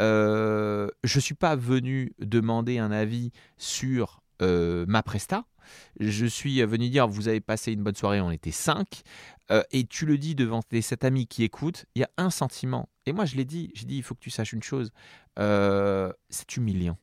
euh, 0.00 0.88
je 1.04 1.18
ne 1.18 1.20
suis 1.20 1.34
pas 1.34 1.56
venu 1.56 2.12
demander 2.18 2.78
un 2.78 2.90
avis 2.92 3.30
sur 3.56 4.22
euh, 4.40 4.84
ma 4.88 5.02
presta. 5.02 5.44
Je 6.00 6.26
suis 6.26 6.62
venu 6.64 6.88
dire, 6.90 7.06
vous 7.06 7.28
avez 7.28 7.40
passé 7.40 7.72
une 7.72 7.82
bonne 7.82 7.94
soirée, 7.94 8.20
on 8.20 8.30
était 8.30 8.50
cinq, 8.50 9.02
euh, 9.50 9.62
et 9.70 9.84
tu 9.86 10.06
le 10.06 10.18
dis 10.18 10.34
devant 10.34 10.60
tes 10.62 10.82
sept 10.82 11.04
amis 11.04 11.26
qui 11.26 11.44
écoutent, 11.44 11.86
il 11.94 12.00
y 12.00 12.04
a 12.04 12.10
un 12.16 12.30
sentiment. 12.30 12.88
Et 13.06 13.12
moi, 13.12 13.24
je 13.26 13.36
l'ai 13.36 13.44
dit, 13.44 13.70
j'ai 13.74 13.86
dit, 13.86 13.96
il 13.96 14.02
faut 14.02 14.14
que 14.14 14.20
tu 14.20 14.30
saches 14.30 14.52
une 14.52 14.62
chose, 14.62 14.90
c'est 15.36 16.56
humiliant. 16.56 16.98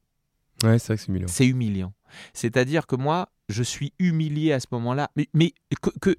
Ouais 0.64 0.78
c'est 0.78 0.88
vrai 0.88 0.98
que 0.98 1.28
c'est 1.28 1.48
humiliant. 1.48 1.94
C'est-à-dire 2.34 2.86
que 2.86 2.96
moi, 2.98 3.30
je 3.48 3.64
suis 3.64 3.94
humilié 3.98 4.52
à 4.52 4.60
ce 4.60 4.68
moment-là, 4.72 5.10
mais, 5.16 5.30
mais 5.34 5.54
que, 5.82 5.90
que- 6.00 6.16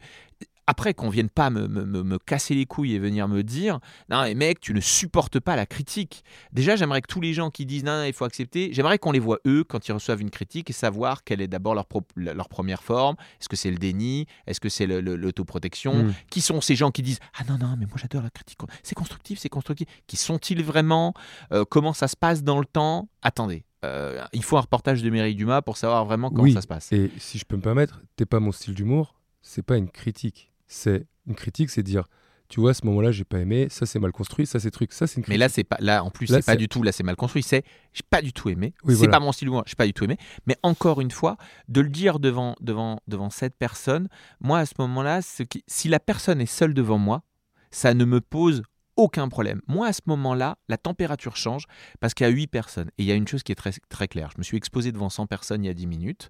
après 0.66 0.94
qu'on 0.94 1.08
vienne 1.08 1.28
pas 1.30 1.50
me, 1.50 1.66
me- 1.68 1.84
me- 2.02 2.18
casser 2.18 2.54
les 2.54 2.66
couilles 2.66 2.94
et 2.94 2.98
venir 2.98 3.26
me 3.28 3.42
dire 3.42 3.80
non 4.08 4.22
mais 4.22 4.34
mec 4.34 4.60
tu 4.60 4.72
ne 4.74 4.80
supportes 4.80 5.40
pas 5.40 5.56
la 5.56 5.66
critique. 5.66 6.22
Déjà 6.52 6.76
j'aimerais 6.76 7.00
que 7.02 7.08
tous 7.08 7.20
les 7.20 7.32
gens 7.34 7.50
qui 7.50 7.66
disent 7.66 7.84
non, 7.84 7.98
non, 7.98 8.04
il 8.04 8.12
faut 8.12 8.24
accepter 8.24 8.70
j'aimerais 8.72 8.98
qu'on 8.98 9.12
les 9.12 9.18
voit 9.18 9.38
eux 9.46 9.64
quand 9.64 9.88
ils 9.88 9.92
reçoivent 9.92 10.20
une 10.20 10.30
critique 10.30 10.70
et 10.70 10.72
savoir 10.72 11.24
quelle 11.24 11.40
est 11.40 11.48
d'abord 11.48 11.74
leur, 11.74 11.86
pro- 11.86 12.06
leur 12.16 12.48
première 12.48 12.82
forme. 12.82 13.16
Est-ce 13.40 13.48
que 13.48 13.56
c'est 13.56 13.70
le 13.70 13.78
déni? 13.78 14.26
Est-ce 14.46 14.60
que 14.60 14.68
c'est 14.68 14.86
l'autoprotection? 14.86 16.04
Mm. 16.04 16.14
qui 16.30 16.40
sont 16.40 16.60
ces 16.60 16.76
gens 16.76 16.90
qui 16.90 17.02
disent 17.02 17.18
ah 17.38 17.44
non 17.48 17.58
non 17.58 17.76
mais 17.78 17.86
moi 17.86 17.96
j'adore 17.96 18.22
la 18.22 18.30
critique. 18.30 18.58
C'est 18.82 18.94
constructif 18.94 19.38
c'est 19.38 19.48
constructif. 19.48 19.88
Qui 20.06 20.16
sont-ils 20.16 20.62
vraiment? 20.62 21.14
Euh, 21.52 21.64
comment 21.68 21.92
ça 21.92 22.08
se 22.08 22.16
passe 22.16 22.42
dans 22.42 22.58
le 22.58 22.66
temps? 22.66 23.08
Attendez 23.22 23.64
euh, 23.84 24.22
il 24.34 24.42
faut 24.44 24.56
un 24.58 24.60
reportage 24.60 25.02
de 25.02 25.08
Mireille 25.10 25.34
Dumas 25.34 25.62
pour 25.62 25.76
savoir 25.78 26.04
vraiment 26.04 26.28
comment 26.30 26.42
Oui. 26.42 26.52
ça 26.52 26.60
se 26.60 26.66
passe. 26.66 26.92
Et 26.92 27.10
si 27.18 27.38
je 27.38 27.44
peux 27.46 27.56
me 27.56 27.62
permettre, 27.62 28.02
t'es 28.16 28.26
pas 28.26 28.38
mon 28.38 28.52
style 28.52 28.74
d'humour, 28.74 29.14
c'est 29.40 29.62
pas 29.62 29.78
une 29.78 29.88
critique. 29.88 30.49
C'est 30.72 31.06
une 31.26 31.34
critique, 31.34 31.68
c'est 31.70 31.82
dire, 31.82 32.04
tu 32.48 32.60
vois, 32.60 32.70
à 32.70 32.74
ce 32.74 32.86
moment-là, 32.86 33.10
j'ai 33.10 33.24
pas 33.24 33.38
aimé, 33.38 33.66
ça 33.70 33.86
c'est 33.86 33.98
mal 33.98 34.12
construit, 34.12 34.46
ça 34.46 34.58
c'est 34.60 34.70
truc, 34.70 34.92
ça 34.92 35.06
c'est 35.06 35.16
une 35.16 35.22
critique. 35.24 35.28
mais 35.34 35.38
là 35.38 35.48
c'est 35.48 35.64
pas 35.64 35.76
là 35.80 36.02
en 36.04 36.10
plus 36.10 36.26
c'est 36.28 36.44
pas 36.46 36.56
du 36.56 36.68
tout 36.68 36.82
là 36.82 36.90
c'est 36.92 37.02
mal 37.04 37.14
construit 37.16 37.42
c'est 37.42 37.64
j'ai 37.92 38.02
pas 38.08 38.22
du 38.22 38.32
tout 38.32 38.48
aimé 38.48 38.72
Oui, 38.84 38.94
c'est 38.94 38.98
voilà. 38.98 39.12
pas 39.12 39.20
mon 39.20 39.32
style 39.32 39.50
j'ai 39.66 39.74
pas 39.76 39.86
du 39.86 39.92
tout 39.92 40.04
aimé 40.04 40.16
mais 40.46 40.56
encore 40.62 41.00
une 41.00 41.10
fois 41.10 41.36
de 41.68 41.80
le 41.80 41.88
dire 41.88 42.18
devant 42.20 42.54
devant 42.60 43.00
devant 43.06 43.30
cette 43.30 43.54
personne 43.56 44.08
moi 44.40 44.58
à 44.60 44.66
ce 44.66 44.74
moment-là 44.78 45.22
ce 45.22 45.42
qui- 45.44 45.62
si 45.68 45.88
la 45.88 46.00
personne 46.00 46.40
est 46.40 46.46
seule 46.46 46.74
devant 46.74 46.98
moi 46.98 47.22
ça 47.70 47.94
ne 47.94 48.04
me 48.04 48.20
pose 48.20 48.62
aucun 49.00 49.28
problème. 49.28 49.60
Moi, 49.66 49.86
à 49.86 49.92
ce 49.92 50.02
moment-là, 50.06 50.58
la 50.68 50.76
température 50.76 51.36
change 51.36 51.64
parce 52.00 52.12
qu'il 52.12 52.26
y 52.26 52.30
a 52.30 52.32
8 52.32 52.46
personnes. 52.48 52.90
Et 52.98 53.02
il 53.02 53.06
y 53.06 53.12
a 53.12 53.14
une 53.14 53.26
chose 53.26 53.42
qui 53.42 53.50
est 53.50 53.56
très, 53.56 53.72
très 53.88 54.08
claire. 54.08 54.30
Je 54.34 54.38
me 54.38 54.42
suis 54.42 54.56
exposé 54.56 54.92
devant 54.92 55.08
100 55.08 55.26
personnes 55.26 55.64
il 55.64 55.68
y 55.68 55.70
a 55.70 55.74
10 55.74 55.86
minutes. 55.86 56.28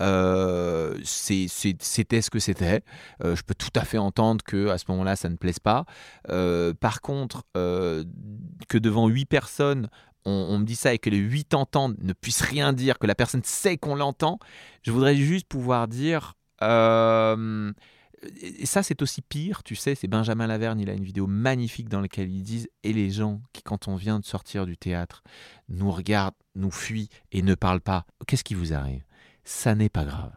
Euh, 0.00 0.96
c'était 1.02 2.22
ce 2.22 2.30
que 2.30 2.38
c'était. 2.38 2.82
Euh, 3.24 3.34
je 3.34 3.42
peux 3.42 3.54
tout 3.54 3.72
à 3.74 3.84
fait 3.84 3.98
entendre 3.98 4.44
que 4.44 4.68
à 4.68 4.78
ce 4.78 4.84
moment-là, 4.88 5.16
ça 5.16 5.28
ne 5.28 5.36
plaise 5.36 5.58
pas. 5.58 5.84
Euh, 6.30 6.72
par 6.74 7.00
contre, 7.00 7.42
que 7.54 8.78
devant 8.78 9.08
8 9.08 9.26
personnes, 9.26 9.88
on, 10.24 10.30
on 10.50 10.58
me 10.58 10.64
dit 10.64 10.76
ça 10.76 10.94
et 10.94 10.98
que 10.98 11.10
les 11.10 11.18
8 11.18 11.54
entendent, 11.54 11.96
ne 12.00 12.12
puissent 12.12 12.42
rien 12.42 12.72
dire, 12.72 12.98
que 12.98 13.06
la 13.06 13.14
personne 13.14 13.42
sait 13.44 13.76
qu'on 13.76 13.96
l'entend, 13.96 14.38
je 14.82 14.92
voudrais 14.92 15.16
juste 15.16 15.48
pouvoir 15.48 15.88
dire... 15.88 16.34
et 18.40 18.66
ça, 18.66 18.82
c'est 18.82 19.02
aussi 19.02 19.22
pire, 19.22 19.62
tu 19.62 19.74
sais, 19.76 19.94
c'est 19.94 20.08
Benjamin 20.08 20.46
Laverne, 20.46 20.80
il 20.80 20.90
a 20.90 20.94
une 20.94 21.04
vidéo 21.04 21.26
magnifique 21.26 21.88
dans 21.88 22.00
laquelle 22.00 22.30
ils 22.30 22.42
disent 22.42 22.68
Et 22.82 22.92
les 22.92 23.10
gens 23.10 23.40
qui, 23.52 23.62
quand 23.62 23.88
on 23.88 23.96
vient 23.96 24.18
de 24.20 24.24
sortir 24.24 24.66
du 24.66 24.76
théâtre, 24.76 25.22
nous 25.68 25.90
regardent, 25.90 26.34
nous 26.54 26.70
fuient 26.70 27.08
et 27.32 27.42
ne 27.42 27.54
parlent 27.54 27.80
pas, 27.80 28.06
qu'est-ce 28.26 28.44
qui 28.44 28.54
vous 28.54 28.72
arrive? 28.72 29.04
Ça 29.44 29.74
n'est 29.74 29.88
pas 29.88 30.04
grave. 30.04 30.32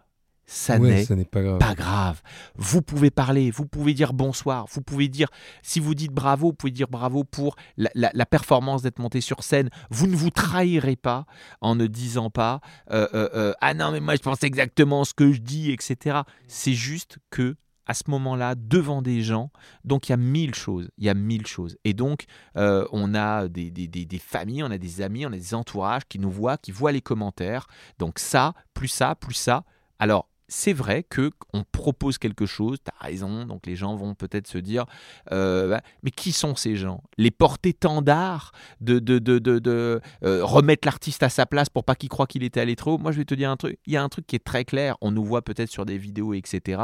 Ça 0.50 0.78
ouais, 0.78 1.06
n'est 1.10 1.26
pas 1.26 1.42
grave. 1.44 1.58
pas 1.60 1.76
grave. 1.76 2.22
Vous 2.56 2.82
pouvez 2.82 3.12
parler, 3.12 3.52
vous 3.52 3.66
pouvez 3.66 3.94
dire 3.94 4.14
bonsoir, 4.14 4.66
vous 4.72 4.82
pouvez 4.82 5.10
dire, 5.10 5.28
si 5.62 5.82
vous 5.82 5.94
dites 5.94 6.14
bravo, 6.14 6.48
vous 6.48 6.54
pouvez 6.54 6.72
dire 6.72 6.88
bravo 6.88 7.26
pour 7.26 7.58
la, 7.76 7.90
la- 7.96 8.12
la 8.14 8.26
performance 8.26 8.82
d'être 8.82 9.00
monté 9.00 9.20
sur 9.20 9.44
scène. 9.44 9.70
Vous 9.90 10.08
ne 10.08 10.16
vous 10.16 10.30
trahirez 10.30 10.96
pas 10.96 11.26
en 11.60 11.76
ne 11.76 11.86
disant 11.86 12.30
pas 12.30 12.62
euh, 12.92 13.10
euh, 13.14 13.30
euh, 13.34 13.54
ah 13.60 13.74
non 13.74 13.92
mais 13.92 14.00
moi 14.00 14.16
je 14.16 14.22
pense 14.22 14.42
exactement 14.44 15.04
ce 15.04 15.14
que 15.14 15.34
je 15.34 15.42
dis, 15.42 15.70
etc. 15.72 16.20
C'est 16.48 16.74
juste 16.76 17.18
que 17.30 17.58
à 17.88 17.94
ce 17.94 18.04
moment-là, 18.08 18.56
devant 18.56 19.02
des 19.02 19.22
gens, 19.22 19.50
donc 19.86 20.10
il 20.10 20.12
y 20.12 20.14
a 20.14 20.18
mille 20.18 20.54
choses, 20.54 20.90
il 20.98 21.06
y 21.06 21.10
a 21.10 21.14
mille 21.14 21.48
choses. 21.48 21.78
Et 21.86 21.94
donc, 21.94 22.26
euh, 22.58 22.86
on 22.92 23.16
a 23.16 23.48
des, 23.48 23.72
des- 23.72 23.88
des- 23.88 24.06
des 24.06 24.20
familles, 24.20 24.64
on 24.64 24.72
a 24.72 24.78
des 24.78 25.02
amis, 25.02 25.26
on 25.26 25.30
a 25.32 25.38
des 25.38 25.54
entourages 25.54 26.04
qui 26.08 26.20
nous 26.20 26.30
voient, 26.32 26.58
qui 26.58 26.72
voient 26.72 26.92
les 26.92 27.02
commentaires. 27.02 27.68
Donc 27.98 28.20
ça, 28.20 28.54
plus 28.74 28.90
ça, 28.90 29.16
plus 29.16 29.34
ça. 29.36 29.64
Alors, 30.00 30.30
c'est 30.48 30.74
vrai 30.74 31.04
que 31.04 31.32
on 31.54 31.64
propose 31.64 32.18
quelque 32.18 32.46
chose, 32.46 32.78
tu 32.84 32.92
as 32.98 33.04
raison, 33.06 33.46
donc 33.46 33.66
les 33.66 33.76
gens 33.76 33.96
vont 33.96 34.16
peut-être 34.16 34.48
se 34.48 34.58
dire, 34.58 34.86
euh, 35.32 35.68
bah, 35.70 35.82
mais 36.04 36.12
qui 36.12 36.32
sont 36.32 36.56
ces 36.56 36.76
gens? 36.76 37.04
Les 37.18 37.32
porte-étendards 37.32 38.52
de, 38.80 39.00
de, 39.00 39.20
de, 39.20 39.40
de, 39.40 39.60
de, 39.60 40.02
euh, 40.24 40.46
remettre 40.46 40.88
l'artiste 40.88 41.24
à 41.24 41.30
sa 41.30 41.46
place 41.46 41.70
pour 41.70 41.84
pas 41.84 41.96
qu'il 41.96 42.10
croie 42.10 42.28
qu'il 42.28 42.44
était 42.44 42.62
allé 42.62 42.76
trop 42.76 42.94
haut? 42.94 42.98
Moi, 42.98 43.12
je 43.12 43.18
vais 43.18 43.26
te 43.26 43.36
dire 43.36 43.50
un 43.50 43.58
truc, 43.58 43.78
il 43.86 43.94
y 43.94 43.98
a 43.98 44.04
un 44.04 44.10
truc 44.10 44.26
qui 44.26 44.36
est 44.36 44.44
très 44.44 44.64
clair, 44.64 44.96
on 45.02 45.12
nous 45.12 45.24
voit 45.24 45.42
peut-être 45.42 45.70
sur 45.70 45.86
des 45.86 45.98
vidéos, 45.98 46.34
etc. 46.34 46.82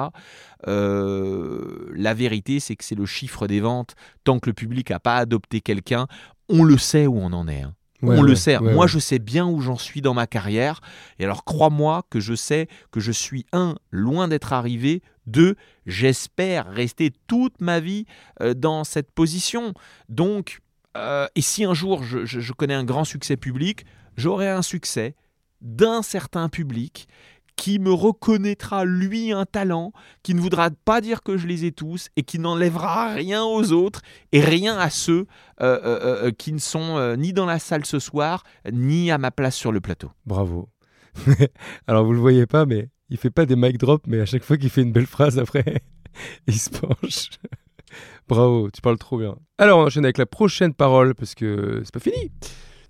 Euh, 0.68 1.90
la 1.96 2.14
vérité, 2.14 2.60
c'est 2.60 2.76
que 2.76 2.84
c'est 2.84 2.96
le 2.96 3.06
chiffre 3.06 3.48
des 3.48 3.62
ventes. 3.62 3.96
Tant 4.24 4.40
que 4.40 4.50
le 4.50 4.54
public 4.54 4.90
n'a 4.90 5.00
pas 5.00 5.18
adopté 5.18 5.62
quelqu'un, 5.62 6.08
on 6.50 6.64
le 6.64 6.78
sait 6.78 7.08
où 7.08 7.18
on 7.18 7.32
en 7.34 7.48
est. 7.48 7.62
hein. 7.62 7.74
Ouais, 8.04 8.18
on 8.18 8.22
ouais, 8.22 8.28
le 8.28 8.36
sait. 8.36 8.58
ouais, 8.58 8.74
Moi, 8.74 8.86
je 8.88 9.00
sais 9.00 9.18
bien 9.20 9.46
où 9.48 9.62
j'en 9.62 9.78
suis 9.78 10.02
dans 10.02 10.14
ma 10.14 10.28
carrière. 10.28 10.82
Et 11.20 11.24
alors, 11.24 11.44
crois-moi 11.46 12.06
que 12.10 12.20
je 12.20 12.36
sais 12.36 12.68
que 12.92 13.00
je 13.00 13.12
suis, 13.12 13.46
un, 13.54 13.76
loin 13.92 14.28
d'être 14.28 14.54
arrivé. 14.54 15.02
Deux, 15.26 15.56
j'espère 15.86 16.68
rester 16.68 17.12
toute 17.28 17.62
ma 17.62 17.80
vie 17.80 18.06
euh, 18.42 18.54
dans 18.54 18.84
cette 18.84 19.12
position. 19.12 19.74
Donc, 20.10 20.60
euh, 20.98 21.28
et 21.36 21.42
si 21.42 21.64
un 21.64 21.74
jour 21.74 22.04
je, 22.04 22.26
je- 22.26 22.40
je 22.42 22.54
connais 22.54 22.74
un 22.74 22.84
grand 22.84 23.06
succès 23.06 23.38
public, 23.38 23.86
j'aurai 24.18 24.50
un 24.50 24.62
succès 24.62 25.16
d'un 25.62 26.02
certain 26.02 26.50
public 26.50 27.08
qui 27.56 27.80
me 27.80 27.92
reconnaîtra 27.92 28.86
lui 28.86 29.32
un 29.32 29.46
talent, 29.46 29.94
qui 30.22 30.34
ne 30.34 30.42
voudra 30.42 30.70
pas 30.86 31.02
dire 31.02 31.24
que 31.24 31.38
je 31.38 31.48
les 31.48 31.66
ai 31.66 31.72
tous 31.72 32.10
et 32.16 32.24
qui 32.24 32.40
n'enlèvera 32.40 33.14
rien 33.14 33.44
aux 33.44 33.72
autres 33.72 34.02
et 34.32 34.42
rien 34.42 34.78
à 34.78 34.90
ceux 34.90 35.28
euh, 35.62 35.80
euh, 35.84 36.28
euh, 36.28 36.32
qui 36.32 36.54
ne 36.54 36.60
sont 36.60 37.16
ni 37.16 37.34
dans 37.34 37.46
la 37.46 37.60
salle 37.60 37.86
ce 37.86 38.00
soir, 38.00 38.44
ni 38.72 39.12
à 39.12 39.18
ma 39.18 39.32
place 39.32 39.56
sur 39.56 39.72
le 39.72 39.82
plateau. 39.82 40.12
Bravo. 40.26 40.70
Alors 41.88 42.06
vous 42.06 42.14
le 42.14 42.20
voyez 42.20 42.46
pas, 42.48 42.66
mais 42.66 42.90
il 43.10 43.18
fait 43.18 43.30
pas 43.30 43.46
des 43.46 43.56
mic 43.56 43.78
drops, 43.78 44.06
mais 44.08 44.20
à 44.20 44.26
chaque 44.26 44.44
fois 44.44 44.58
qu'il 44.58 44.70
fait 44.70 44.82
une 44.82 44.92
belle 44.92 45.06
phrase 45.06 45.38
après, 45.38 45.84
il 46.48 46.60
se 46.60 46.70
penche. 46.70 47.30
Bravo, 48.28 48.70
tu 48.72 48.82
parles 48.82 48.98
trop 48.98 49.18
bien. 49.18 49.36
Alors 49.58 49.80
on 49.80 49.84
enchaîne 49.84 50.06
avec 50.06 50.18
la 50.18 50.26
prochaine 50.26 50.74
parole 50.74 51.14
parce 51.14 51.36
que 51.36 51.82
c'est 51.84 51.94
pas 51.94 52.00
fini. 52.00 52.32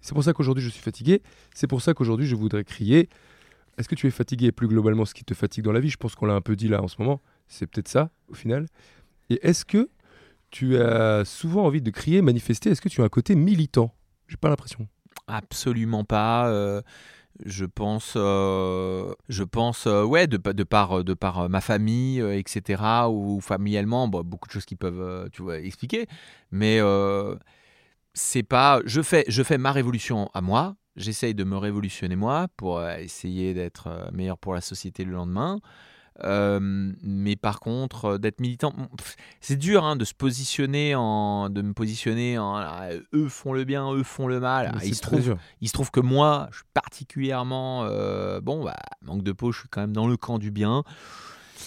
C'est 0.02 0.14
pour 0.14 0.24
ça 0.24 0.34
qu'aujourd'hui 0.34 0.64
je 0.64 0.70
suis 0.70 0.82
fatigué. 0.82 1.22
C'est 1.54 1.68
pour 1.68 1.82
ça 1.82 1.94
qu'aujourd'hui 1.94 2.28
je 2.28 2.36
voudrais 2.36 2.64
crier. 2.64 3.10
Est-ce 3.78 3.90
que 3.90 3.96
tu 3.96 4.08
es 4.08 4.12
fatigué 4.12 4.52
plus 4.52 4.68
globalement 4.68 5.06
ce 5.06 5.14
qui 5.14 5.24
te 5.24 5.34
fatigue 5.34 5.64
dans 5.64 5.72
la 5.72 5.80
vie? 5.80 5.90
Je 5.90 5.98
pense 5.98 6.16
qu'on 6.16 6.26
l'a 6.26 6.36
un 6.36 6.42
peu 6.42 6.56
dit 6.56 6.68
là 6.68 6.82
en 6.82 6.88
ce 6.88 6.96
moment. 7.00 7.22
C'est 7.48 7.68
peut-être 7.68 7.88
ça 7.88 8.12
au 8.28 8.34
final. 8.34 8.68
Et 9.30 9.40
est-ce 9.42 9.66
que 9.66 9.90
tu 10.52 10.78
as 10.78 11.26
souvent 11.26 11.66
envie 11.66 11.82
de 11.82 11.90
crier, 11.90 12.22
manifester? 12.22 12.70
Est-ce 12.70 12.82
que 12.82 12.90
tu 12.90 13.02
as 13.02 13.06
un 13.06 13.10
côté 13.10 13.36
militant? 13.36 13.94
J'ai 14.28 14.38
pas 14.38 14.50
l'impression. 14.50 14.88
Absolument 15.28 16.04
pas. 16.04 16.50
euh, 16.50 16.82
je 17.46 17.66
pense, 17.66 18.14
euh, 18.16 19.12
je 19.28 19.44
pense, 19.44 19.88
euh, 19.88 20.04
ouais, 20.04 20.28
de, 20.28 20.38
pa- 20.38 20.54
de 20.54 20.64
par, 20.64 21.04
de 21.04 21.14
par 21.16 21.50
ma 21.50 21.62
famille, 21.62 22.20
etc., 22.20 23.10
ou 23.10 23.42
familialement, 23.42 24.08
bon, 24.08 24.22
beaucoup 24.22 24.48
de 24.48 24.54
choses 24.54 24.66
qui 24.66 24.76
peuvent, 24.76 25.30
expliquer. 25.64 26.06
Mais 26.52 26.80
c'est 28.14 28.44
pas, 28.44 28.82
je 28.86 29.02
fais, 29.02 29.26
je 29.28 29.42
fais 29.44 29.58
ma 29.58 29.72
révolution 29.72 30.30
à 30.34 30.42
moi. 30.42 30.76
J'essaye 30.96 31.34
de 31.34 31.44
me 31.44 31.58
révolutionner 31.58 32.16
moi 32.16 32.48
pour 32.58 32.80
euh, 32.80 32.96
essayer 32.98 33.54
d'être 33.54 33.88
euh, 33.88 34.12
meilleur 34.12 34.38
pour 34.38 34.54
la 34.54 34.62
société 34.62 35.04
le 35.04 35.12
lendemain. 35.14 35.60
Euh, 36.24 36.60
mais 37.02 37.36
par 37.36 37.60
contre, 37.60 38.06
euh, 38.06 38.18
d'être 38.18 38.40
militant, 38.40 38.74
c'est 39.42 39.56
dur 39.56 39.84
hein, 39.84 39.96
de 39.96 40.06
se 40.06 40.14
positionner 40.14 40.94
en, 40.96 41.50
de 41.50 41.62
me 41.62 41.74
positionner 41.74 42.38
en, 42.38 42.62
eux 43.14 43.30
font 43.30 43.54
le 43.54 43.64
bien, 43.64 43.92
eux 43.92 44.04
font 44.04 44.28
le 44.28 44.40
mal. 44.40 44.72
Ah, 44.76 44.86
il 44.86 44.96
se 44.96 45.02
trouve 45.02 45.22
dur. 45.22 45.38
il 45.62 45.68
se 45.68 45.74
trouve 45.74 45.92
que 45.92 46.00
moi, 46.00 46.50
je 46.52 46.58
suis 46.58 46.66
particulièrement. 46.74 47.86
euh, 47.86 48.42
bon, 48.42 48.64
bah, 48.64 48.76
manque 49.02 49.24
de 49.24 49.32
peau, 49.32 49.52
je 49.52 49.62
suis 49.62 49.70
quand 49.70 49.82
même 49.82 49.94
dans 49.94 50.08
le 50.08 50.18
camp 50.18 50.38
du 50.38 50.52
bien. 50.52 50.84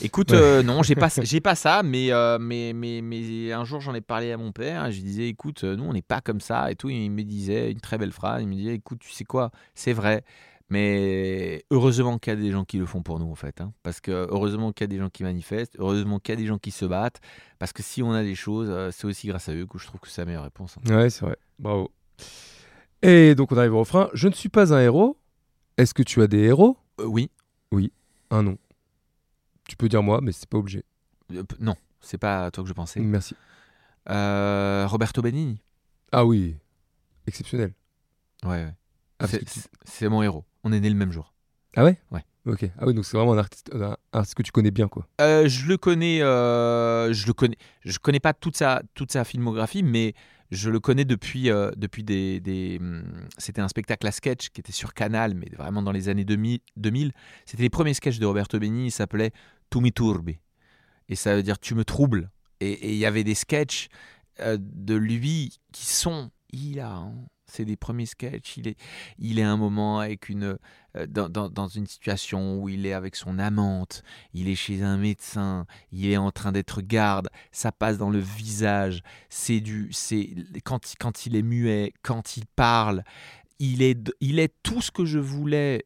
Écoute, 0.03 0.30
Ouais. 0.32 0.36
euh, 0.38 0.62
non, 0.62 0.82
j'ai 0.82 0.94
pas, 0.94 1.09
j'ai 1.22 1.40
pas 1.40 1.55
ça, 1.55 1.82
mais, 1.82 2.12
euh, 2.12 2.38
mais, 2.38 2.72
mais, 2.74 3.01
mais 3.03 3.53
un 3.53 3.64
jour 3.64 3.80
j'en 3.80 3.94
ai 3.94 4.01
parlé 4.01 4.32
à 4.32 4.36
mon 4.36 4.53
père. 4.53 4.90
Je 4.90 4.97
lui 4.97 5.05
disais, 5.05 5.28
écoute, 5.28 5.64
euh, 5.64 5.74
nous 5.76 5.84
on 5.84 5.92
n'est 5.92 6.03
pas 6.03 6.20
comme 6.20 6.40
ça 6.40 6.70
et 6.70 6.76
tout. 6.76 6.88
Il 6.90 7.11
me 7.11 7.22
disait 7.22 7.70
une 7.72 7.80
très 7.80 7.97
belle 7.99 8.12
phrase. 8.12 8.42
Il 8.42 8.49
me 8.49 8.55
disait, 8.55 8.74
écoute, 8.74 8.99
tu 9.01 9.11
sais 9.11 9.24
quoi, 9.24 9.51
c'est 9.74 9.92
vrai. 9.92 10.22
Mais 10.68 11.64
heureusement 11.70 12.18
qu'il 12.18 12.32
y 12.32 12.36
a 12.36 12.40
des 12.40 12.51
gens 12.51 12.64
qui 12.64 12.76
le 12.78 12.86
font 12.86 13.01
pour 13.01 13.20
nous 13.20 13.30
en 13.30 13.36
fait, 13.36 13.61
hein. 13.61 13.72
parce 13.84 14.01
que 14.01 14.11
heureusement 14.11 14.72
qu'il 14.72 14.82
y 14.82 14.88
a 14.88 14.88
des 14.88 14.99
gens 14.99 15.09
qui 15.11 15.22
manifestent, 15.22 15.76
heureusement 15.78 16.18
qu'il 16.18 16.34
y 16.34 16.38
a 16.38 16.40
des 16.40 16.47
gens 16.47 16.59
qui 16.59 16.72
se 16.72 16.84
battent, 16.84 17.20
parce 17.61 17.72
que 17.72 17.84
si 17.84 18.03
on 18.03 18.11
a 18.12 18.24
des 18.24 18.34
choses, 18.34 18.72
c'est 18.90 19.07
aussi 19.07 19.28
grâce 19.28 19.49
à 19.49 19.55
eux 19.55 19.64
que 19.66 19.78
je 19.78 19.86
trouve 19.86 20.01
que 20.01 20.09
c'est 20.09 20.22
la 20.22 20.26
meilleure 20.26 20.42
réponse. 20.42 20.76
hein. 20.84 20.97
Ouais, 20.97 21.09
c'est 21.09 21.24
vrai. 21.24 21.36
Bravo. 21.61 21.92
Et 23.03 23.36
donc 23.36 23.53
on 23.53 23.57
arrive 23.59 23.74
au 23.74 23.78
refrain. 23.78 24.09
Je 24.12 24.26
ne 24.26 24.32
suis 24.32 24.49
pas 24.49 24.74
un 24.74 24.80
héros. 24.80 25.16
Est-ce 25.78 25.94
que 25.94 26.03
tu 26.03 26.20
as 26.20 26.26
des 26.26 26.40
héros? 26.40 26.76
Euh, 27.01 27.05
oui, 27.05 27.30
Un 28.30 28.42
nom. 28.42 28.59
Tu 29.68 29.76
peux 29.76 29.88
dire 29.88 30.02
moi, 30.02 30.20
mais 30.22 30.32
c'est 30.32 30.48
pas 30.48 30.58
obligé. 30.58 30.84
Euh, 31.32 31.42
p- 31.42 31.56
non, 31.60 31.74
c'est 32.00 32.18
pas 32.18 32.46
à 32.46 32.50
toi 32.50 32.62
que 32.62 32.68
je 32.68 32.74
pensais. 32.74 33.00
Merci. 33.00 33.34
Euh, 34.08 34.86
Roberto 34.88 35.22
Benigni. 35.22 35.60
Ah 36.12 36.24
oui, 36.24 36.56
exceptionnel. 37.26 37.72
Ouais, 38.44 38.64
ouais. 38.64 38.74
Ah, 39.18 39.26
C'est- 39.26 39.44
tu- 39.44 39.60
c'est 39.84 40.08
mon 40.08 40.22
héros. 40.22 40.44
On 40.62 40.72
est 40.72 40.80
né 40.80 40.88
le 40.88 40.94
même 40.94 41.10
jour. 41.12 41.32
Ah 41.74 41.84
ouais? 41.84 41.98
Ouais. 42.10 42.24
Ok. 42.46 42.64
Ah 42.78 42.84
oui, 42.86 42.94
donc 42.94 43.04
c'est 43.04 43.16
vraiment 43.16 43.32
un 43.32 43.38
artiste, 43.38 43.70
un 43.74 43.96
artiste 44.12 44.36
que 44.36 44.42
tu 44.42 44.52
connais 44.52 44.70
bien, 44.70 44.86
quoi. 44.86 45.06
Euh, 45.20 45.48
je 45.48 45.66
le 45.66 45.76
connais, 45.76 46.18
je 46.20 47.26
le 47.26 47.32
connais. 47.32 47.56
Je 47.84 47.98
connais 47.98 48.20
pas 48.20 48.34
toute 48.34 48.56
sa 48.56 48.82
toute 48.94 49.10
sa 49.10 49.24
filmographie, 49.24 49.82
mais 49.82 50.14
je 50.51 50.70
le 50.70 50.80
connais 50.80 51.05
depuis 51.05 51.51
euh, 51.51 51.70
depuis 51.76 52.03
des, 52.05 52.78
hum, 52.80 53.05
C'était 53.38 53.61
un 53.61 53.68
spectacle 53.68 54.07
à 54.07 54.12
sketch 54.12 54.51
qui 54.51 54.61
était 54.61 54.72
sur 54.72 54.94
Canal, 54.94 55.34
mais 55.34 55.49
vraiment 55.57 55.82
dans 55.82 55.92
les 55.92 56.09
années 56.09 56.24
2000. 56.24 56.61
2000. 56.76 57.12
C'était 57.44 57.62
les 57.62 57.70
premiers 57.70 57.94
sketchs 57.94 58.18
de 58.18 58.26
Roberto 58.26 58.59
Benigni. 58.59 58.86
Il 58.86 58.90
s'appelait 58.92 59.32
Tu 59.70 59.80
mi 59.80 59.92
turbi, 59.92 60.38
et 61.09 61.16
ça 61.16 61.34
veut 61.34 61.42
dire 61.42 61.59
tu 61.59 61.74
me 61.74 61.84
troubles. 61.84 62.30
Et 62.61 62.72
et 62.72 62.92
il 62.92 62.99
y 62.99 63.07
avait 63.07 63.24
des 63.24 63.34
sketchs 63.34 63.88
euh, 64.40 64.59
de 64.61 64.94
lui 64.94 65.59
qui 65.72 65.86
sont 65.86 66.30
hilarants. 66.53 67.28
C'est 67.49 67.64
des 67.64 67.76
premiers 67.76 68.07
sketchs. 68.07 68.57
Il 68.57 68.66
est, 68.68 68.76
il 69.18 69.38
est 69.38 69.42
à 69.42 69.51
un 69.51 69.57
moment 69.57 70.01
avec 70.01 70.28
une, 70.28 70.57
euh, 70.97 71.07
dans, 71.07 71.28
dans- 71.28 71.49
dans 71.49 71.68
une 71.68 71.86
situation 71.86 72.61
où 72.61 72.68
il 72.68 72.84
est 72.86 72.92
avec 72.92 73.14
son 73.14 73.38
amante, 73.38 74.03
il 74.34 74.49
est 74.49 74.57
chez 74.57 74.82
un 74.82 74.97
médecin, 74.97 75.64
il 75.92 76.07
est 76.11 76.16
en 76.16 76.32
train 76.32 76.51
d'être 76.53 76.82
garde, 76.82 77.28
ça 77.53 77.70
passe 77.70 77.99
dans 77.99 78.11
le 78.11 78.18
visage, 78.18 79.03
c'est 79.30 79.61
du, 79.61 79.88
c'est 79.92 80.30
quand, 80.64 80.92
il- 80.92 80.97
quand 80.99 81.26
il 81.26 81.36
est 81.36 81.42
muet, 81.42 81.92
quand 82.03 82.36
il 82.36 82.47
parle, 82.57 83.05
il 83.61 83.80
est, 83.82 84.12
il 84.20 84.38
est 84.40 84.53
tout 84.62 84.82
ce 84.82 84.90
que 84.90 85.05
je 85.05 85.18
voulais. 85.20 85.84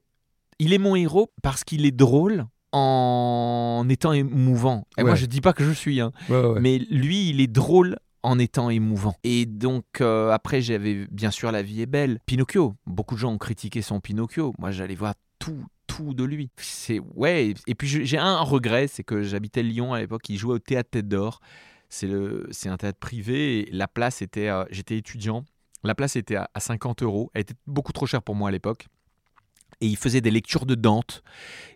Il 0.59 0.73
est 0.73 0.79
mon 0.79 0.97
héros 0.97 1.31
parce 1.43 1.63
qu'il 1.63 1.85
est 1.87 1.91
drôle 1.93 2.47
en 2.73 3.87
étant 3.89 4.13
émouvant. 4.13 4.87
Et 4.99 5.03
moi, 5.03 5.15
je 5.15 5.27
dis 5.27 5.41
pas 5.41 5.53
que 5.53 5.65
je 5.65 5.73
suis, 5.73 6.01
hein, 6.01 6.13
Ouais, 6.29 6.41
ouais, 6.41 6.49
ouais. 6.53 6.61
mais 6.61 6.79
lui, 6.79 7.29
il 7.31 7.41
est 7.41 7.47
drôle 7.47 7.97
en 8.23 8.39
étant 8.39 8.71
émouvant. 8.71 9.17
Et 9.25 9.47
donc, 9.47 9.85
euh, 10.01 10.31
après, 10.31 10.61
j'avais 10.61 11.07
bien 11.11 11.31
sûr 11.31 11.53
La 11.53 11.63
vie 11.63 11.83
est 11.83 11.87
belle. 11.87 12.21
Pinocchio. 12.27 12.75
Beaucoup 12.87 13.15
de 13.15 13.21
gens 13.21 13.33
ont 13.33 13.39
critiqué 13.39 13.83
son 13.83 14.01
Pinocchio. 14.01 14.53
Moi, 14.59 14.71
j'allais 14.71 14.95
voir 14.95 15.15
tout, 15.39 15.65
tout 15.87 16.15
de 16.15 16.25
lui. 16.25 16.51
C'est 16.57 17.01
ouais. 17.15 17.55
Et 17.67 17.75
puis, 17.75 17.89
j'ai 17.89 18.19
un 18.19 18.41
regret, 18.41 18.87
c'est 18.89 19.05
que 19.05 19.23
j'habitais 19.23 19.63
Lyon 19.63 19.95
à 19.95 20.01
l'époque. 20.01 20.29
Il 20.29 20.39
jouait 20.39 20.55
au 20.55 20.59
théâtre 20.59 20.91
Tête 20.91 21.09
d'Or. 21.09 21.41
C'est 21.89 22.07
le, 22.07 22.47
c'est 22.51 22.69
un 22.69 22.77
théâtre 22.77 22.99
privé. 22.99 23.61
Et 23.61 23.71
la 23.73 23.89
place 23.89 24.23
était, 24.23 24.51
j'étais 24.71 24.97
étudiant. 24.97 25.45
La 25.83 25.95
place 25.95 26.17
était 26.17 26.37
à, 26.37 26.51
à 26.55 26.61
50 26.61 27.03
euros. 27.03 27.31
Elle 27.35 27.43
était 27.43 27.55
beaucoup 27.67 27.93
trop 27.93 28.07
chère 28.07 28.23
pour 28.23 28.35
moi 28.35 28.51
à 28.51 28.53
l'époque. 28.53 28.87
Et 29.81 29.87
il 29.87 29.97
faisait 29.97 30.21
des 30.21 30.31
lectures 30.31 30.67
de 30.67 30.75
Dante. 30.75 31.23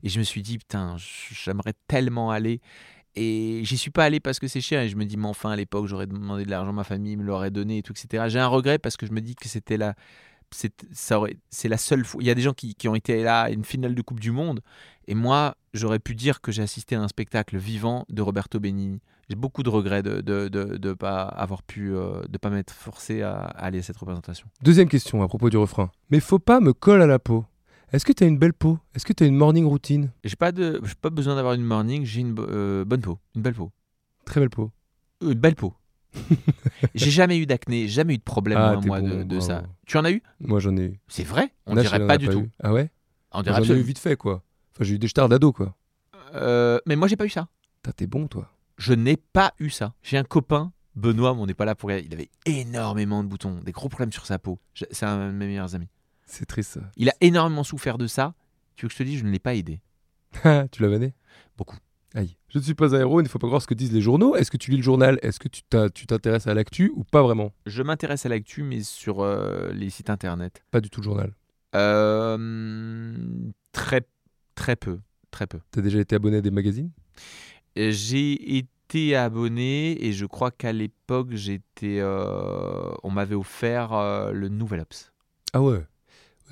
Et 0.03 0.09
je 0.09 0.18
me 0.18 0.24
suis 0.24 0.42
dit, 0.42 0.59
putain, 0.59 0.97
j'aimerais 0.99 1.72
tellement 1.88 2.30
aller. 2.30 2.61
Et 3.16 3.60
j'y 3.64 3.76
suis 3.76 3.90
pas 3.90 4.04
allé 4.04 4.20
parce 4.20 4.38
que 4.38 4.48
c'est 4.48 4.60
cher. 4.60 4.82
Et 4.82 4.88
je 4.88 4.96
me 4.96 5.04
dis, 5.04 5.16
mais 5.16 5.28
enfin, 5.28 5.50
à 5.50 5.56
l'époque, 5.56 5.86
j'aurais 5.86 6.06
demandé 6.06 6.44
de 6.44 6.50
l'argent, 6.50 6.72
ma 6.72 6.84
famille 6.84 7.16
me 7.16 7.22
l'aurait 7.22 7.50
donné 7.50 7.78
et 7.78 7.82
tout, 7.82 7.92
etc. 7.92 8.24
J'ai 8.28 8.40
un 8.40 8.46
regret 8.48 8.78
parce 8.78 8.96
que 8.96 9.06
je 9.06 9.12
me 9.12 9.20
dis 9.20 9.34
que 9.34 9.48
c'était 9.48 9.76
la. 9.76 9.94
C'est 10.50 10.72
ça 10.92 11.20
c'est 11.50 11.68
la 11.68 11.78
seule 11.78 12.04
fois. 12.04 12.22
Il 12.22 12.26
y 12.26 12.30
a 12.30 12.34
des 12.34 12.42
gens 12.42 12.52
qui, 12.52 12.76
ont 12.86 12.94
été 12.94 13.22
là 13.24 13.42
à 13.42 13.50
une 13.50 13.64
finale 13.64 13.94
de 13.94 14.02
Coupe 14.02 14.20
du 14.20 14.30
Monde. 14.30 14.60
Et 15.08 15.14
moi, 15.14 15.56
j'aurais 15.72 15.98
pu 15.98 16.14
dire 16.14 16.40
que 16.40 16.52
j'ai 16.52 16.62
assisté 16.62 16.94
à 16.94 17.00
un 17.02 17.08
spectacle 17.08 17.56
vivant 17.56 18.04
de 18.08 18.22
Roberto 18.22 18.60
Benigni. 18.60 19.00
J'ai 19.28 19.36
beaucoup 19.36 19.62
de 19.62 19.70
regrets 19.70 20.02
de 20.02 20.16
ne 20.16 20.20
de, 20.20 20.48
de, 20.48 20.76
de 20.76 20.92
pas 20.92 21.22
avoir 21.22 21.62
pu. 21.62 21.92
euh, 21.94 22.20
de 22.28 22.38
pas 22.38 22.50
m'être 22.50 22.72
forcé 22.72 23.22
à, 23.22 23.34
à 23.36 23.64
aller 23.64 23.78
à 23.78 23.82
cette 23.82 23.96
représentation. 23.96 24.46
Deuxième 24.62 24.88
question 24.88 25.22
à 25.22 25.28
propos 25.28 25.50
du 25.50 25.56
refrain. 25.56 25.90
Mais 26.10 26.20
faut 26.20 26.38
pas 26.38 26.60
me 26.60 26.72
coller 26.72 27.04
à 27.04 27.06
la 27.06 27.18
peau. 27.18 27.44
Est-ce 27.95 28.05
que 28.05 28.12
tu 28.12 28.24
as 28.24 28.26
une 28.26 28.38
belle 28.38 28.55
peau? 28.55 28.80
Est-ce 28.97 29.07
que 29.07 29.12
tu 29.12 29.22
as 29.22 29.28
une 29.28 29.36
morning 29.36 29.66
routine? 29.66 30.11
J'ai 30.24 30.34
pas, 30.34 30.51
de, 30.51 30.82
pas 31.01 31.11
besoin 31.11 31.36
d'avoir 31.36 31.55
une 31.55 31.62
morning, 31.62 32.05
j'ai 32.05 32.22
une 32.22 32.34
euh, 32.40 32.84
bonne 32.84 33.01
peau. 33.01 33.20
Une 33.36 33.42
belle 33.42 33.55
peau. 33.55 33.70
Très 34.24 34.40
belle 34.40 34.51
peau. 34.51 34.72
Euh, 35.22 35.30
Une 35.30 35.38
belle 35.38 35.55
peau. 35.55 35.74
j'ai 36.97 37.12
jamais 37.12 37.38
eu 37.38 37.47
d'acné, 37.47 37.86
jamais 37.86 38.14
eu 38.14 38.18
de 38.18 38.22
problème 38.24 38.59
Ah, 38.59 38.72
moi, 38.72 38.80
t'es 38.82 38.88
moi, 38.88 39.01
bon, 39.01 39.24
de, 39.24 39.38
ça. 39.38 39.62
Tu 39.86 39.97
en 39.97 40.05
as 40.05 40.11
eu? 40.11 40.24
Moi 40.40 40.59
j'en 40.59 40.76
ai 40.76 40.86
eu. 40.86 41.01
C'est 41.07 41.22
vrai? 41.22 41.55
On 41.66 41.76
Là, 41.76 41.82
dirait 41.82 42.05
pas 42.05 42.16
ai 42.16 42.18
du 42.18 42.28
tout. 42.28 42.49
Ah 42.61 42.72
ouais? 42.72 42.90
On 43.30 43.42
dirait 43.42 43.62
J'en 43.62 43.74
ai 43.74 43.78
eu 43.78 43.82
vite 43.82 44.01
fait 44.01 44.16
quoi. 44.16 44.42
Enfin 44.72 44.82
j'ai 44.82 44.97
eu 44.97 44.99
des 44.99 45.07
stars 45.07 45.28
d'ado 45.28 45.53
quoi. 45.53 45.76
Euh, 46.34 46.80
mais 46.86 46.97
moi 46.97 47.07
j'ai 47.07 47.16
pas 47.16 47.26
eu 47.26 47.30
ça. 47.30 47.47
T'es 47.97 48.09
bon 48.09 48.26
toi. 48.26 48.51
Je 48.76 48.92
n'ai 48.92 49.16
pas 49.16 49.55
eu 49.61 49.70
ça. 49.70 49.95
J'ai 50.03 50.18
un 50.18 50.24
copain, 50.24 50.72
Benoît, 50.97 51.32
mais 51.32 51.42
on 51.42 51.47
n'est 51.47 51.55
pas 51.55 51.64
là 51.64 51.76
pour. 51.76 51.92
Il 51.92 52.12
avait 52.12 52.30
énormément 52.45 53.22
de 53.22 53.28
boutons, 53.28 53.61
des 53.64 53.70
gros 53.70 53.88
problèmes 53.88 54.11
sur 54.11 54.26
sa 54.26 54.40
peau. 54.40 54.59
C'est 54.90 55.07
un 55.07 55.28
de 55.28 55.32
mes 55.32 55.47
meilleurs 55.47 55.76
amis. 55.76 55.86
C'est 56.27 56.47
triste 56.47 56.72
ça. 56.72 56.81
Il 56.97 57.09
a 57.09 57.14
énormément 57.20 57.64
souffert 57.64 57.99
de 57.99 58.07
ça. 58.07 58.35
Tu 58.77 58.85
veux 58.87 58.89
que 58.89 58.95
je 58.95 58.99
te 58.99 59.03
dise, 59.03 59.20
je 59.20 59.25
ne 59.25 59.31
l'ai 59.31 59.39
pas 59.39 59.55
aidé. 59.55 59.81
Tu 60.72 60.83
l'as 60.83 60.89
vanné 60.89 61.14
Beaucoup. 61.57 61.77
Aïe. 62.14 62.37
Je 62.49 62.59
ne 62.59 62.62
suis 62.62 62.75
pas 62.75 62.95
un 62.95 63.01
héros, 63.01 63.20
il 63.20 63.25
ne 63.25 63.29
faut 63.29 63.39
pas 63.41 63.49
croire 63.49 63.61
ce 63.61 63.66
que 63.66 63.75
disent 63.75 63.93
les 63.93 64.01
journaux. 64.01 64.37
Est-ce 64.37 64.51
que 64.51 64.57
tu 64.57 64.70
lis 64.70 64.77
le 64.77 64.83
journal? 64.83 65.18
Est-ce 65.22 65.41
que 65.41 65.49
tu 65.49 65.62
t'intéresses 66.07 66.47
à 66.47 66.55
l'actu 66.55 66.93
ou 66.95 67.03
pas 67.03 67.22
vraiment? 67.22 67.53
Je 67.66 67.83
m'intéresse 67.83 68.25
à 68.25 68.29
l'actu, 68.29 68.62
mais 68.62 68.83
sur 68.83 69.20
euh, 69.20 69.72
les 69.72 69.91
sites 69.91 70.11
internet. 70.11 70.64
Pas 70.70 70.81
du 70.81 70.91
tout 70.91 71.01
le 71.01 71.05
journal. 71.05 71.35
Euh, 71.75 73.16
très, 73.72 74.03
très 74.55 74.77
peu. 74.77 75.01
Très 75.33 75.47
peu. 75.49 75.59
T'as 75.72 75.81
déjà 75.81 75.99
été 75.99 76.14
abonné 76.14 76.37
à 76.37 76.41
des 76.41 76.53
magazines? 76.53 76.91
Euh, 77.79 77.91
J'ai 77.91 78.57
été 78.59 79.16
abonné 79.16 80.05
et 80.07 80.12
je 80.12 80.27
crois 80.27 80.53
qu'à 80.53 80.72
l'époque, 80.72 81.31
j'étais, 81.33 81.99
euh, 81.99 82.93
on 83.03 83.11
m'avait 83.11 83.35
offert 83.35 84.31
le 84.33 84.49
Nouvel 84.49 84.81
Ops. 84.81 85.12
Ah 85.53 85.61
ouais? 85.62 85.85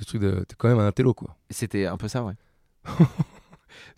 Ce 0.02 0.06
truc 0.08 0.20
de... 0.20 0.44
T'es 0.48 0.56
quand 0.58 0.68
même 0.68 0.80
un 0.80 0.90
télo, 0.90 1.14
quoi. 1.14 1.36
C'était 1.48 1.86
un 1.86 1.96
peu 1.96 2.08
ça, 2.08 2.24
ouais. 2.24 2.34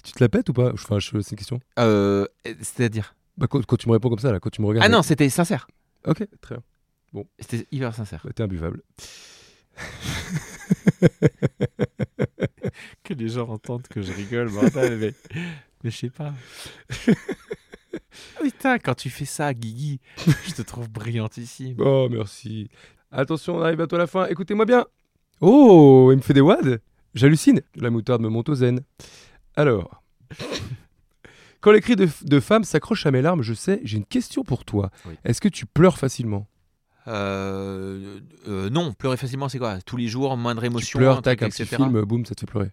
Tu 0.05 0.12
te 0.12 0.22
la 0.22 0.28
pètes 0.28 0.50
ou 0.50 0.52
pas? 0.52 0.70
Enfin, 0.72 0.98
je... 0.98 1.18
c'est 1.20 1.30
une 1.30 1.38
question. 1.38 1.61
Euh, 1.78 2.26
C'est-à-dire? 2.44 3.16
Bah, 3.38 3.46
quand, 3.48 3.64
quand 3.64 3.76
tu 3.76 3.88
me 3.88 3.94
réponds 3.94 4.11
comme 4.11 4.18
ça, 4.18 4.30
là, 4.32 4.38
quand 4.38 4.50
tu 4.50 4.61
me 4.61 4.66
regardes. 4.66 4.84
Ah 4.84 4.90
non, 4.90 5.02
c'était 5.02 5.30
sincère. 5.30 5.66
Ok, 6.07 6.26
très 6.42 6.57
bien. 6.57 7.24
C'était 7.38 7.66
hyper 7.72 7.94
sincère. 7.94 8.22
Ouais, 8.26 8.32
T'es 8.32 8.42
imbuvable. 8.42 8.82
Que 13.02 13.14
les 13.14 13.28
gens 13.28 13.48
entendent 13.48 13.86
que 13.88 14.02
je 14.02 14.12
rigole, 14.12 14.50
bordel, 14.50 14.98
mais, 14.98 15.14
mais 15.82 15.90
je 15.90 15.96
sais 15.96 16.11
pas. 16.11 16.32
Putain, 18.40 18.78
quand 18.78 18.94
tu 18.94 19.11
fais 19.11 19.24
ça, 19.24 19.52
Guigui, 19.55 20.00
je 20.46 20.55
te 20.55 20.62
trouve 20.62 20.88
brillantissime. 20.90 21.76
Oh, 21.78 22.09
merci. 22.11 22.68
Attention, 23.11 23.57
on 23.57 23.62
arrive 23.62 23.76
bientôt 23.76 23.96
à 23.96 24.00
la 24.00 24.07
fin. 24.07 24.26
Écoutez-moi 24.26 24.64
bien. 24.64 24.86
Oh, 25.41 26.11
il 26.12 26.16
me 26.16 26.22
fait 26.22 26.35
des 26.35 26.41
wads 26.41 26.78
J'hallucine. 27.14 27.61
La 27.76 27.91
moutarde 27.91 28.22
me 28.22 28.28
monte 28.28 28.49
aux 28.49 28.55
zen. 28.57 28.80
Alors. 29.57 30.03
Quand 31.61 31.72
les 31.72 31.80
cris 31.80 31.97
de, 31.97 32.09
de 32.22 32.41
femmes 32.41 32.64
s'accrochent 32.64 33.07
à 33.07 33.11
mes 33.11 33.22
larmes, 33.22 33.43
je 33.43 33.55
sais, 33.55 33.80
j'ai 33.85 33.97
une 33.97 34.05
question 34.05 34.45
pour 34.45 34.64
toi. 34.64 34.91
Oui. 35.07 35.14
Est-ce 35.24 35.41
que 35.41 35.49
tu 35.49 35.64
pleures 35.64 35.97
facilement? 35.97 36.47
Euh, 37.07 38.20
euh, 38.49 38.70
non, 38.70 38.93
pleurer 38.93 39.16
facilement, 39.16 39.49
c'est 39.49 39.59
quoi? 39.59 39.80
Tous 39.80 39.97
les 39.97 40.09
jours, 40.09 40.37
moindre 40.37 40.61
Tu 40.62 40.66
émotion, 40.66 40.99
pleures, 40.99 41.18
un 41.18 41.22
tac, 41.22 41.43
un 41.43 41.49
petit 41.49 41.64
film, 41.64 42.03
boum, 42.03 42.24
ça 42.26 42.35
te 42.35 42.41
fait 42.41 42.47
pleurer. 42.47 42.70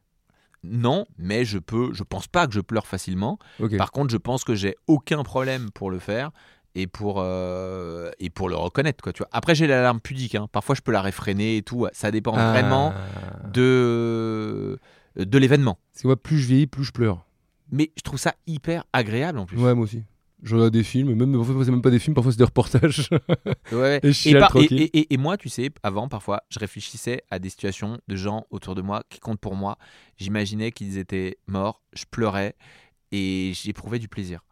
Non, 0.63 1.05
mais 1.17 1.43
je 1.43 1.57
peux. 1.57 1.91
Je 1.93 2.03
pense 2.03 2.27
pas 2.27 2.47
que 2.47 2.53
je 2.53 2.61
pleure 2.61 2.85
facilement. 2.85 3.39
Par 3.77 3.91
contre, 3.91 4.11
je 4.11 4.17
pense 4.17 4.43
que 4.43 4.55
j'ai 4.55 4.75
aucun 4.87 5.23
problème 5.23 5.71
pour 5.71 5.89
le 5.89 5.99
faire 5.99 6.31
et 6.75 6.87
pour 6.87 7.15
euh, 7.19 8.11
et 8.19 8.29
pour 8.29 8.47
le 8.49 8.55
reconnaître, 8.55 9.03
quoi. 9.03 9.13
Tu 9.13 9.19
vois. 9.19 9.29
Après, 9.31 9.55
j'ai 9.55 9.67
l'alarme 9.67 9.99
pudique. 9.99 10.35
hein. 10.35 10.47
Parfois, 10.51 10.75
je 10.75 10.81
peux 10.81 10.91
la 10.91 11.01
réfréner 11.01 11.57
et 11.57 11.61
tout. 11.63 11.87
Ça 11.93 12.11
dépend 12.11 12.33
Ah. 12.35 12.51
vraiment 12.51 12.93
de 13.53 14.79
de 15.17 15.37
l'événement. 15.37 15.77
Que 16.01 16.07
moi, 16.07 16.15
plus 16.15 16.39
je 16.39 16.47
vieillis, 16.47 16.67
plus 16.67 16.83
je 16.85 16.91
pleure. 16.91 17.25
Mais 17.71 17.91
je 17.97 18.01
trouve 18.01 18.19
ça 18.19 18.35
hyper 18.47 18.83
agréable 18.93 19.39
en 19.39 19.45
plus. 19.45 19.57
Ouais, 19.57 19.73
moi 19.73 19.83
aussi. 19.85 20.03
Je 20.43 20.55
regarde 20.55 20.73
des 20.73 20.83
films, 20.83 21.13
même 21.13 21.37
parfois 21.37 21.63
c'est 21.63 21.69
même 21.71 21.83
pas 21.83 21.91
des 21.91 21.99
films, 21.99 22.15
parfois 22.15 22.31
c'est 22.31 22.39
des 22.39 22.43
reportages. 22.45 23.09
Ouais. 23.71 23.99
Et 24.01 24.07
je 24.07 24.11
chiale 24.13 24.39
par- 24.39 24.49
tranquille. 24.49 24.81
et- 24.81 24.97
et- 24.99 25.13
et 25.13 25.17
moi, 25.17 25.37
tu 25.37 25.49
sais, 25.49 25.69
avant, 25.83 26.07
parfois, 26.07 26.41
je 26.49 26.57
réfléchissais 26.57 27.21
à 27.29 27.37
des 27.37 27.49
situations 27.49 27.99
de 28.07 28.15
gens 28.15 28.45
autour 28.49 28.73
de 28.73 28.81
moi 28.81 29.03
qui 29.09 29.19
comptent 29.19 29.39
pour 29.39 29.55
moi. 29.55 29.77
J'imaginais 30.17 30.71
qu'ils 30.71 30.97
étaient 30.97 31.37
morts, 31.47 31.83
je 31.93 32.05
pleurais 32.09 32.55
et 33.11 33.51
j'éprouvais 33.53 33.99
du 33.99 34.07
plaisir. 34.07 34.43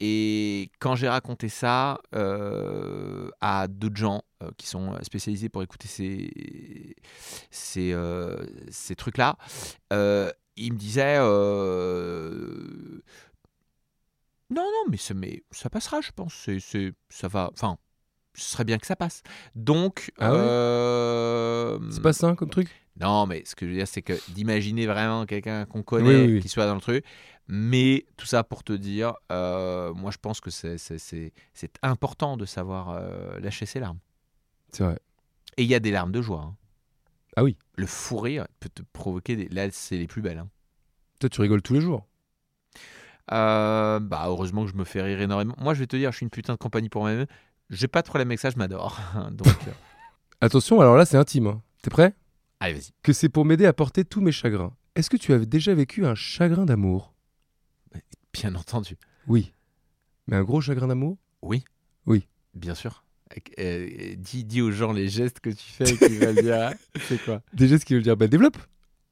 Et 0.00 0.70
quand 0.78 0.94
j'ai 0.94 1.08
raconté 1.08 1.48
ça 1.48 2.00
euh, 2.14 3.30
à 3.40 3.66
d'autres 3.66 3.96
gens 3.96 4.22
euh, 4.42 4.50
qui 4.58 4.66
sont 4.66 4.92
spécialisés 5.02 5.48
pour 5.48 5.62
écouter 5.62 5.88
ces, 5.88 6.94
ces, 7.50 7.92
euh, 7.92 8.36
ces 8.70 8.94
trucs-là, 8.94 9.36
euh, 9.92 10.30
ils 10.56 10.72
me 10.72 10.78
disaient 10.78 11.16
euh, 11.18 13.00
Non, 14.50 14.62
non, 14.62 14.90
mais, 14.90 14.96
ça- 14.96 15.14
mais 15.14 15.42
ça 15.50 15.70
passera, 15.70 16.00
je 16.00 16.10
pense. 16.12 16.48
Ça 17.08 17.28
va. 17.28 17.50
Enfin, 17.52 17.78
ce 18.34 18.50
serait 18.50 18.64
bien 18.64 18.78
que 18.78 18.86
ça 18.86 18.96
passe. 18.96 19.22
Donc. 19.54 20.12
Ah 20.18 20.30
ouais? 20.32 20.38
euh, 20.38 21.78
c'est 21.90 22.02
pas 22.02 22.12
ça 22.12 22.34
comme 22.34 22.50
truc? 22.50 22.68
Non, 23.00 23.26
mais 23.26 23.42
ce 23.44 23.54
que 23.54 23.66
je 23.66 23.72
veux 23.72 23.76
dire, 23.76 23.88
c'est 23.88 24.02
que 24.02 24.14
d'imaginer 24.32 24.86
vraiment 24.86 25.26
quelqu'un 25.26 25.66
qu'on 25.66 25.82
connaît, 25.82 26.08
Oui, 26.16 26.26
oui, 26.26 26.32
oui. 26.34 26.40
qui 26.40 26.48
soit 26.48 26.66
dans 26.66 26.74
le 26.74 26.80
truc. 26.80 27.04
Mais 27.48 28.06
tout 28.16 28.26
ça 28.26 28.42
pour 28.42 28.64
te 28.64 28.72
dire, 28.72 29.14
euh, 29.30 29.94
moi 29.94 30.10
je 30.10 30.18
pense 30.18 30.40
que 30.40 30.50
c'est, 30.50 31.32
important 31.82 32.36
de 32.36 32.44
savoir 32.44 32.90
euh, 32.90 33.38
lâcher 33.38 33.66
ses 33.66 33.80
larmes. 33.80 33.98
C'est 34.72 34.82
vrai. 34.84 34.98
Et 35.56 35.62
il 35.62 35.68
y 35.68 35.74
a 35.74 35.80
des 35.80 35.90
larmes 35.90 36.12
de 36.12 36.20
joie. 36.22 36.40
hein. 36.42 36.56
Ah 37.36 37.44
oui. 37.44 37.56
Le 37.76 37.86
fou 37.86 38.16
rire 38.18 38.46
peut 38.60 38.68
te 38.68 38.82
provoquer 38.92 39.36
des... 39.36 39.48
Là, 39.48 39.68
c'est 39.70 39.96
les 39.96 40.06
plus 40.06 40.22
belles. 40.22 40.38
hein. 40.38 40.48
Toi, 41.20 41.28
tu 41.28 41.40
rigoles 41.40 41.62
tous 41.62 41.74
les 41.74 41.80
jours. 41.80 42.06
Euh, 43.32 44.00
bah, 44.00 44.24
heureusement 44.26 44.64
que 44.64 44.70
je 44.70 44.76
me 44.76 44.84
fais 44.84 45.02
rire 45.02 45.20
énormément. 45.20 45.54
Moi, 45.58 45.74
je 45.74 45.80
vais 45.80 45.86
te 45.86 45.96
dire, 45.96 46.12
je 46.12 46.16
suis 46.16 46.24
une 46.24 46.30
putain 46.30 46.54
de 46.54 46.58
compagnie 46.58 46.88
pour 46.88 47.02
moi-même. 47.02 47.26
J'ai 47.70 47.88
pas 47.88 48.02
de 48.02 48.06
problème 48.06 48.28
avec 48.28 48.38
ça, 48.40 48.50
je 48.50 48.56
m'adore. 48.56 49.00
Donc, 49.32 49.48
Attention, 50.40 50.80
alors 50.80 50.96
là, 50.96 51.04
c'est 51.06 51.16
intime. 51.16 51.46
hein. 51.46 51.62
T'es 51.82 51.90
prêt? 51.90 52.14
Allez, 52.60 52.74
vas-y. 52.74 52.90
Que 53.02 53.12
c'est 53.12 53.28
pour 53.28 53.44
m'aider 53.44 53.66
à 53.66 53.72
porter 53.72 54.04
tous 54.04 54.20
mes 54.20 54.32
chagrins. 54.32 54.74
Est-ce 54.94 55.10
que 55.10 55.16
tu 55.16 55.32
avais 55.32 55.46
déjà 55.46 55.74
vécu 55.74 56.06
un 56.06 56.14
chagrin 56.14 56.64
d'amour? 56.64 57.12
Bien 58.40 58.54
entendu. 58.54 58.96
Oui. 59.26 59.52
Mais 60.26 60.36
un 60.36 60.42
gros 60.44 60.60
chagrin 60.60 60.88
d'amour? 60.88 61.18
Bien 62.54 62.74
sûr. 62.74 63.04
Euh, 63.58 64.14
dis, 64.16 64.44
dis 64.44 64.62
aux 64.62 64.70
gens 64.70 64.92
les 64.92 65.08
gestes 65.08 65.40
que 65.40 65.50
tu 65.50 65.56
fais 65.64 65.84
et 65.92 65.98
qu'ils 65.98 66.18
veulent 66.18 66.36
dire. 66.42 66.72
C'est 67.08 67.22
quoi? 67.22 67.42
Déjà, 67.52 67.78
ce 67.78 67.84
qui 67.84 67.94
veut 67.94 68.00
dire, 68.00 68.16
bah 68.16 68.28
développe. 68.28 68.56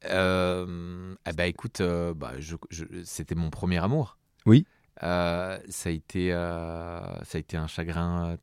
Euh, 0.05 1.15
ah 1.25 1.33
bah 1.33 1.45
écoute, 1.45 1.81
euh, 1.81 2.13
bah, 2.13 2.33
je- 2.39 2.55
je- 2.69 2.85
c'était 3.03 3.35
mon 3.35 3.49
premier 3.51 3.77
amour. 3.83 4.17
Oui. 4.45 4.65
Euh, 5.03 5.59
ça 5.69 5.89
a 5.89 5.91
été, 5.91 6.33
euh, 6.33 7.23
ça 7.23 7.37
a 7.37 7.39
été 7.39 7.55
un 7.57 7.67
chagrin 7.67 8.37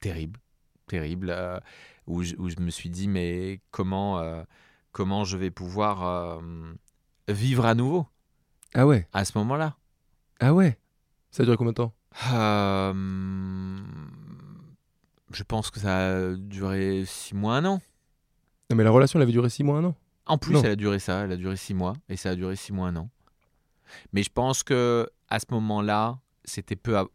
terrible, 0.00 0.40
terrible, 0.86 1.28
euh, 1.30 1.58
où, 2.06 2.22
je, 2.22 2.34
où 2.36 2.48
je 2.48 2.56
me 2.60 2.70
suis 2.70 2.88
dit 2.90 3.08
mais 3.08 3.60
comment, 3.70 4.18
euh, 4.20 4.44
comment 4.92 5.24
je 5.24 5.36
vais 5.36 5.50
pouvoir 5.50 6.04
euh, 6.04 6.40
vivre 7.28 7.66
à 7.66 7.74
nouveau 7.74 8.06
Ah 8.74 8.86
ouais. 8.86 9.08
à 9.12 9.24
ce 9.24 9.36
moment-là? 9.38 9.76
Ah 10.40 10.52
ouais. 10.54 10.78
Ça 11.30 11.42
a 11.42 11.46
duré 11.46 11.56
combien 11.56 11.72
de 11.72 11.76
temps? 11.76 11.92
Euh, 12.32 12.92
je 15.32 15.42
pense 15.42 15.70
que 15.70 15.80
ça 15.80 16.16
a 16.30 16.34
duré 16.34 17.04
six 17.06 17.34
mois, 17.34 17.56
un 17.56 17.64
an. 17.64 17.80
Non, 18.70 18.76
mais 18.76 18.84
la 18.84 18.90
relation, 18.90 19.18
elle 19.18 19.24
avait 19.24 19.32
duré 19.32 19.48
6 19.48 19.62
mois, 19.62 19.78
un 19.78 19.84
an? 19.84 19.94
En 20.26 20.38
plus, 20.38 20.54
Non. 20.54 20.62
elle 20.64 20.72
a 20.72 20.76
duré 20.76 20.98
ça, 20.98 21.20
elle 21.24 21.32
a 21.32 21.36
duré 21.36 21.54
six 21.56 21.72
mois, 21.72 21.92
et 22.08 22.16
ça 22.16 22.30
a 22.30 22.34
duré 22.34 22.56
six 22.56 22.72
mois, 22.72 22.88
un 22.88 22.96
an. 22.96 23.10
Mais 24.12 24.24
je 24.24 24.30
pense 24.30 24.64
que 24.64 25.08
à 25.28 25.38
ce 25.38 25.46
moment-là, 25.50 26.18
c'était 26.44 26.74
peu, 26.74 26.98
à- 26.98 27.06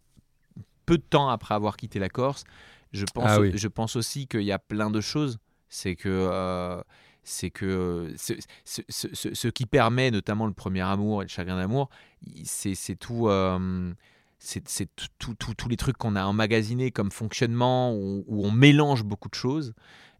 peu 0.85 0.97
de 0.97 1.03
temps 1.03 1.27
après 1.29 1.53
avoir 1.53 1.75
quitté 1.75 1.99
la 1.99 2.07
Corse. 2.07 2.45
Je 2.93 3.03
pense, 3.13 3.25
Ah 3.27 3.39
oui. 3.41 3.51
je 3.55 3.67
pense 3.67 3.95
aussi 3.97 4.27
qu'il 4.27 4.43
y 4.43 4.51
a 4.53 4.59
plein 4.59 4.89
de 4.89 5.01
choses. 5.01 5.39
C'est 5.67 5.95
que, 5.97 6.07
euh, 6.09 6.81
c'est 7.23 7.49
que 7.49 8.13
ce, 8.17 8.33
ce- 8.65 8.81
ce- 8.89 9.13
ce- 9.13 9.33
ce 9.33 9.47
qui 9.47 9.65
permet, 9.65 10.11
notamment 10.11 10.47
le 10.47 10.53
premier 10.53 10.81
amour 10.81 11.21
et 11.21 11.25
le 11.25 11.29
chagrin 11.29 11.57
d'amour, 11.57 11.89
c'est 12.43 12.75
tout. 12.99 13.27
euh, 13.27 13.93
c'est 14.43 14.63
tous 15.19 15.69
les 15.69 15.77
trucs 15.77 15.97
qu'on 15.97 16.15
a 16.15 16.23
emmagasinés 16.25 16.89
comme 16.89 17.11
fonctionnement, 17.11 17.93
où, 17.93 18.23
où 18.27 18.43
on 18.45 18.51
mélange 18.51 19.03
beaucoup 19.03 19.29
de 19.29 19.35
choses 19.35 19.73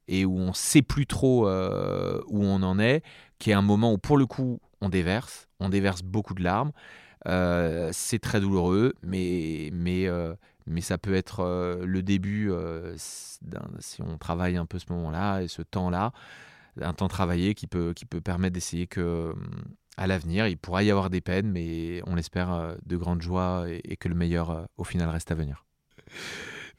et 0.08 0.26
où 0.26 0.38
on 0.38 0.54
sait 0.54 0.84
plus 0.84 1.08
trop 1.08 1.48
euh, 1.48 2.22
où 2.28 2.44
on 2.44 2.62
en 2.62 2.78
est, 2.78 3.04
qui 3.40 3.50
est 3.50 3.54
un 3.54 3.62
moment 3.64 3.92
où 3.94 3.98
pour 3.98 4.18
le 4.18 4.28
coup 4.28 4.60
on 4.82 4.90
déverse, 4.90 5.48
on 5.60 5.70
déverse 5.70 6.04
beaucoup 6.04 6.34
de 6.36 6.44
larmes. 6.44 6.72
Euh, 7.28 7.90
c'est 7.94 8.20
très 8.20 8.40
douloureux, 8.40 8.94
mais, 9.04 9.70
mais, 9.74 10.08
euh, 10.08 10.34
mais 10.68 10.82
ça 10.82 10.98
peut 10.98 11.14
être 11.14 11.42
euh, 11.42 11.86
le 11.86 12.02
début, 12.04 12.52
euh, 12.52 12.96
si 12.98 14.02
on 14.02 14.18
travaille 14.18 14.58
un 14.58 14.66
peu 14.66 14.80
ce 14.80 14.92
moment-là 14.92 15.42
et 15.42 15.48
ce 15.48 15.62
temps-là, 15.62 16.14
un 16.80 16.94
temps 16.94 17.08
travaillé 17.08 17.54
qui 17.54 17.68
peut, 17.68 17.94
qui 17.94 18.06
peut 18.06 18.22
permettre 18.22 18.54
d'essayer 18.54 18.88
que 18.88 19.32
hum, 19.34 19.64
à 19.98 20.08
l'avenir, 20.08 20.48
il 20.48 20.58
pourra 20.58 20.84
y 20.84 20.92
avoir 20.92 21.10
des 21.10 21.22
peines, 21.22 21.52
mais 21.52 22.02
on 22.08 22.16
l'espère 22.16 22.54
euh, 22.54 22.76
de 22.86 22.98
grandes 22.98 23.22
joies 23.22 23.66
et, 23.68 23.82
et 23.84 23.98
que 23.98 24.08
le 24.08 24.16
meilleur 24.16 24.52
euh, 24.52 24.64
au 24.78 24.84
final 24.84 25.10
reste 25.10 25.32
à 25.32 25.36
venir. 25.36 25.66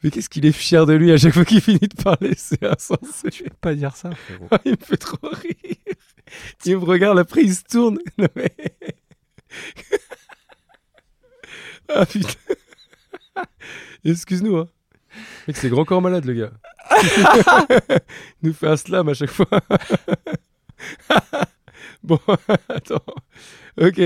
Mais 0.02 0.10
qu'est-ce 0.10 0.28
qu'il 0.28 0.46
est 0.46 0.52
fier 0.52 0.84
de 0.84 0.94
lui 0.94 1.12
à 1.12 1.16
chaque 1.16 1.34
fois 1.34 1.44
qu'il 1.44 1.60
finit 1.62 1.78
de 1.78 2.02
parler 2.02 2.34
C'est 2.36 2.64
insensé. 2.64 3.30
Tu 3.30 3.44
peux 3.44 3.50
pas 3.60 3.74
dire 3.74 3.96
ça, 3.96 4.10
frérot. 4.14 4.48
il 4.64 4.72
me 4.72 4.84
fait 4.84 4.96
trop 4.96 5.18
rire. 5.22 5.76
Il 6.64 6.78
me 6.78 6.84
regarde, 6.84 7.18
après 7.18 7.42
il 7.42 7.54
se 7.54 7.64
tourne. 7.64 7.98
Non 8.18 8.28
mais... 8.34 8.54
ah 11.88 12.06
putain. 12.06 12.32
Excuse-nous, 14.04 14.56
hein. 14.56 14.68
Mec, 15.48 15.56
c'est 15.56 15.68
grand 15.68 15.84
corps 15.84 16.02
malade, 16.02 16.24
le 16.24 16.34
gars. 16.34 16.52
il 18.42 18.48
nous 18.48 18.52
fait 18.52 18.68
un 18.68 18.76
slam 18.76 19.08
à 19.08 19.14
chaque 19.14 19.30
fois. 19.30 19.46
bon, 22.02 22.18
attends. 22.68 23.04
Ok. 23.80 24.00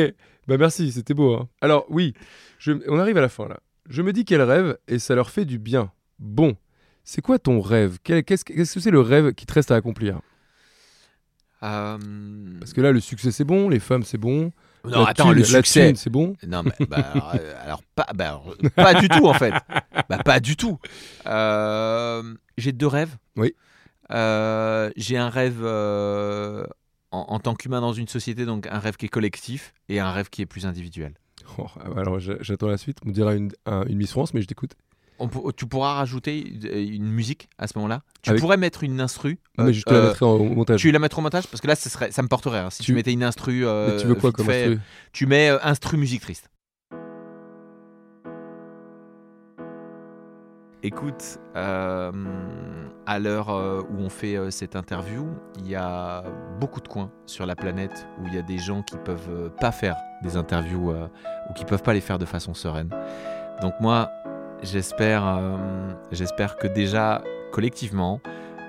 Bah 0.47 0.57
merci, 0.59 0.93
c'était 0.93 1.15
beau. 1.15 1.35
hein. 1.35 1.49
Alors 1.61 1.87
oui, 1.89 2.15
je- 2.59 2.73
on 2.89 2.99
arrive 2.99 3.17
à 3.17 3.21
la 3.21 3.29
fin 3.29 3.49
là. 3.49 3.59
Je 3.89 4.03
me 4.03 4.13
dis 4.13 4.25
qu'elle 4.25 4.43
rêve 4.43 4.79
et 4.89 4.99
ça 4.99 5.15
leur 5.15 5.31
fait 5.31 5.45
du 5.45 5.59
bien. 5.59 5.91
Bon, 6.19 6.57
c'est 7.05 7.23
quoi 7.23 7.39
ton 7.39 7.61
rêve? 7.61 7.99
Quel- 8.05 8.25
Qu'est-ce 8.25 8.45
que 8.45 8.53
qu'est-ce 8.53 8.75
que 8.75 8.81
c'est 8.81 8.91
le 8.91 9.01
rêve 9.01 9.33
qui 9.35 9.47
te 9.47 9.53
reste 9.53 9.71
à 9.71 9.77
accomplir? 9.77 10.21
Euh, 11.63 11.99
Parce 12.61 12.73
que 12.73 12.81
là, 12.81 12.93
le 12.93 13.01
succès 13.01 13.31
c'est 13.33 13.45
bon, 13.45 13.69
les 13.69 13.81
femmes 13.81 14.03
c'est 14.03 14.19
bon, 14.19 14.53
Non, 14.87 15.03
La 15.03 15.09
attends, 15.11 15.25
thune, 15.31 15.39
le 15.39 15.45
succès. 15.45 15.93
c'est 15.97 16.11
bon. 16.11 16.35
Non, 16.47 16.63
mais 16.63 16.87
bah, 16.87 16.97
alors, 17.13 17.35
alors, 17.65 17.83
pas, 17.95 18.07
bah, 18.15 18.29
alors, 18.29 18.55
pas 18.75 18.95
du 18.95 19.09
tout 19.09 19.27
en 19.27 19.35
fait. 19.35 19.53
Bah, 20.09 20.19
pas 20.25 20.41
du 20.41 20.57
tout. 20.57 20.79
Euh, 21.27 22.35
j'ai 22.59 22.73
deux 22.73 22.87
rêves. 22.87 23.17
Oui. 23.37 23.55
Euh, 24.13 24.91
j'ai 24.97 25.17
un 25.17 25.29
rêve 25.29 25.61
euh, 25.63 26.65
en, 27.11 27.19
en 27.29 27.39
tant 27.41 27.55
qu'humain 27.55 27.81
dans 27.81 27.93
une 27.93 28.09
société, 28.09 28.47
donc 28.47 28.67
un 28.69 28.79
rêve 28.79 28.97
qui 28.97 29.07
est 29.07 29.11
collectif 29.11 29.73
et 29.89 29.99
un 30.01 30.13
rêve 30.13 30.29
qui 30.31 30.43
est 30.43 30.47
plus 30.47 30.67
individuel. 30.67 31.15
Oh, 31.59 31.67
alors 31.97 32.19
j'a- 32.19 32.41
j'attends 32.41 32.69
la 32.69 32.77
suite. 32.79 32.99
On 33.07 33.11
dira 33.11 33.35
une, 33.35 33.51
un- 33.67 33.85
une 33.87 33.97
Miss 33.99 34.11
France, 34.11 34.35
mais 34.35 34.43
je 34.43 34.47
t'écoute. 34.47 34.73
On 35.19 35.29
tu 35.53 35.67
pourras 35.67 35.95
rajouter 35.95 36.41
une 36.41 37.07
musique 37.11 37.49
à 37.59 37.67
ce 37.67 37.79
moment-là. 37.79 38.03
Tu 38.23 38.31
Avec- 38.31 38.41
pourrais 38.43 38.57
mettre 38.59 38.85
une 38.85 39.01
instru. 39.01 39.39
Mais 39.59 39.73
je 39.73 39.83
te 39.83 39.93
la 39.93 40.01
euh, 40.01 40.09
mettrai 40.09 40.27
en, 40.27 40.31
au 40.33 40.45
montage. 40.45 40.81
tu 40.81 40.91
la 40.93 40.99
mettras 40.99 41.21
au 41.21 41.23
montage 41.23 41.47
parce 41.47 41.61
que 41.61 41.67
là, 41.67 41.75
ça, 41.75 41.89
serait, 41.89 42.11
ça 42.13 42.23
me 42.23 42.29
porterait. 42.29 42.59
hein, 42.59 42.71
si 42.71 42.79
tu, 42.83 42.87
Tu- 42.93 42.95
mettais 42.95 43.13
une 43.13 43.23
instru. 43.25 43.61
Mais 43.61 43.67
euh, 43.67 43.99
tu 44.01 44.07
veux 44.07 44.15
quoi 44.15 44.33
comme 44.33 44.47
fait, 44.47 44.65
instru 44.65 44.81
Tu 45.13 45.27
mets 45.27 45.49
euh, 45.51 45.59
instru 45.63 45.97
musique 45.97 46.21
triste. 46.21 46.51
Écoute, 50.83 51.39
euh, 51.57 52.13
à 53.07 53.19
l'heure 53.19 53.49
euh, 53.51 53.81
où 53.91 53.99
on 54.03 54.09
fait 54.11 54.37
euh, 54.37 54.51
cette 54.51 54.77
interview, 54.77 55.27
il 55.59 55.67
y 55.67 55.75
a 55.75 56.23
beaucoup 56.61 56.81
de 56.81 56.87
coins 56.87 57.11
sur 57.25 57.45
la 57.47 57.57
planète 57.57 58.07
où 58.21 58.27
il 58.29 58.35
y 58.35 58.39
a 58.39 58.43
des 58.43 58.59
gens 58.59 58.83
qui 58.83 58.97
peuvent 58.99 59.29
euh, 59.31 59.49
pas 59.49 59.73
faire 59.73 59.97
des 60.23 60.37
interviews 60.37 60.93
euh, 60.93 61.09
ou 61.51 61.55
qui 61.55 61.65
peuvent 61.65 61.83
pas 61.83 61.95
les 61.95 62.01
faire 62.03 62.19
de 62.19 62.27
façon 62.27 62.55
sereine. 62.55 62.91
Donc 63.63 63.73
moi, 63.81 64.11
j'espère, 64.63 65.27
euh, 65.27 65.57
j'espère 66.13 66.57
que 66.57 66.67
déjà 66.67 67.23
collectivement, 67.53 68.21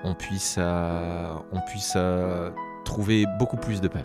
on 0.04 0.14
puisse, 0.14 0.56
euh, 0.58 1.34
on 1.52 1.60
puisse 1.60 1.94
euh, 1.96 2.50
trouver 2.84 3.26
beaucoup 3.38 3.56
plus 3.56 3.80
de 3.80 3.88
paix. 3.88 4.04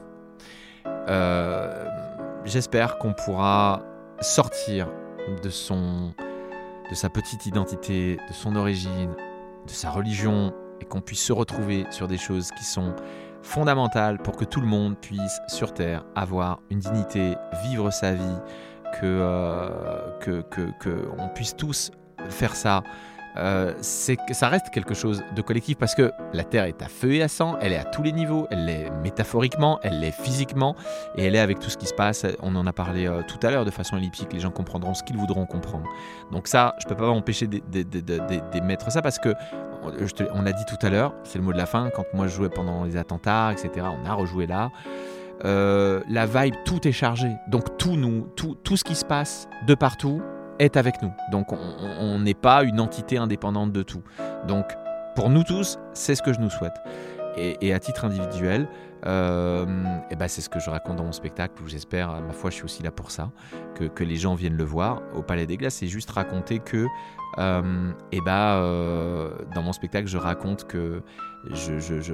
J'espère 2.46 2.98
qu'on 2.98 3.14
pourra 3.14 3.82
sortir 4.20 4.90
de 5.42 5.50
son 5.50 6.14
de 6.90 6.96
sa 6.96 7.10
petite 7.10 7.46
identité, 7.46 8.18
de 8.28 8.34
son 8.34 8.58
origine, 8.58 9.14
de 9.66 9.72
sa 9.72 9.90
religion 9.90 10.54
et 10.82 10.86
qu'on 10.86 11.00
puisse 11.00 11.24
se 11.24 11.32
retrouver 11.32 11.86
sur 11.92 12.08
des 12.08 12.18
choses 12.18 12.52
qui 12.52 12.66
sont 12.66 12.94
fondamentales 13.42 14.18
pour 14.18 14.36
que 14.36 14.46
tout 14.46 14.62
le 14.62 14.68
monde 14.68 14.98
puisse 14.98 15.40
sur 15.48 15.74
terre 15.74 16.04
avoir 16.16 16.62
une 16.70 16.80
dignité, 16.80 17.36
vivre 17.64 17.92
sa 17.92 18.14
vie, 18.14 18.38
que 19.00 19.06
euh, 19.06 19.70
que, 20.20 20.42
que, 20.42 20.70
que 20.80 21.08
on 21.18 21.30
puisse 21.30 21.56
tous 21.56 21.92
faire 22.30 22.56
ça. 22.56 22.84
Euh, 23.36 23.74
c'est 23.82 24.16
que 24.16 24.34
ça 24.34 24.48
reste 24.48 24.70
quelque 24.70 24.94
chose 24.94 25.24
de 25.36 25.42
collectif 25.42 25.78
parce 25.78 25.96
que 25.96 26.12
la 26.34 26.44
Terre 26.44 26.66
est 26.66 26.82
à 26.82 26.88
feu 26.88 27.14
et 27.14 27.24
à 27.24 27.28
sang, 27.28 27.58
elle 27.62 27.74
est 27.74 27.78
à 27.78 27.84
tous 27.84 28.04
les 28.04 28.12
niveaux, 28.12 28.48
elle 28.52 28.66
l'est 28.66 28.92
métaphoriquement, 29.02 29.80
elle 29.82 30.00
l'est 30.00 30.12
physiquement, 30.12 30.76
et 31.16 31.26
elle 31.26 31.36
est 31.36 31.40
avec 31.40 31.60
tout 31.60 31.70
ce 31.70 31.78
qui 31.78 31.88
se 31.88 31.94
passe. 31.94 32.26
On 32.42 32.56
en 32.56 32.68
a 32.68 32.74
parlé 32.74 33.08
euh, 33.08 33.22
tout 33.28 33.40
à 33.46 33.50
l'heure 33.50 33.66
de 33.66 33.72
façon 33.72 33.98
elliptique, 33.98 34.32
les 34.34 34.40
gens 34.40 34.52
comprendront 34.52 34.94
ce 34.94 35.04
qu'ils 35.04 35.18
voudront 35.18 35.46
comprendre. 35.46 35.90
Donc 36.32 36.48
ça, 36.48 36.76
je 36.80 36.88
peux 36.88 36.96
pas 36.96 37.08
m'empêcher 37.08 37.48
d'émettre 37.48 38.92
ça 38.92 39.02
parce 39.02 39.18
que, 39.18 39.34
on 40.34 40.42
l'a 40.42 40.54
dit 40.54 40.66
tout 40.66 40.86
à 40.86 40.90
l'heure, 40.90 41.14
c'est 41.24 41.40
le 41.40 41.44
mot 41.44 41.52
de 41.52 41.58
la 41.58 41.66
fin, 41.66 41.90
quand 41.90 42.06
moi 42.14 42.28
je 42.28 42.36
jouais 42.36 42.50
pendant 42.50 42.86
les 42.86 42.96
attentats, 42.98 43.52
etc., 43.52 43.88
on 44.02 44.06
a 44.06 44.14
rejoué 44.14 44.48
là. 44.48 44.70
Euh, 45.46 46.02
la 46.10 46.26
vibe, 46.26 46.56
tout 46.66 46.88
est 46.88 46.92
chargé. 46.94 47.28
Donc 47.50 47.78
tout 47.78 47.96
nous, 47.96 48.28
tout, 48.36 48.56
tout 48.64 48.78
ce 48.78 48.84
qui 48.84 48.96
se 48.96 49.04
passe 49.06 49.48
de 49.68 49.76
partout 49.76 50.22
est 50.60 50.78
avec 50.78 51.02
nous. 51.02 51.12
Donc 51.32 51.52
on- 51.52 52.20
n'est 52.20 52.34
pas 52.34 52.64
une 52.64 52.80
entité 52.80 53.18
indépendante 53.18 53.72
de 53.72 53.84
tout. 53.84 54.04
Donc 54.48 54.66
pour 55.16 55.30
nous 55.30 55.44
tous, 55.44 55.80
c'est 55.94 56.16
ce 56.16 56.22
que 56.22 56.32
je 56.34 56.40
nous 56.40 56.50
souhaite. 56.50 56.76
Et, 57.36 57.58
et 57.68 57.74
à 57.74 57.80
titre 57.80 58.06
individuel, 58.06 58.68
euh, 59.06 59.66
eh 60.12 60.16
ben 60.16 60.28
c'est 60.28 60.42
ce 60.42 60.50
que 60.50 60.60
je 60.60 60.70
raconte 60.70 60.98
dans 60.98 61.04
mon 61.04 61.12
spectacle 61.12 61.62
où 61.64 61.68
j'espère, 61.68 62.10
ma 62.22 62.32
foi, 62.32 62.52
je 62.52 62.56
suis 62.58 62.64
aussi 62.66 62.84
là 62.84 62.92
pour 62.92 63.12
ça, 63.12 63.32
que, 63.76 63.86
que 63.86 64.04
les 64.04 64.16
gens 64.16 64.36
viennent 64.36 64.56
le 64.56 64.64
voir 64.64 65.02
au 65.16 65.24
Palais 65.24 65.46
des 65.48 65.58
Glaces. 65.58 65.76
C'est 65.76 65.88
juste 65.88 66.12
raconter 66.12 66.60
que, 66.60 66.86
euh, 67.40 67.92
eh 68.12 68.22
ben, 68.22 68.32
euh, 68.58 69.30
dans 69.56 69.62
mon 69.64 69.74
spectacle, 69.74 70.08
je 70.08 70.18
raconte 70.18 70.66
que 70.66 71.02
je, 71.52 71.78
je, 71.80 72.00
je, 72.00 72.14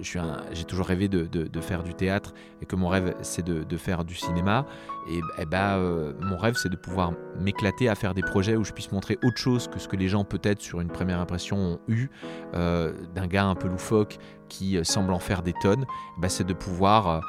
je 0.00 0.18
j'ai 0.52 0.64
toujours 0.64 0.86
rêvé 0.86 1.08
de, 1.08 1.26
de- 1.26 1.46
de 1.46 1.60
faire 1.60 1.82
du 1.82 1.92
théâtre 1.92 2.32
et 2.62 2.66
que 2.66 2.76
mon 2.76 2.88
rêve, 2.88 3.14
c'est 3.20 3.44
de, 3.44 3.62
de 3.62 3.76
faire 3.76 4.04
du 4.04 4.14
cinéma. 4.14 4.64
Et, 5.10 5.20
eh 5.38 5.44
ben, 5.44 5.76
euh, 5.76 6.12
mon 6.20 6.38
rêve, 6.38 6.54
c'est 6.56 6.70
de 6.70 6.76
pouvoir 6.76 7.12
m'éclater 7.38 7.88
à 7.90 7.94
faire 7.94 8.14
des 8.14 8.22
projets 8.22 8.56
où 8.56 8.64
je 8.64 8.72
puisse 8.72 8.90
montrer 8.92 9.18
autre 9.22 9.36
chose 9.36 9.68
que 9.68 9.78
ce 9.78 9.86
que 9.88 9.96
les 9.96 10.08
gens, 10.08 10.24
peut-être, 10.24 10.60
sur 10.62 10.80
une 10.80 10.88
première 10.88 11.20
impression, 11.20 11.56
ont 11.58 11.80
eu 11.88 12.08
d'un 12.52 13.26
gars 13.26 13.44
un 13.44 13.54
peu 13.54 13.68
loufoque 13.68 14.18
qui 14.48 14.78
semble 14.84 15.12
en 15.12 15.18
faire 15.18 15.42
des 15.42 15.54
tonnes. 15.62 15.84
Bah, 16.18 16.28
c'est 16.30 16.44
de 16.46 16.54
pouvoir, 16.54 17.20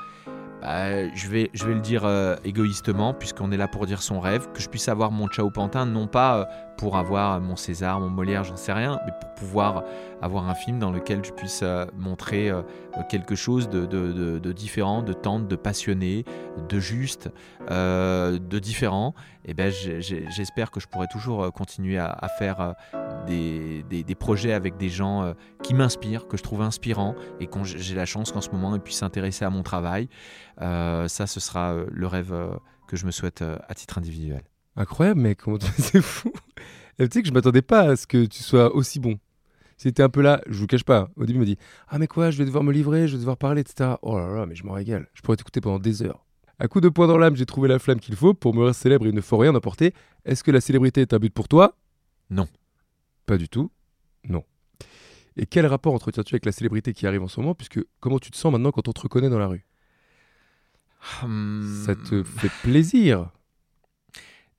bah, 0.61 1.13
je, 1.13 1.27
vais, 1.27 1.49
je 1.53 1.65
vais 1.65 1.73
le 1.73 1.81
dire 1.81 2.07
égoïstement, 2.45 3.13
puisqu'on 3.13 3.51
est 3.51 3.57
là 3.57 3.67
pour 3.67 3.85
dire 3.85 4.01
son 4.01 4.19
rêve, 4.21 4.47
que 4.53 4.61
je 4.61 4.69
puisse 4.69 4.87
avoir 4.87 5.11
mon 5.11 5.27
Ciao 5.27 5.49
Pantin, 5.49 5.85
non 5.85 6.07
pas 6.07 6.47
pour 6.81 6.97
avoir 6.97 7.39
mon 7.39 7.55
César, 7.55 7.99
mon 7.99 8.09
Molière, 8.09 8.43
j'en 8.43 8.55
sais 8.55 8.73
rien, 8.73 8.99
mais 9.05 9.11
pour 9.21 9.35
pouvoir 9.35 9.83
avoir 10.19 10.49
un 10.49 10.55
film 10.55 10.79
dans 10.79 10.89
lequel 10.89 11.23
je 11.23 11.31
puisse 11.31 11.59
euh, 11.61 11.85
montrer 11.95 12.49
euh, 12.49 12.63
quelque 13.07 13.35
chose 13.35 13.69
de, 13.69 14.51
différent, 14.51 15.03
de 15.03 15.13
tendre, 15.13 15.47
de 15.47 15.55
passionné, 15.55 16.25
de 16.69 16.79
juste, 16.79 17.29
euh, 17.69 18.39
de 18.39 18.57
différent. 18.57 19.13
Et 19.45 19.53
ben, 19.53 19.71
j'ai- 19.71 20.01
j'ai- 20.01 20.25
j'espère 20.31 20.71
que 20.71 20.79
je 20.79 20.87
pourrai 20.87 21.05
toujours 21.07 21.53
continuer 21.53 21.99
à, 21.99 22.27
faire 22.39 22.73
des, 23.27 24.15
projets 24.19 24.53
avec 24.53 24.77
des 24.77 24.89
gens 24.89 25.35
qui 25.61 25.75
m'inspirent, 25.75 26.27
que 26.27 26.35
je 26.35 26.41
trouve 26.41 26.63
inspirants 26.63 27.13
et 27.39 27.45
quand 27.45 27.63
j'ai 27.63 27.93
la 27.93 28.07
chance 28.07 28.31
qu'en 28.31 28.41
ce 28.41 28.49
moment 28.49 28.73
ils 28.75 28.81
puissent 28.81 28.97
s'intéresser 28.99 29.45
à 29.45 29.51
mon 29.51 29.61
travail. 29.61 30.09
Ça, 30.59 31.27
ce 31.27 31.39
sera 31.39 31.75
le 31.91 32.07
rêve 32.07 32.33
que 32.87 32.97
je 32.97 33.05
me 33.05 33.11
souhaite 33.11 33.43
à 33.43 33.73
titre 33.75 33.99
individuel. 33.99 34.50
Incroyable, 34.75 35.21
mec. 35.21 35.39
comment 35.41 35.57
C'est 35.77 36.01
fou. 36.01 36.31
Et 36.99 37.07
tu 37.07 37.13
sais 37.13 37.21
que 37.21 37.27
je 37.27 37.33
m'attendais 37.33 37.61
pas 37.61 37.81
à 37.81 37.95
ce 37.95 38.07
que 38.07 38.25
tu 38.25 38.43
sois 38.43 38.73
aussi 38.75 38.99
bon. 38.99 39.19
C'était 39.77 40.03
un 40.03 40.09
peu 40.09 40.21
là, 40.21 40.41
je 40.47 40.57
vous 40.59 40.67
cache 40.67 40.83
pas. 40.83 41.09
Au 41.15 41.25
début, 41.25 41.39
il 41.39 41.41
me 41.41 41.45
dit 41.45 41.57
Ah, 41.87 41.97
mais 41.97 42.07
quoi, 42.07 42.29
je 42.29 42.37
vais 42.37 42.45
devoir 42.45 42.63
me 42.63 42.71
livrer, 42.71 43.07
je 43.07 43.13
vais 43.13 43.19
devoir 43.19 43.37
parler, 43.37 43.61
etc. 43.61 43.95
Oh 44.03 44.17
là 44.19 44.27
là, 44.33 44.45
mais 44.45 44.55
je 44.55 44.63
m'en 44.63 44.73
régale. 44.73 45.07
Je 45.13 45.21
pourrais 45.21 45.37
t'écouter 45.37 45.59
pendant 45.61 45.79
des 45.79 46.03
heures. 46.03 46.23
À 46.59 46.67
coup 46.67 46.79
de 46.81 46.89
poing 46.89 47.07
dans 47.07 47.17
l'âme, 47.17 47.35
j'ai 47.35 47.47
trouvé 47.47 47.67
la 47.67 47.79
flamme 47.79 47.99
qu'il 47.99 48.15
faut. 48.15 48.35
Pour 48.35 48.53
me 48.53 48.59
rendre 48.61 48.75
célèbre, 48.75 49.07
il 49.07 49.15
ne 49.15 49.21
faut 49.21 49.37
rien 49.37 49.55
emporter. 49.55 49.95
Est-ce 50.25 50.43
que 50.43 50.51
la 50.51 50.61
célébrité 50.61 51.01
est 51.01 51.13
un 51.13 51.17
but 51.17 51.33
pour 51.33 51.47
toi? 51.47 51.75
Non. 52.29 52.47
Pas 53.25 53.37
du 53.37 53.49
tout. 53.49 53.71
Non. 54.29 54.43
Et 55.37 55.47
quel 55.47 55.65
rapport 55.65 55.95
entretiens-tu 55.95 56.35
avec 56.35 56.45
la 56.45 56.51
célébrité 56.51 56.93
qui 56.93 57.07
arrive 57.07 57.23
en 57.23 57.27
ce 57.27 57.39
moment? 57.39 57.55
Puisque 57.55 57.79
comment 57.99 58.19
tu 58.19 58.29
te 58.29 58.37
sens 58.37 58.51
maintenant 58.51 58.71
quand 58.71 58.87
on 58.87 58.91
te 58.93 59.01
reconnaît 59.01 59.29
dans 59.29 59.39
la 59.39 59.47
rue? 59.47 59.65
Hum, 61.23 61.81
Ça 61.83 61.95
te 61.95 62.21
fait 62.23 62.51
plaisir 62.61 63.31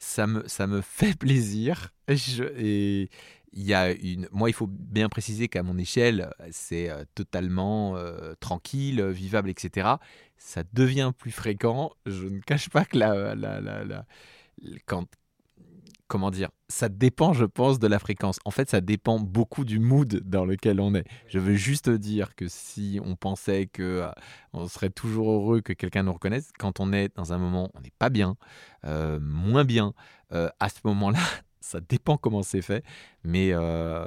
ça 0.02 0.26
me, 0.26 0.46
ça 0.48 0.66
me 0.66 0.80
fait 0.80 1.16
plaisir. 1.18 1.92
Je- 2.08 2.44
et 2.56 3.10
il 3.52 3.62
y 3.64 3.74
a 3.74 3.92
une, 3.92 4.28
moi, 4.32 4.50
il 4.50 4.52
faut 4.54 4.66
bien 4.68 5.08
préciser 5.08 5.48
qu'à 5.48 5.62
mon 5.62 5.78
échelle, 5.78 6.30
c'est 6.50 6.90
euh, 6.90 7.04
totalement 7.14 7.96
euh, 7.96 8.34
tranquille, 8.40 9.02
vivable, 9.10 9.50
etc. 9.50 10.00
Ça 10.38 10.64
devient 10.72 11.12
plus 11.16 11.30
fréquent. 11.32 11.92
Je 12.06 12.26
ne 12.26 12.40
cache 12.40 12.68
pas 12.70 12.84
que 12.84 12.98
la, 12.98 13.34
la, 13.34 13.60
la- 13.60 14.06
quand, 14.86 15.06
comment 16.12 16.30
dire, 16.30 16.50
ça 16.68 16.90
dépend, 16.90 17.32
je 17.32 17.46
pense, 17.46 17.78
de 17.78 17.86
la 17.86 17.98
fréquence. 17.98 18.38
En 18.44 18.50
fait, 18.50 18.68
ça 18.68 18.82
dépend 18.82 19.18
beaucoup 19.18 19.64
du 19.64 19.78
mood 19.78 20.20
dans 20.26 20.44
lequel 20.44 20.78
on 20.78 20.94
est. 20.94 21.06
Je 21.26 21.38
veux 21.38 21.54
juste 21.54 21.88
dire 21.88 22.34
que 22.34 22.48
si 22.48 23.00
on 23.02 23.16
pensait 23.16 23.64
que 23.64 23.82
euh, 23.82 24.10
on 24.52 24.68
serait 24.68 24.90
toujours 24.90 25.30
heureux 25.30 25.62
que 25.62 25.72
quelqu'un 25.72 26.02
nous 26.02 26.12
reconnaisse, 26.12 26.50
quand 26.58 26.80
on 26.80 26.92
est 26.92 27.16
dans 27.16 27.32
un 27.32 27.38
moment, 27.38 27.70
on 27.72 27.80
n'est 27.80 27.94
pas 27.98 28.10
bien, 28.10 28.36
euh, 28.84 29.20
moins 29.22 29.64
bien, 29.64 29.94
euh, 30.32 30.50
à 30.60 30.68
ce 30.68 30.80
moment-là, 30.84 31.18
ça 31.60 31.80
dépend 31.80 32.18
comment 32.18 32.42
c'est 32.42 32.60
fait, 32.60 32.84
mais 33.24 33.50
euh, 33.52 34.04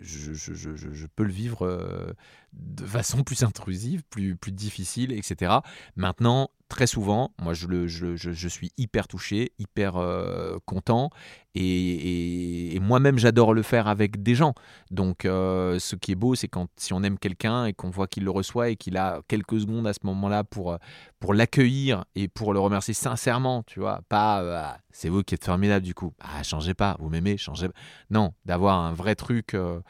je, 0.00 1.06
peux 1.14 1.24
le 1.24 1.32
vivre 1.32 1.66
euh, 1.66 2.12
de 2.52 2.84
façon 2.84 3.22
plus 3.22 3.42
intrusive, 3.42 4.02
plus, 4.08 4.36
plus 4.36 4.52
difficile, 4.52 5.12
etc. 5.12 5.56
Maintenant, 5.96 6.50
très 6.68 6.86
souvent, 6.86 7.32
moi, 7.40 7.54
je, 7.54 7.86
je, 7.86 8.16
je- 8.16 8.32
je 8.32 8.48
suis 8.48 8.72
hyper 8.76 9.08
touché, 9.08 9.52
hyper 9.58 9.96
euh, 9.96 10.58
content, 10.66 11.10
et, 11.54 12.78
moi-même, 12.80 13.18
j'adore 13.18 13.52
le 13.52 13.62
faire 13.62 13.88
avec 13.88 14.22
des 14.22 14.34
gens. 14.34 14.54
Donc, 14.90 15.20
ce 15.24 15.96
qui 15.96 16.12
est 16.12 16.14
beau, 16.14 16.34
c'est 16.36 16.46
quand 16.48 16.68
si 16.76 16.92
on 16.92 17.02
aime 17.02 17.18
quelqu'un 17.18 17.66
et 17.66 17.72
qu'on 17.72 17.90
voit 17.90 18.06
qu'il 18.06 18.24
le 18.24 18.30
reçoit 18.30 18.68
et 18.70 18.76
qu'il 18.76 18.96
a 18.96 19.20
quelques 19.28 19.60
secondes 19.60 19.86
à 19.86 19.92
ce 19.92 20.00
moment-là 20.04 20.44
pour, 20.44 20.78
pour 21.18 21.34
l'accueillir 21.34 22.04
et 22.14 22.28
pour 22.28 22.52
le 22.52 22.60
remercier 22.60 22.94
sincèrement, 22.94 23.62
tu 23.64 23.80
vois, 23.80 24.00
pas 24.08 24.38
Ah, 24.38 24.78
c'est 24.92 25.08
vous 25.08 25.22
qui 25.22 25.34
êtes 25.34 25.44
formidable 25.44 25.84
du 25.84 25.94
coup, 25.94 26.12
ah, 26.20 26.42
changez 26.42 26.74
pas, 26.74 26.96
vous 27.00 27.08
m'aimez, 27.08 27.36
changez 27.36 27.68
pas. 27.68 27.74
Non, 28.10 28.32
d'avoir 28.48 28.80
un 28.80 28.92
vrai 28.92 29.14
truc 29.14 29.54
euh, 29.54 29.80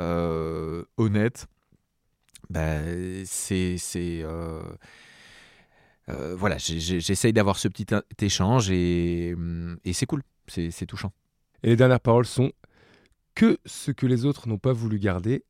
euh, 0.00 0.82
honnête, 0.96 1.46
bah, 2.50 2.80
c'est. 3.24 3.76
c'est 3.78 4.22
euh, 4.24 4.60
voilà, 6.34 6.56
j'essaye 6.58 7.34
d'avoir 7.34 7.58
ce 7.58 7.68
petit 7.68 7.86
échange 8.20 8.70
et, 8.70 9.34
hum, 9.36 9.78
et 9.84 9.92
c'est 9.92 10.06
cool, 10.06 10.22
c'est 10.46 10.86
touchant. 10.86 11.12
Et 11.62 11.68
les 11.68 11.76
dernières 11.76 12.00
paroles 12.00 12.24
sont 12.24 12.50
que 13.34 13.58
ce 13.66 13.90
que 13.90 14.06
les 14.06 14.24
autres 14.24 14.48
n'ont 14.48 14.58
pas 14.58 14.72
voulu 14.72 14.98
garder. 14.98 15.44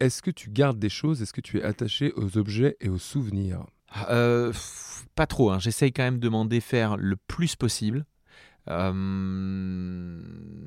Est-ce 0.00 0.20
que 0.20 0.32
tu 0.32 0.50
gardes 0.50 0.80
des 0.80 0.88
choses 0.88 1.22
Est-ce 1.22 1.32
que 1.32 1.40
tu 1.40 1.58
es 1.58 1.62
attaché 1.62 2.12
aux 2.16 2.38
objets 2.38 2.76
et 2.80 2.88
aux 2.88 2.98
souvenirs? 2.98 3.64
Euh, 4.08 4.48
pff, 4.48 5.06
pas 5.14 5.26
trop. 5.26 5.52
hein. 5.52 5.60
J'essaye 5.60 5.92
quand 5.92 6.02
même 6.02 6.18
de 6.18 6.28
m'en 6.28 6.44
défaire 6.44 6.96
le 6.96 7.14
plus 7.16 7.54
possible. 7.54 8.04
Euh, 8.68 10.22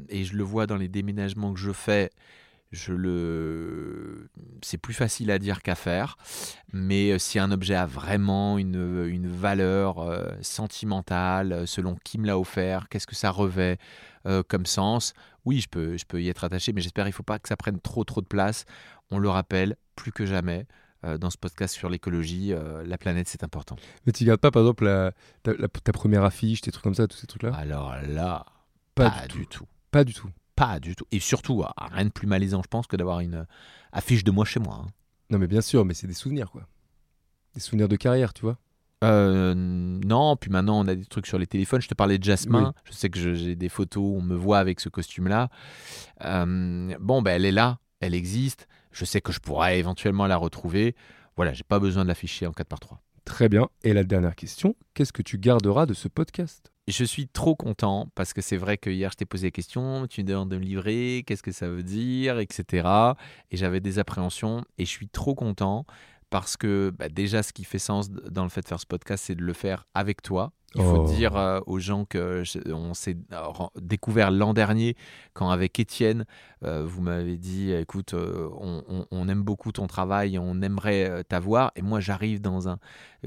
et 0.09 0.23
je 0.23 0.35
le 0.35 0.43
vois 0.43 0.67
dans 0.67 0.77
les 0.77 0.87
déménagements 0.87 1.53
que 1.53 1.59
je 1.59 1.71
fais. 1.71 2.09
Je 2.71 2.91
le, 2.91 4.29
c'est 4.63 4.79
plus 4.79 4.95
facile 4.95 5.29
à 5.29 5.37
dire 5.37 5.61
qu'à 5.61 5.75
faire. 5.75 6.17
Mais 6.71 7.11
euh, 7.11 7.19
si 7.19 7.37
un 7.37 7.51
objet 7.51 7.75
a 7.75 7.85
vraiment 7.85 8.57
une, 8.57 9.05
une 9.07 9.27
valeur 9.27 9.99
euh, 9.99 10.31
sentimentale, 10.41 11.67
selon 11.67 11.95
qui 12.03 12.17
me 12.17 12.25
l'a 12.25 12.39
offert, 12.39 12.89
qu'est-ce 12.89 13.07
que 13.07 13.15
ça 13.15 13.29
revêt 13.29 13.77
comme 14.47 14.65
sens, 14.65 15.13
oui, 15.43 15.59
je 15.59 15.67
peux, 15.67 15.97
je 15.97 16.05
peux 16.05 16.21
y 16.21 16.29
être 16.29 16.45
attaché. 16.45 16.71
Mais 16.71 16.79
j'espère 16.79 17.03
qu'il 17.03 17.11
ne 17.11 17.15
faut 17.15 17.23
pas 17.23 17.39
que 17.39 17.49
ça 17.49 17.57
prenne 17.57 17.79
trop, 17.81 18.05
trop 18.05 18.21
de 18.21 18.25
place. 18.25 18.63
On 19.11 19.19
le 19.19 19.27
rappelle 19.27 19.75
plus 19.97 20.13
que 20.13 20.25
jamais. 20.25 20.65
Euh, 21.05 21.17
Dans 21.17 21.29
ce 21.29 21.37
podcast 21.37 21.73
sur 21.75 21.89
l'écologie, 21.89 22.53
euh, 22.53 22.83
la 22.85 22.97
planète 22.97 23.27
c'est 23.27 23.43
important. 23.43 23.75
Mais 24.05 24.11
tu 24.11 24.23
gardes 24.25 24.39
pas, 24.39 24.51
par 24.51 24.61
exemple, 24.63 24.85
la- 24.85 25.11
ta, 25.43 25.53
la- 25.53 25.67
ta 25.67 25.91
première 25.91 26.23
affiche, 26.23 26.61
tes 26.61 26.71
trucs 26.71 26.83
comme 26.83 26.95
ça, 26.95 27.07
tous 27.07 27.17
ces 27.17 27.27
trucs-là? 27.27 27.53
Alors 27.55 27.93
là, 28.07 28.45
Pas 28.95 29.09
pas, 29.11 29.27
du 29.27 29.39
du 29.39 29.47
tout. 29.47 29.65
Pas 29.91 30.03
du 30.03 30.13
tout. 30.13 30.29
Pas 30.55 30.79
du 30.79 30.95
tout. 30.95 31.05
Et 31.11 31.19
surtout, 31.19 31.63
rien 31.91 32.05
de 32.05 32.09
plus 32.11 32.27
malaisant, 32.27 32.61
je 32.63 32.67
pense, 32.67 32.85
que 32.87 32.95
d'avoir 32.95 33.19
une 33.21 33.35
euh, 33.35 33.43
affiche 33.91 34.23
de 34.23 34.31
moi 34.31 34.45
chez 34.45 34.59
moi. 34.59 34.81
hein. 34.85 34.87
Non, 35.29 35.39
mais 35.39 35.47
bien 35.47 35.61
sûr, 35.61 35.83
mais 35.85 35.93
c'est 35.95 36.05
des 36.07 36.13
souvenirs, 36.13 36.51
quoi. 36.51 36.67
Des 37.55 37.59
souvenirs 37.59 37.87
de 37.87 37.95
carrière, 37.95 38.33
tu 38.33 38.41
vois. 38.43 38.57
Euh, 39.03 39.53
non, 39.55 40.37
puis 40.37 40.49
maintenant 40.49 40.79
on 40.79 40.87
a 40.87 40.95
des 40.95 41.05
trucs 41.05 41.27
sur 41.27 41.37
les 41.37 41.45
téléphones. 41.47 41.81
Je 41.81 41.89
te 41.89 41.93
parlais 41.93 42.17
de 42.17 42.23
Jasmin. 42.23 42.67
Oui. 42.73 42.81
Je 42.85 42.93
sais 42.93 43.09
que 43.09 43.33
j'ai 43.35 43.55
des 43.55 43.67
photos 43.67 44.01
où 44.01 44.17
on 44.17 44.21
me 44.21 44.35
voit 44.35 44.59
avec 44.59 44.79
ce 44.79 44.87
costume-là. 44.87 45.49
Euh, 46.23 46.95
bon, 46.99 47.21
ben 47.21 47.31
elle 47.31 47.45
est 47.45 47.51
là, 47.51 47.79
elle 47.99 48.13
existe. 48.15 48.67
Je 48.93 49.05
sais 49.05 49.19
que 49.19 49.33
je 49.33 49.39
pourrais 49.39 49.79
éventuellement 49.79 50.27
la 50.27 50.37
retrouver. 50.37 50.95
Voilà, 51.35 51.51
j'ai 51.51 51.63
pas 51.63 51.79
besoin 51.79 52.03
de 52.03 52.07
l'afficher 52.07 52.47
en 52.47 52.51
4x3. 52.51 52.97
Très 53.25 53.49
bien. 53.49 53.69
Et 53.83 53.93
la 53.93 54.03
dernière 54.03 54.35
question, 54.35 54.75
qu'est-ce 54.93 55.13
que 55.13 55.21
tu 55.21 55.37
garderas 55.37 55.85
de 55.85 55.93
ce 55.93 56.07
podcast? 56.07 56.71
Je 56.87 57.05
suis 57.05 57.27
trop 57.27 57.55
content 57.55 58.09
parce 58.13 58.33
que 58.33 58.41
c'est 58.41 58.57
vrai 58.57 58.77
que 58.77 58.89
hier 58.89 59.09
je 59.11 59.15
t'ai 59.15 59.25
posé 59.25 59.47
la 59.47 59.51
question, 59.51 60.05
tu 60.07 60.21
me 60.21 60.27
demandes 60.27 60.49
de 60.49 60.57
me 60.57 60.63
livrer, 60.63 61.23
qu'est-ce 61.25 61.41
que 61.41 61.53
ça 61.53 61.69
veut 61.69 61.83
dire, 61.83 62.39
etc. 62.39 62.87
Et 63.51 63.57
j'avais 63.57 63.79
des 63.79 63.99
appréhensions 63.99 64.65
et 64.77 64.85
je 64.85 64.89
suis 64.89 65.07
trop 65.07 65.33
content 65.33 65.85
parce 66.29 66.57
que 66.57 66.91
bah, 66.97 67.07
déjà 67.07 67.41
ce 67.41 67.53
qui 67.53 67.63
fait 67.63 67.79
sens 67.79 68.11
dans 68.11 68.43
le 68.43 68.49
fait 68.49 68.61
de 68.61 68.67
faire 68.67 68.79
ce 68.79 68.85
podcast, 68.85 69.23
c'est 69.27 69.35
de 69.35 69.43
le 69.43 69.53
faire 69.53 69.87
avec 69.93 70.21
toi. 70.21 70.51
Il 70.75 70.81
faut 70.81 71.05
Oh. 71.07 71.13
dire 71.13 71.35
euh, 71.35 71.59
aux 71.67 71.79
gens 71.79 72.03
que 72.05 72.43
je- 72.43 72.71
on 72.71 72.93
s'est 72.93 73.17
euh, 73.31 73.37
découvert 73.79 74.31
l'an 74.31 74.53
dernier 74.53 74.95
quand 75.33 75.49
avec 75.49 75.79
Étienne, 75.79 76.25
euh, 76.63 76.83
vous 76.85 77.01
m'avez 77.01 77.37
dit, 77.37 77.71
écoute, 77.71 78.13
euh, 78.13 78.49
on, 78.59 78.83
on- 78.87 79.05
on 79.11 79.27
aime 79.29 79.43
beaucoup 79.43 79.71
ton 79.71 79.85
travail, 79.87 80.39
on 80.39 80.61
aimerait 80.61 81.23
t'avoir. 81.25 81.71
Et 81.75 81.81
moi 81.81 81.99
j'arrive 81.99 82.41
dans 82.41 82.67
un 82.69 82.77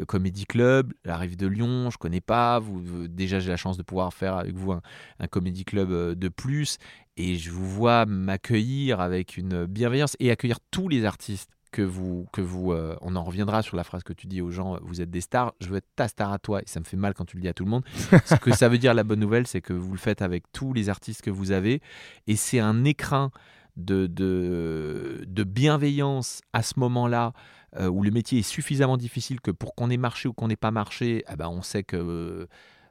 comédie 0.06 0.46
club, 0.46 0.92
j'arrive 1.04 1.36
de 1.36 1.46
Lyon, 1.46 1.90
je 1.90 1.98
connais 1.98 2.20
pas. 2.20 2.58
Vous, 2.58 2.80
vous- 2.82 3.08
déjà, 3.08 3.38
j'ai 3.38 3.50
la 3.50 3.56
chance 3.56 3.76
de 3.76 3.82
pouvoir 3.82 4.12
faire 4.12 4.36
avec 4.36 4.54
vous 4.54 4.72
un, 4.72 4.80
un 5.20 5.26
comédie 5.28 5.64
club 5.64 5.90
de 6.18 6.28
plus, 6.28 6.78
et 7.16 7.36
je 7.36 7.50
vous 7.50 7.66
vois 7.66 8.06
m'accueillir 8.06 9.00
avec 9.00 9.36
une 9.36 9.66
bienveillance 9.66 10.16
et 10.20 10.30
accueillir 10.30 10.58
tous 10.70 10.88
les 10.88 11.04
artistes 11.04 11.50
que 11.76 11.82
vous, 11.82 12.26
que 12.32 12.40
vous. 12.40 12.72
euh, 12.72 12.96
on 13.02 13.16
en 13.16 13.22
reviendra 13.22 13.60
sur 13.60 13.76
la 13.76 13.84
phrase 13.84 14.02
que 14.02 14.14
tu 14.14 14.26
dis 14.26 14.40
aux 14.40 14.50
gens. 14.50 14.78
Vous 14.80 15.02
êtes 15.02 15.10
des 15.10 15.20
stars. 15.20 15.52
Je 15.60 15.68
veux 15.68 15.76
être 15.76 15.88
ta 15.94 16.08
star 16.08 16.32
à 16.32 16.38
toi, 16.38 16.62
et 16.62 16.64
ça 16.66 16.80
me 16.80 16.86
fait 16.86 16.96
mal 16.96 17.12
quand 17.12 17.26
tu 17.26 17.36
le 17.36 17.42
dis 17.42 17.48
à 17.48 17.52
tout 17.52 17.64
le 17.64 17.70
monde. 17.70 17.84
Ce 18.24 18.34
que 18.36 18.50
ça 18.54 18.70
veut 18.70 18.78
dire 18.78 18.94
la 18.94 19.04
bonne 19.04 19.20
nouvelle, 19.20 19.46
c'est 19.46 19.60
que 19.60 19.74
vous 19.74 19.92
le 19.92 19.98
faites 19.98 20.22
avec 20.22 20.44
tous 20.52 20.72
les 20.72 20.88
artistes 20.88 21.20
que 21.20 21.30
vous 21.30 21.50
avez, 21.52 21.82
et 22.26 22.36
c'est 22.36 22.60
un 22.60 22.84
écrin 22.84 23.30
de, 23.76 24.06
de, 24.06 25.44
bienveillance 25.44 26.40
à 26.54 26.62
ce 26.62 26.80
moment-là 26.80 27.32
euh, 27.78 27.88
où 27.88 28.02
le 28.02 28.10
métier 28.10 28.38
est 28.38 28.42
suffisamment 28.42 28.96
difficile 28.96 29.40
que 29.42 29.50
pour 29.50 29.74
qu'on 29.74 29.90
ait 29.90 29.98
marché 29.98 30.28
ou 30.28 30.32
qu'on 30.32 30.48
n'ait 30.48 30.56
pas 30.56 30.70
marché, 30.70 31.24
eh 31.30 31.36
ben 31.36 31.48
on 31.48 31.60
sait 31.60 31.82
que 31.82 31.96
euh, 31.96 32.46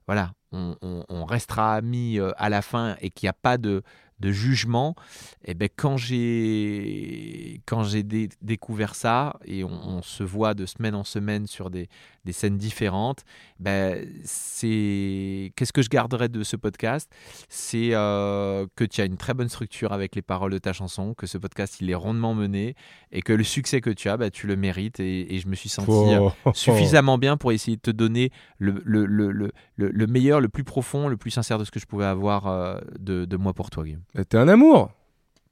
voilà, 0.06 0.34
on, 0.52 0.76
on- 0.84 1.04
on 1.10 1.26
restera 1.26 1.74
amis 1.74 2.20
à 2.38 2.50
la 2.50 2.62
fin 2.62 2.96
et 3.02 3.10
qu'il 3.10 3.26
n'y 3.26 3.32
a 3.32 3.34
pas 3.34 3.58
de, 3.58 3.82
de 4.20 4.32
jugement. 4.32 4.96
Et 5.44 5.54
ben 5.54 5.70
quand 5.76 5.98
j'ai 5.98 7.62
quand 7.66 7.84
j'ai 7.84 8.04
dé- 8.04 8.30
découvert 8.42 8.96
ça 8.96 9.38
et 9.46 9.64
on, 9.64 9.70
on 9.98 10.02
se 10.02 10.24
voit 10.24 10.54
de 10.54 10.66
semaine 10.66 10.96
en 10.96 11.04
semaine 11.04 11.48
sur 11.48 11.70
des, 11.70 11.90
des 12.24 12.32
scènes 12.32 12.58
différentes, 12.58 13.24
ben 13.60 14.08
c'est 14.24 15.52
qu'est-ce 15.56 15.74
que 15.74 15.82
je 15.82 15.90
garderai 15.90 16.30
de 16.30 16.44
ce 16.44 16.56
podcast? 16.56 17.10
C'est 17.50 17.90
euh, 17.94 18.66
que 18.76 18.84
tu 18.84 19.02
as 19.02 19.06
une 19.06 19.18
très 19.18 19.34
bonne 19.34 19.50
structure 19.50 19.94
avec 19.94 20.16
les 20.16 20.22
paroles 20.22 20.52
de 20.52 20.58
ta 20.58 20.74
chanson, 20.74 21.14
que 21.14 21.28
ce 21.28 21.38
podcast 21.38 21.78
il 21.82 21.90
est 21.90 21.96
rondement 21.96 22.34
mené 22.34 22.76
et 23.12 23.22
que 23.22 23.34
le 23.34 23.44
succès 23.44 23.82
que 23.82 23.90
tu 23.90 24.10
as, 24.10 24.18
bah, 24.18 24.30
tu 24.30 24.48
le 24.48 24.56
mérites. 24.56 25.00
Et, 25.00 25.36
et 25.36 25.40
je 25.40 25.48
me 25.48 25.56
suis 25.56 25.70
senti 25.70 25.92
euh, 25.92 26.30
Oh. 26.46 26.52
suffisamment 26.54 27.18
bien 27.18 27.38
pour 27.38 27.52
essayer 27.52 27.78
de 27.78 27.82
te 27.82 27.92
donner 27.92 28.32
le, 28.58 28.82
le, 28.86 29.06
le, 29.06 29.32
le, 29.32 29.52
le- 29.76 29.90
le 29.90 30.08
meilleur, 30.08 30.40
le 30.42 30.50
plus 30.50 30.64
profond, 30.64 31.08
le 31.08 31.18
plus 31.18 31.32
sincère 31.32 31.58
de 31.60 31.64
ce 31.66 31.72
que 31.72 31.80
je 31.80 31.86
pouvais 31.86 32.06
avoir 32.06 32.48
euh, 32.48 32.80
de, 33.00 33.26
de 33.26 33.38
moi 33.38 33.54
pour 33.54 33.70
toi, 33.70 33.84
Guillaume. 33.84 34.02
Euh, 34.18 34.24
T'es 34.24 34.38
un 34.38 34.48
amour, 34.48 34.92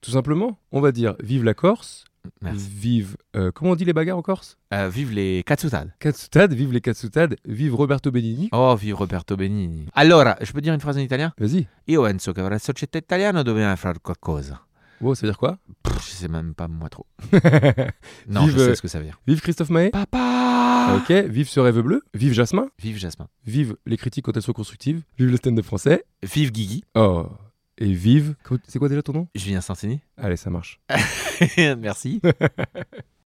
tout 0.01 0.11
simplement. 0.11 0.57
On 0.71 0.81
va 0.81 0.91
dire 0.91 1.15
vive 1.21 1.43
la 1.43 1.53
Corse, 1.53 2.05
Merci. 2.41 2.69
vive. 2.69 3.17
euh, 3.35 3.51
comment 3.51 3.71
on 3.71 3.75
dit 3.75 3.85
les 3.85 3.93
bagarres 3.93 4.17
en 4.17 4.21
Corse? 4.21 4.57
Euh, 4.73 4.89
vive 4.89 5.11
les 5.11 5.43
Katsutad. 5.43 5.89
Katsutad, 5.99 6.53
vive 6.53 6.71
les 6.71 6.81
Katsutad, 6.81 7.35
vive 7.45 7.75
Roberto 7.75 8.11
Benigni. 8.11 8.49
Oh, 8.51 8.75
vive 8.75 8.95
Roberto 8.95 9.35
Benigni. 9.35 9.87
Allora, 9.93 10.37
je 10.41 10.51
peux 10.53 10.61
dire 10.61 10.73
une 10.73 10.79
phrase 10.79 10.97
en 10.97 11.01
italien? 11.01 11.33
Vas-y. 11.37 11.67
Io 11.87 12.03
penso 12.03 12.31
che 12.33 12.41
la 12.41 12.59
società 12.59 12.97
italiana 12.97 13.43
doveva 13.43 13.75
fare 13.75 13.99
qualcosa. 14.01 14.61
Wow, 15.01 15.15
ça 15.15 15.21
veut 15.25 15.31
dire 15.33 15.37
quoi? 15.37 15.57
Pff, 15.81 16.07
je 16.07 16.15
sais 16.15 16.27
même 16.29 16.53
pas 16.53 16.69
moi 16.69 16.87
trop. 16.89 17.05
Non, 18.29 18.45
Vive, 18.45 18.53
je 18.53 18.59
sais 18.59 18.75
ce 18.75 18.81
que 18.81 18.87
ça 18.87 18.99
veut 18.99 19.05
dire. 19.05 19.19
Vive 19.27 19.41
Christophe 19.41 19.69
Maé. 19.69 19.89
Papa 19.89 20.95
Ok, 20.97 21.11
vive 21.29 21.49
ce 21.49 21.59
rêve 21.59 21.79
bleu. 21.81 22.01
Vive 22.13 22.31
Jasmin. 22.33 22.67
Vive 22.79 22.97
Jasmin. 22.97 23.27
Vive 23.45 23.75
les 23.85 23.97
critiques 23.97 24.23
quand 24.25 24.35
elles 24.37 24.41
sont 24.43 24.53
constructives. 24.53 25.01
Vive 25.17 25.29
le 25.29 25.35
stand 25.37 25.55
de 25.55 25.61
français. 25.61 26.05
Vive 26.21 26.51
Guigui. 26.51 26.83
Oh. 26.95 27.27
Et 27.83 27.91
vive. 27.91 28.35
C'est 28.65 28.79
quoi 28.79 28.87
déjà 28.87 29.03
ton 29.03 29.11
nom? 29.11 29.27
Julien 29.35 29.59
Santini. 29.59 29.99
Allez, 30.15 30.37
ça 30.37 30.49
marche. 30.49 30.79
Merci. 31.77 32.21